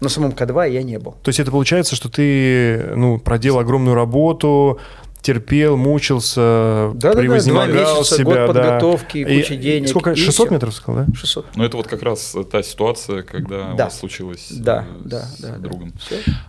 На 0.00 0.08
самом 0.08 0.30
К2 0.30 0.70
я 0.70 0.82
не 0.82 0.98
был. 0.98 1.12
То 1.22 1.28
есть 1.28 1.40
это 1.40 1.50
получается, 1.50 1.94
что 1.94 2.08
ты 2.08 2.92
ну, 2.96 3.18
проделал 3.18 3.60
огромную 3.60 3.94
работу, 3.94 4.80
терпел, 5.20 5.76
мучился, 5.76 6.92
да, 6.94 7.12
превознемогал 7.12 7.66
да, 7.68 7.72
да, 7.72 7.98
месяца, 7.98 8.16
себя. 8.16 8.24
Год 8.24 8.46
подготовки, 8.54 9.24
да. 9.24 9.34
куча 9.34 9.56
денег. 9.56 9.88
Сколько? 9.88 10.16
600 10.16 10.46
все. 10.46 10.54
метров 10.54 10.74
сказал, 10.74 11.04
да? 11.06 11.14
600. 11.14 11.46
Ну, 11.56 11.64
это 11.64 11.76
вот 11.76 11.86
как 11.86 12.02
раз 12.02 12.36
та 12.50 12.62
ситуация, 12.62 13.22
когда 13.22 13.74
да. 13.74 13.84
у 13.84 13.86
вас 13.86 13.98
случилось 13.98 14.48
да, 14.50 14.86
с, 15.04 15.08
да, 15.08 15.22
с 15.22 15.40
да, 15.40 15.58
другом. 15.58 15.92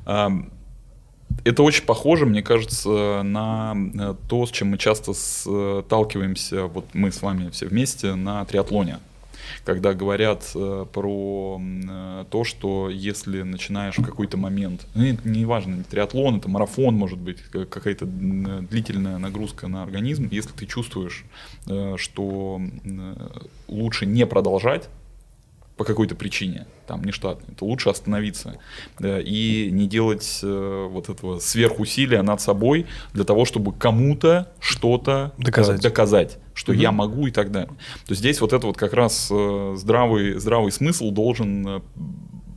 Да. 0.06 0.32
Это 1.46 1.64
очень 1.64 1.86
похоже, 1.86 2.26
мне 2.26 2.44
кажется, 2.44 3.22
на 3.24 3.74
э, 3.76 4.16
то, 4.28 4.46
с 4.46 4.52
чем 4.52 4.70
мы 4.70 4.78
часто 4.78 5.14
сталкиваемся, 5.14 6.66
вот 6.66 6.86
мы 6.94 7.12
с 7.12 7.22
вами 7.22 7.50
все 7.50 7.68
вместе 7.68 8.16
на 8.16 8.44
триатлоне 8.46 9.00
когда 9.66 9.94
говорят 9.94 10.52
э, 10.56 10.86
про 10.92 11.62
э, 11.62 12.26
то, 12.30 12.44
что 12.44 12.90
если 12.90 13.42
начинаешь 13.42 13.98
в 13.98 14.04
какой-то 14.04 14.38
момент, 14.38 14.88
ну, 14.96 15.18
неважно, 15.24 15.76
не 15.76 15.84
триатлон, 15.84 16.38
это 16.38 16.50
марафон, 16.50 16.96
может 16.96 17.20
быть, 17.20 17.40
какая-то 17.52 18.06
длительная 18.06 19.18
нагрузка 19.18 19.68
на 19.68 19.84
организм, 19.84 20.28
если 20.32 20.52
ты 20.52 20.66
чувствуешь, 20.66 21.26
э, 21.68 21.96
что 21.98 22.62
лучше 23.68 24.06
не 24.06 24.26
продолжать, 24.26 24.90
по 25.82 25.86
какой-то 25.86 26.14
причине, 26.14 26.68
там 26.86 27.04
нештатный, 27.04 27.56
то 27.56 27.66
лучше 27.66 27.90
остановиться 27.90 28.60
и 29.02 29.70
не 29.72 29.88
делать 29.88 30.42
э, 30.44 30.88
вот 30.92 31.10
этого 31.10 31.40
сверхусилия 31.40 32.22
над 32.22 32.40
собой 32.40 32.86
для 33.14 33.24
того, 33.24 33.46
чтобы 33.46 33.74
кому-то 33.74 34.52
что-то 34.60 35.34
э, 35.40 35.42
доказать, 35.42 35.82
доказать 35.82 36.38
что 36.54 36.72
угу. 36.72 36.80
я 36.80 36.92
могу 36.92 37.26
и 37.26 37.32
так 37.32 37.52
далее. 37.52 37.72
То 38.06 38.14
здесь 38.14 38.42
вот 38.42 38.54
это 38.54 38.68
вот 38.68 38.78
как 38.78 38.94
раз 38.94 39.30
э, 39.32 39.74
здравый, 39.76 40.38
здравый 40.38 40.72
смысл 40.72 41.10
должен 41.10 41.82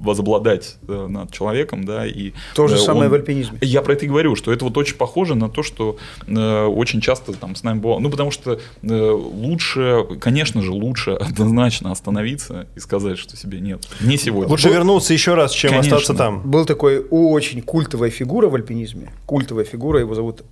возобладать 0.05 0.77
э, 0.87 1.07
над 1.09 1.33
человеком, 1.33 1.85
да, 1.85 2.07
и 2.07 2.33
то 2.55 2.69
же 2.69 2.77
э, 2.77 2.79
самое 2.79 3.09
в 3.09 3.15
альпинизме. 3.15 3.59
Я 3.61 3.83
про 3.83 3.95
это 3.95 4.05
и 4.05 4.09
говорю, 4.09 4.37
что 4.37 4.53
это 4.53 4.65
вот 4.65 4.77
очень 4.77 4.97
похоже 4.97 5.35
на 5.35 5.49
то, 5.49 5.63
что 5.63 5.97
э, 6.27 6.65
очень 6.65 7.01
часто 7.01 7.33
там 7.33 7.57
с 7.57 7.63
нами 7.63 7.79
было, 7.81 7.99
ну 7.99 8.11
потому 8.11 8.31
что 8.31 8.61
э, 8.83 9.11
лучше, 9.11 10.05
конечно 10.21 10.63
же, 10.63 10.73
лучше 10.73 11.11
однозначно 11.21 11.91
остановиться 11.91 12.67
и 12.77 12.81
сказать, 12.81 13.19
что 13.19 13.37
себе 13.37 13.61
нет, 13.61 13.89
не 14.01 14.17
сегодня. 14.17 14.51
Лучше 14.51 14.69
Был... 14.69 14.75
вернуться 14.75 15.13
еще 15.13 15.35
раз, 15.35 15.53
чем 15.53 15.71
конечно. 15.71 15.97
остаться 15.97 16.15
там. 16.15 16.43
Был 16.43 16.67
такой 16.67 17.05
очень 17.11 17.63
культовая 17.63 18.11
фигура 18.11 18.49
в 18.49 18.55
альпинизме, 18.55 19.13
культовая 19.27 19.65
фигура, 19.65 20.01
его 20.01 20.15
зовут 20.15 20.43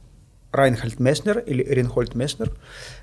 Райнхольд 0.53 1.00
Месснер 1.00 1.38
или 1.38 1.64
Ринхольд 1.64 2.14
Месснер. 2.14 2.53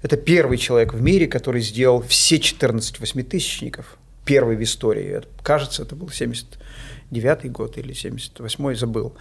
Это 0.04 0.18
первый 0.18 0.58
человек 0.58 0.94
в 0.94 1.02
мире, 1.02 1.28
который 1.28 1.62
сделал 1.62 2.02
все 2.02 2.40
14 2.40 3.00
восьмитысячников 3.00 3.98
первый 4.30 4.56
в 4.56 4.62
истории. 4.62 5.22
Кажется, 5.42 5.82
это 5.82 5.96
был 5.96 6.10
79 6.10 7.52
год 7.52 7.80
или 7.80 7.94
78 7.94 8.76
забыл. 8.76 9.16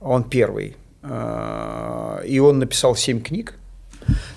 Он 0.00 0.22
первый. 0.22 0.76
А, 1.02 2.20
и 2.24 2.38
он 2.38 2.60
написал 2.60 2.94
7 2.94 3.22
книг. 3.22 3.54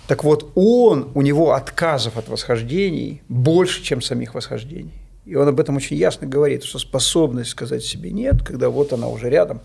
Так 0.08 0.24
вот, 0.24 0.52
он, 0.56 1.12
у 1.14 1.22
него 1.22 1.54
отказов 1.54 2.18
от 2.18 2.28
восхождений 2.28 3.22
больше, 3.30 3.84
чем 3.84 4.02
самих 4.02 4.34
восхождений. 4.34 4.94
И 5.26 5.36
он 5.36 5.48
об 5.48 5.60
этом 5.60 5.76
очень 5.76 5.96
ясно 5.96 6.26
говорит, 6.26 6.64
что 6.64 6.80
способность 6.80 7.52
сказать 7.52 7.84
себе 7.84 8.10
«нет», 8.10 8.42
когда 8.44 8.70
вот 8.70 8.94
она 8.94 9.08
уже 9.08 9.30
рядом. 9.30 9.62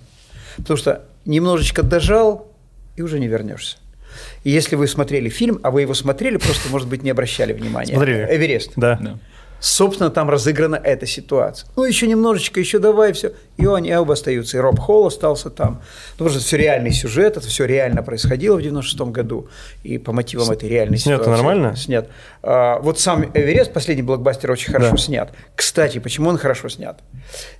Потому 0.59 0.77
что 0.77 1.07
немножечко 1.25 1.83
дожал, 1.83 2.53
и 2.97 3.03
уже 3.03 3.19
не 3.19 3.29
вернешься. 3.29 3.79
И 4.45 4.51
если 4.51 4.77
вы 4.77 4.87
смотрели 4.89 5.31
фильм, 5.31 5.59
а 5.63 5.71
вы 5.71 5.83
его 5.83 5.95
смотрели, 5.95 6.37
просто, 6.37 6.69
может 6.69 6.89
быть, 6.89 7.03
не 7.03 7.11
обращали 7.11 7.55
внимания. 7.55 7.95
Смотрели. 7.95 8.27
Эверест. 8.31 8.73
Да. 8.77 8.99
да. 9.01 9.19
Собственно, 9.61 10.11
там 10.11 10.31
разыграна 10.31 10.77
эта 10.77 11.07
ситуация. 11.07 11.69
Ну, 11.77 11.85
еще 11.85 12.07
немножечко, 12.07 12.59
еще 12.59 12.79
давай, 12.79 13.13
все. 13.13 13.33
И 13.59 13.67
они 13.67 13.95
оба 13.95 14.15
остаются. 14.15 14.57
И 14.57 14.61
Роб 14.61 14.79
Холл 14.79 15.07
остался 15.07 15.51
там. 15.51 15.75
Ну, 15.75 15.81
потому 16.13 16.31
что 16.31 16.39
это 16.39 16.47
все 16.47 16.57
реальный 16.57 16.93
сюжет, 16.93 17.37
это 17.37 17.47
все 17.47 17.67
реально 17.67 18.03
происходило 18.03 18.57
в 18.57 18.63
96 18.63 19.01
году. 19.13 19.49
И 19.83 19.99
по 19.99 20.13
мотивам 20.13 20.47
С... 20.47 20.51
этой 20.51 20.69
реальной 20.69 20.97
снят 20.97 21.21
ситуации. 21.21 21.25
Снято 21.25 21.43
нормально? 21.43 21.77
Снят. 21.77 22.09
А, 22.43 22.79
вот 22.81 22.99
сам 22.99 23.31
Эверест, 23.35 23.73
последний 23.73 24.03
блокбастер, 24.03 24.51
очень 24.51 24.73
хорошо 24.73 24.93
да. 24.93 24.97
снят. 24.97 25.33
Кстати, 25.55 25.99
почему 25.99 26.31
он 26.31 26.39
хорошо 26.39 26.71
снят? 26.71 26.99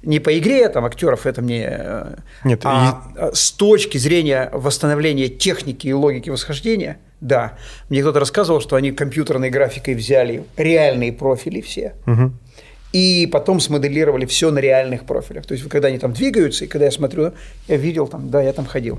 Не 0.03 0.21
по 0.21 0.37
игре 0.39 0.69
там 0.71 0.87
актеров, 0.87 1.27
это 1.27 1.43
мне... 1.43 1.69
Э, 1.71 2.15
Нет, 2.45 2.63
а 2.65 3.03
и... 3.15 3.35
с 3.35 3.53
точки 3.53 3.99
зрения 3.99 4.49
восстановления 4.55 5.29
техники 5.29 5.87
и 5.87 5.93
логики 5.93 6.31
восхождения– 6.31 6.99
да. 7.21 7.57
Мне 7.89 8.01
кто-то 8.01 8.21
рассказывал, 8.21 8.61
что 8.61 8.77
они 8.77 8.93
компьютерной 8.93 9.51
графикой 9.51 9.95
взяли 9.95 10.45
реальные 10.57 11.13
профили 11.13 11.61
все. 11.61 11.95
Угу. 12.07 12.33
И 12.93 13.29
потом 13.31 13.61
смоделировали 13.61 14.27
все 14.27 14.51
на 14.51 14.59
реальных 14.59 15.05
профилях. 15.05 15.47
То 15.47 15.55
есть, 15.55 15.69
когда 15.69 15.89
они 15.89 15.99
там 15.99 16.13
двигаются, 16.13 16.65
и 16.65 16.69
когда 16.69 16.87
я 16.87 16.91
смотрю, 16.91 17.33
я 17.69 17.77
видел 17.77 18.09
там, 18.09 18.31
да, 18.31 18.43
я 18.43 18.53
там 18.53 18.67
ходил. 18.67 18.99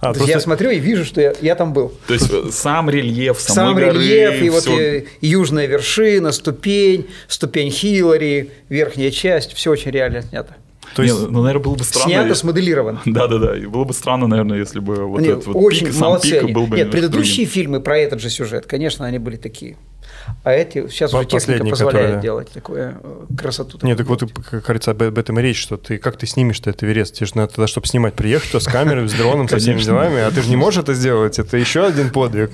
А, 0.00 0.12
То 0.12 0.18
просто... 0.18 0.32
Я 0.32 0.40
смотрю 0.40 0.70
и 0.70 0.78
вижу, 0.78 1.04
что 1.04 1.20
я, 1.20 1.32
я 1.40 1.54
там 1.54 1.72
был. 1.72 1.92
То 2.08 2.14
есть 2.14 2.28
э, 2.30 2.50
сам 2.50 2.90
рельеф, 2.90 3.38
сам 3.40 3.78
рельеф, 3.78 4.42
и 4.42 4.50
все... 4.50 4.50
вот 4.50 4.68
и, 4.68 5.06
южная 5.20 5.66
вершина, 5.66 6.32
ступень, 6.32 7.06
ступень 7.28 7.70
Хиллари, 7.70 8.50
верхняя 8.68 9.10
часть, 9.10 9.52
все 9.52 9.70
очень 9.70 9.92
реально 9.92 10.22
снято. 10.22 10.56
То 10.94 11.02
есть, 11.02 11.18
Нет, 11.18 11.30
ну, 11.30 11.42
наверное, 11.42 11.64
было 11.64 11.74
бы 11.74 11.84
странно. 11.84 12.08
Снято, 12.08 12.34
смоделировано. 12.34 13.00
Да, 13.04 13.26
да, 13.26 13.38
да. 13.38 13.56
И 13.56 13.66
было 13.66 13.84
бы 13.84 13.94
странно, 13.94 14.26
наверное, 14.26 14.58
если 14.58 14.80
бы 14.80 15.06
вот 15.06 15.20
Нет, 15.20 15.30
этот 15.30 15.46
вот 15.46 15.56
очень 15.56 15.86
пик, 15.86 15.94
сам 15.94 16.20
пик 16.20 16.52
был 16.52 16.66
бы. 16.66 16.76
Нет, 16.76 16.90
предыдущие 16.90 17.46
другим. 17.46 17.52
фильмы 17.52 17.80
про 17.80 17.98
этот 17.98 18.20
же 18.20 18.30
сюжет, 18.30 18.66
конечно, 18.66 19.06
они 19.06 19.18
были 19.18 19.36
такие. 19.36 19.76
А 20.42 20.52
эти 20.52 20.88
сейчас 20.88 21.12
уже 21.14 21.26
техника 21.26 21.64
позволяет 21.64 22.06
которые... 22.06 22.22
делать 22.22 22.50
такую 22.50 23.00
э, 23.02 23.36
красоту. 23.36 23.78
Нет, 23.82 23.98
так 23.98 24.06
вот, 24.06 24.20
как 24.20 24.62
говорится, 24.62 24.90
об, 24.92 25.02
об 25.02 25.18
этом 25.18 25.38
и 25.38 25.42
речь, 25.42 25.60
что 25.60 25.76
ты 25.76 25.98
как 25.98 26.16
ты 26.16 26.26
снимешь-то 26.26 26.70
это 26.70 26.86
Эверест? 26.86 27.14
Тебе 27.14 27.26
же 27.26 27.32
надо 27.36 27.54
тогда, 27.54 27.66
чтобы 27.66 27.86
снимать, 27.86 28.14
приехать 28.14 28.50
то 28.52 28.60
с 28.60 28.66
камерой, 28.66 29.08
с 29.08 29.12
дроном, 29.12 29.48
со 29.48 29.58
всеми 29.58 29.80
делами, 29.80 30.20
а 30.20 30.30
ты 30.30 30.42
же 30.42 30.50
не 30.50 30.56
можешь 30.56 30.82
это 30.82 30.94
сделать, 30.94 31.38
это 31.38 31.56
еще 31.56 31.86
один 31.86 32.10
подвиг. 32.10 32.50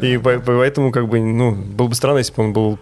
И 0.00 0.16
поэтому, 0.18 0.92
как 0.92 1.08
бы, 1.08 1.20
ну, 1.20 1.52
было 1.52 1.88
бы 1.88 1.94
странно, 1.94 2.18
если 2.18 2.32
бы 2.32 2.44
он 2.44 2.52
был 2.52 2.78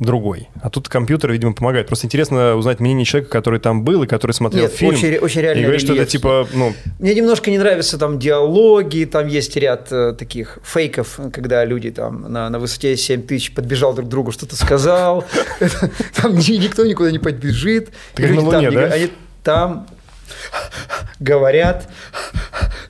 другой. 0.00 0.48
А 0.62 0.70
тут 0.70 0.88
компьютер, 0.88 1.30
видимо, 1.30 1.52
помогает. 1.52 1.86
Просто 1.86 2.06
интересно 2.06 2.56
узнать 2.56 2.80
мнение 2.80 3.04
человека, 3.04 3.30
который 3.30 3.60
там 3.60 3.84
был 3.84 4.02
и 4.02 4.06
который 4.06 4.32
смотрел 4.32 4.64
Нет, 4.64 4.72
фильм. 4.72 4.94
Очень, 4.94 5.18
очень 5.18 5.42
реально. 5.42 5.60
И 5.60 5.62
говорит, 5.62 5.82
что 5.82 5.94
это 5.94 6.06
типа, 6.06 6.48
ну... 6.54 6.72
Мне 6.98 7.14
немножко 7.14 7.50
не 7.50 7.58
нравятся 7.58 7.98
там 7.98 8.18
диалоги, 8.18 9.04
там 9.04 9.28
есть 9.28 9.56
ряд 9.56 9.88
э, 9.92 10.14
таких 10.18 10.58
фейков, 10.64 11.20
когда 11.32 11.64
люди 11.64 11.90
там 11.90 12.32
на, 12.32 12.48
на 12.48 12.58
высоте 12.58 12.96
7 12.96 13.22
тысяч 13.22 13.52
подбежал 13.52 13.92
друг 13.92 14.08
к 14.08 14.10
другу, 14.10 14.32
что-то 14.32 14.56
сказал. 14.56 15.26
Там 16.16 16.36
никто 16.36 16.86
никуда 16.86 17.10
не 17.10 17.18
подбежит. 17.18 17.90
Ты 18.14 18.32
на 18.32 18.40
Луне, 18.40 18.70
да? 18.70 18.92
Там 19.42 19.86
говорят 21.18 21.88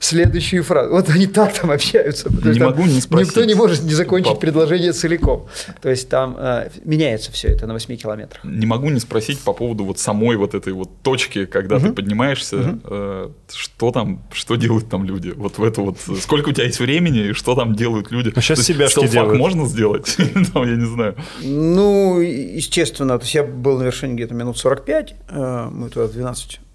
следующую 0.03 0.63
фразу. 0.63 0.91
Вот 0.91 1.09
они 1.09 1.27
так 1.27 1.53
там 1.53 1.71
общаются. 1.71 2.29
Не 2.29 2.59
могу 2.59 2.83
не 2.83 2.99
спросить. 2.99 3.27
Никто 3.27 3.45
не 3.45 3.53
может 3.53 3.83
не 3.83 3.93
закончить 3.93 4.33
по... 4.33 4.39
предложение 4.39 4.93
целиком. 4.93 5.47
То 5.81 5.89
есть 5.89 6.09
там 6.09 6.35
э, 6.37 6.69
меняется 6.83 7.31
все 7.31 7.49
это 7.49 7.67
на 7.67 7.73
8 7.73 7.95
километрах. 7.97 8.43
Не 8.43 8.65
могу 8.65 8.89
не 8.89 8.99
спросить 8.99 9.39
по 9.39 9.53
поводу 9.53 9.85
вот 9.85 9.99
самой 9.99 10.37
вот 10.37 10.55
этой 10.55 10.73
вот 10.73 10.89
точки, 11.03 11.45
когда 11.45 11.77
угу. 11.77 11.87
ты 11.87 11.93
поднимаешься, 11.93 12.57
угу. 12.57 12.79
э, 12.85 13.29
что 13.53 13.91
там, 13.91 14.23
что 14.33 14.55
делают 14.55 14.89
там 14.89 15.05
люди? 15.05 15.29
Вот 15.35 15.59
в 15.59 15.63
это 15.63 15.81
вот, 15.81 15.97
сколько 16.19 16.49
у 16.49 16.51
тебя 16.51 16.65
есть 16.65 16.79
времени 16.79 17.29
и 17.29 17.33
что 17.33 17.55
там 17.55 17.75
делают 17.75 18.11
люди? 18.11 18.31
Ну, 18.35 18.41
сейчас 18.41 18.61
себя 18.61 18.89
что 18.89 19.07
делают. 19.07 19.37
можно 19.37 19.67
сделать? 19.67 20.17
там, 20.53 20.67
я 20.67 20.75
не 20.75 20.85
знаю. 20.85 21.15
Ну, 21.41 22.19
естественно, 22.19 23.19
то 23.19 23.23
есть 23.23 23.35
я 23.35 23.43
был 23.43 23.77
на 23.77 23.83
вершине 23.83 24.15
где-то 24.15 24.33
минут 24.33 24.57
45, 24.57 25.15
э, 25.29 25.69
мы 25.71 25.89
туда 25.89 26.07
в 26.07 26.11
12 26.11 26.59
Э, 26.61 26.70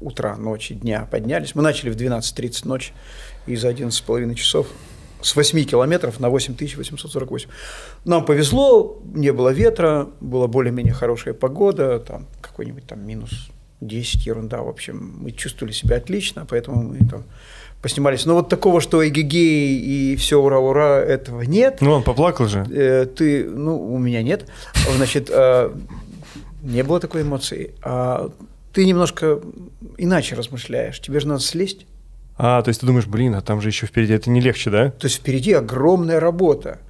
утра, 0.00 0.36
ночи, 0.36 0.74
дня 0.74 1.06
поднялись. 1.10 1.54
Мы 1.54 1.62
начали 1.62 1.90
в 1.90 1.96
12.30 1.96 2.66
ночи 2.66 2.92
и 3.46 3.56
за 3.56 3.70
11,5 3.70 4.34
часов 4.34 4.68
с 5.22 5.34
8 5.34 5.64
километров 5.64 6.20
на 6.20 6.28
8848. 6.30 7.48
Нам 8.04 8.24
повезло, 8.24 9.00
не 9.14 9.32
было 9.32 9.50
ветра, 9.50 10.08
была 10.20 10.46
более-менее 10.46 10.94
хорошая 10.94 11.34
погода, 11.34 11.98
там 12.00 12.26
какой-нибудь 12.40 12.86
там 12.86 13.06
минус 13.06 13.50
10, 13.80 14.26
ерунда, 14.26 14.62
в 14.62 14.68
общем, 14.68 15.16
мы 15.18 15.32
чувствовали 15.32 15.72
себя 15.72 15.96
отлично, 15.96 16.46
поэтому 16.48 16.82
мы 16.82 16.98
там 16.98 17.24
поснимались. 17.82 18.24
Но 18.24 18.34
вот 18.34 18.48
такого, 18.48 18.80
что 18.80 19.06
эгегей 19.06 19.78
и 19.78 20.16
все 20.16 20.40
ура-ура, 20.40 20.98
этого 20.98 21.42
нет. 21.42 21.78
Ну, 21.80 21.92
он 21.92 22.02
поплакал 22.02 22.46
же. 22.46 22.66
Э, 22.70 23.06
ты, 23.06 23.44
ну, 23.44 23.76
у 23.94 23.98
меня 23.98 24.22
нет. 24.22 24.46
Значит, 24.96 25.28
э, 25.30 25.70
не 26.62 26.82
было 26.82 27.00
такой 27.00 27.22
эмоции. 27.22 27.74
А 27.82 28.30
ты 28.76 28.84
немножко 28.84 29.40
иначе 29.96 30.34
размышляешь. 30.34 31.00
Тебе 31.00 31.18
же 31.18 31.28
надо 31.28 31.40
слезть. 31.40 31.86
А, 32.36 32.60
то 32.60 32.68
есть 32.68 32.80
ты 32.80 32.86
думаешь, 32.86 33.06
блин, 33.06 33.34
а 33.34 33.40
там 33.40 33.62
же 33.62 33.70
еще 33.70 33.86
впереди, 33.86 34.12
это 34.12 34.28
не 34.28 34.38
легче, 34.38 34.68
да? 34.68 34.90
То 34.90 35.06
есть 35.06 35.16
впереди 35.16 35.54
огромная 35.54 36.20
работа. 36.20 36.80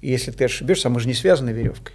И 0.00 0.10
если 0.10 0.32
ты 0.32 0.46
ошибешься, 0.46 0.88
а 0.88 0.90
мы 0.90 0.98
же 0.98 1.06
не 1.06 1.14
связаны 1.14 1.50
веревкой. 1.50 1.94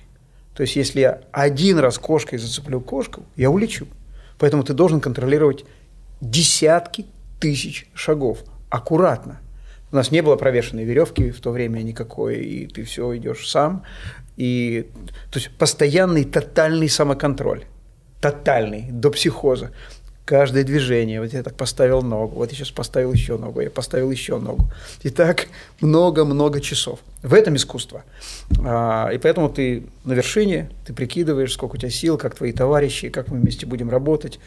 То 0.56 0.62
есть 0.62 0.78
если 0.78 1.02
я 1.02 1.20
один 1.34 1.80
раз 1.80 1.98
кошкой 1.98 2.40
зацеплю 2.40 2.80
кошку, 2.80 3.26
я 3.36 3.50
улечу. 3.50 3.88
Поэтому 4.40 4.64
ты 4.64 4.72
должен 4.74 5.02
контролировать 5.02 5.66
десятки 6.22 7.06
тысяч 7.42 7.90
шагов. 7.94 8.46
Аккуратно. 8.70 9.42
У 9.92 9.98
нас 9.98 10.12
не 10.12 10.22
было 10.22 10.38
провешенной 10.38 10.86
веревки 10.86 11.32
в 11.32 11.42
то 11.42 11.52
время 11.52 11.80
никакой, 11.80 12.38
и 12.38 12.68
ты 12.68 12.86
все 12.86 13.18
идешь 13.18 13.50
сам. 13.50 13.84
И, 14.38 14.90
то 15.30 15.40
есть 15.40 15.52
постоянный 15.58 16.24
тотальный 16.24 16.88
самоконтроль 16.88 17.66
тотальный, 18.22 18.86
до 18.90 19.10
психоза. 19.10 19.72
каждое 20.26 20.64
движение. 20.64 21.20
Вот 21.20 21.34
я 21.34 21.44
так 21.44 21.56
поставил 21.56 22.02
ногу, 22.02 22.36
вот 22.36 22.50
я 22.52 22.56
сейчас 22.56 22.72
поставил 22.72 23.12
еще 23.12 23.38
ногу, 23.38 23.60
я 23.60 23.70
поставил 23.70 24.10
еще 24.12 24.38
ногу. 24.38 24.72
И 25.04 25.10
так 25.10 25.48
много-много 25.82 26.62
часов. 26.62 27.00
В 27.22 27.34
этом 27.34 27.56
искусство. 27.56 28.04
А, 28.64 29.10
и 29.10 29.18
поэтому 29.18 29.50
ты 29.50 29.84
на 30.06 30.14
вершине, 30.14 30.70
ты 30.86 30.94
прикидываешь, 30.94 31.52
сколько 31.52 31.76
у 31.76 31.78
тебя 31.78 31.92
сил, 31.92 32.18
как 32.18 32.36
твои 32.36 32.54
товарищи, 32.54 33.10
как 33.10 33.28
мы 33.28 33.40
вместе 33.40 33.66
будем 33.66 33.90
работать, 33.90 34.40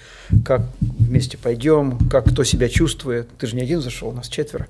как 0.44 0.62
вместе 0.80 1.36
пойдем, 1.36 1.98
как 2.08 2.30
кто 2.30 2.44
себя 2.44 2.68
чувствует. 2.68 3.28
Ты 3.38 3.46
же 3.46 3.56
не 3.56 3.62
один 3.62 3.82
зашел, 3.82 4.10
нас 4.12 4.28
четверо 4.28 4.66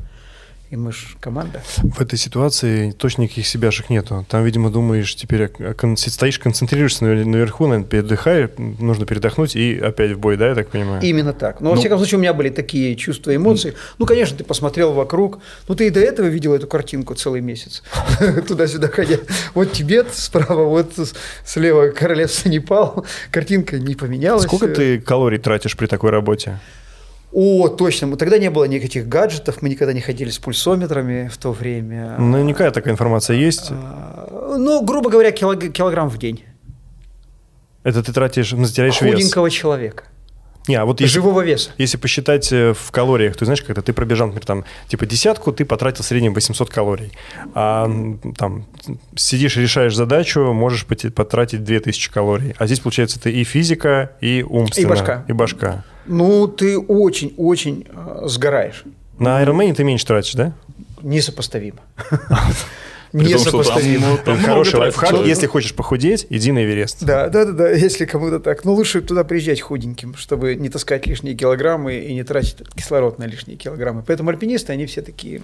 и 0.71 0.77
мы 0.77 0.93
же 0.93 1.07
команда. 1.21 1.63
В 1.77 2.01
этой 2.01 2.19
ситуации 2.19 2.91
точно 2.91 3.23
никаких 3.23 3.47
себяшек 3.47 3.91
нету. 3.91 4.27
Там, 4.29 4.45
видимо, 4.45 4.71
думаешь, 4.71 5.15
теперь 5.15 5.51
стоишь, 5.97 6.39
концентрируешься 6.39 7.05
наверху, 7.05 7.67
наверное, 7.67 7.89
передыхаешь, 7.89 8.51
нужно 8.57 9.07
передохнуть 9.07 9.57
и 9.57 9.79
опять 9.79 10.13
в 10.13 10.19
бой, 10.19 10.37
да, 10.37 10.49
я 10.49 10.55
так 10.55 10.71
понимаю? 10.71 11.03
Именно 11.03 11.33
так. 11.33 11.61
Но, 11.61 11.69
ну, 11.69 11.75
во 11.75 11.81
всяком 11.81 11.99
случае, 11.99 12.19
у 12.19 12.21
меня 12.23 12.35
были 12.35 12.49
такие 12.49 12.97
чувства, 12.97 13.35
эмоции. 13.37 13.75
Ну, 13.99 14.07
конечно, 14.07 14.37
ты 14.37 14.45
посмотрел 14.45 14.93
вокруг, 14.93 15.39
ну, 15.69 15.75
ты 15.75 15.87
и 15.87 15.91
до 15.91 16.01
этого 16.01 16.27
видел 16.27 16.55
эту 16.55 16.67
картинку 16.67 17.15
целый 17.15 17.41
месяц, 17.41 17.83
туда-сюда 18.49 18.89
ходя. 18.89 19.19
Вот 19.55 19.73
Тибет 19.73 20.15
справа, 20.15 20.65
вот 20.65 20.93
слева 21.45 21.91
королевство 21.91 22.49
Непал, 22.49 23.07
картинка 23.31 23.79
не 23.79 23.95
поменялась. 23.95 24.45
Сколько 24.45 24.69
ты 24.69 25.01
калорий 25.01 25.39
тратишь 25.39 25.77
при 25.77 25.87
такой 25.87 26.11
работе? 26.11 26.59
О, 27.35 27.69
точно. 27.69 28.17
Тогда 28.17 28.39
не 28.39 28.49
было 28.49 28.65
никаких 28.65 29.09
гаджетов, 29.09 29.61
мы 29.61 29.69
никогда 29.69 29.93
не 29.93 30.01
ходили 30.01 30.31
с 30.31 30.39
пульсометрами 30.39 31.29
в 31.29 31.37
то 31.37 31.51
время. 31.51 32.15
Ну, 32.19 32.29
Наверняка 32.29 32.71
такая 32.71 32.95
информация 32.95 33.37
есть. 33.37 33.69
А, 33.71 34.55
ну, 34.57 34.85
грубо 34.85 35.11
говоря, 35.11 35.33
килограмм 35.33 36.09
в 36.09 36.19
день. 36.19 36.45
Это 37.83 38.05
ты 38.05 38.13
тратишь, 38.13 38.51
теряешь 38.51 39.01
вес. 39.01 39.15
Худенького 39.15 39.51
человека. 39.51 40.05
Не, 40.69 40.77
а 40.77 40.87
вот 40.87 41.01
если, 41.01 41.15
живого 41.15 41.43
веса. 41.43 41.71
Если 41.77 41.99
посчитать 41.99 42.51
э, 42.51 42.73
в 42.73 42.91
калориях, 42.91 43.37
то 43.37 43.45
знаешь, 43.45 43.61
когда 43.61 43.83
ты 43.83 43.93
пробежал, 43.93 44.29
например, 44.29 44.47
там, 44.47 44.65
типа 44.89 45.05
десятку, 45.05 45.53
ты 45.53 45.67
потратил 45.67 46.03
в 46.05 46.07
среднем 46.07 46.33
800 46.33 46.71
калорий. 46.71 47.13
А 47.55 47.91
там 48.39 48.65
сидишь 49.15 49.59
и 49.59 49.61
решаешь 49.61 49.95
задачу, 49.95 50.41
можешь 50.55 50.87
потратить 50.87 51.65
2000 51.65 52.11
калорий. 52.11 52.55
А 52.59 52.67
здесь, 52.67 52.81
получается, 52.81 53.21
ты 53.21 53.31
и 53.31 53.45
физика, 53.45 54.13
и 54.23 54.43
умственно. 54.49 54.87
И 54.87 54.89
башка. 54.89 55.25
И 55.29 55.33
башка. 55.33 55.85
Ну, 56.07 56.47
ты 56.49 56.79
очень-очень 56.79 57.87
э, 57.89 58.23
сгораешь. 58.27 58.85
На 59.19 59.43
Ironman 59.43 59.75
ты 59.75 59.85
меньше 59.85 60.07
тратишь, 60.07 60.35
да? 60.35 60.53
Несопоставимо. 61.03 61.81
Несопоставимо. 63.15 64.19
Хороший 64.45 64.81
лайфхак. 64.81 65.25
Если 65.25 65.47
хочешь 65.47 65.75
похудеть, 65.75 66.27
иди 66.31 66.51
на 66.51 66.65
Эверест. 66.65 67.05
Да, 67.05 67.29
да, 67.29 67.45
да, 67.45 67.53
да, 67.53 67.71
если 67.73 68.07
кому-то 68.07 68.41
так. 68.41 68.65
Но 68.65 68.75
лучше 68.75 69.01
туда 69.03 69.23
приезжать 69.23 69.61
худеньким, 69.61 70.15
чтобы 70.17 70.57
не 70.57 70.69
таскать 70.69 71.07
лишние 71.07 71.37
килограммы 71.37 71.97
и 71.97 72.13
не 72.13 72.25
тратить 72.25 72.57
кислород 72.75 73.19
на 73.19 73.25
лишние 73.25 73.57
килограммы. 73.57 74.03
Поэтому 74.05 74.31
альпинисты, 74.31 74.73
они 74.73 74.87
все 74.87 75.01
такие 75.01 75.43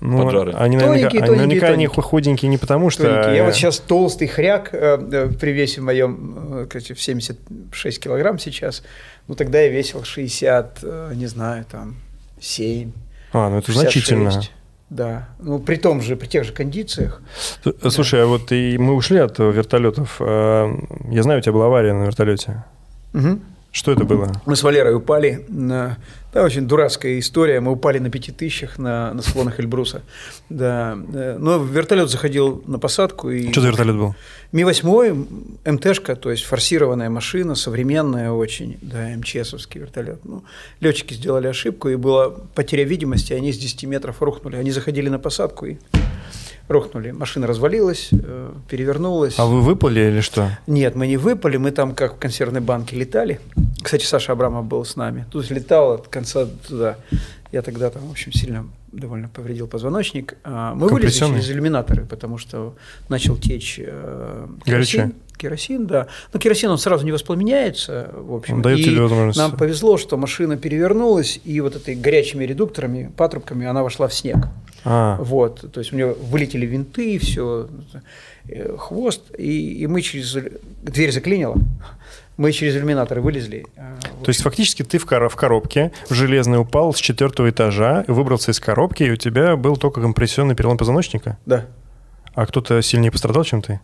ну, 0.00 0.24
Поджары. 0.24 0.52
Они 0.52 0.76
наверняка, 0.76 1.08
тоненькие, 1.08 1.22
они, 1.22 1.36
наверняка 1.36 1.66
они 1.68 1.86
худенькие 1.86 2.48
не 2.48 2.58
потому, 2.58 2.90
что... 2.90 3.02
Тоненькие. 3.02 3.36
Я 3.36 3.44
вот 3.44 3.54
сейчас 3.54 3.78
толстый 3.80 4.28
хряк 4.28 4.70
э, 4.72 4.98
э 5.10 5.28
при 5.28 5.50
весе 5.50 5.80
моем, 5.80 6.60
э, 6.60 6.66
кстати, 6.66 6.92
в 6.92 7.02
76 7.02 8.00
килограмм 8.00 8.38
сейчас. 8.38 8.84
Ну, 9.26 9.34
тогда 9.34 9.60
я 9.60 9.68
весил 9.68 10.04
60, 10.04 10.78
э, 10.82 11.12
не 11.14 11.26
знаю, 11.26 11.64
там, 11.70 11.96
7. 12.40 12.92
А, 13.32 13.50
ну 13.50 13.58
это 13.58 13.72
66. 13.72 14.06
значительно. 14.06 14.42
Да, 14.88 15.28
ну 15.38 15.58
при 15.58 15.76
том 15.76 16.00
же, 16.00 16.16
при 16.16 16.28
тех 16.28 16.44
же 16.44 16.52
кондициях. 16.52 17.20
Слушай, 17.90 18.20
да. 18.20 18.22
а 18.22 18.26
вот 18.26 18.52
и 18.52 18.78
мы 18.78 18.94
ушли 18.94 19.18
от 19.18 19.38
вертолетов. 19.38 20.18
Я 20.18 21.22
знаю, 21.22 21.40
у 21.40 21.42
тебя 21.42 21.52
была 21.52 21.66
авария 21.66 21.92
на 21.92 22.04
вертолете. 22.04 22.64
Угу. 23.12 23.38
Что 23.70 23.92
это 23.92 24.04
было? 24.04 24.32
Мы 24.46 24.56
с 24.56 24.62
Валерой 24.62 24.94
упали 24.94 25.44
на 25.48 25.98
да, 26.32 26.42
очень 26.42 26.68
дурацкая 26.68 27.18
история. 27.18 27.60
Мы 27.60 27.72
упали 27.72 27.98
на 27.98 28.10
пяти 28.10 28.32
тысячах 28.32 28.78
на, 28.78 29.14
на 29.14 29.22
склонах 29.22 29.60
Эльбруса. 29.60 30.02
Да. 30.50 30.94
Но 30.94 31.58
вертолет 31.58 32.10
заходил 32.10 32.62
на 32.66 32.78
посадку. 32.78 33.30
И... 33.30 33.50
Что 33.50 33.62
за 33.62 33.68
вертолет 33.68 33.96
был? 33.96 34.14
Ми-8, 34.52 35.72
МТшка, 35.72 36.16
то 36.16 36.30
есть 36.30 36.44
форсированная 36.44 37.10
машина, 37.10 37.54
современная 37.54 38.30
очень, 38.30 38.78
да, 38.80 39.08
МЧСовский 39.16 39.80
вертолет. 39.80 40.24
Ну, 40.24 40.44
летчики 40.80 41.14
сделали 41.14 41.46
ошибку, 41.48 41.88
и 41.88 41.96
была 41.96 42.30
потеря 42.54 42.84
видимости, 42.84 43.32
они 43.32 43.52
с 43.52 43.58
10 43.58 43.84
метров 43.84 44.22
рухнули. 44.22 44.56
Они 44.56 44.70
заходили 44.70 45.08
на 45.08 45.18
посадку 45.18 45.66
и 45.66 45.76
рухнули. 46.68 47.10
Машина 47.10 47.46
развалилась, 47.46 48.10
э, 48.12 48.52
перевернулась. 48.68 49.38
А 49.38 49.46
вы 49.46 49.60
выпали 49.60 50.00
или 50.00 50.20
что? 50.20 50.50
Нет, 50.66 50.94
мы 50.94 51.06
не 51.06 51.16
выпали, 51.16 51.56
мы 51.56 51.70
там 51.70 51.94
как 51.94 52.16
в 52.16 52.18
консервной 52.18 52.60
банке 52.60 52.96
летали. 52.96 53.40
Кстати, 53.82 54.04
Саша 54.04 54.32
Абрамов 54.32 54.66
был 54.66 54.84
с 54.84 54.96
нами. 54.96 55.26
Тут 55.30 55.50
летал 55.50 55.92
от 55.92 56.08
конца 56.08 56.46
туда. 56.66 56.98
Я 57.50 57.62
тогда 57.62 57.88
там, 57.90 58.06
в 58.06 58.10
общем, 58.10 58.32
сильно 58.32 58.66
довольно 58.92 59.28
повредил 59.28 59.66
позвоночник. 59.66 60.36
А, 60.44 60.74
мы 60.74 60.88
вылезли 60.88 61.26
через 61.26 61.50
иллюминаторы, 61.50 62.04
потому 62.04 62.38
что 62.38 62.74
начал 63.08 63.36
течь 63.36 63.80
э, 63.82 64.46
керосин. 64.64 65.14
Керосин, 65.36 65.86
да. 65.86 66.08
Но 66.32 66.40
керосин, 66.40 66.70
он 66.70 66.78
сразу 66.78 67.04
не 67.04 67.12
воспламеняется, 67.12 68.10
в 68.12 68.34
общем. 68.34 68.56
Он 68.56 68.62
дает 68.62 68.80
и 68.80 68.84
тебе 68.84 69.02
возможность. 69.02 69.38
нам 69.38 69.56
повезло, 69.56 69.96
что 69.96 70.16
машина 70.16 70.56
перевернулась, 70.56 71.40
и 71.44 71.60
вот 71.60 71.76
этой 71.76 71.94
горячими 71.94 72.44
редукторами, 72.44 73.12
патрубками 73.16 73.66
она 73.66 73.82
вошла 73.82 74.08
в 74.08 74.14
снег. 74.14 74.48
А. 74.84 75.16
Вот, 75.20 75.70
то 75.72 75.80
есть 75.80 75.92
у 75.92 75.96
нее 75.96 76.14
вылетели 76.14 76.64
винты, 76.66 77.14
и 77.14 77.18
все, 77.18 77.68
э, 78.48 78.76
хвост, 78.76 79.22
и, 79.36 79.82
и 79.82 79.86
мы 79.86 80.02
через 80.02 80.36
дверь 80.82 81.12
заклинило, 81.12 81.56
мы 82.36 82.52
через 82.52 82.76
иллюминаторы 82.76 83.20
вылезли. 83.20 83.66
А, 83.76 83.98
то 84.22 84.28
есть 84.28 84.42
фактически 84.42 84.84
ты 84.84 84.98
в, 84.98 85.06
кор- 85.06 85.28
в 85.28 85.36
коробке 85.36 85.92
в 86.08 86.14
железный 86.14 86.60
упал 86.60 86.94
с 86.94 86.98
четвертого 86.98 87.50
этажа, 87.50 88.04
выбрался 88.06 88.52
из 88.52 88.60
коробки, 88.60 89.02
и 89.02 89.10
у 89.10 89.16
тебя 89.16 89.56
был 89.56 89.76
только 89.76 90.00
компрессионный 90.00 90.54
перелом 90.54 90.78
позвоночника? 90.78 91.38
Да. 91.44 91.66
А 92.34 92.46
кто-то 92.46 92.80
сильнее 92.82 93.10
пострадал, 93.10 93.42
чем 93.44 93.62
ты? 93.62 93.80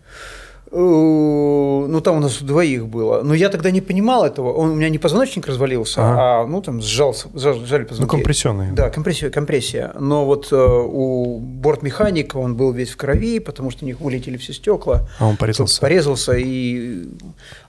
Э, 0.77 1.87
ну 1.89 2.01
там 2.01 2.17
у 2.17 2.21
нас 2.21 2.43
двоих 2.43 2.89
было. 2.89 3.23
Но 3.23 3.35
я 3.35 3.49
тогда 3.49 3.71
не 3.71 3.81
понимал 3.81 4.25
этого. 4.25 4.53
Он, 4.53 4.71
у 4.71 4.75
меня 4.75 4.89
не 4.89 4.99
позвоночник 4.99 5.47
развалился, 5.47 6.01
ага. 6.01 6.43
а 6.43 6.47
ну 6.47 6.61
там 6.63 6.81
сжался, 6.83 7.29
сжали 7.35 7.85
позвонки. 7.85 8.01
Ну 8.01 8.07
компрессионный. 8.09 8.73
Да, 8.73 8.91
компрессия, 8.91 9.31
компрессия. 9.31 9.93
Но 10.01 10.25
вот 10.25 10.49
э, 10.51 10.57
у 10.57 11.39
бортмеханика 11.39 12.39
он 12.39 12.57
был 12.57 12.73
весь 12.73 12.91
в 12.91 12.97
крови, 12.97 13.39
потому 13.39 13.71
что 13.71 13.85
у 13.85 13.87
них 13.87 14.01
вылетели 14.01 14.37
все 14.37 14.53
стекла. 14.53 15.09
А 15.21 15.29
он 15.29 15.37
порезался. 15.37 15.81
Порезался, 15.81 16.33
и 16.33 17.05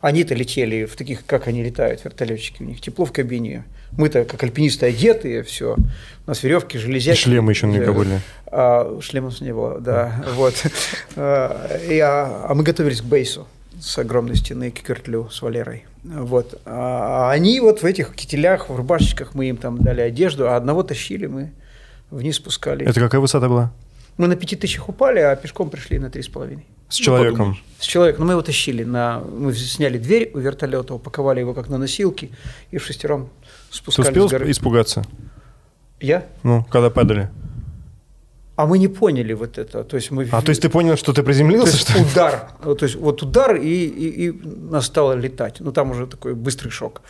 они-то 0.06 0.36
летели 0.36 0.86
в 0.86 0.96
таких, 0.96 1.26
как 1.26 1.48
они 1.48 1.64
летают, 1.64 2.06
вертолетчики. 2.06 2.62
У 2.62 2.66
них 2.66 2.80
тепло 2.80 3.06
в 3.06 3.12
кабине. 3.12 3.64
Мы-то 3.94 4.24
как 4.24 4.44
альпинисты 4.44 4.86
одетые, 4.86 5.42
все. 5.42 5.76
У 5.76 6.30
нас 6.30 6.44
веревки, 6.44 6.78
железяки. 6.78 7.18
И 7.18 7.20
шлемы 7.20 7.54
еще 7.54 7.66
не 7.66 7.80
были. 7.80 8.22
А, 8.46 9.00
шлемов 9.02 9.42
не 9.42 9.52
было, 9.52 9.80
да. 9.80 10.24
Вот. 10.36 10.54
А, 11.18 11.70
а, 11.72 12.46
а 12.50 12.54
мы 12.54 12.64
готовились 12.64 13.02
к 13.02 13.06
бейсу 13.06 13.48
с 13.80 13.98
огромной 13.98 14.36
стены 14.36 14.70
к 14.70 14.82
Кюртлю 14.82 15.30
с 15.32 15.42
Валерой. 15.42 15.86
Вот. 16.04 16.62
А 16.66 17.32
они 17.32 17.60
вот 17.60 17.82
в 17.82 17.86
этих 17.86 18.14
кителях, 18.14 18.70
в 18.70 18.76
рубашечках, 18.76 19.34
мы 19.34 19.50
им 19.50 19.58
там 19.58 19.80
дали 19.80 20.02
одежду, 20.02 20.50
а 20.50 20.56
одного 20.56 20.84
тащили, 20.84 21.26
мы 21.26 21.52
вниз 22.12 22.36
спускали. 22.36 22.86
Это 22.86 23.00
какая 23.00 23.20
высота 23.22 23.50
была? 23.50 23.72
Мы 24.18 24.28
на 24.28 24.36
пяти 24.36 24.56
тысячах 24.56 24.90
упали, 24.90 25.20
а 25.20 25.36
пешком 25.36 25.70
пришли 25.70 26.00
на 26.00 26.10
три 26.10 26.22
с 26.22 26.28
половиной. 26.28 26.66
С 26.88 26.96
человеком? 26.96 27.50
Ну, 27.50 27.56
с 27.80 27.86
человеком. 27.86 28.22
Но 28.22 28.28
мы 28.28 28.34
его 28.34 28.42
тащили. 28.42 28.84
На... 28.84 29.20
Мы 29.20 29.54
сняли 29.54 29.98
дверь 29.98 30.32
у 30.34 30.40
вертолета, 30.40 30.94
упаковали 30.94 31.40
его 31.40 31.54
как 31.54 31.68
на 31.68 31.78
носилки 31.78 32.32
и 32.72 32.78
в 32.78 32.86
шестером 32.86 33.30
спускались 33.72 34.14
Ты 34.14 34.24
успел 34.24 34.50
испугаться? 34.50 35.04
Я? 36.00 36.26
Ну, 36.44 36.64
когда 36.64 36.90
падали? 36.90 37.30
А 38.56 38.66
мы 38.66 38.78
не 38.78 38.88
поняли 38.88 39.34
вот 39.34 39.58
это. 39.58 39.84
То 39.84 39.98
есть 39.98 40.12
мы... 40.12 40.28
А 40.32 40.42
то 40.42 40.50
есть 40.50 40.62
ты 40.62 40.70
понял, 40.70 40.96
что 40.96 41.12
ты 41.12 41.24
приземлился? 41.24 41.72
То 41.72 41.78
есть 41.78 41.90
что? 41.90 42.02
удар. 42.02 42.52
То 42.62 42.86
есть 42.86 42.96
вот 42.96 43.22
удар, 43.22 43.56
и, 43.56 43.86
и, 43.86 44.28
и 44.28 44.32
нас 44.32 44.86
стало 44.86 45.14
летать. 45.14 45.58
Ну 45.60 45.72
там 45.72 45.92
уже 45.92 46.08
такой 46.08 46.36
быстрый 46.36 46.70
шок. 46.70 47.02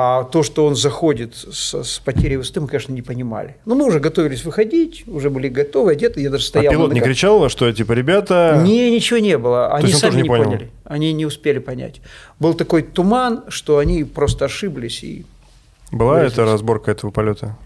А 0.00 0.22
то, 0.22 0.44
что 0.44 0.64
он 0.64 0.76
заходит 0.76 1.34
с, 1.34 1.82
с 1.82 1.98
потерей 1.98 2.36
высоты, 2.36 2.60
мы, 2.60 2.68
конечно, 2.68 2.92
не 2.92 3.02
понимали. 3.02 3.56
Но 3.64 3.74
мы 3.74 3.84
уже 3.84 3.98
готовились 3.98 4.44
выходить, 4.44 5.02
уже 5.08 5.28
были 5.28 5.48
готовы, 5.48 5.90
одеты. 5.90 6.20
Я 6.20 6.30
даже 6.30 6.44
стоял. 6.44 6.70
А 6.70 6.72
пилот 6.72 6.92
не 6.92 7.00
кричал, 7.00 7.48
что 7.48 7.72
типа, 7.72 7.94
ребята... 7.94 8.62
Не, 8.64 8.92
ничего 8.92 9.18
не 9.18 9.36
было. 9.36 9.74
Они 9.74 9.92
сами 9.92 10.14
не, 10.14 10.22
не 10.22 10.28
поняли. 10.28 10.70
Они 10.84 11.12
не 11.12 11.26
успели 11.26 11.58
понять. 11.58 12.00
Был 12.38 12.54
такой 12.54 12.82
туман, 12.82 13.42
что 13.48 13.78
они 13.78 14.04
просто 14.04 14.44
ошиблись 14.44 15.02
и 15.02 15.26
была 15.90 16.22
эта 16.22 16.44
разборка 16.44 16.92
этого 16.92 17.10
полета? 17.10 17.56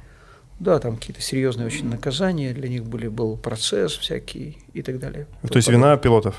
Да, 0.59 0.79
там 0.79 0.97
какие-то 0.97 1.21
серьезные 1.21 1.67
очень 1.67 1.91
наказания 1.91 2.55
для 2.55 2.71
них 2.71 2.85
были, 2.85 3.09
был 3.09 3.37
процесс 3.37 3.93
всякий 3.93 4.57
и 4.73 4.81
так 4.81 4.99
далее. 4.99 5.27
То 5.47 5.57
есть 5.57 5.69
вина 5.69 5.99
пилотов? 5.99 6.37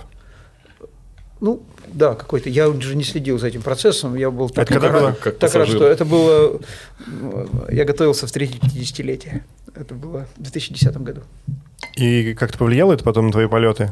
Ну, 1.43 1.61
да, 1.87 2.15
какой-то. 2.15 2.49
Я 2.49 2.69
уже 2.69 2.95
не 2.95 3.03
следил 3.03 3.37
за 3.37 3.47
этим 3.47 3.61
процессом. 3.61 4.15
Я 4.15 4.31
был 4.31 4.49
так, 4.49 4.65
когда 4.65 4.87
рад, 4.87 5.01
было? 5.01 5.33
Так 5.33 5.53
рад, 5.53 5.67
что 5.67 5.85
это 5.85 6.05
было... 6.05 6.61
Я 7.69 7.83
готовился 7.83 8.27
встретить 8.27 8.63
50-летие. 8.63 9.41
Это 9.75 9.93
было 9.93 10.25
в 10.37 10.41
2010 10.41 10.95
году. 10.99 11.21
И 11.97 12.33
как-то 12.33 12.57
повлияло 12.57 12.93
это 12.93 13.03
потом 13.03 13.25
на 13.25 13.33
твои 13.33 13.47
полеты? 13.47 13.91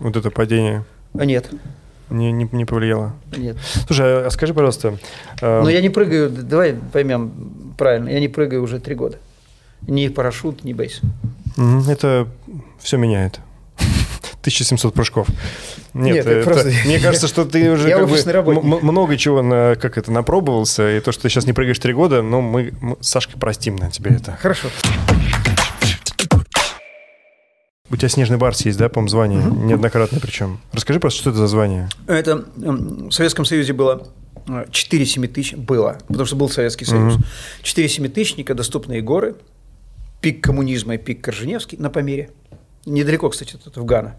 Вот 0.00 0.16
это 0.16 0.30
падение? 0.30 0.86
А 1.12 1.26
нет. 1.26 1.50
Не, 2.08 2.32
не, 2.32 2.48
не 2.50 2.64
повлияло? 2.64 3.14
Нет. 3.36 3.58
Слушай, 3.86 4.26
а 4.26 4.30
скажи, 4.30 4.54
пожалуйста... 4.54 4.98
Э... 5.42 5.60
Но 5.62 5.68
я 5.68 5.82
не 5.82 5.90
прыгаю, 5.90 6.30
давай 6.30 6.76
поймем 6.94 7.74
правильно, 7.76 8.08
я 8.08 8.20
не 8.20 8.28
прыгаю 8.28 8.62
уже 8.62 8.80
три 8.80 8.94
года. 8.94 9.18
Ни 9.86 10.08
парашют, 10.08 10.64
ни 10.64 10.72
бейс. 10.72 11.02
Это 11.88 12.26
все 12.78 12.96
меняет. 12.96 13.40
1700 14.46 14.94
прыжков. 14.94 15.28
Нет, 15.94 16.14
Нет 16.14 16.26
это, 16.26 16.44
просто... 16.50 16.72
мне 16.84 16.98
кажется, 16.98 17.26
что 17.26 17.44
ты 17.44 17.70
уже 17.72 17.90
как 17.90 18.44
бы 18.44 18.62
много 18.62 19.16
чего 19.16 19.42
на, 19.42 19.74
как 19.76 19.98
это 19.98 20.12
напробовался, 20.12 20.96
и 20.96 21.00
то, 21.00 21.12
что 21.12 21.22
ты 21.22 21.28
сейчас 21.28 21.46
не 21.46 21.52
прыгаешь 21.52 21.78
три 21.78 21.92
года, 21.92 22.22
но 22.22 22.40
мы, 22.40 22.72
мы 22.80 22.96
с 23.00 23.08
Сашкой 23.08 23.38
простим 23.38 23.76
на 23.76 23.90
тебе 23.90 24.12
это. 24.12 24.36
Хорошо. 24.40 24.68
У 27.88 27.96
тебя 27.96 28.08
снежный 28.08 28.36
барс 28.36 28.62
есть, 28.62 28.78
да, 28.78 28.88
по-моему, 28.88 29.08
звание? 29.08 29.40
Угу. 29.40 29.64
Неоднократно 29.64 30.18
причем. 30.20 30.60
Расскажи 30.72 30.98
просто, 30.98 31.20
что 31.20 31.30
это 31.30 31.38
за 31.38 31.46
звание? 31.46 31.88
Это 32.06 32.44
в 32.56 33.12
Советском 33.12 33.44
Союзе 33.44 33.72
было 33.72 34.08
4-7 34.46 35.28
тысяч, 35.28 35.54
было, 35.54 35.98
потому 36.08 36.26
что 36.26 36.36
был 36.36 36.48
Советский 36.48 36.84
Союз. 36.84 37.14
Угу. 37.14 37.22
4-7 37.62 38.08
тысячника, 38.08 38.54
доступные 38.54 39.02
горы, 39.02 39.36
пик 40.20 40.42
коммунизма 40.42 40.94
и 40.94 40.98
пик 40.98 41.22
Корженевский 41.22 41.78
на 41.78 41.90
Памире. 41.90 42.30
Недалеко, 42.86 43.28
кстати, 43.28 43.56
тут 43.62 43.76
в 43.76 43.84
Гана. 43.84 44.14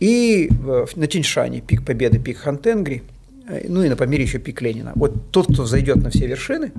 И 0.00 0.50
на 0.96 1.06
Тиньшане 1.06 1.60
пик 1.60 1.84
Победы, 1.84 2.18
пик 2.18 2.38
Хантенгри, 2.38 3.02
э, 3.48 3.66
ну 3.68 3.82
и 3.84 3.88
на 3.88 3.96
Памире 3.96 4.24
еще 4.24 4.38
пик 4.38 4.60
Ленина. 4.62 4.92
Вот 4.96 5.30
тот, 5.30 5.46
кто 5.52 5.64
зайдет 5.64 5.96
на 5.96 6.10
все 6.10 6.26
вершины, 6.26 6.72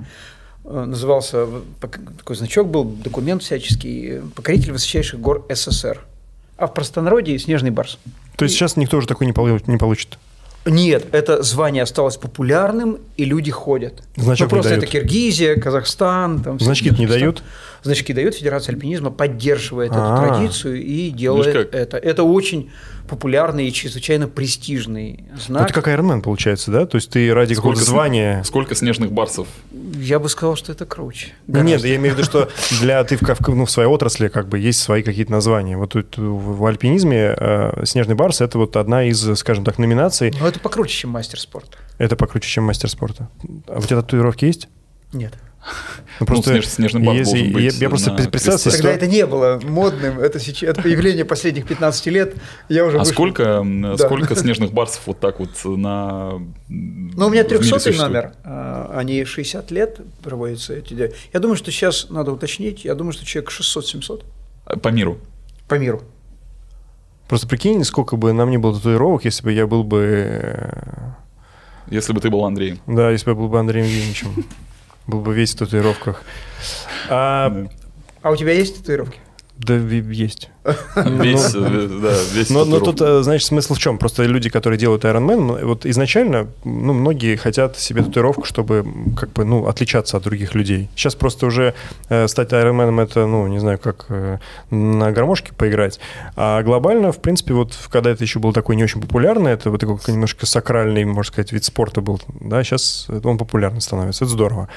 э, 0.64 0.84
назывался, 0.84 1.48
такой 1.80 2.36
значок 2.36 2.68
был, 2.68 2.84
документ 2.84 3.42
всяческий, 3.42 4.20
покоритель 4.34 4.72
высочайших 4.72 5.20
гор 5.20 5.46
СССР. 5.48 6.04
А 6.58 6.66
в 6.66 6.74
простонародье 6.74 7.38
снежный 7.38 7.70
барс. 7.70 7.98
То 8.36 8.44
есть 8.44 8.54
и... 8.54 8.58
сейчас 8.58 8.76
никто 8.76 8.98
уже 8.98 9.08
такой 9.08 9.26
не 9.26 9.32
получит? 9.32 10.18
Нет, 10.64 11.06
это 11.12 11.42
звание 11.42 11.82
осталось 11.82 12.16
популярным, 12.16 12.98
и 13.16 13.24
люди 13.24 13.50
ходят. 13.50 14.02
Значок 14.16 14.50
ну, 14.50 14.56
просто 14.56 14.74
это 14.74 14.86
Киргизия, 14.86 15.56
Казахстан. 15.56 16.40
Там, 16.42 16.60
Значки 16.60 16.90
не 16.90 17.06
дают? 17.06 17.42
Значки 17.82 18.12
дают, 18.12 18.34
Федерация 18.34 18.74
альпинизма 18.74 19.10
поддерживает 19.10 19.92
А-а-а. 19.92 20.24
эту 20.24 20.26
традицию 20.26 20.82
и 20.82 21.10
делает 21.10 21.74
это. 21.74 21.96
Это 21.96 22.22
очень 22.22 22.70
популярный 23.08 23.68
и 23.68 23.72
чрезвычайно 23.72 24.28
престижный 24.28 25.24
знак. 25.36 25.70
Это 25.70 25.74
как 25.74 25.88
Ironman 25.88 26.22
получается, 26.22 26.70
да? 26.70 26.86
То 26.86 26.96
есть 26.96 27.10
ты 27.10 27.34
ради 27.34 27.54
какого-то 27.54 27.82
звания... 27.82 28.42
Сколько 28.44 28.74
снежных 28.74 29.12
барсов? 29.12 29.48
Я 29.96 30.18
бы 30.18 30.28
сказал, 30.28 30.56
что 30.56 30.72
это 30.72 30.86
круче. 30.86 31.32
Гораздо. 31.46 31.68
Нет, 31.68 31.84
я 31.84 31.96
имею 31.96 32.14
в 32.14 32.18
виду, 32.18 32.26
что 32.26 32.48
для 32.80 33.02
ты 33.04 33.16
в, 33.16 33.48
ну, 33.48 33.66
в 33.66 33.70
своей 33.70 33.88
отрасли 33.88 34.28
как 34.28 34.48
бы 34.48 34.58
есть 34.58 34.80
свои 34.80 35.02
какие-то 35.02 35.32
названия. 35.32 35.76
Вот 35.76 35.90
тут 35.90 36.16
в 36.16 36.64
альпинизме 36.64 37.34
э, 37.36 37.84
снежный 37.84 38.14
барс– 38.14 38.40
это 38.40 38.58
вот 38.58 38.76
одна 38.76 39.04
из, 39.04 39.38
скажем 39.38 39.64
так, 39.64 39.78
номинаций. 39.78 40.32
Но 40.40 40.48
это 40.48 40.60
покруче, 40.60 40.96
чем 40.96 41.10
мастер 41.10 41.38
спорта. 41.38 41.76
Это 41.98 42.16
покруче, 42.16 42.48
чем 42.48 42.64
мастер 42.64 42.88
спорта. 42.88 43.28
А 43.66 43.78
у 43.78 43.82
тебя 43.82 44.00
татуировки 44.00 44.44
есть? 44.44 44.68
Нет. 45.12 45.34
Ну, 46.20 46.26
просто 46.26 46.50
ну, 46.50 46.56
снеж, 46.56 46.68
снежный 46.68 47.02
бар 47.02 47.16
если, 47.16 47.36
должен 47.36 47.52
быть 47.52 47.64
я, 47.64 47.70
я 47.80 47.88
просто 47.88 48.14
представил 48.14 48.58
себе... 48.58 48.72
Когда 48.72 48.90
это 48.92 49.06
не 49.06 49.26
было 49.26 49.60
модным, 49.64 50.20
это 50.20 50.38
сейчас, 50.38 50.70
это 50.70 50.82
появление 50.82 51.24
последних 51.24 51.66
15 51.66 52.06
лет, 52.06 52.34
я 52.68 52.84
уже 52.84 52.98
А 52.98 53.00
вышел. 53.00 53.14
сколько, 53.14 53.64
да. 53.64 53.96
сколько 53.96 54.36
снежных 54.36 54.72
барсов 54.72 55.02
вот 55.06 55.20
так 55.20 55.40
вот 55.40 55.50
на... 55.64 56.40
Ну, 56.68 57.26
у 57.26 57.30
меня 57.30 57.44
300 57.44 57.92
номер, 57.92 58.32
а, 58.44 58.92
они 58.94 59.24
60 59.24 59.70
лет 59.70 60.00
проводятся 60.22 60.74
эти 60.74 61.12
Я 61.32 61.40
думаю, 61.40 61.56
что 61.56 61.70
сейчас 61.70 62.08
надо 62.10 62.32
уточнить, 62.32 62.84
я 62.84 62.94
думаю, 62.94 63.12
что 63.12 63.24
человек 63.24 63.50
600-700. 63.50 64.24
А, 64.66 64.76
по 64.76 64.88
миру? 64.88 65.18
По 65.66 65.74
миру. 65.74 66.02
Просто 67.26 67.48
прикинь, 67.48 67.82
сколько 67.84 68.16
бы 68.16 68.32
нам 68.32 68.50
не 68.50 68.58
было 68.58 68.76
татуировок, 68.76 69.24
если 69.24 69.42
бы 69.42 69.52
я 69.52 69.66
был 69.66 69.84
бы... 69.84 70.04
Э, 70.04 71.12
если 71.90 72.12
бы 72.12 72.20
ты 72.20 72.30
был 72.30 72.44
Андреем. 72.44 72.78
Да, 72.86 73.10
если 73.10 73.26
бы 73.26 73.30
я 73.30 73.36
был 73.36 73.48
бы 73.48 73.58
Андреем 73.58 73.86
Евгеньевичем. 73.86 74.44
Был 75.06 75.20
бы 75.20 75.34
весь 75.34 75.54
в 75.54 75.58
татуировках. 75.58 76.22
А, 77.08 77.66
а 78.22 78.30
у 78.30 78.36
тебя 78.36 78.52
есть 78.52 78.78
татуировки? 78.78 79.18
Да, 79.62 79.74
есть. 79.74 80.50
Весь, 80.96 81.54
ну, 81.54 81.66
э, 81.66 81.88
да, 82.02 82.14
весь 82.34 82.50
но, 82.50 82.64
но 82.64 82.78
тут, 82.78 83.00
э, 83.00 83.22
значит, 83.22 83.46
смысл 83.46 83.74
в 83.74 83.78
чем? 83.78 83.98
Просто 83.98 84.22
люди, 84.24 84.48
которые 84.48 84.78
делают 84.78 85.04
Iron 85.04 85.26
Man, 85.26 85.64
вот 85.64 85.86
изначально, 85.86 86.48
ну, 86.64 86.92
многие 86.92 87.36
хотят 87.36 87.78
себе 87.78 88.02
татуировку, 88.02 88.44
чтобы, 88.44 88.84
как 89.16 89.32
бы, 89.32 89.44
ну, 89.44 89.66
отличаться 89.66 90.16
от 90.16 90.22
других 90.22 90.54
людей. 90.54 90.88
Сейчас 90.94 91.14
просто 91.14 91.46
уже 91.46 91.74
э, 92.08 92.28
стать 92.28 92.52
Iron 92.52 92.76
Man 92.76 93.02
это, 93.02 93.26
ну, 93.26 93.46
не 93.48 93.58
знаю, 93.58 93.78
как 93.78 94.06
э, 94.08 94.38
на 94.70 95.10
гармошке 95.10 95.52
поиграть. 95.52 95.98
А 96.36 96.62
глобально, 96.62 97.10
в 97.10 97.18
принципе, 97.18 97.54
вот 97.54 97.76
когда 97.90 98.10
это 98.10 98.22
еще 98.22 98.38
был 98.38 98.52
такой 98.52 98.76
не 98.76 98.84
очень 98.84 99.00
популярный, 99.00 99.52
это 99.52 99.70
вот 99.70 99.80
такой 99.80 99.98
немножко 100.08 100.46
сакральный, 100.46 101.04
можно 101.04 101.32
сказать, 101.32 101.52
вид 101.52 101.64
спорта 101.64 102.00
был, 102.00 102.20
да, 102.40 102.62
сейчас 102.62 103.08
он 103.24 103.36
популярный 103.36 103.80
становится, 103.80 104.24
это 104.24 104.32
здорово. 104.32 104.68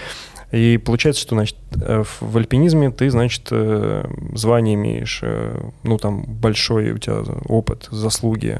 И 0.51 0.77
получается, 0.77 1.21
что, 1.21 1.35
значит, 1.35 1.57
э, 1.81 2.03
в 2.19 2.37
альпинизме 2.37 2.91
ты, 2.91 3.09
значит, 3.09 3.47
э, 3.51 4.05
звание 4.33 4.75
имеешь, 4.75 5.19
э, 5.21 5.59
ну, 5.83 5.97
там, 5.97 6.23
большой 6.23 6.91
у 6.91 6.97
тебя 6.97 7.23
опыт, 7.47 7.87
заслуги, 7.91 8.59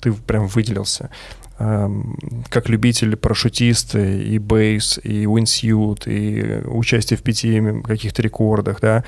ты 0.00 0.12
прям 0.12 0.46
выделился. 0.46 1.10
Эм, 1.58 2.18
как 2.50 2.68
любитель 2.68 3.16
парашютист 3.16 3.94
и 3.94 4.38
бейс, 4.38 5.00
и 5.02 5.26
уинсьют, 5.26 6.06
и 6.06 6.60
участие 6.66 7.16
в 7.16 7.22
пяти 7.22 7.62
каких-то 7.82 8.20
рекордах, 8.20 8.80
да, 8.80 9.04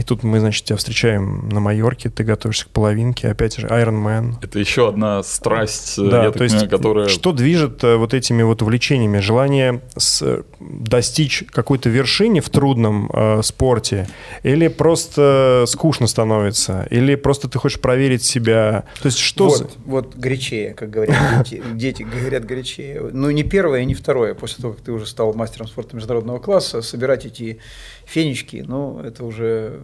и 0.00 0.02
тут 0.02 0.22
мы, 0.22 0.40
значит, 0.40 0.64
тебя 0.64 0.78
встречаем 0.78 1.50
на 1.50 1.60
Майорке, 1.60 2.08
ты 2.08 2.24
готовишься 2.24 2.64
к 2.64 2.70
половинке, 2.70 3.28
опять 3.28 3.58
же, 3.58 3.66
Iron 3.66 4.02
Man. 4.02 4.36
Это 4.40 4.58
еще 4.58 4.88
одна 4.88 5.22
страсть, 5.22 5.98
э, 5.98 6.08
да, 6.08 6.30
то 6.30 6.42
есть, 6.42 6.54
понимаю, 6.54 6.70
которая... 6.70 7.08
Что 7.08 7.32
движет 7.32 7.84
э, 7.84 7.96
вот 7.96 8.14
этими 8.14 8.42
вот 8.42 8.62
увлечениями? 8.62 9.18
Желание 9.18 9.82
с... 9.98 10.42
достичь 10.58 11.44
какой-то 11.50 11.90
вершины 11.90 12.40
в 12.40 12.48
трудном 12.48 13.10
э, 13.12 13.42
спорте? 13.42 14.08
Или 14.42 14.68
просто 14.68 15.64
скучно 15.66 16.06
становится? 16.06 16.88
Или 16.88 17.14
просто 17.14 17.50
ты 17.50 17.58
хочешь 17.58 17.78
проверить 17.78 18.22
себя? 18.22 18.84
То 19.02 19.06
есть 19.08 19.18
что... 19.18 19.48
Вот, 19.48 19.58
за... 19.58 19.68
вот 19.84 20.16
горячее, 20.16 20.72
как 20.72 20.88
говорят 20.88 21.44
дети, 21.44 21.62
дети 21.74 22.04
говорят 22.04 22.46
горячее. 22.46 23.02
Ну, 23.12 23.28
не 23.28 23.42
первое, 23.42 23.84
не 23.84 23.92
второе. 23.92 24.32
После 24.32 24.62
того, 24.62 24.72
как 24.72 24.82
ты 24.82 24.92
уже 24.92 25.04
стал 25.04 25.34
мастером 25.34 25.66
спорта 25.66 25.94
международного 25.94 26.38
класса, 26.38 26.80
собирать 26.80 27.26
эти 27.26 27.58
фенечки, 28.10 28.64
ну, 28.66 29.00
это 29.00 29.24
уже 29.24 29.80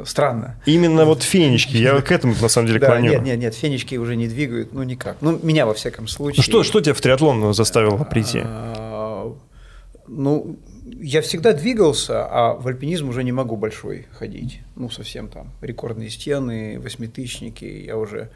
э, 0.00 0.04
странно. 0.04 0.60
Именно 0.66 1.04
вот 1.04 1.22
фенечки, 1.22 1.76
я 1.76 2.00
к 2.00 2.10
этому 2.10 2.34
на 2.40 2.48
самом 2.48 2.66
деле 2.66 2.80
да, 2.80 2.88
клоню. 2.88 3.12
Нет, 3.12 3.22
нет, 3.22 3.38
нет, 3.38 3.54
фенечки 3.54 3.94
уже 3.94 4.16
не 4.16 4.26
двигают, 4.26 4.72
ну, 4.72 4.82
никак. 4.82 5.18
Ну, 5.20 5.38
меня 5.42 5.64
во 5.64 5.74
всяком 5.74 6.08
случае. 6.08 6.42
Что, 6.42 6.64
что 6.64 6.80
тебя 6.80 6.94
в 6.94 7.00
триатлон 7.00 7.54
заставило 7.54 8.02
прийти? 8.02 8.40
А, 8.42 9.32
ну, 10.08 10.58
я 11.00 11.22
всегда 11.22 11.52
двигался, 11.52 12.26
а 12.26 12.54
в 12.54 12.66
альпинизм 12.66 13.08
уже 13.08 13.22
не 13.22 13.32
могу 13.32 13.56
большой 13.56 14.06
ходить. 14.12 14.60
Ну, 14.74 14.90
совсем 14.90 15.28
там 15.28 15.52
рекордные 15.60 16.10
стены, 16.10 16.80
восьмитысячники, 16.80 17.64
я 17.64 17.96
уже 17.96 18.30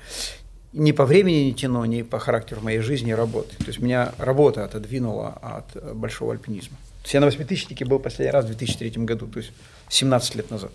ни 0.73 0.93
по 0.93 1.05
времени 1.05 1.45
не 1.45 1.55
тяну, 1.55 1.85
ни 1.85 2.03
по 2.03 2.21
характеру 2.21 2.61
моей 2.63 2.79
жизни 2.79 3.11
работы. 3.11 3.57
То 3.59 3.67
есть 3.67 3.81
меня 3.81 4.13
работа 4.19 4.65
отодвинула 4.65 5.31
от 5.43 5.97
большого 5.97 6.33
альпинизма. 6.33 6.77
Я 7.07 7.21
на 7.21 7.27
восьмитысячнике 7.27 7.85
был 7.85 7.99
последний 7.99 8.33
раз 8.33 8.45
в 8.45 8.49
2003 8.49 8.91
году, 9.05 9.27
то 9.27 9.39
есть 9.39 9.53
17 9.89 10.35
лет 10.37 10.51
назад. 10.51 10.73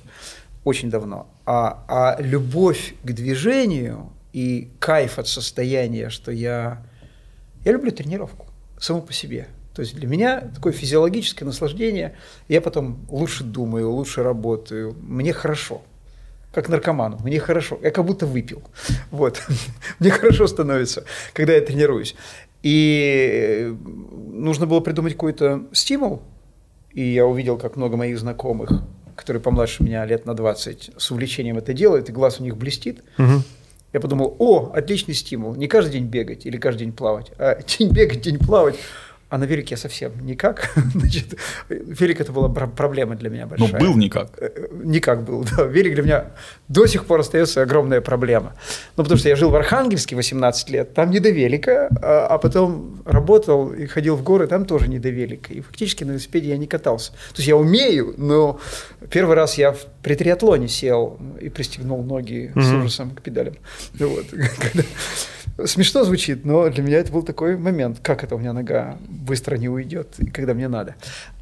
Очень 0.64 0.90
давно. 0.90 1.28
А, 1.46 1.86
а 1.88 2.22
любовь 2.22 2.96
к 3.04 3.12
движению 3.12 4.12
и 4.34 4.70
кайф 4.80 5.20
от 5.20 5.28
состояния, 5.28 6.10
что 6.10 6.32
я... 6.32 6.84
Я 7.64 7.72
люблю 7.72 7.92
тренировку 7.92 8.48
само 8.80 9.02
по 9.02 9.14
себе. 9.14 9.48
То 9.74 9.82
есть 9.82 9.96
для 9.96 10.08
меня 10.08 10.42
такое 10.42 10.74
физиологическое 10.74 11.46
наслаждение. 11.46 12.16
Я 12.48 12.62
потом 12.62 13.06
лучше 13.10 13.44
думаю, 13.44 13.92
лучше 13.92 14.24
работаю. 14.24 14.96
Мне 15.02 15.34
хорошо. 15.34 15.84
Как 16.52 16.70
наркоману. 16.70 17.20
Мне 17.24 17.40
хорошо. 17.40 17.80
Я 17.84 17.92
как 17.92 18.04
будто 18.04 18.26
выпил. 18.26 18.64
Вот. 19.12 19.42
Мне 20.00 20.10
хорошо 20.10 20.48
становится, 20.48 21.04
когда 21.34 21.54
я 21.54 21.62
тренируюсь. 21.62 22.16
И 22.64 23.76
нужно 24.32 24.66
было 24.66 24.80
придумать 24.80 25.14
какой-то 25.14 25.68
стимул. 25.72 26.22
И 26.92 27.02
я 27.02 27.26
увидел, 27.26 27.58
как 27.58 27.76
много 27.76 27.98
моих 27.98 28.18
знакомых, 28.18 28.84
которые 29.16 29.42
помладше 29.42 29.84
меня 29.84 30.06
лет 30.06 30.26
на 30.26 30.34
20, 30.34 30.92
с 30.98 31.12
увлечением 31.12 31.58
это 31.58 31.74
делают, 31.74 32.10
и 32.10 32.12
глаз 32.12 32.40
у 32.40 32.44
них 32.44 32.58
блестит. 32.58 33.04
Угу. 33.18 33.44
Я 33.94 34.00
подумал, 34.00 34.36
о, 34.40 34.72
отличный 34.74 35.14
стимул. 35.14 35.56
Не 35.56 35.68
каждый 35.68 35.94
день 35.94 36.06
бегать 36.06 36.46
или 36.46 36.58
каждый 36.58 36.80
день 36.80 36.94
плавать, 36.94 37.32
а 37.38 37.60
день 37.62 37.92
бегать, 37.92 38.22
день 38.22 38.38
плавать. 38.38 38.76
А 39.30 39.38
на 39.38 39.44
велике 39.44 39.76
я 39.76 39.78
совсем 39.78 40.26
никак. 40.26 40.72
Значит, 40.94 41.36
велик 41.70 42.22
это 42.22 42.32
была 42.32 42.48
проблема 42.50 43.16
для 43.16 43.30
меня 43.30 43.46
большая. 43.46 43.72
Но 43.74 43.80
был 43.80 43.98
никак. 43.98 44.30
Э, 44.40 44.68
никак 44.84 45.24
был, 45.24 45.44
да. 45.44 45.64
Велик 45.64 45.96
для 45.96 46.04
меня 46.04 46.26
до 46.70 46.88
сих 46.88 47.06
пор 47.06 47.20
остается 47.20 47.62
огромная 47.62 48.00
проблема. 48.00 48.54
Ну, 48.96 49.04
потому 49.04 49.20
что 49.20 49.28
я 49.28 49.36
жил 49.36 49.50
в 49.50 49.56
Архангельске 49.56 50.16
18 50.16 50.70
лет, 50.70 50.94
там 50.94 51.12
не 51.12 51.20
до 51.20 51.30
велика, 51.30 51.90
а, 52.02 52.28
а 52.28 52.38
потом 52.38 53.02
работал 53.06 53.74
и 53.74 53.86
ходил 53.86 54.16
в 54.16 54.24
горы, 54.24 54.48
там 54.48 54.66
тоже 54.66 54.88
не 54.88 55.00
до 55.00 55.10
велика. 55.10 55.54
И 55.54 55.60
фактически 55.60 56.06
на 56.06 56.12
велосипеде 56.12 56.50
я 56.50 56.58
не 56.58 56.68
катался. 56.68 57.12
То 57.12 57.38
есть 57.38 57.48
я 57.50 57.58
умею, 57.58 58.14
но 58.18 58.62
первый 59.10 59.36
раз 59.36 59.58
я 59.58 59.76
при 60.04 60.16
триатлоне 60.16 60.70
сел 60.70 61.20
и 61.42 61.50
пристегнул 61.50 62.02
ноги 62.02 62.52
mm-hmm. 62.56 62.62
с 62.62 62.72
ужасом 62.72 63.12
к 63.12 63.22
педалям. 63.22 63.56
Вот. 64.00 64.26
Смешно 65.66 66.04
звучит, 66.04 66.46
но 66.46 66.70
для 66.70 66.84
меня 66.84 66.98
это 66.98 67.12
был 67.12 67.24
такой 67.24 67.58
момент, 67.58 68.00
как 68.04 68.24
это 68.24 68.36
у 68.36 68.38
меня 68.38 68.54
нога 68.54 68.98
быстро 69.08 69.58
не 69.58 69.70
уйдет, 69.70 70.16
когда 70.34 70.54
мне 70.54 70.68
надо. 70.68 70.96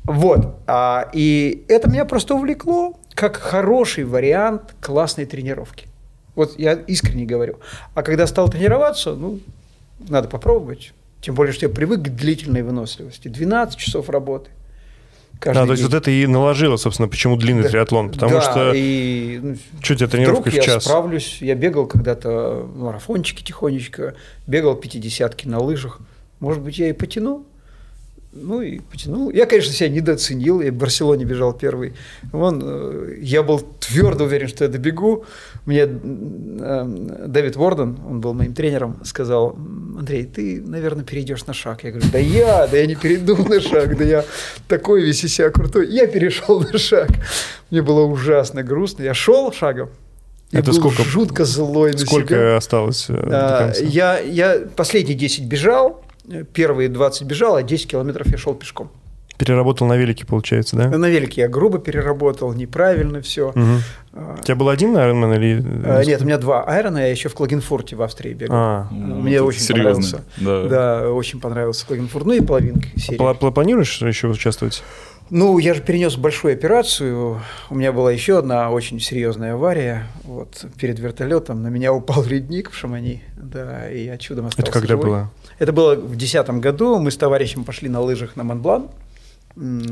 Вот. 0.04 0.58
А, 0.68 1.10
и 1.14 1.66
это 1.68 1.90
меня 1.90 2.06
просто 2.06 2.36
увлекло 2.36 2.98
как 3.14 3.38
хороший 3.38 4.06
вариант 4.06 4.76
классной 4.80 5.26
тренировки. 5.26 5.88
Вот 6.36 6.58
я 6.58 6.74
искренне 6.74 7.26
говорю. 7.26 7.60
А 7.94 8.04
когда 8.04 8.28
стал 8.28 8.50
тренироваться, 8.50 9.16
ну, 9.16 9.40
надо 10.00 10.28
попробовать. 10.28 10.94
Тем 11.22 11.36
более, 11.36 11.54
что 11.54 11.66
я 11.66 11.74
привык 11.74 12.02
к 12.02 12.10
длительной 12.10 12.62
выносливости. 12.62 13.28
12 13.28 13.78
часов 13.78 14.10
работы– 14.10 14.50
Каждый 15.40 15.62
да, 15.62 15.66
то 15.66 15.72
есть 15.72 15.84
день. 15.84 15.92
вот 15.92 15.98
это 15.98 16.12
и 16.12 16.26
наложило, 16.28 16.78
собственно, 16.78 17.08
почему 17.08 17.36
длинный 17.36 17.64
да, 17.64 17.70
триатлон, 17.70 18.12
потому 18.12 18.32
да, 18.34 18.42
что 18.42 18.72
и, 18.74 19.40
ну, 19.42 19.58
чуть 19.82 20.02
я 20.02 20.08
тренировка 20.08 20.50
в 20.50 20.54
час. 20.54 20.66
я 20.68 20.80
справлюсь, 20.80 21.38
я 21.42 21.56
бегал 21.56 21.88
когда-то 21.88 22.68
марафончики 22.76 23.44
тихонечко, 23.44 24.16
бегал 24.48 24.76
пятидесятки 24.76 25.48
на 25.48 25.60
лыжах, 25.60 26.00
может 26.40 26.62
быть, 26.62 26.78
я 26.78 26.90
и 26.90 26.94
потяну, 26.94 27.46
ну 28.36 28.62
и 28.62 28.80
потянул. 28.80 29.32
Я, 29.32 29.46
конечно, 29.46 29.74
себя 29.74 29.90
недооценил. 29.90 30.62
Я 30.62 30.72
в 30.72 30.76
Барселоне 30.76 31.26
бежал 31.26 31.54
первый. 31.54 31.94
Вон, 32.32 32.62
э, 32.64 33.16
я 33.22 33.44
был 33.44 33.60
твердо 33.80 34.26
уверен, 34.26 34.48
что 34.48 34.66
я 34.66 34.70
добегу. 34.70 35.24
Мне 35.66 35.88
э, 35.88 37.28
Дэвид 37.28 37.56
Ворден, 37.56 37.98
он 38.08 38.22
был 38.22 38.34
моим 38.34 38.54
тренером, 38.54 39.00
сказал, 39.06 39.56
Андрей, 39.98 40.26
ты, 40.26 40.62
наверное, 40.62 41.04
перейдешь 41.06 41.46
на 41.46 41.54
шаг. 41.54 41.84
Я 41.84 41.92
говорю, 41.92 42.08
да 42.12 42.20
я, 42.20 42.68
да 42.68 42.78
я 42.78 42.86
не 42.86 42.96
перейду 42.96 43.38
на 43.38 43.60
шаг, 43.62 43.98
да 43.98 44.04
я 44.04 44.26
такой 44.68 45.02
весь 45.02 45.24
из 45.24 45.34
себя 45.34 45.50
крутой. 45.50 45.88
Я 45.90 46.06
перешел 46.08 46.60
на 46.60 46.78
шаг. 46.78 47.10
Мне 47.72 47.82
было 47.82 48.02
ужасно 48.02 48.64
грустно. 48.64 49.04
Я 49.04 49.14
шел 49.14 49.52
шагом, 49.54 49.90
я 50.52 50.60
Это 50.60 50.72
был 50.72 50.78
сколько? 50.80 51.04
жутко 51.04 51.46
злой 51.46 51.94
на 51.94 51.98
Сколько 52.00 52.28
себя. 52.36 52.58
осталось 52.58 53.06
э, 53.10 53.14
до 53.14 53.58
конца? 53.60 53.82
Я, 53.82 54.20
я 54.20 54.60
последние 54.76 55.18
10 55.18 55.46
бежал, 55.46 56.05
первые 56.54 56.90
20 56.90 57.24
бежал, 57.24 57.56
а 57.56 57.64
10 57.64 57.90
километров 57.90 58.28
я 58.28 58.38
шел 58.38 58.56
пешком. 58.56 58.90
Переработал 59.38 59.86
на 59.88 59.98
велике, 59.98 60.26
получается, 60.26 60.78
да? 60.78 60.88
На 60.88 61.10
велике 61.10 61.42
я 61.42 61.48
грубо 61.50 61.78
переработал, 61.78 62.54
неправильно 62.54 63.22
все. 63.22 63.50
Угу. 63.50 64.34
У 64.40 64.44
тебя 64.44 64.56
был 64.56 64.70
один 64.70 64.96
Ironman 64.96 65.36
или... 65.36 65.62
А, 65.84 66.06
нет, 66.06 66.22
у 66.22 66.26
меня 66.26 66.38
два 66.38 66.64
Айрона, 66.64 67.00
я 67.00 67.08
еще 67.08 67.28
в 67.28 67.34
Клагенфорте 67.34 67.98
в 67.98 68.02
Австрии 68.02 68.34
бегал. 68.34 68.56
А, 68.58 68.88
Мне 68.92 69.42
очень 69.42 69.60
серьезно. 69.60 70.22
понравился. 70.22 70.24
Да. 70.38 70.68
да, 71.02 71.12
очень 71.12 71.42
понравился 71.42 71.86
Клагенфорт. 71.86 72.26
Ну 72.26 72.34
и 72.34 72.40
половинка 72.40 72.88
серии. 72.98 73.52
Планируешь 73.52 74.02
еще 74.02 74.28
участвовать? 74.28 74.84
Ну, 75.32 75.58
я 75.58 75.74
же 75.74 75.82
перенес 75.82 76.16
большую 76.18 76.54
операцию. 76.54 77.42
У 77.70 77.76
меня 77.76 77.92
была 77.92 78.12
еще 78.12 78.38
одна 78.38 78.70
очень 78.70 79.00
серьезная 79.00 79.54
авария. 79.54 80.08
Вот 80.24 80.66
перед 80.78 81.00
вертолетом 81.00 81.64
на 81.64 81.70
меня 81.70 81.94
упал 81.94 82.24
ледник 82.24 82.70
в 82.70 82.76
Шамани. 82.76 83.24
Да, 83.36 83.90
и 83.90 84.06
я 84.06 84.18
чудом 84.18 84.48
остался 84.48 84.70
Это 84.70 84.72
когда 84.72 84.94
живой. 84.94 85.06
было? 85.06 85.32
Это 85.58 85.72
было 85.74 85.96
в 85.96 86.16
2010 86.16 86.50
году. 86.62 87.00
Мы 87.00 87.10
с 87.10 87.18
товарищем 87.18 87.64
пошли 87.64 87.90
на 87.90 88.02
лыжах 88.02 88.36
на 88.36 88.44
Монблан 88.44 88.90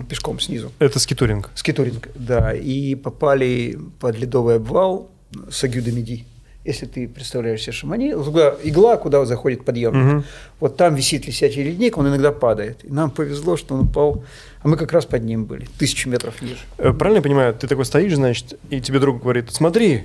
пешком 0.10 0.40
снизу. 0.40 0.72
Это 0.80 1.00
скитуринг? 1.00 1.50
Скитуринг, 1.56 2.10
да. 2.16 2.54
И 2.54 2.96
попали 2.96 3.80
под 4.00 4.18
ледовый 4.20 4.58
обвал 4.58 5.10
с 5.50 5.64
Агюда-Меди. 5.64 6.26
Если 6.66 6.86
ты 6.86 7.10
представляешь 7.10 7.62
себе 7.62 7.74
Шамани, 7.74 8.12
игла, 8.12 8.96
куда 8.96 9.26
заходит 9.26 9.66
подъем. 9.66 10.18
Угу. 10.18 10.24
Вот 10.62 10.78
там 10.78 10.96
висит 10.96 11.28
висячий 11.28 11.64
ледник, 11.64 11.98
он 11.98 12.08
иногда 12.08 12.32
падает. 12.32 12.86
И 12.86 12.90
нам 12.90 13.12
повезло, 13.12 13.58
что 13.58 13.76
он 13.76 13.82
упал, 13.82 14.24
а 14.62 14.68
мы 14.70 14.78
как 14.78 14.94
раз 14.94 15.06
под 15.06 15.24
ним 15.24 15.44
были, 15.44 15.68
тысячу 15.78 16.10
метров 16.10 16.42
ниже. 16.42 16.60
Э, 16.78 16.94
правильно 16.94 17.18
я 17.18 17.22
понимаю, 17.22 17.54
ты 17.54 17.68
такой 17.68 17.84
стоишь, 17.84 18.16
значит, 18.16 18.58
и 18.70 18.80
тебе 18.80 19.00
друг 19.00 19.22
говорит, 19.22 19.52
смотри, 19.52 20.04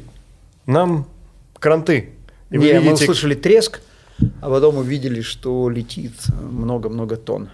нам 0.66 1.06
кранты. 1.60 2.10
И 2.50 2.58
Не, 2.58 2.64
видите... 2.64 2.80
мы 2.80 2.92
услышали 2.94 3.34
треск, 3.34 3.80
а 4.40 4.50
потом 4.50 4.78
увидели, 4.78 5.20
что 5.20 5.70
летит 5.70 6.14
много-много 6.50 7.16
тонн. 7.16 7.50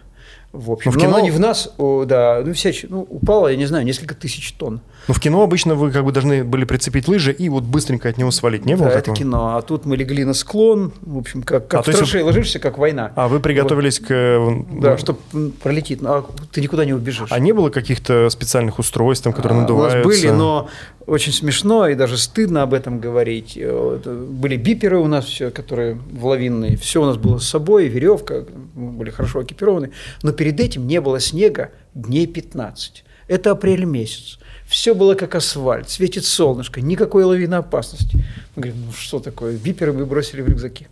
В 0.54 0.70
общем, 0.70 0.92
но 0.92 0.98
в 0.98 1.00
кино... 1.00 1.18
не 1.18 1.32
в 1.32 1.40
нас, 1.40 1.74
о, 1.78 2.04
да, 2.04 2.40
ну, 2.44 2.52
вся, 2.52 2.70
ну, 2.88 3.04
упало, 3.10 3.48
я 3.48 3.56
не 3.56 3.66
знаю, 3.66 3.84
несколько 3.84 4.14
тысяч 4.14 4.52
тонн. 4.52 4.80
Ну, 5.08 5.14
в 5.14 5.18
кино 5.18 5.42
обычно 5.42 5.74
вы 5.74 5.90
как 5.90 6.04
бы 6.04 6.12
должны 6.12 6.44
были 6.44 6.64
прицепить 6.64 7.08
лыжи 7.08 7.32
и 7.32 7.48
вот 7.48 7.64
быстренько 7.64 8.08
от 8.08 8.18
него 8.18 8.30
свалить, 8.30 8.64
не 8.64 8.76
было 8.76 8.84
да, 8.84 8.94
такого? 8.94 9.14
это 9.14 9.20
кино, 9.20 9.56
а 9.56 9.62
тут 9.62 9.84
мы 9.84 9.96
легли 9.96 10.24
на 10.24 10.32
склон, 10.32 10.92
в 11.02 11.18
общем, 11.18 11.42
как, 11.42 11.66
как 11.66 11.80
а, 11.80 11.82
в 11.82 11.86
траншеи 11.92 12.20
вы... 12.20 12.26
ложишься, 12.26 12.60
как 12.60 12.78
война. 12.78 13.10
А 13.16 13.26
вы 13.26 13.40
приготовились 13.40 13.98
вот. 13.98 14.08
к... 14.08 14.12
Э, 14.12 14.62
да, 14.80 14.92
ну... 14.92 14.98
чтобы 14.98 15.18
пролетит, 15.60 16.00
а 16.04 16.24
ты 16.52 16.60
никуда 16.60 16.84
не 16.84 16.92
убежишь. 16.92 17.28
А 17.32 17.38
не 17.40 17.50
было 17.50 17.70
каких-то 17.70 18.30
специальных 18.30 18.78
устройств, 18.78 19.24
там, 19.24 19.32
которые 19.32 19.58
а, 19.58 19.62
надуваются? 19.62 19.98
У 19.98 20.08
нас 20.08 20.20
были, 20.20 20.30
но 20.30 20.68
очень 21.06 21.32
смешно 21.32 21.88
и 21.88 21.94
даже 21.94 22.16
стыдно 22.16 22.62
об 22.62 22.72
этом 22.72 23.00
говорить. 23.00 23.58
Э, 23.60 23.98
были 24.30 24.56
биперы 24.56 24.98
у 24.98 25.06
нас 25.06 25.24
все, 25.24 25.50
которые 25.50 25.98
в 26.12 26.24
лавинные. 26.26 26.76
Все 26.76 27.02
у 27.02 27.06
нас 27.06 27.16
было 27.16 27.38
с 27.38 27.48
собой, 27.48 27.88
веревка, 27.88 28.44
мы 28.74 28.92
были 28.92 29.10
хорошо 29.10 29.42
экипированы. 29.42 29.90
Но 30.22 30.32
перед 30.32 30.43
этим 30.52 30.86
не 30.86 31.00
было 31.00 31.20
снега 31.20 31.70
дней 31.94 32.26
15. 32.26 33.04
Это 33.28 33.50
апрель 33.50 33.84
месяц. 33.84 34.38
Все 34.66 34.94
было 34.94 35.14
как 35.14 35.34
асфальт, 35.34 35.90
светит 35.90 36.24
солнышко, 36.24 36.80
никакой 36.80 37.24
лавины 37.24 37.54
опасности. 37.54 38.24
Мы 38.56 38.62
говорим, 38.62 38.86
ну 38.86 38.92
что 38.92 39.20
такое? 39.20 39.56
Биперы 39.56 39.92
мы 39.92 40.06
бросили 40.06 40.40
в 40.40 40.48
рюкзаки. 40.48 40.88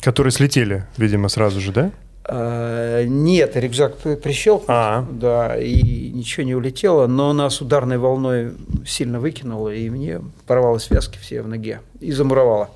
Которые 0.00 0.32
слетели, 0.32 0.84
видимо, 0.96 1.28
сразу 1.28 1.60
же, 1.60 1.72
да? 1.72 1.90
А, 2.28 3.04
нет, 3.04 3.56
рюкзак 3.56 3.96
прищелкнул, 3.98 4.66
а. 4.68 5.06
да, 5.10 5.56
и 5.56 6.10
ничего 6.10 6.44
не 6.44 6.54
улетело, 6.54 7.06
но 7.06 7.32
нас 7.32 7.60
ударной 7.60 7.98
волной 7.98 8.52
сильно 8.84 9.20
выкинуло, 9.20 9.72
и 9.72 9.88
мне 9.90 10.20
порвало 10.46 10.78
связки 10.78 11.18
все 11.18 11.42
в 11.42 11.48
ноге 11.48 11.80
и 12.00 12.12
замуровало. 12.12 12.70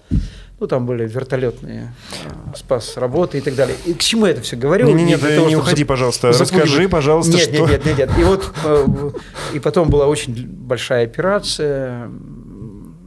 Ну, 0.61 0.66
там 0.66 0.87
были 0.87 1.09
вертолетные 1.09 1.95
а, 2.27 2.55
спас 2.55 2.97
работы 2.97 3.39
и 3.39 3.41
так 3.41 3.55
далее. 3.55 3.77
И 3.87 3.95
к 3.95 4.01
чему 4.01 4.27
я 4.27 4.32
это 4.32 4.43
все 4.43 4.57
говорю? 4.57 4.87
Не, 4.87 4.93
не, 4.93 5.05
нет, 5.05 5.23
не, 5.23 5.47
не 5.47 5.57
уходи, 5.57 5.85
пожалуйста. 5.85 6.28
Расскажи, 6.28 6.89
пожалуйста, 6.89 7.32
нет, 7.32 7.43
что... 7.43 7.66
Нет, 7.66 7.70
нет, 7.70 7.85
нет, 7.87 7.99
нет. 7.99 8.11
И 8.19 8.24
вот 8.24 8.53
э, 8.65 9.11
и 9.55 9.59
потом 9.59 9.89
была 9.89 10.07
очень 10.07 10.47
большая 10.47 11.05
операция, 11.05 12.11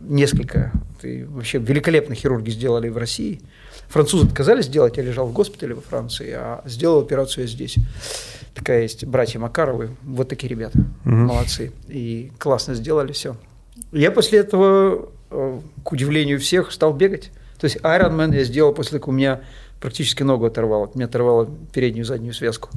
несколько, 0.02 0.72
вообще 1.02 1.60
великолепно 1.60 2.16
хирурги 2.16 2.50
сделали 2.50 2.90
в 2.90 2.98
России– 2.98 3.42
Французы 3.94 4.26
отказались 4.26 4.66
сделать, 4.66 4.98
я 4.98 5.04
лежал 5.04 5.28
в 5.28 5.34
госпитале 5.34 5.76
во 5.76 5.82
Франции, 5.82 6.32
а 6.32 6.64
сделал 6.66 7.00
операцию 7.02 7.48
здесь. 7.48 7.76
Такая 8.56 8.82
есть, 8.82 9.06
братья 9.06 9.38
Макаровы, 9.38 9.92
вот 10.02 10.30
такие 10.30 10.50
ребята, 10.50 10.80
угу. 11.06 11.14
молодцы. 11.14 11.72
И 11.90 12.32
классно 12.40 12.74
сделали 12.74 13.12
все. 13.12 13.36
Я 13.92 14.10
после 14.10 14.40
этого, 14.40 15.10
э, 15.30 15.60
к 15.84 15.92
удивлению 15.92 16.40
всех, 16.40 16.72
стал 16.72 16.92
бегать. 16.92 17.30
То 17.64 17.68
есть 17.68 17.78
Ironman 17.78 18.36
я 18.36 18.44
сделал 18.44 18.74
после 18.74 18.90
того, 18.90 19.00
как 19.00 19.08
у 19.08 19.12
меня 19.14 19.40
практически 19.80 20.22
ногу 20.22 20.46
оторвало. 20.48 20.92
Меня 20.96 21.06
оторвало 21.06 21.48
переднюю 21.72 22.04
заднюю 22.04 22.34
связку 22.34 22.68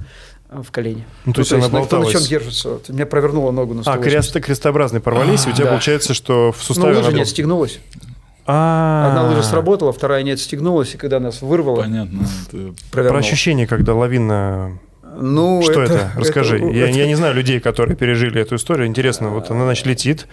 э, 0.48 0.62
в 0.62 0.70
колене. 0.70 1.04
Ну, 1.24 1.32
то, 1.32 1.38
ну, 1.38 1.40
есть, 1.40 1.50
то 1.50 1.56
есть 1.56 1.68
она 1.68 1.78
болталась. 1.80 2.14
на 2.14 2.20
чем 2.20 2.28
держится. 2.28 2.68
Вот, 2.68 2.88
меня 2.88 3.04
провернуло 3.04 3.50
ногу 3.50 3.74
на 3.74 3.82
180. 3.82 3.88
А, 3.88 4.08
крест, 4.08 4.46
крестообразные 4.46 5.00
порвались, 5.00 5.44
а, 5.44 5.48
и 5.48 5.52
у 5.52 5.56
тебя 5.56 5.64
да. 5.64 5.70
получается, 5.72 6.14
что 6.14 6.52
в 6.52 6.62
суставе... 6.62 6.92
Ну, 6.92 7.00
лыжа 7.00 7.10
не 7.10 7.22
отстегнулась. 7.22 7.80
А-а-а. 8.46 9.08
Одна 9.08 9.28
лыжа 9.28 9.42
сработала, 9.42 9.92
вторая 9.92 10.22
не 10.22 10.30
отстегнулась, 10.30 10.94
и 10.94 10.98
когда 10.98 11.18
нас 11.18 11.42
вырвало... 11.42 11.82
Понятно. 11.82 12.28
Про 12.92 13.18
ощущение, 13.18 13.66
когда 13.66 13.92
лавина 13.92 14.78
ну, 15.18 15.62
что 15.62 15.82
это? 15.82 15.94
это? 15.94 16.12
Расскажи. 16.16 16.56
Это, 16.56 16.66
я, 16.66 16.88
это... 16.88 16.98
я 16.98 17.06
не 17.08 17.14
знаю 17.14 17.34
людей, 17.34 17.60
которые 17.60 17.96
пережили 17.96 18.40
эту 18.40 18.56
историю. 18.56 18.86
Интересно, 18.86 19.30
вот 19.30 19.50
она, 19.50 19.64
значит, 19.64 19.86
летит, 19.86 20.26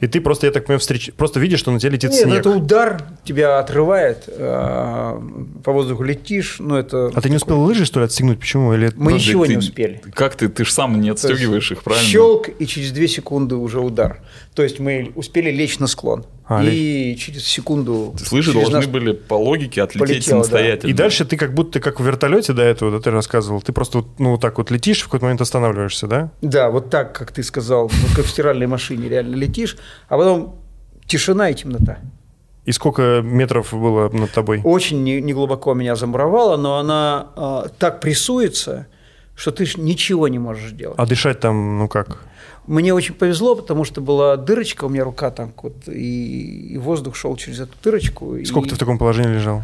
и 0.00 0.06
ты 0.06 0.20
просто, 0.20 0.46
я 0.46 0.52
так 0.52 0.64
понимаю, 0.66 0.80
встреч... 0.80 1.10
просто 1.16 1.40
видишь, 1.40 1.58
что 1.60 1.70
на 1.70 1.80
тебя 1.80 1.90
летит 1.90 2.10
Нет, 2.10 2.20
снег. 2.20 2.28
Ну, 2.32 2.34
это 2.36 2.50
удар 2.50 3.02
тебя 3.24 3.58
отрывает, 3.58 4.28
а, 4.28 5.22
по 5.64 5.72
воздуху 5.72 6.02
летишь, 6.02 6.56
ну 6.58 6.76
это... 6.76 7.10
А 7.14 7.20
ты 7.20 7.30
не 7.30 7.36
успел 7.36 7.60
лыжи, 7.60 7.84
что 7.84 8.00
ли, 8.00 8.06
отстегнуть? 8.06 8.40
Почему? 8.40 8.74
Или... 8.74 8.92
Мы 8.96 9.06
Подожди, 9.06 9.28
ничего 9.28 9.46
ты, 9.46 9.50
не 9.52 9.56
успели. 9.58 10.02
Как 10.14 10.36
ты? 10.36 10.48
Ты 10.48 10.64
же 10.64 10.72
сам 10.72 11.00
не 11.00 11.10
отстегиваешь 11.10 11.70
их, 11.72 11.82
правильно? 11.82 12.06
Щелк, 12.06 12.48
и 12.58 12.66
через 12.66 12.92
две 12.92 13.08
секунды 13.08 13.56
уже 13.56 13.80
удар. 13.80 14.20
То 14.54 14.62
есть 14.62 14.78
мы 14.78 15.12
успели 15.14 15.50
лечь 15.50 15.78
на 15.78 15.86
склон. 15.86 16.24
А, 16.48 16.64
и 16.64 17.10
лечь. 17.10 17.26
через 17.26 17.44
секунду... 17.44 18.14
Ты 18.16 18.24
слышишь, 18.24 18.54
должны 18.54 18.78
нас... 18.78 18.86
были 18.86 19.12
по 19.12 19.34
логике 19.34 19.82
отлететь 19.82 20.08
полетело, 20.08 20.36
самостоятельно. 20.36 20.82
Да. 20.82 20.88
И 20.88 20.92
дальше 20.92 21.26
ты 21.26 21.36
как 21.36 21.52
будто 21.52 21.78
как 21.78 22.00
в 22.00 22.06
вертолете 22.06 22.54
до 22.54 22.62
этого, 22.62 22.90
да, 22.90 23.00
ты 23.00 23.10
рассказывал, 23.10 23.60
ты 23.60 23.72
просто 23.72 24.04
ну 24.18 24.30
вот 24.32 24.40
так 24.40 24.56
вот 24.56 24.70
летишь, 24.70 25.00
в 25.00 25.04
какой-то 25.04 25.26
момент 25.26 25.42
останавливаешься, 25.42 26.06
да? 26.06 26.32
Да, 26.40 26.70
вот 26.70 26.88
так, 26.88 27.14
как 27.16 27.32
ты 27.32 27.42
сказал, 27.42 27.88
вот 27.88 28.16
как 28.16 28.24
в 28.24 28.30
стиральной 28.30 28.66
машине 28.66 29.10
реально 29.10 29.36
летишь, 29.36 29.76
а 30.08 30.16
потом 30.16 30.56
тишина 31.06 31.50
и 31.50 31.54
темнота. 31.54 31.98
И 32.64 32.72
сколько 32.72 33.22
метров 33.22 33.72
было 33.72 34.10
над 34.10 34.30
тобой? 34.30 34.60
Очень 34.62 35.02
неглубоко 35.02 35.72
не 35.72 35.80
меня 35.80 35.96
замуровало, 35.96 36.58
но 36.58 36.76
она 36.76 37.28
э, 37.34 37.68
так 37.78 38.00
прессуется, 38.00 38.88
что 39.34 39.52
ты 39.52 39.66
ничего 39.78 40.28
не 40.28 40.38
можешь 40.38 40.72
делать. 40.72 40.98
А 40.98 41.06
дышать 41.06 41.40
там, 41.40 41.78
ну 41.78 41.88
как? 41.88 42.18
Мне 42.66 42.92
очень 42.92 43.14
повезло, 43.14 43.54
потому 43.54 43.84
что 43.84 44.02
была 44.02 44.36
дырочка, 44.36 44.84
у 44.84 44.90
меня 44.90 45.04
рука 45.04 45.30
там, 45.30 45.54
вот, 45.62 45.88
и, 45.88 46.74
и 46.74 46.76
воздух 46.76 47.16
шел 47.16 47.34
через 47.36 47.60
эту 47.60 47.72
дырочку. 47.82 48.36
Сколько 48.44 48.66
и... 48.66 48.68
ты 48.70 48.74
в 48.74 48.78
таком 48.78 48.98
положении 48.98 49.32
лежал? 49.36 49.62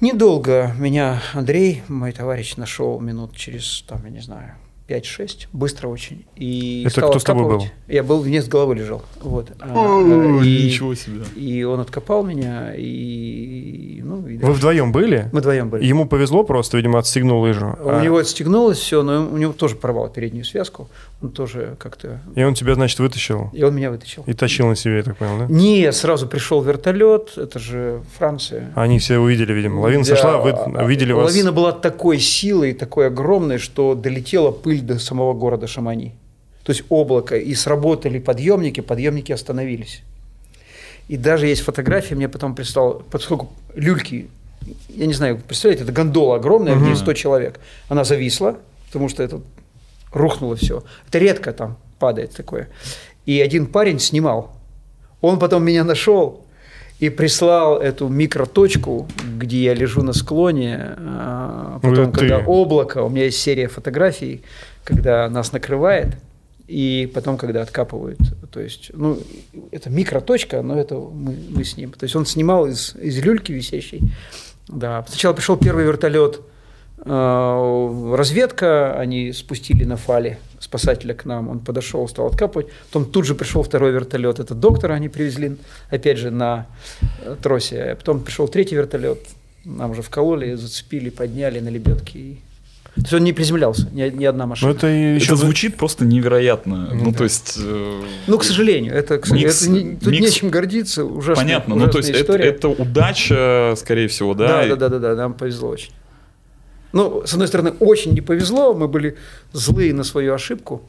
Недолго. 0.00 0.72
Меня 0.78 1.20
Андрей, 1.32 1.82
мой 1.88 2.12
товарищ, 2.12 2.56
нашел 2.56 3.00
минут 3.00 3.34
через, 3.34 3.82
там, 3.88 4.04
я 4.04 4.10
не 4.10 4.20
знаю, 4.20 4.52
5-6, 4.88 5.48
быстро 5.52 5.88
очень. 5.88 6.24
И 6.36 6.84
Это 6.86 7.00
кто 7.00 7.18
с 7.18 7.24
тобой 7.24 7.44
был? 7.44 7.66
Я 7.88 8.04
был, 8.04 8.20
вниз 8.20 8.44
с 8.44 8.48
головы 8.48 8.76
лежал. 8.76 9.02
Вот. 9.20 9.50
О, 9.60 10.40
и, 10.42 10.66
ничего 10.66 10.94
себе. 10.94 11.24
И 11.34 11.64
он 11.64 11.80
откопал 11.80 12.22
меня, 12.24 12.72
и... 12.76 14.00
Ну, 14.04 14.26
и 14.28 14.36
Вы 14.38 14.52
вдвоем 14.52 14.92
были? 14.92 15.28
Мы 15.32 15.40
вдвоем 15.40 15.70
были. 15.70 15.84
Ему 15.84 16.06
повезло 16.06 16.44
просто, 16.44 16.76
видимо, 16.76 17.00
отстегнул 17.00 17.42
лыжу. 17.42 17.76
У 17.82 17.88
а... 17.88 18.02
него 18.02 18.18
отстегнулось 18.18 18.78
все, 18.78 19.02
но 19.02 19.26
у 19.26 19.36
него 19.36 19.52
тоже 19.52 19.74
порвало 19.74 20.08
переднюю 20.08 20.44
связку. 20.44 20.88
Он 21.20 21.30
тоже 21.30 21.74
как-то... 21.78 22.20
И 22.36 22.44
он 22.44 22.54
тебя, 22.54 22.74
значит, 22.74 23.00
вытащил? 23.00 23.50
И 23.52 23.64
он 23.64 23.74
меня 23.74 23.90
вытащил. 23.90 24.22
И 24.26 24.34
тащил 24.34 24.68
на 24.68 24.76
себе, 24.76 24.98
я 24.98 25.02
так 25.02 25.16
понял, 25.16 25.38
да? 25.38 25.46
Не, 25.48 25.90
сразу 25.90 26.28
пришел 26.28 26.62
вертолет, 26.62 27.32
это 27.36 27.58
же 27.58 28.02
Франция. 28.16 28.72
Они 28.76 29.00
все 29.00 29.18
увидели, 29.18 29.52
видимо. 29.52 29.80
Лавина 29.80 30.04
да, 30.04 30.10
сошла, 30.10 30.38
вы 30.38 30.52
увидели 30.52 31.10
лавина 31.10 31.24
вас. 31.24 31.32
Лавина 31.32 31.52
была 31.52 31.72
такой 31.72 32.18
силой, 32.20 32.72
такой 32.72 33.08
огромной, 33.08 33.58
что 33.58 33.94
долетела 33.94 34.52
пыль 34.52 34.75
до 34.82 34.98
самого 34.98 35.32
города 35.32 35.66
Шамани. 35.66 36.14
То 36.62 36.72
есть 36.72 36.84
облако, 36.88 37.36
и 37.36 37.54
сработали 37.54 38.18
подъемники, 38.18 38.80
подъемники 38.80 39.32
остановились. 39.32 40.02
И 41.08 41.16
даже 41.16 41.46
есть 41.46 41.62
фотографии, 41.62 42.14
мне 42.14 42.28
потом 42.28 42.54
прислал, 42.54 43.02
поскольку 43.10 43.52
люльки, 43.74 44.28
я 44.88 45.06
не 45.06 45.14
знаю, 45.14 45.40
представляете, 45.46 45.84
это 45.84 45.92
гондола 45.92 46.36
огромная, 46.36 46.74
угу. 46.74 46.84
в 46.84 46.88
ней 46.88 46.96
100 46.96 47.12
человек. 47.12 47.60
Она 47.88 48.02
зависла, 48.02 48.58
потому 48.86 49.08
что 49.08 49.22
это 49.22 49.40
рухнуло 50.12 50.56
все. 50.56 50.82
Это 51.08 51.18
редко 51.18 51.52
там 51.52 51.78
падает 51.98 52.32
такое. 52.32 52.68
И 53.26 53.40
один 53.40 53.66
парень 53.66 54.00
снимал. 54.00 54.52
Он 55.20 55.38
потом 55.38 55.64
меня 55.64 55.84
нашел 55.84 56.45
и 56.98 57.10
прислал 57.10 57.78
эту 57.78 58.08
микроточку, 58.08 59.06
где 59.38 59.64
я 59.64 59.74
лежу 59.74 60.02
на 60.02 60.12
склоне. 60.12 60.94
А 60.96 61.78
потом, 61.82 62.06
Ой, 62.06 62.12
когда 62.12 62.38
облако, 62.38 63.02
у 63.02 63.08
меня 63.08 63.24
есть 63.24 63.38
серия 63.38 63.68
фотографий, 63.68 64.42
когда 64.84 65.28
нас 65.28 65.52
накрывает, 65.52 66.16
и 66.66 67.10
потом, 67.14 67.36
когда 67.36 67.62
откапывают. 67.62 68.18
То 68.50 68.60
есть, 68.60 68.90
ну, 68.94 69.18
это 69.70 69.90
микроточка, 69.90 70.62
но 70.62 70.78
это 70.78 70.96
мы, 70.96 71.36
мы 71.50 71.64
с 71.64 71.76
ним. 71.76 71.92
То 71.92 72.04
есть 72.04 72.16
он 72.16 72.26
снимал 72.26 72.66
из, 72.66 72.94
из 72.96 73.22
люльки 73.22 73.52
висящей. 73.52 74.00
Да. 74.68 75.04
Сначала 75.08 75.34
пришел 75.34 75.56
первый 75.56 75.84
вертолет– 75.84 76.40
Э, 77.08 78.14
разведка, 78.16 78.98
они 78.98 79.32
спустили 79.32 79.84
на 79.84 79.96
фале 79.96 80.38
спасателя 80.78 81.14
к 81.14 81.24
нам, 81.24 81.48
он 81.48 81.60
подошел, 81.60 82.06
стал 82.08 82.26
откапывать, 82.26 82.66
потом 82.86 83.04
тут 83.10 83.24
же 83.24 83.34
пришел 83.34 83.62
второй 83.62 83.92
вертолет, 83.92 84.38
это 84.38 84.54
доктора 84.54 84.94
они 84.94 85.08
привезли, 85.08 85.56
опять 85.90 86.18
же, 86.18 86.30
на 86.30 86.66
э, 87.22 87.36
тросе, 87.42 87.96
потом 87.98 88.20
пришел 88.20 88.48
третий 88.48 88.76
вертолет, 88.76 89.18
нам 89.64 89.92
уже 89.92 90.02
вкололи, 90.02 90.54
зацепили, 90.54 91.10
подняли 91.10 91.60
на 91.60 91.70
лебедке, 91.70 92.36
то 92.94 93.02
есть 93.02 93.12
он 93.12 93.24
не 93.24 93.34
приземлялся, 93.34 93.88
ни, 93.92 94.08
ни 94.08 94.24
одна 94.24 94.46
машина. 94.46 94.70
Но 94.70 94.76
это 94.76 94.86
еще 94.86 95.26
это 95.26 95.36
звучит 95.36 95.76
просто 95.76 96.06
невероятно. 96.06 96.88
Ну, 96.94 97.04
ну 97.04 97.10
да. 97.10 97.18
то 97.18 97.24
есть. 97.24 97.58
Э, 97.62 98.02
ну, 98.26 98.38
к 98.38 98.44
сожалению, 98.44 98.94
это, 98.94 99.18
к, 99.18 99.30
микс, 99.30 99.62
это 99.62 99.70
не, 99.70 99.96
тут 99.96 100.12
микс, 100.12 100.24
нечем 100.24 100.48
гордиться. 100.48 101.04
Ужасная, 101.04 101.44
Понятно, 101.44 101.74
ну 101.74 101.90
то 101.90 101.98
есть 101.98 102.08
это, 102.08 102.32
это 102.32 102.68
удача, 102.68 103.74
скорее 103.76 104.08
всего, 104.08 104.32
да? 104.32 104.66
Да, 104.66 104.68
да, 104.68 104.76
да, 104.76 104.88
да, 104.88 104.98
да, 104.98 105.14
нам 105.14 105.34
повезло 105.34 105.68
очень. 105.68 105.90
Ну, 106.96 107.26
с 107.26 107.34
одной 107.34 107.46
стороны, 107.46 107.72
очень 107.78 108.14
не 108.14 108.22
повезло, 108.22 108.72
мы 108.72 108.88
были 108.88 109.18
злые 109.52 109.92
на 109.92 110.02
свою 110.02 110.32
ошибку, 110.32 110.80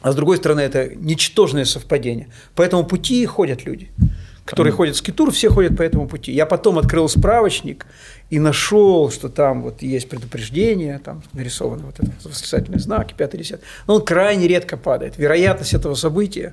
а 0.00 0.10
с 0.10 0.16
другой 0.16 0.38
стороны, 0.38 0.58
это 0.62 0.96
ничтожное 0.96 1.64
совпадение. 1.64 2.26
По 2.56 2.62
этому 2.62 2.84
пути 2.84 3.24
ходят 3.24 3.64
люди, 3.64 3.88
которые 4.44 4.72
ходят 4.72 4.96
в 4.96 4.98
скитур, 4.98 5.30
все 5.30 5.48
ходят 5.48 5.76
по 5.76 5.82
этому 5.82 6.08
пути. 6.08 6.32
Я 6.32 6.44
потом 6.44 6.76
открыл 6.76 7.08
справочник 7.08 7.86
и 8.30 8.40
нашел, 8.40 9.12
что 9.12 9.28
там 9.28 9.62
вот 9.62 9.82
есть 9.82 10.08
предупреждение, 10.08 10.98
там 10.98 11.22
нарисованы 11.34 11.84
вот 11.84 12.00
этот 12.00 12.24
восклицательный 12.24 12.80
знак, 12.80 13.12
5-10. 13.16 13.60
Но 13.86 13.94
он 13.94 14.04
крайне 14.04 14.48
редко 14.48 14.76
падает. 14.76 15.18
Вероятность 15.18 15.72
этого 15.72 15.94
события 15.94 16.52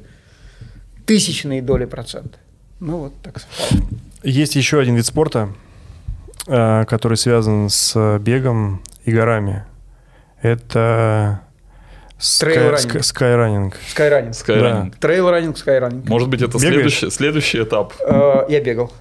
–тысячные 1.08 1.64
доли 1.64 1.86
процента. 1.86 2.38
Ну, 2.80 2.98
вот 2.98 3.14
так 3.24 3.40
совпало. 3.40 3.90
Есть 4.22 4.56
еще 4.56 4.80
один 4.80 4.94
вид 4.96 5.08
спорта– 5.08 5.50
который 6.50 7.18
связан 7.18 7.70
с 7.70 8.18
бегом 8.20 8.82
и 9.06 9.12
горами. 9.12 9.66
Это 10.42 11.42
Скайранинг. 12.20 13.04
Скайранинг. 13.04 13.78
Скайранинг. 13.88 14.36
Скайранинг. 14.36 14.96
Трейл-раннинг, 14.98 15.58
скайранинг. 15.58 16.10
Может 16.10 16.28
быть, 16.28 16.42
это 16.42 16.60
следующий, 16.60 17.10
следующий 17.10 17.64
этап? 17.64 17.94
Э, 18.06 18.46
я 18.50 18.60
бегал. 18.60 18.92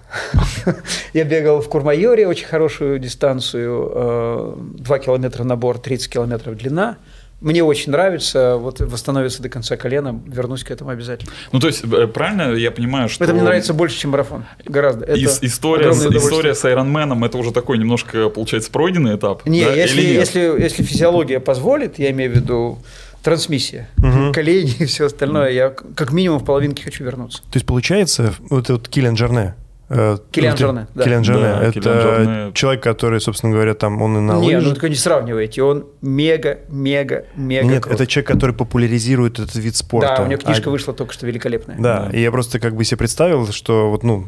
Я 1.12 1.24
бегал 1.24 1.60
в 1.60 1.68
Курмайоре, 1.68 2.28
очень 2.28 2.46
хорошую 2.46 3.00
дистанцию, 3.00 4.54
2 4.78 4.96
э, 4.96 5.00
километра 5.00 5.42
набор, 5.42 5.78
30 5.78 6.08
километров 6.08 6.56
длина. 6.56 6.98
Мне 7.40 7.62
очень 7.62 7.92
нравится, 7.92 8.56
вот 8.56 8.80
восстановиться 8.80 9.42
до 9.42 9.48
конца 9.48 9.76
колена, 9.76 10.20
вернусь 10.26 10.64
к 10.64 10.70
этому 10.72 10.90
обязательно. 10.90 11.32
Ну, 11.52 11.60
то 11.60 11.68
есть, 11.68 11.84
э, 11.84 12.06
правильно 12.08 12.54
я 12.54 12.72
понимаю, 12.72 13.08
что... 13.08 13.22
Это 13.22 13.32
мне 13.32 13.42
нравится 13.42 13.74
больше, 13.74 13.96
чем 13.96 14.10
марафон, 14.10 14.44
гораздо. 14.64 15.04
Это 15.04 15.20
история, 15.42 15.92
с, 15.92 16.04
история 16.06 16.54
с 16.54 16.64
Ironman– 16.64 17.24
это 17.26 17.38
уже 17.38 17.52
такой 17.52 17.78
немножко, 17.78 18.28
получается, 18.28 18.72
пройденный 18.72 19.16
этап? 19.16 19.46
Не, 19.46 19.64
да? 19.64 19.72
если, 19.72 20.02
нет? 20.02 20.20
если, 20.20 20.40
если 20.60 20.82
физиология 20.82 21.38
позволит, 21.38 22.00
я 22.00 22.10
имею 22.10 22.32
в 22.32 22.34
виду 22.34 22.78
трансмиссия, 23.22 23.88
угу. 23.98 24.32
колени 24.32 24.74
и 24.80 24.84
все 24.86 25.06
остальное, 25.06 25.50
я 25.50 25.70
как 25.70 26.12
минимум 26.12 26.40
в 26.40 26.44
половинке 26.44 26.82
хочу 26.82 27.04
вернуться. 27.04 27.38
То 27.42 27.56
есть, 27.56 27.66
получается, 27.66 28.34
вот 28.50 28.64
этот 28.64 28.88
Киллиан 28.88 29.16
Жарне, 29.16 29.54
Э, 29.54 29.67
Киллиан 29.88 30.56
Жарне, 30.56 30.86
да. 30.94 31.04
Киллиан 31.04 31.24
Жарне. 31.24 31.42
Да, 31.42 31.62
это 31.62 32.00
Жарне. 32.00 32.52
человек, 32.52 32.82
который, 32.82 33.20
собственно 33.22 33.54
говоря, 33.54 33.72
там 33.72 34.02
он 34.02 34.18
и 34.18 34.20
на 34.20 34.32
Нет, 34.32 34.56
лыжах. 34.56 34.62
ну 34.62 34.70
только 34.70 34.88
не 34.90 34.94
сравнивайте, 34.94 35.62
он 35.62 35.86
мега, 36.02 36.58
мега, 36.68 37.24
мега 37.34 37.66
Нет, 37.66 37.84
крут. 37.84 37.94
это 37.94 38.06
человек, 38.06 38.28
который 38.28 38.54
популяризирует 38.54 39.38
этот 39.38 39.54
вид 39.54 39.76
спорта. 39.76 40.16
Да, 40.18 40.24
у 40.24 40.26
него 40.26 40.38
книжка 40.38 40.68
а... 40.68 40.72
вышла 40.72 40.92
только 40.92 41.14
что 41.14 41.26
великолепная. 41.26 41.78
Да, 41.78 42.08
да, 42.10 42.16
и 42.16 42.20
я 42.20 42.30
просто 42.30 42.60
как 42.60 42.76
бы 42.76 42.84
себе 42.84 42.98
представил, 42.98 43.50
что 43.50 43.88
вот, 43.88 44.02
ну, 44.02 44.26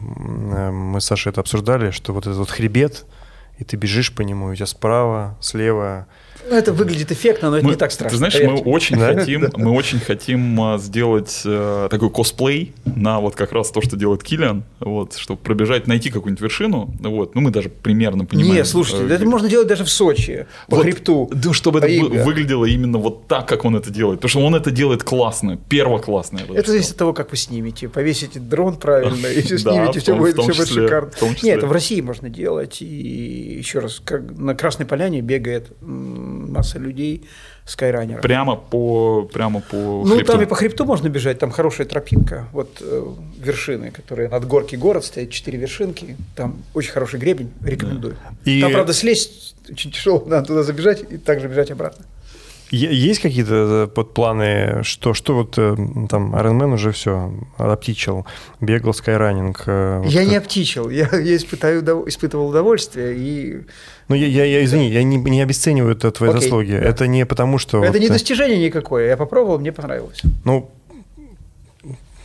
э, 0.55 0.71
мы 0.71 0.99
с 1.01 1.05
Сашей 1.05 1.31
это 1.31 1.43
обсуждали, 1.43 1.91
что 1.91 2.15
вот 2.15 2.27
этот 2.27 2.39
вот 2.39 2.49
хребет, 2.49 3.05
и 3.59 3.65
ты 3.65 3.77
бежишь 3.77 4.15
по 4.15 4.23
нему, 4.23 4.47
у 4.47 4.55
тебя 4.55 4.65
справа, 4.67 5.37
слева 5.41 6.07
ну, 6.49 6.57
это 6.57 6.73
выглядит 6.73 7.13
эффектно, 7.13 7.51
но 7.51 7.57
это 7.57 7.67
мы, 7.67 7.73
не 7.73 7.77
так 7.77 7.93
страшно. 7.93 8.11
Ты 8.11 8.17
знаешь, 8.19 8.35
поверьте. 8.35 8.63
мы 8.65 8.73
очень 8.73 8.99
хотим, 8.99 9.49
мы 9.57 9.71
очень 9.73 10.01
хотим 10.01 10.79
сделать 10.79 11.43
э, 11.45 11.89
такой 11.91 12.11
косплей 12.11 12.73
на 12.85 13.21
вот 13.21 13.35
как 13.37 13.53
раз 13.53 13.71
то, 13.71 13.81
что 13.81 13.97
делает 13.97 14.23
Киллиан, 14.23 14.65
вот, 14.81 15.15
чтобы 15.15 15.41
пробежать, 15.41 15.87
найти 15.87 16.11
какую-нибудь 16.11 16.43
вершину, 16.43 16.93
вот. 17.01 17.35
Ну, 17.35 17.41
мы 17.41 17.51
даже 17.51 17.69
примерно 17.69 18.25
понимаем. 18.25 18.55
Нет, 18.55 18.67
слушайте, 18.67 19.05
э, 19.07 19.15
это 19.15 19.25
можно 19.25 19.49
делать 19.49 19.69
даже 19.69 19.85
в 19.85 19.91
Сочи, 19.91 20.47
по 20.69 20.77
вот, 20.77 20.85
хребту. 20.85 21.31
Да, 21.33 21.53
чтобы 21.53 21.79
это 21.79 21.89
Рига. 21.89 22.25
выглядело 22.25 22.65
именно 22.65 22.99
вот 22.99 23.27
так, 23.27 23.47
как 23.47 23.65
он 23.65 23.77
это 23.77 23.91
делает, 23.91 24.21
потому 24.21 24.31
что 24.31 24.41
он 24.41 24.55
это 24.55 24.71
делает 24.71 25.03
классно, 25.03 25.57
первоклассно. 25.57 26.41
Это 26.53 26.71
зависит 26.71 26.93
от 26.93 26.97
того, 26.97 27.13
как 27.13 27.31
вы 27.31 27.37
снимете, 27.37 27.89
повесите 27.89 28.41
дрон 28.41 28.77
правильно, 28.77 29.27
и 29.27 29.43
все 29.43 29.59
снимете, 29.59 30.01
все 30.01 30.15
будет, 30.15 30.39
все 30.39 30.53
будет 30.53 30.69
шикарно. 30.69 31.11
Нет, 31.43 31.59
это 31.59 31.67
в 31.67 31.73
России 31.73 32.01
можно 32.01 32.29
делать, 32.29 32.83
и 32.83 33.57
еще 33.59 33.81
раз, 33.81 34.01
как 34.05 34.23
на 34.37 34.55
Красной 34.55 34.87
Поляне 34.87 35.21
бегает 35.21 35.71
масса 36.31 36.79
людей 36.79 37.25
скайранеров. 37.65 38.23
Прямо 38.23 38.57
по, 38.57 39.29
прямо 39.33 39.61
по 39.61 39.77
Ну, 39.77 40.15
хребту. 40.15 40.33
там 40.33 40.43
и 40.43 40.47
по 40.47 40.55
хребту 40.55 40.85
можно 40.85 41.09
бежать, 41.09 41.39
там 41.39 41.51
хорошая 41.51 41.87
тропинка. 41.87 42.47
Вот 42.53 42.79
э, 42.81 43.05
вершины, 43.39 43.91
которые 43.91 44.29
над 44.29 44.47
горки 44.47 44.77
город 44.77 45.05
стоят, 45.05 45.31
четыре 45.31 45.59
вершинки, 45.59 46.17
там 46.35 46.63
очень 46.75 46.91
хороший 46.93 47.21
гребень, 47.21 47.53
рекомендую. 47.63 48.17
Да. 48.45 48.51
И... 48.51 48.61
Там, 48.61 48.73
правда, 48.73 48.93
слезть 48.93 49.57
очень 49.71 49.93
тяжело, 49.93 50.25
надо 50.27 50.49
туда 50.49 50.63
забежать 50.63 51.05
и 51.11 51.17
также 51.19 51.49
бежать 51.49 51.71
обратно. 51.71 52.05
Есть 52.71 53.21
какие-то 53.21 53.55
э, 53.55 53.87
подпланы, 53.89 54.83
что, 54.85 55.13
что 55.13 55.35
вот 55.35 55.59
э, 55.59 55.75
там 56.09 56.37
Ironman 56.37 56.75
уже 56.75 56.93
все 56.93 57.33
аптичил, 57.57 58.27
бегал 58.61 58.95
скайранинг? 58.95 59.65
Э, 59.67 59.99
вот 59.99 60.13
я 60.13 60.21
как... 60.21 60.29
не 60.29 60.37
аптичил, 60.37 60.89
я, 60.89 61.09
я 61.13 61.37
испытаю, 61.37 61.83
испытывал 62.09 62.49
удовольствие 62.49 63.17
и... 63.17 63.63
Ну, 64.09 64.15
я, 64.15 64.27
я, 64.27 64.45
я 64.45 64.65
извини, 64.65 64.89
я 64.91 65.03
не, 65.03 65.17
не 65.17 65.43
обесцениваю 65.43 65.97
это 65.97 66.13
твои 66.13 66.31
Окей, 66.31 66.41
заслуги. 66.43 66.73
Да. 66.73 66.79
Это 66.79 67.09
не 67.09 67.27
потому, 67.27 67.59
что... 67.59 67.83
Это 67.83 67.93
вот... 67.93 68.01
не 68.01 68.09
достижение 68.09 68.59
никакое, 68.59 69.09
я 69.09 69.17
попробовал, 69.17 69.59
мне 69.59 69.73
понравилось. 69.73 70.23
Ну, 70.45 70.71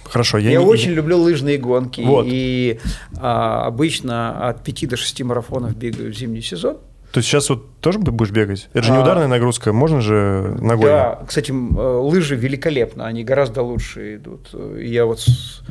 Хорошо, 0.03 0.37
я, 0.37 0.51
я 0.51 0.59
не... 0.59 0.65
очень 0.65 0.91
люблю 0.91 1.17
лыжные 1.17 1.57
гонки. 1.57 2.01
Вот. 2.01 2.25
И 2.29 2.79
а, 3.17 3.65
обычно 3.65 4.47
от 4.47 4.63
5 4.63 4.89
до 4.89 4.97
6 4.97 5.23
марафонов 5.23 5.75
бегаю 5.75 6.13
в 6.13 6.15
зимний 6.15 6.41
сезон. 6.41 6.77
То 7.15 7.19
есть 7.19 7.29
сейчас 7.29 7.49
вот 7.49 7.79
тоже 7.79 7.97
будешь 7.97 8.31
бегать? 8.31 8.67
Это 8.73 8.83
же 8.83 8.91
не 8.91 8.97
а. 8.97 9.01
ударная 9.01 9.27
нагрузка, 9.27 9.71
можно 9.71 10.01
же 10.01 10.57
ногой? 10.59 10.89
Да, 10.89 11.21
кстати, 11.25 11.51
э, 11.51 11.53
лыжи 11.53 12.35
великолепно, 12.35 13.05
они 13.05 13.23
гораздо 13.23 13.61
лучше 13.61 14.17
идут. 14.17 14.49
Я 14.77 15.05
вот 15.05 15.21
с, 15.21 15.61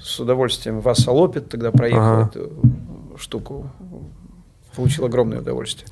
с 0.00 0.18
удовольствием 0.18 0.80
в 0.80 0.88
Ассалопит 0.88 1.50
тогда 1.50 1.72
проехал 1.72 2.00
ага. 2.00 2.30
эту 2.32 2.52
штуку, 3.18 3.70
получил 4.74 5.04
огромное 5.04 5.40
удовольствие. 5.40 5.86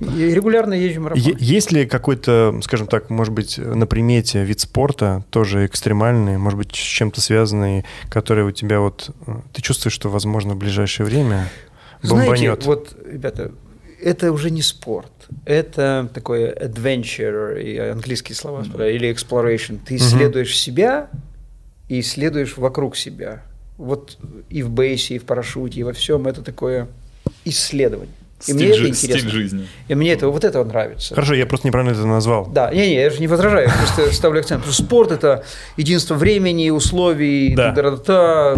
И 0.00 0.34
регулярно 0.34 0.74
езжу 0.74 1.00
марафон. 1.00 1.36
Есть 1.38 1.72
ли 1.72 1.86
какой-то, 1.86 2.60
скажем 2.62 2.88
так, 2.88 3.08
может 3.08 3.32
быть, 3.32 3.56
на 3.56 3.86
примете 3.86 4.44
вид 4.44 4.60
спорта, 4.60 5.24
тоже 5.30 5.64
экстремальный, 5.64 6.36
может 6.36 6.58
быть, 6.58 6.72
с 6.72 6.78
чем-то 6.78 7.22
связанный, 7.22 7.86
который 8.10 8.44
у 8.44 8.50
тебя 8.50 8.80
вот... 8.80 9.12
Э, 9.26 9.36
ты 9.54 9.62
чувствуешь, 9.62 9.94
что, 9.94 10.10
возможно, 10.10 10.52
в 10.52 10.58
ближайшее 10.58 11.06
время 11.06 11.48
бомбанет? 12.02 12.38
Знаете, 12.38 12.66
вот, 12.66 12.96
ребята, 13.10 13.52
это 14.02 14.32
уже 14.32 14.50
не 14.50 14.62
спорт. 14.62 15.12
это 15.44 16.08
такое 16.12 16.52
adventure, 16.54 17.60
и 17.60 17.76
английские 17.78 18.36
слова, 18.36 18.62
mm-hmm. 18.62 18.94
или 18.94 19.10
exploration. 19.10 19.78
Ты 19.84 19.96
исследуешь 19.96 20.52
mm-hmm. 20.52 20.64
себя 20.64 21.10
и 21.88 22.00
исследуешь 22.00 22.56
вокруг 22.56 22.96
себя. 22.96 23.42
Вот 23.76 24.18
и 24.48 24.62
в 24.62 24.70
бейсе, 24.70 25.16
и 25.16 25.18
в 25.18 25.24
парашюте, 25.24 25.80
и 25.80 25.82
во 25.82 25.92
всем 25.92 26.26
это 26.26 26.42
такое 26.42 26.88
исследование. 27.44 28.14
И 28.40 28.42
стиль 28.42 28.56
мне 28.56 28.66
это 28.66 28.88
интересно. 28.88 29.18
Стиль 29.18 29.30
жизни. 29.30 29.68
И 29.88 29.94
мне 29.94 30.12
это 30.12 30.28
вот 30.28 30.44
это 30.44 30.62
нравится. 30.62 31.14
Хорошо, 31.14 31.34
я 31.34 31.44
просто 31.44 31.66
неправильно 31.66 31.92
это 31.92 32.06
назвал. 32.06 32.46
Да, 32.46 32.72
не, 32.72 32.88
не, 32.88 32.94
я 32.94 33.10
же 33.10 33.18
не 33.18 33.26
возражаю, 33.26 33.68
я 33.68 33.74
просто 33.74 34.12
ставлю 34.14 34.40
акцент. 34.40 34.60
Потому 34.60 34.74
что 34.74 34.84
спорт 34.84 35.10
это 35.10 35.44
единство 35.76 36.14
времени, 36.14 36.70
условий, 36.70 37.56
да. 37.56 37.72
та 37.96 38.54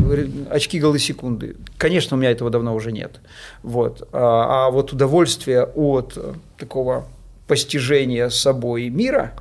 очки, 0.50 0.78
голы, 0.78 0.98
секунды. 0.98 1.56
Конечно, 1.78 2.16
у 2.16 2.20
меня 2.20 2.30
этого 2.30 2.50
давно 2.50 2.74
уже 2.74 2.92
нет. 2.92 3.20
Вот. 3.62 4.06
А, 4.12 4.66
а 4.66 4.70
вот 4.70 4.92
удовольствие 4.92 5.64
от 5.64 6.18
такого 6.58 7.06
постижения 7.46 8.28
собой 8.28 8.90
мира 8.90 9.32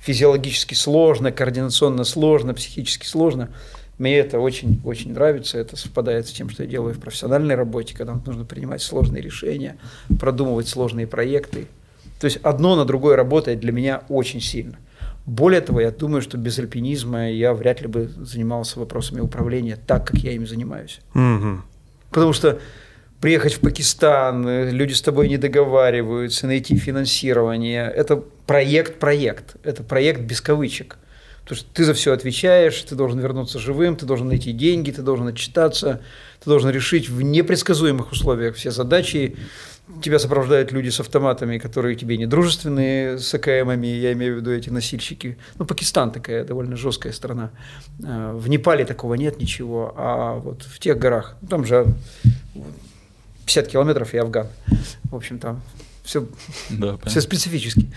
физиологически 0.00 0.74
сложно, 0.74 1.30
координационно 1.30 2.02
сложно, 2.02 2.52
психически 2.54 3.06
сложно– 3.06 3.50
мне 4.02 4.18
это 4.18 4.40
очень-очень 4.40 5.12
нравится, 5.12 5.58
это 5.58 5.76
совпадает 5.76 6.26
с 6.26 6.32
тем, 6.32 6.50
что 6.50 6.64
я 6.64 6.68
делаю 6.68 6.92
в 6.92 6.98
профессиональной 6.98 7.54
работе, 7.54 7.94
когда 7.96 8.14
нужно 8.26 8.44
принимать 8.44 8.82
сложные 8.82 9.22
решения, 9.22 9.76
продумывать 10.18 10.66
сложные 10.66 11.06
проекты. 11.06 11.68
То 12.18 12.24
есть 12.24 12.38
одно 12.42 12.74
на 12.74 12.84
другое 12.84 13.14
работает 13.14 13.60
для 13.60 13.70
меня 13.70 14.02
очень 14.08 14.40
сильно. 14.40 14.76
Более 15.24 15.60
того, 15.60 15.80
я 15.80 15.92
думаю, 15.92 16.20
что 16.20 16.36
без 16.36 16.58
альпинизма 16.58 17.30
я 17.30 17.54
вряд 17.54 17.80
ли 17.80 17.86
бы 17.86 18.08
занимался 18.08 18.80
вопросами 18.80 19.20
управления 19.20 19.78
так, 19.86 20.08
как 20.08 20.18
я 20.18 20.32
ими 20.32 20.46
занимаюсь. 20.46 21.00
Угу. 21.14 21.62
Потому 22.10 22.32
что 22.32 22.58
приехать 23.20 23.54
в 23.54 23.60
Пакистан, 23.60 24.68
люди 24.70 24.94
с 24.94 25.00
тобой 25.02 25.28
не 25.28 25.38
договариваются, 25.38 26.48
найти 26.48 26.76
финансирование. 26.76 27.84
Это 27.84 28.16
проект-проект, 28.16 29.54
это 29.62 29.84
проект 29.84 30.22
без 30.22 30.40
кавычек. 30.40 30.98
Потому 31.42 31.56
что 31.56 31.68
ты 31.72 31.84
за 31.84 31.94
все 31.94 32.12
отвечаешь, 32.12 32.80
ты 32.82 32.94
должен 32.94 33.18
вернуться 33.18 33.58
живым, 33.58 33.96
ты 33.96 34.06
должен 34.06 34.28
найти 34.28 34.52
деньги, 34.52 34.92
ты 34.92 35.02
должен 35.02 35.26
отчитаться, 35.26 36.00
ты 36.42 36.50
должен 36.50 36.70
решить 36.70 37.08
в 37.08 37.20
непредсказуемых 37.22 38.12
условиях 38.12 38.54
все 38.54 38.70
задачи. 38.70 39.36
Тебя 40.00 40.20
сопровождают 40.20 40.70
люди 40.70 40.88
с 40.90 41.00
автоматами, 41.00 41.58
которые 41.58 41.96
тебе 41.96 42.16
не 42.16 42.26
дружественные 42.26 43.18
с 43.18 43.34
АКМами, 43.34 43.88
я 43.88 44.12
имею 44.12 44.34
в 44.34 44.36
виду 44.38 44.52
эти 44.52 44.70
носильщики. 44.70 45.36
Ну, 45.58 45.64
Пакистан 45.64 46.12
такая 46.12 46.44
довольно 46.44 46.76
жесткая 46.76 47.12
страна. 47.12 47.50
А, 48.04 48.32
в 48.32 48.48
Непале 48.48 48.84
такого 48.84 49.14
нет 49.14 49.40
ничего, 49.40 49.92
а 49.96 50.34
вот 50.34 50.62
в 50.62 50.78
тех 50.78 50.96
горах, 50.98 51.36
ну, 51.42 51.48
там 51.48 51.66
же 51.66 51.86
50 53.46 53.66
километров 53.66 54.14
и 54.14 54.18
Афган. 54.18 54.46
В 55.10 55.16
общем, 55.16 55.40
там 55.40 55.60
все, 56.04 56.26
да, 56.70 56.96
все 57.06 57.20
специфически. 57.20 57.88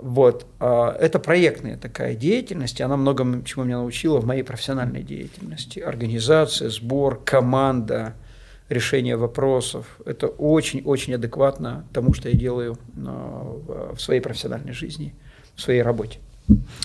Вот. 0.00 0.46
А, 0.60 0.96
это 0.98 1.18
проектная 1.18 1.76
такая 1.76 2.14
деятельность, 2.14 2.80
она 2.80 2.96
многому 2.96 3.42
чему 3.42 3.64
меня 3.64 3.78
научила 3.78 4.20
в 4.20 4.26
моей 4.26 4.42
профессиональной 4.42 5.02
деятельности. 5.02 5.80
Организация, 5.80 6.70
сбор, 6.70 7.20
команда, 7.24 8.14
решение 8.68 9.16
вопросов. 9.16 9.86
Это 10.04 10.26
очень-очень 10.26 11.14
адекватно 11.14 11.84
тому, 11.92 12.14
что 12.14 12.28
я 12.28 12.34
делаю 12.36 12.78
а, 13.06 13.94
в 13.94 14.00
своей 14.00 14.20
профессиональной 14.20 14.72
жизни, 14.72 15.14
в 15.54 15.60
своей 15.60 15.82
работе. 15.82 16.18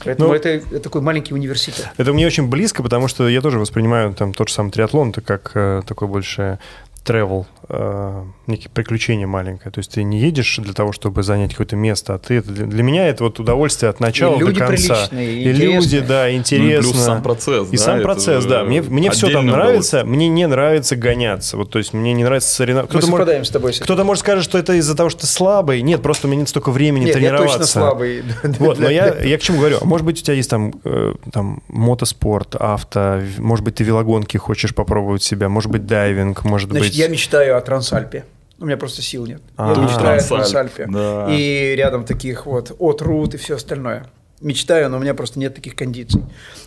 Поэтому 0.04 0.30
ну, 0.30 0.36
это, 0.36 0.50
это 0.50 0.80
такой 0.82 1.02
маленький 1.02 1.34
университет. 1.34 1.88
Это 1.96 2.12
мне 2.12 2.28
очень 2.28 2.50
близко, 2.50 2.84
потому 2.84 3.08
что 3.08 3.30
я 3.30 3.42
тоже 3.42 3.60
воспринимаю 3.60 4.14
там 4.14 4.34
тот 4.34 4.50
же 4.50 4.54
самый 4.54 4.72
триатлон, 4.72 5.12
это 5.12 5.22
как 5.22 5.52
э, 5.56 5.82
такой 5.88 6.10
больше 6.10 6.60
travel, 7.04 7.46
э, 7.70 8.24
некие 8.48 8.70
приключения 8.70 9.28
маленькое. 9.28 9.72
То 9.72 9.80
есть 9.80 9.92
ты 9.92 10.04
не 10.04 10.20
едешь 10.20 10.58
для 10.58 10.74
того, 10.74 10.92
чтобы 10.92 11.24
занять 11.24 11.52
какое-то 11.52 11.76
место, 11.76 12.16
а 12.16 12.20
ты 12.20 12.42
для 12.42 12.84
меня 12.84 13.08
это 13.08 13.24
вот 13.26 13.40
удовольствие 13.40 13.90
от 13.90 14.00
начала 14.00 14.36
и 14.36 14.40
люди 14.40 14.60
до 14.60 14.68
конца. 14.68 15.06
И, 15.12 15.52
люди, 15.52 16.00
да, 16.00 16.34
интересно. 16.34 16.66
Ну, 16.66 16.90
и 16.90 16.94
плюс 16.94 17.06
сам 17.06 17.24
процесс. 17.24 17.68
И 17.72 17.78
да, 17.78 17.84
сам 17.84 18.02
процесс, 18.02 18.46
да. 18.46 18.64
Мне, 18.64 18.82
мне 18.82 19.12
все 19.12 19.30
там 19.30 19.48
нравится, 19.48 19.98
удовольствие. 20.00 20.04
мне 20.06 20.28
не 20.30 20.48
нравится 20.48 20.96
гоняться. 20.96 21.58
Вот, 21.58 21.70
то 21.70 21.80
есть 21.80 21.94
мне 21.94 22.14
не 22.14 22.24
нравится 22.24 22.50
соревноваться. 22.50 22.98
Кто-то 22.98 23.12
Мы 23.12 23.26
может, 23.26 23.48
с 23.48 23.50
тобой. 23.50 23.74
Кто-то 23.74 24.04
может 24.04 24.20
сказать, 24.22 24.44
что 24.44 24.58
это 24.58 24.74
из-за 24.74 24.96
того, 24.96 25.10
что 25.10 25.22
ты 25.22 25.28
слабый. 25.28 25.82
Нет, 25.82 26.02
просто 26.02 26.28
у 26.28 26.30
меня 26.30 26.42
нет 26.42 26.50
столько 26.50 26.72
времени 26.72 27.06
нет, 27.06 27.14
тренироваться. 27.14 27.46
я 27.46 27.60
точно 27.60 27.66
слабый. 27.66 28.24
Вот, 28.64 28.80
но 28.80 28.90
я, 28.90 29.14
я 29.16 29.38
к 29.38 29.42
чему 29.42 29.60
говорю? 29.60 29.80
Может 29.84 30.06
быть, 30.06 30.22
у 30.22 30.24
тебя 30.24 30.36
есть 30.36 30.50
там, 30.50 30.74
э, 30.84 31.14
там 31.32 31.62
мотоспорт, 31.68 32.56
авто, 32.56 33.22
может 33.38 33.66
быть, 33.66 33.76
ты 33.76 33.84
велогонки 33.84 34.38
хочешь 34.38 34.74
попробовать 34.74 35.24
себя, 35.24 35.50
может 35.50 35.72
быть, 35.72 35.86
дайвинг, 35.86 36.44
может 36.46 36.70
Значит, 36.70 36.88
быть... 36.88 36.93
я 36.94 37.08
мечтаю 37.08 37.58
о 37.58 37.62
Трансальпе. 37.62 38.26
У 38.60 38.66
меня 38.66 38.78
просто 38.78 39.02
сил 39.02 39.26
нет. 39.26 39.42
Я 39.58 39.72
а, 39.72 39.76
мечтаю 39.76 40.20
о 40.20 40.24
Трансальпе. 40.24 40.88
Да. 40.88 41.28
И 41.30 41.76
рядом 41.76 42.06
таких 42.06 42.46
вот 42.46 42.76
от 42.78 43.02
Рут 43.02 43.34
и 43.34 43.38
все 43.38 43.56
остальное. 43.56 44.06
Мечтаю, 44.42 44.90
но 44.90 44.98
у 44.98 45.00
меня 45.00 45.14
просто 45.14 45.40
нет 45.40 45.56
таких 45.56 45.76
кондиций. 45.76 46.24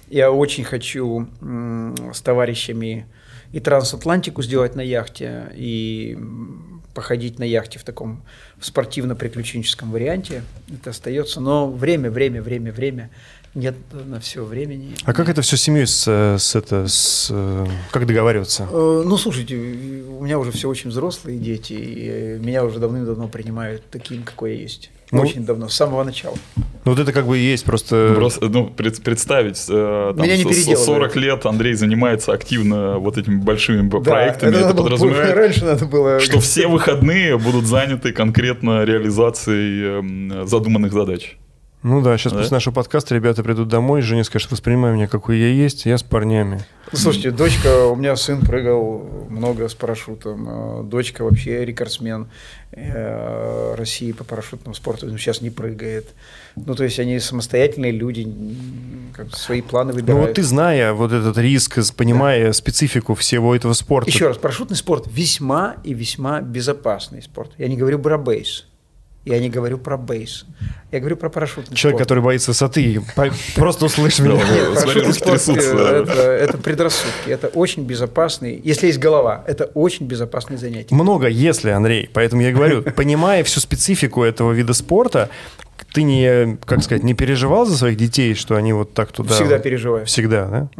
Я 0.08 0.30
очень 0.32 0.64
хочу 0.64 1.28
с 2.12 2.20
товарищами 2.22 3.06
и 3.52 3.60
трансатлантику 3.60 4.42
сделать 4.42 4.74
на 4.74 4.80
яхте, 4.80 5.52
и 5.54 6.18
походить 6.94 7.38
на 7.38 7.44
яхте 7.44 7.78
в 7.78 7.84
таком 7.84 8.22
спортивно-приключенческом 8.60 9.90
варианте. 9.90 10.42
Это 10.72 10.90
остается, 10.90 11.40
но 11.40 11.70
время, 11.70 12.10
время, 12.10 12.42
время, 12.42 12.72
время 12.72 13.10
нет 13.56 13.74
на 13.92 14.20
все 14.20 14.44
времени. 14.44 14.94
А 15.04 15.12
как 15.12 15.28
это 15.28 15.42
все 15.42 15.56
с 15.56 15.62
семьей 15.62 15.86
с, 15.86 16.06
с 16.38 16.54
это 16.54 16.86
с 16.86 17.32
как 17.90 18.06
договариваться? 18.06 18.68
Э, 18.70 19.02
ну 19.04 19.16
слушайте, 19.16 19.56
у 19.56 20.22
меня 20.22 20.38
уже 20.38 20.52
все 20.52 20.68
очень 20.68 20.90
взрослые 20.90 21.38
дети, 21.38 21.72
и 21.72 22.38
меня 22.38 22.64
уже 22.64 22.78
давным-давно 22.78 23.28
принимают 23.28 23.82
таким, 23.90 24.22
какой 24.22 24.54
я 24.54 24.60
есть. 24.60 24.90
Ну, 25.12 25.22
очень 25.22 25.46
давно, 25.46 25.68
с 25.68 25.74
самого 25.74 26.02
начала. 26.02 26.34
Ну 26.56 26.92
вот 26.92 26.98
это 26.98 27.12
как 27.12 27.26
бы 27.26 27.38
и 27.38 27.40
есть 27.40 27.64
просто... 27.64 28.12
Просто 28.16 28.48
ну, 28.48 28.66
представить, 28.66 29.64
э, 29.68 30.12
там, 30.16 30.26
Меня 30.26 30.36
не 30.36 30.76
40 30.76 31.16
лет 31.16 31.46
Андрей 31.46 31.74
занимается 31.74 32.32
активно 32.32 32.98
вот 32.98 33.16
этими 33.16 33.36
большими 33.36 33.88
да, 33.88 34.00
проектами. 34.00 34.50
Это, 34.50 34.66
это 34.66 34.74
подразумевает, 34.74 35.34
раньше 35.34 35.64
надо 35.64 35.86
было... 35.86 36.18
что 36.18 36.40
все 36.40 36.66
выходные 36.66 37.38
будут 37.38 37.66
заняты 37.66 38.12
конкретно 38.12 38.84
реализацией 38.84 40.00
эм, 40.00 40.46
задуманных 40.46 40.92
задач. 40.92 41.36
Ну 41.86 42.00
да, 42.00 42.18
сейчас 42.18 42.32
да? 42.32 42.40
после 42.40 42.52
нашего 42.52 42.74
подкаста 42.74 43.14
ребята 43.14 43.44
придут 43.44 43.68
домой, 43.68 44.02
Женя 44.02 44.24
скажет, 44.24 44.50
воспринимай 44.50 44.92
меня, 44.92 45.06
какой 45.06 45.38
я 45.38 45.46
есть, 45.46 45.86
я 45.86 45.96
с 45.96 46.02
парнями. 46.02 46.64
Слушайте, 46.92 47.30
дочка, 47.30 47.86
у 47.86 47.94
меня 47.94 48.16
сын 48.16 48.40
прыгал 48.40 49.08
много 49.30 49.68
с 49.68 49.74
парашютом, 49.74 50.46
а 50.48 50.82
дочка 50.82 51.22
вообще 51.22 51.64
рекордсмен 51.64 52.26
э, 52.72 53.74
России 53.76 54.10
по 54.10 54.24
парашютному 54.24 54.74
спорту, 54.74 55.06
но 55.06 55.16
сейчас 55.16 55.40
не 55.42 55.50
прыгает. 55.50 56.08
Ну, 56.56 56.74
то 56.74 56.82
есть 56.82 56.98
они 56.98 57.20
самостоятельные 57.20 57.92
люди, 57.92 58.26
как 59.14 59.36
свои 59.36 59.62
планы 59.62 59.92
выбирают. 59.92 60.20
Ну 60.20 60.26
вот 60.26 60.34
ты, 60.34 60.42
зная 60.42 60.92
вот 60.92 61.12
этот 61.12 61.38
риск, 61.38 61.78
понимая 61.96 62.46
да. 62.48 62.52
специфику 62.52 63.14
всего 63.14 63.54
этого 63.54 63.74
спорта. 63.74 64.10
Еще 64.10 64.26
раз, 64.26 64.38
парашютный 64.38 64.76
спорт 64.76 65.04
весьма 65.06 65.76
и 65.84 65.94
весьма 65.94 66.40
безопасный 66.40 67.22
спорт. 67.22 67.52
Я 67.58 67.68
не 67.68 67.76
говорю 67.76 68.00
брабейс. 68.00 68.64
Я 69.26 69.40
не 69.40 69.50
говорю 69.50 69.76
про 69.78 69.96
бейс. 69.96 70.46
Я 70.92 71.00
говорю 71.00 71.16
про 71.16 71.28
парашютный 71.28 71.76
Человек, 71.76 71.96
спорт. 71.96 72.08
который 72.08 72.22
боится 72.22 72.52
высоты, 72.52 73.02
просто 73.56 73.86
услышь 73.86 74.20
меня. 74.20 74.40
Парашютный 74.72 75.14
спорт 75.14 75.48
э,– 75.48 76.38
это 76.42 76.58
предрассудки. 76.58 77.28
Это 77.28 77.48
очень 77.48 77.82
безопасный. 77.82 78.60
Если 78.62 78.86
есть 78.86 79.00
голова, 79.00 79.42
это 79.48 79.64
очень 79.74 80.06
безопасное 80.06 80.58
занятие. 80.58 80.94
Много 80.94 81.26
если, 81.26 81.70
Андрей. 81.70 82.08
Поэтому 82.12 82.42
я 82.42 82.52
говорю, 82.52 82.82
понимая 82.82 83.42
всю 83.42 83.58
специфику 83.58 84.22
этого 84.22 84.52
вида 84.52 84.74
спорта, 84.74 85.28
ты 85.96 86.02
не, 86.02 86.58
как 86.66 86.82
сказать, 86.82 87.04
не 87.04 87.14
переживал 87.14 87.64
за 87.64 87.74
своих 87.74 87.96
детей, 87.96 88.34
что 88.34 88.54
они 88.54 88.74
вот 88.74 88.92
так 88.92 89.12
туда... 89.12 89.34
Всегда 89.34 89.58
переживаю. 89.58 90.04
Всегда, 90.04 90.46
да? 90.46 90.70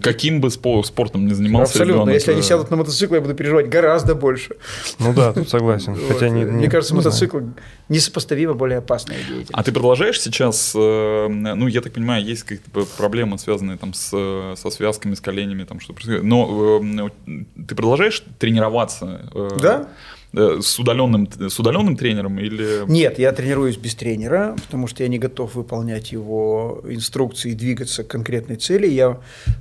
Каким 0.00 0.40
бы 0.40 0.48
спортом 0.52 1.26
не 1.26 1.34
занимался 1.34 1.72
Абсолютно. 1.72 2.02
Ребенок, 2.02 2.14
Если 2.14 2.30
они 2.30 2.40
э, 2.40 2.44
сядут 2.44 2.70
на 2.70 2.76
мотоцикл, 2.76 3.14
я 3.16 3.20
буду 3.20 3.34
переживать 3.34 3.68
гораздо 3.68 4.14
больше. 4.14 4.54
Ну 5.00 5.12
да, 5.12 5.32
тут 5.32 5.48
согласен. 5.48 5.98
Хотя 6.06 6.28
не, 6.28 6.44
Мне 6.44 6.70
кажется, 6.70 6.94
мотоцикл 6.94 7.40
несопоставимо 7.88 8.54
более 8.54 8.78
опасная 8.78 9.16
деятельность. 9.16 9.50
А 9.52 9.64
ты 9.64 9.72
продолжаешь 9.72 10.20
сейчас, 10.20 10.72
э, 10.76 11.26
ну, 11.28 11.66
я 11.66 11.80
так 11.80 11.92
понимаю, 11.92 12.24
есть 12.24 12.44
какие-то 12.44 12.86
проблемы, 12.96 13.40
связанные 13.40 13.76
там 13.76 13.92
с, 13.92 14.54
со 14.56 14.70
связками, 14.70 15.14
с 15.14 15.20
коленями, 15.20 15.64
там 15.64 15.80
что 15.80 15.94
происходит. 15.94 16.22
Но 16.22 16.80
э, 16.80 17.42
ты 17.66 17.74
продолжаешь 17.74 18.22
тренироваться? 18.38 19.32
Да. 19.60 19.88
Э, 20.36 20.60
с 20.60 20.78
удаленным, 20.78 21.28
с 21.30 21.58
удаленным 21.60 21.96
тренером 21.96 22.38
или... 22.38 22.82
Нет, 22.88 23.18
я 23.18 23.32
тренируюсь 23.32 23.76
без 23.76 23.94
тренера, 23.94 24.56
потому 24.64 24.88
что 24.88 25.02
я 25.02 25.08
не 25.08 25.18
готов 25.18 25.54
выполнять 25.54 26.10
его 26.12 26.82
инструкции 26.88 27.52
и 27.52 27.54
двигаться 27.54 28.02
к 28.02 28.08
конкретной 28.08 28.56
цели. 28.56 28.88
Я, 28.88 29.18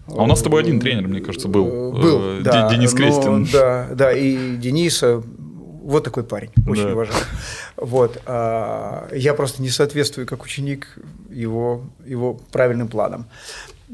а 0.07 0.23
у 0.23 0.25
нас 0.25 0.39
с 0.39 0.43
тобой 0.43 0.61
один 0.61 0.79
тренер, 0.79 1.07
мне 1.07 1.21
кажется, 1.21 1.47
был. 1.47 1.67
Э, 1.67 2.01
был, 2.01 2.21
э, 2.23 2.41
да. 2.41 2.73
Денис 2.73 2.91
Крестин. 2.93 3.41
Но, 3.41 3.47
да, 3.51 3.89
да, 3.93 4.13
и 4.13 4.55
Дениса, 4.55 5.21
вот 5.83 6.03
такой 6.03 6.23
парень, 6.23 6.49
очень 6.67 6.85
да. 6.85 6.93
уважаю. 6.93 7.23
Вот, 7.77 8.21
а, 8.25 9.09
я 9.13 9.33
просто 9.33 9.61
не 9.61 9.69
соответствую 9.69 10.25
как 10.25 10.43
ученик 10.43 10.97
его, 11.29 11.83
его 12.05 12.39
правильным 12.51 12.87
планам. 12.87 13.25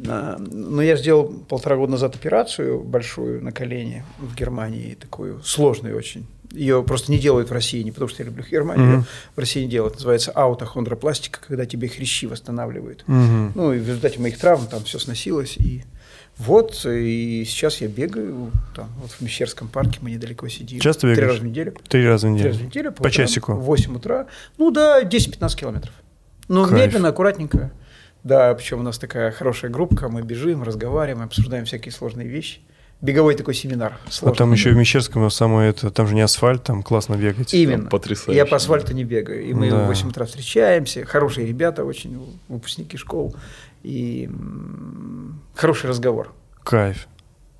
А, 0.08 0.38
но 0.38 0.82
я 0.82 0.96
сделал 0.96 1.26
полтора 1.26 1.76
года 1.76 1.94
назад 1.94 2.16
операцию 2.16 2.80
большую 2.80 3.44
на 3.44 3.52
колене 3.52 4.06
в 4.20 4.36
Германии, 4.36 4.96
такую 4.96 5.42
сложную 5.44 5.98
очень 5.98 6.26
Ее 6.52 6.82
просто 6.84 7.12
не 7.12 7.20
делают 7.20 7.50
в 7.50 7.54
России, 7.54 7.84
не 7.84 7.92
потому 7.92 8.10
что 8.10 8.24
я 8.24 8.28
люблю 8.28 8.44
Германию, 8.50 9.00
mm-hmm. 9.00 9.04
в 9.36 9.40
России 9.40 9.64
не 9.64 9.70
делают. 9.70 9.96
Называется 9.96 10.32
аутохондропластика, 10.32 11.40
когда 11.48 11.66
тебе 11.66 11.88
хрящи 11.88 12.26
восстанавливают. 12.26 13.04
Mm-hmm. 13.08 13.52
Ну, 13.54 13.74
и 13.74 13.80
в 13.80 13.88
результате 13.88 14.20
моих 14.20 14.38
травм 14.40 14.68
там 14.68 14.84
все 14.84 14.98
сносилось. 14.98 15.58
И 15.58 15.84
вот, 16.38 16.86
и 16.86 17.44
сейчас 17.46 17.82
я 17.82 17.88
бегаю, 17.88 18.52
там, 18.76 18.90
вот 19.00 19.12
в 19.12 19.22
Мещерском 19.22 19.68
парке, 19.68 20.00
мы 20.02 20.12
недалеко 20.12 20.48
сидим. 20.48 20.80
Часто 20.80 21.06
бегаешь? 21.06 21.18
Три 21.18 21.28
раза 21.28 21.42
в 21.42 21.46
неделю. 21.46 21.74
Три 21.88 22.08
раза 22.08 22.28
в 22.28 22.30
неделю? 22.32 22.44
Три 22.44 22.52
раза 22.52 22.64
в 22.64 22.66
неделю. 22.68 22.92
По, 22.94 23.04
по 23.04 23.12
часику? 23.12 23.54
В 23.54 23.62
8 23.62 23.96
утра. 23.96 24.26
Ну 24.58 24.72
да, 24.72 25.04
10-15 25.04 25.56
километров. 25.56 25.94
Ну, 26.48 26.66
Кайф. 26.66 26.86
медленно, 26.86 27.10
аккуратненько. 27.10 27.72
Да, 28.24 28.54
причем 28.56 28.80
у 28.80 28.84
нас 28.84 28.98
такая 28.98 29.32
хорошая 29.32 29.70
группа, 29.70 30.10
мы 30.10 30.24
бежим, 30.24 30.64
разговариваем, 30.64 31.24
обсуждаем 31.26 31.66
всякие 31.66 31.92
сложные 31.92 32.28
вещи 32.28 32.62
беговой 33.02 33.36
такой 33.36 33.54
семинар. 33.54 33.98
Сложный. 34.10 34.36
А 34.36 34.38
там 34.38 34.52
еще 34.52 34.72
в 34.72 34.76
Мещерском 34.76 35.30
самое 35.30 35.70
это, 35.70 35.90
там 35.92 36.08
же 36.08 36.16
не 36.16 36.22
асфальт, 36.22 36.64
там 36.64 36.84
классно 36.84 37.16
бегать. 37.16 37.54
Именно. 37.54 37.84
Там 37.84 37.90
потрясающе. 37.90 38.38
Я 38.38 38.46
по 38.46 38.58
асфальту 38.58 38.94
не 38.94 39.04
бегаю. 39.04 39.46
И 39.46 39.54
мы 39.54 39.70
да. 39.70 39.84
в 39.84 39.88
8 39.88 40.10
утра 40.10 40.26
встречаемся, 40.26 41.06
хорошие 41.06 41.48
ребята 41.48 41.86
очень, 41.86 42.20
выпускники 42.48 42.98
школ. 42.98 43.36
И 43.84 44.30
хороший 45.56 45.90
разговор. 45.90 46.34
Кайф. 46.64 47.08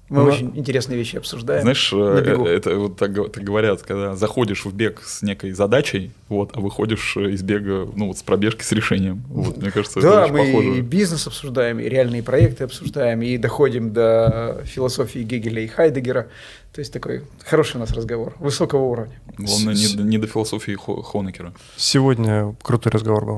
Мы 0.10 0.24
ну, 0.24 0.26
очень 0.26 0.52
интересные 0.56 0.98
вещи 0.98 1.18
обсуждаем. 1.18 1.62
Знаешь, 1.62 1.92
э, 1.94 2.46
это 2.48 2.76
вот 2.76 2.98
так, 2.98 3.32
так 3.32 3.44
говорят, 3.44 3.84
когда 3.84 4.16
заходишь 4.16 4.66
в 4.66 4.74
бег 4.74 5.02
с 5.06 5.22
некой 5.22 5.52
задачей, 5.52 6.12
вот, 6.30 6.52
а 6.56 6.60
выходишь 6.60 7.16
из 7.16 7.44
бега, 7.44 7.88
ну 7.96 8.08
вот 8.08 8.18
с 8.18 8.24
пробежки 8.24 8.64
с 8.64 8.72
решением. 8.72 9.24
Вот, 9.30 9.58
мне 9.58 9.70
кажется, 9.70 10.02
да, 10.02 10.26
это 10.26 10.34
мы 10.34 10.42
очень 10.42 10.54
похоже. 10.54 10.78
и 10.80 10.82
бизнес 10.82 11.28
обсуждаем, 11.28 11.80
и 11.80 11.88
реальные 11.88 12.24
проекты 12.24 12.64
обсуждаем, 12.64 13.22
и 13.22 13.38
доходим 13.38 13.94
до 13.94 14.64
философии 14.66 15.20
Гегеля 15.20 15.62
и 15.62 15.68
Хайдегера. 15.68 16.28
То 16.74 16.82
есть 16.82 16.94
такой 16.94 17.24
хороший 17.46 17.78
у 17.78 17.80
нас 17.80 17.92
разговор, 17.92 18.36
высокого 18.40 18.84
уровня. 18.84 19.20
Главное, 19.38 19.74
не, 19.74 20.04
не 20.04 20.18
до 20.18 20.28
философии 20.28 20.78
Хонекера. 20.78 21.54
Сегодня 21.78 22.56
крутой 22.62 22.92
разговор 22.92 23.26
был. 23.26 23.38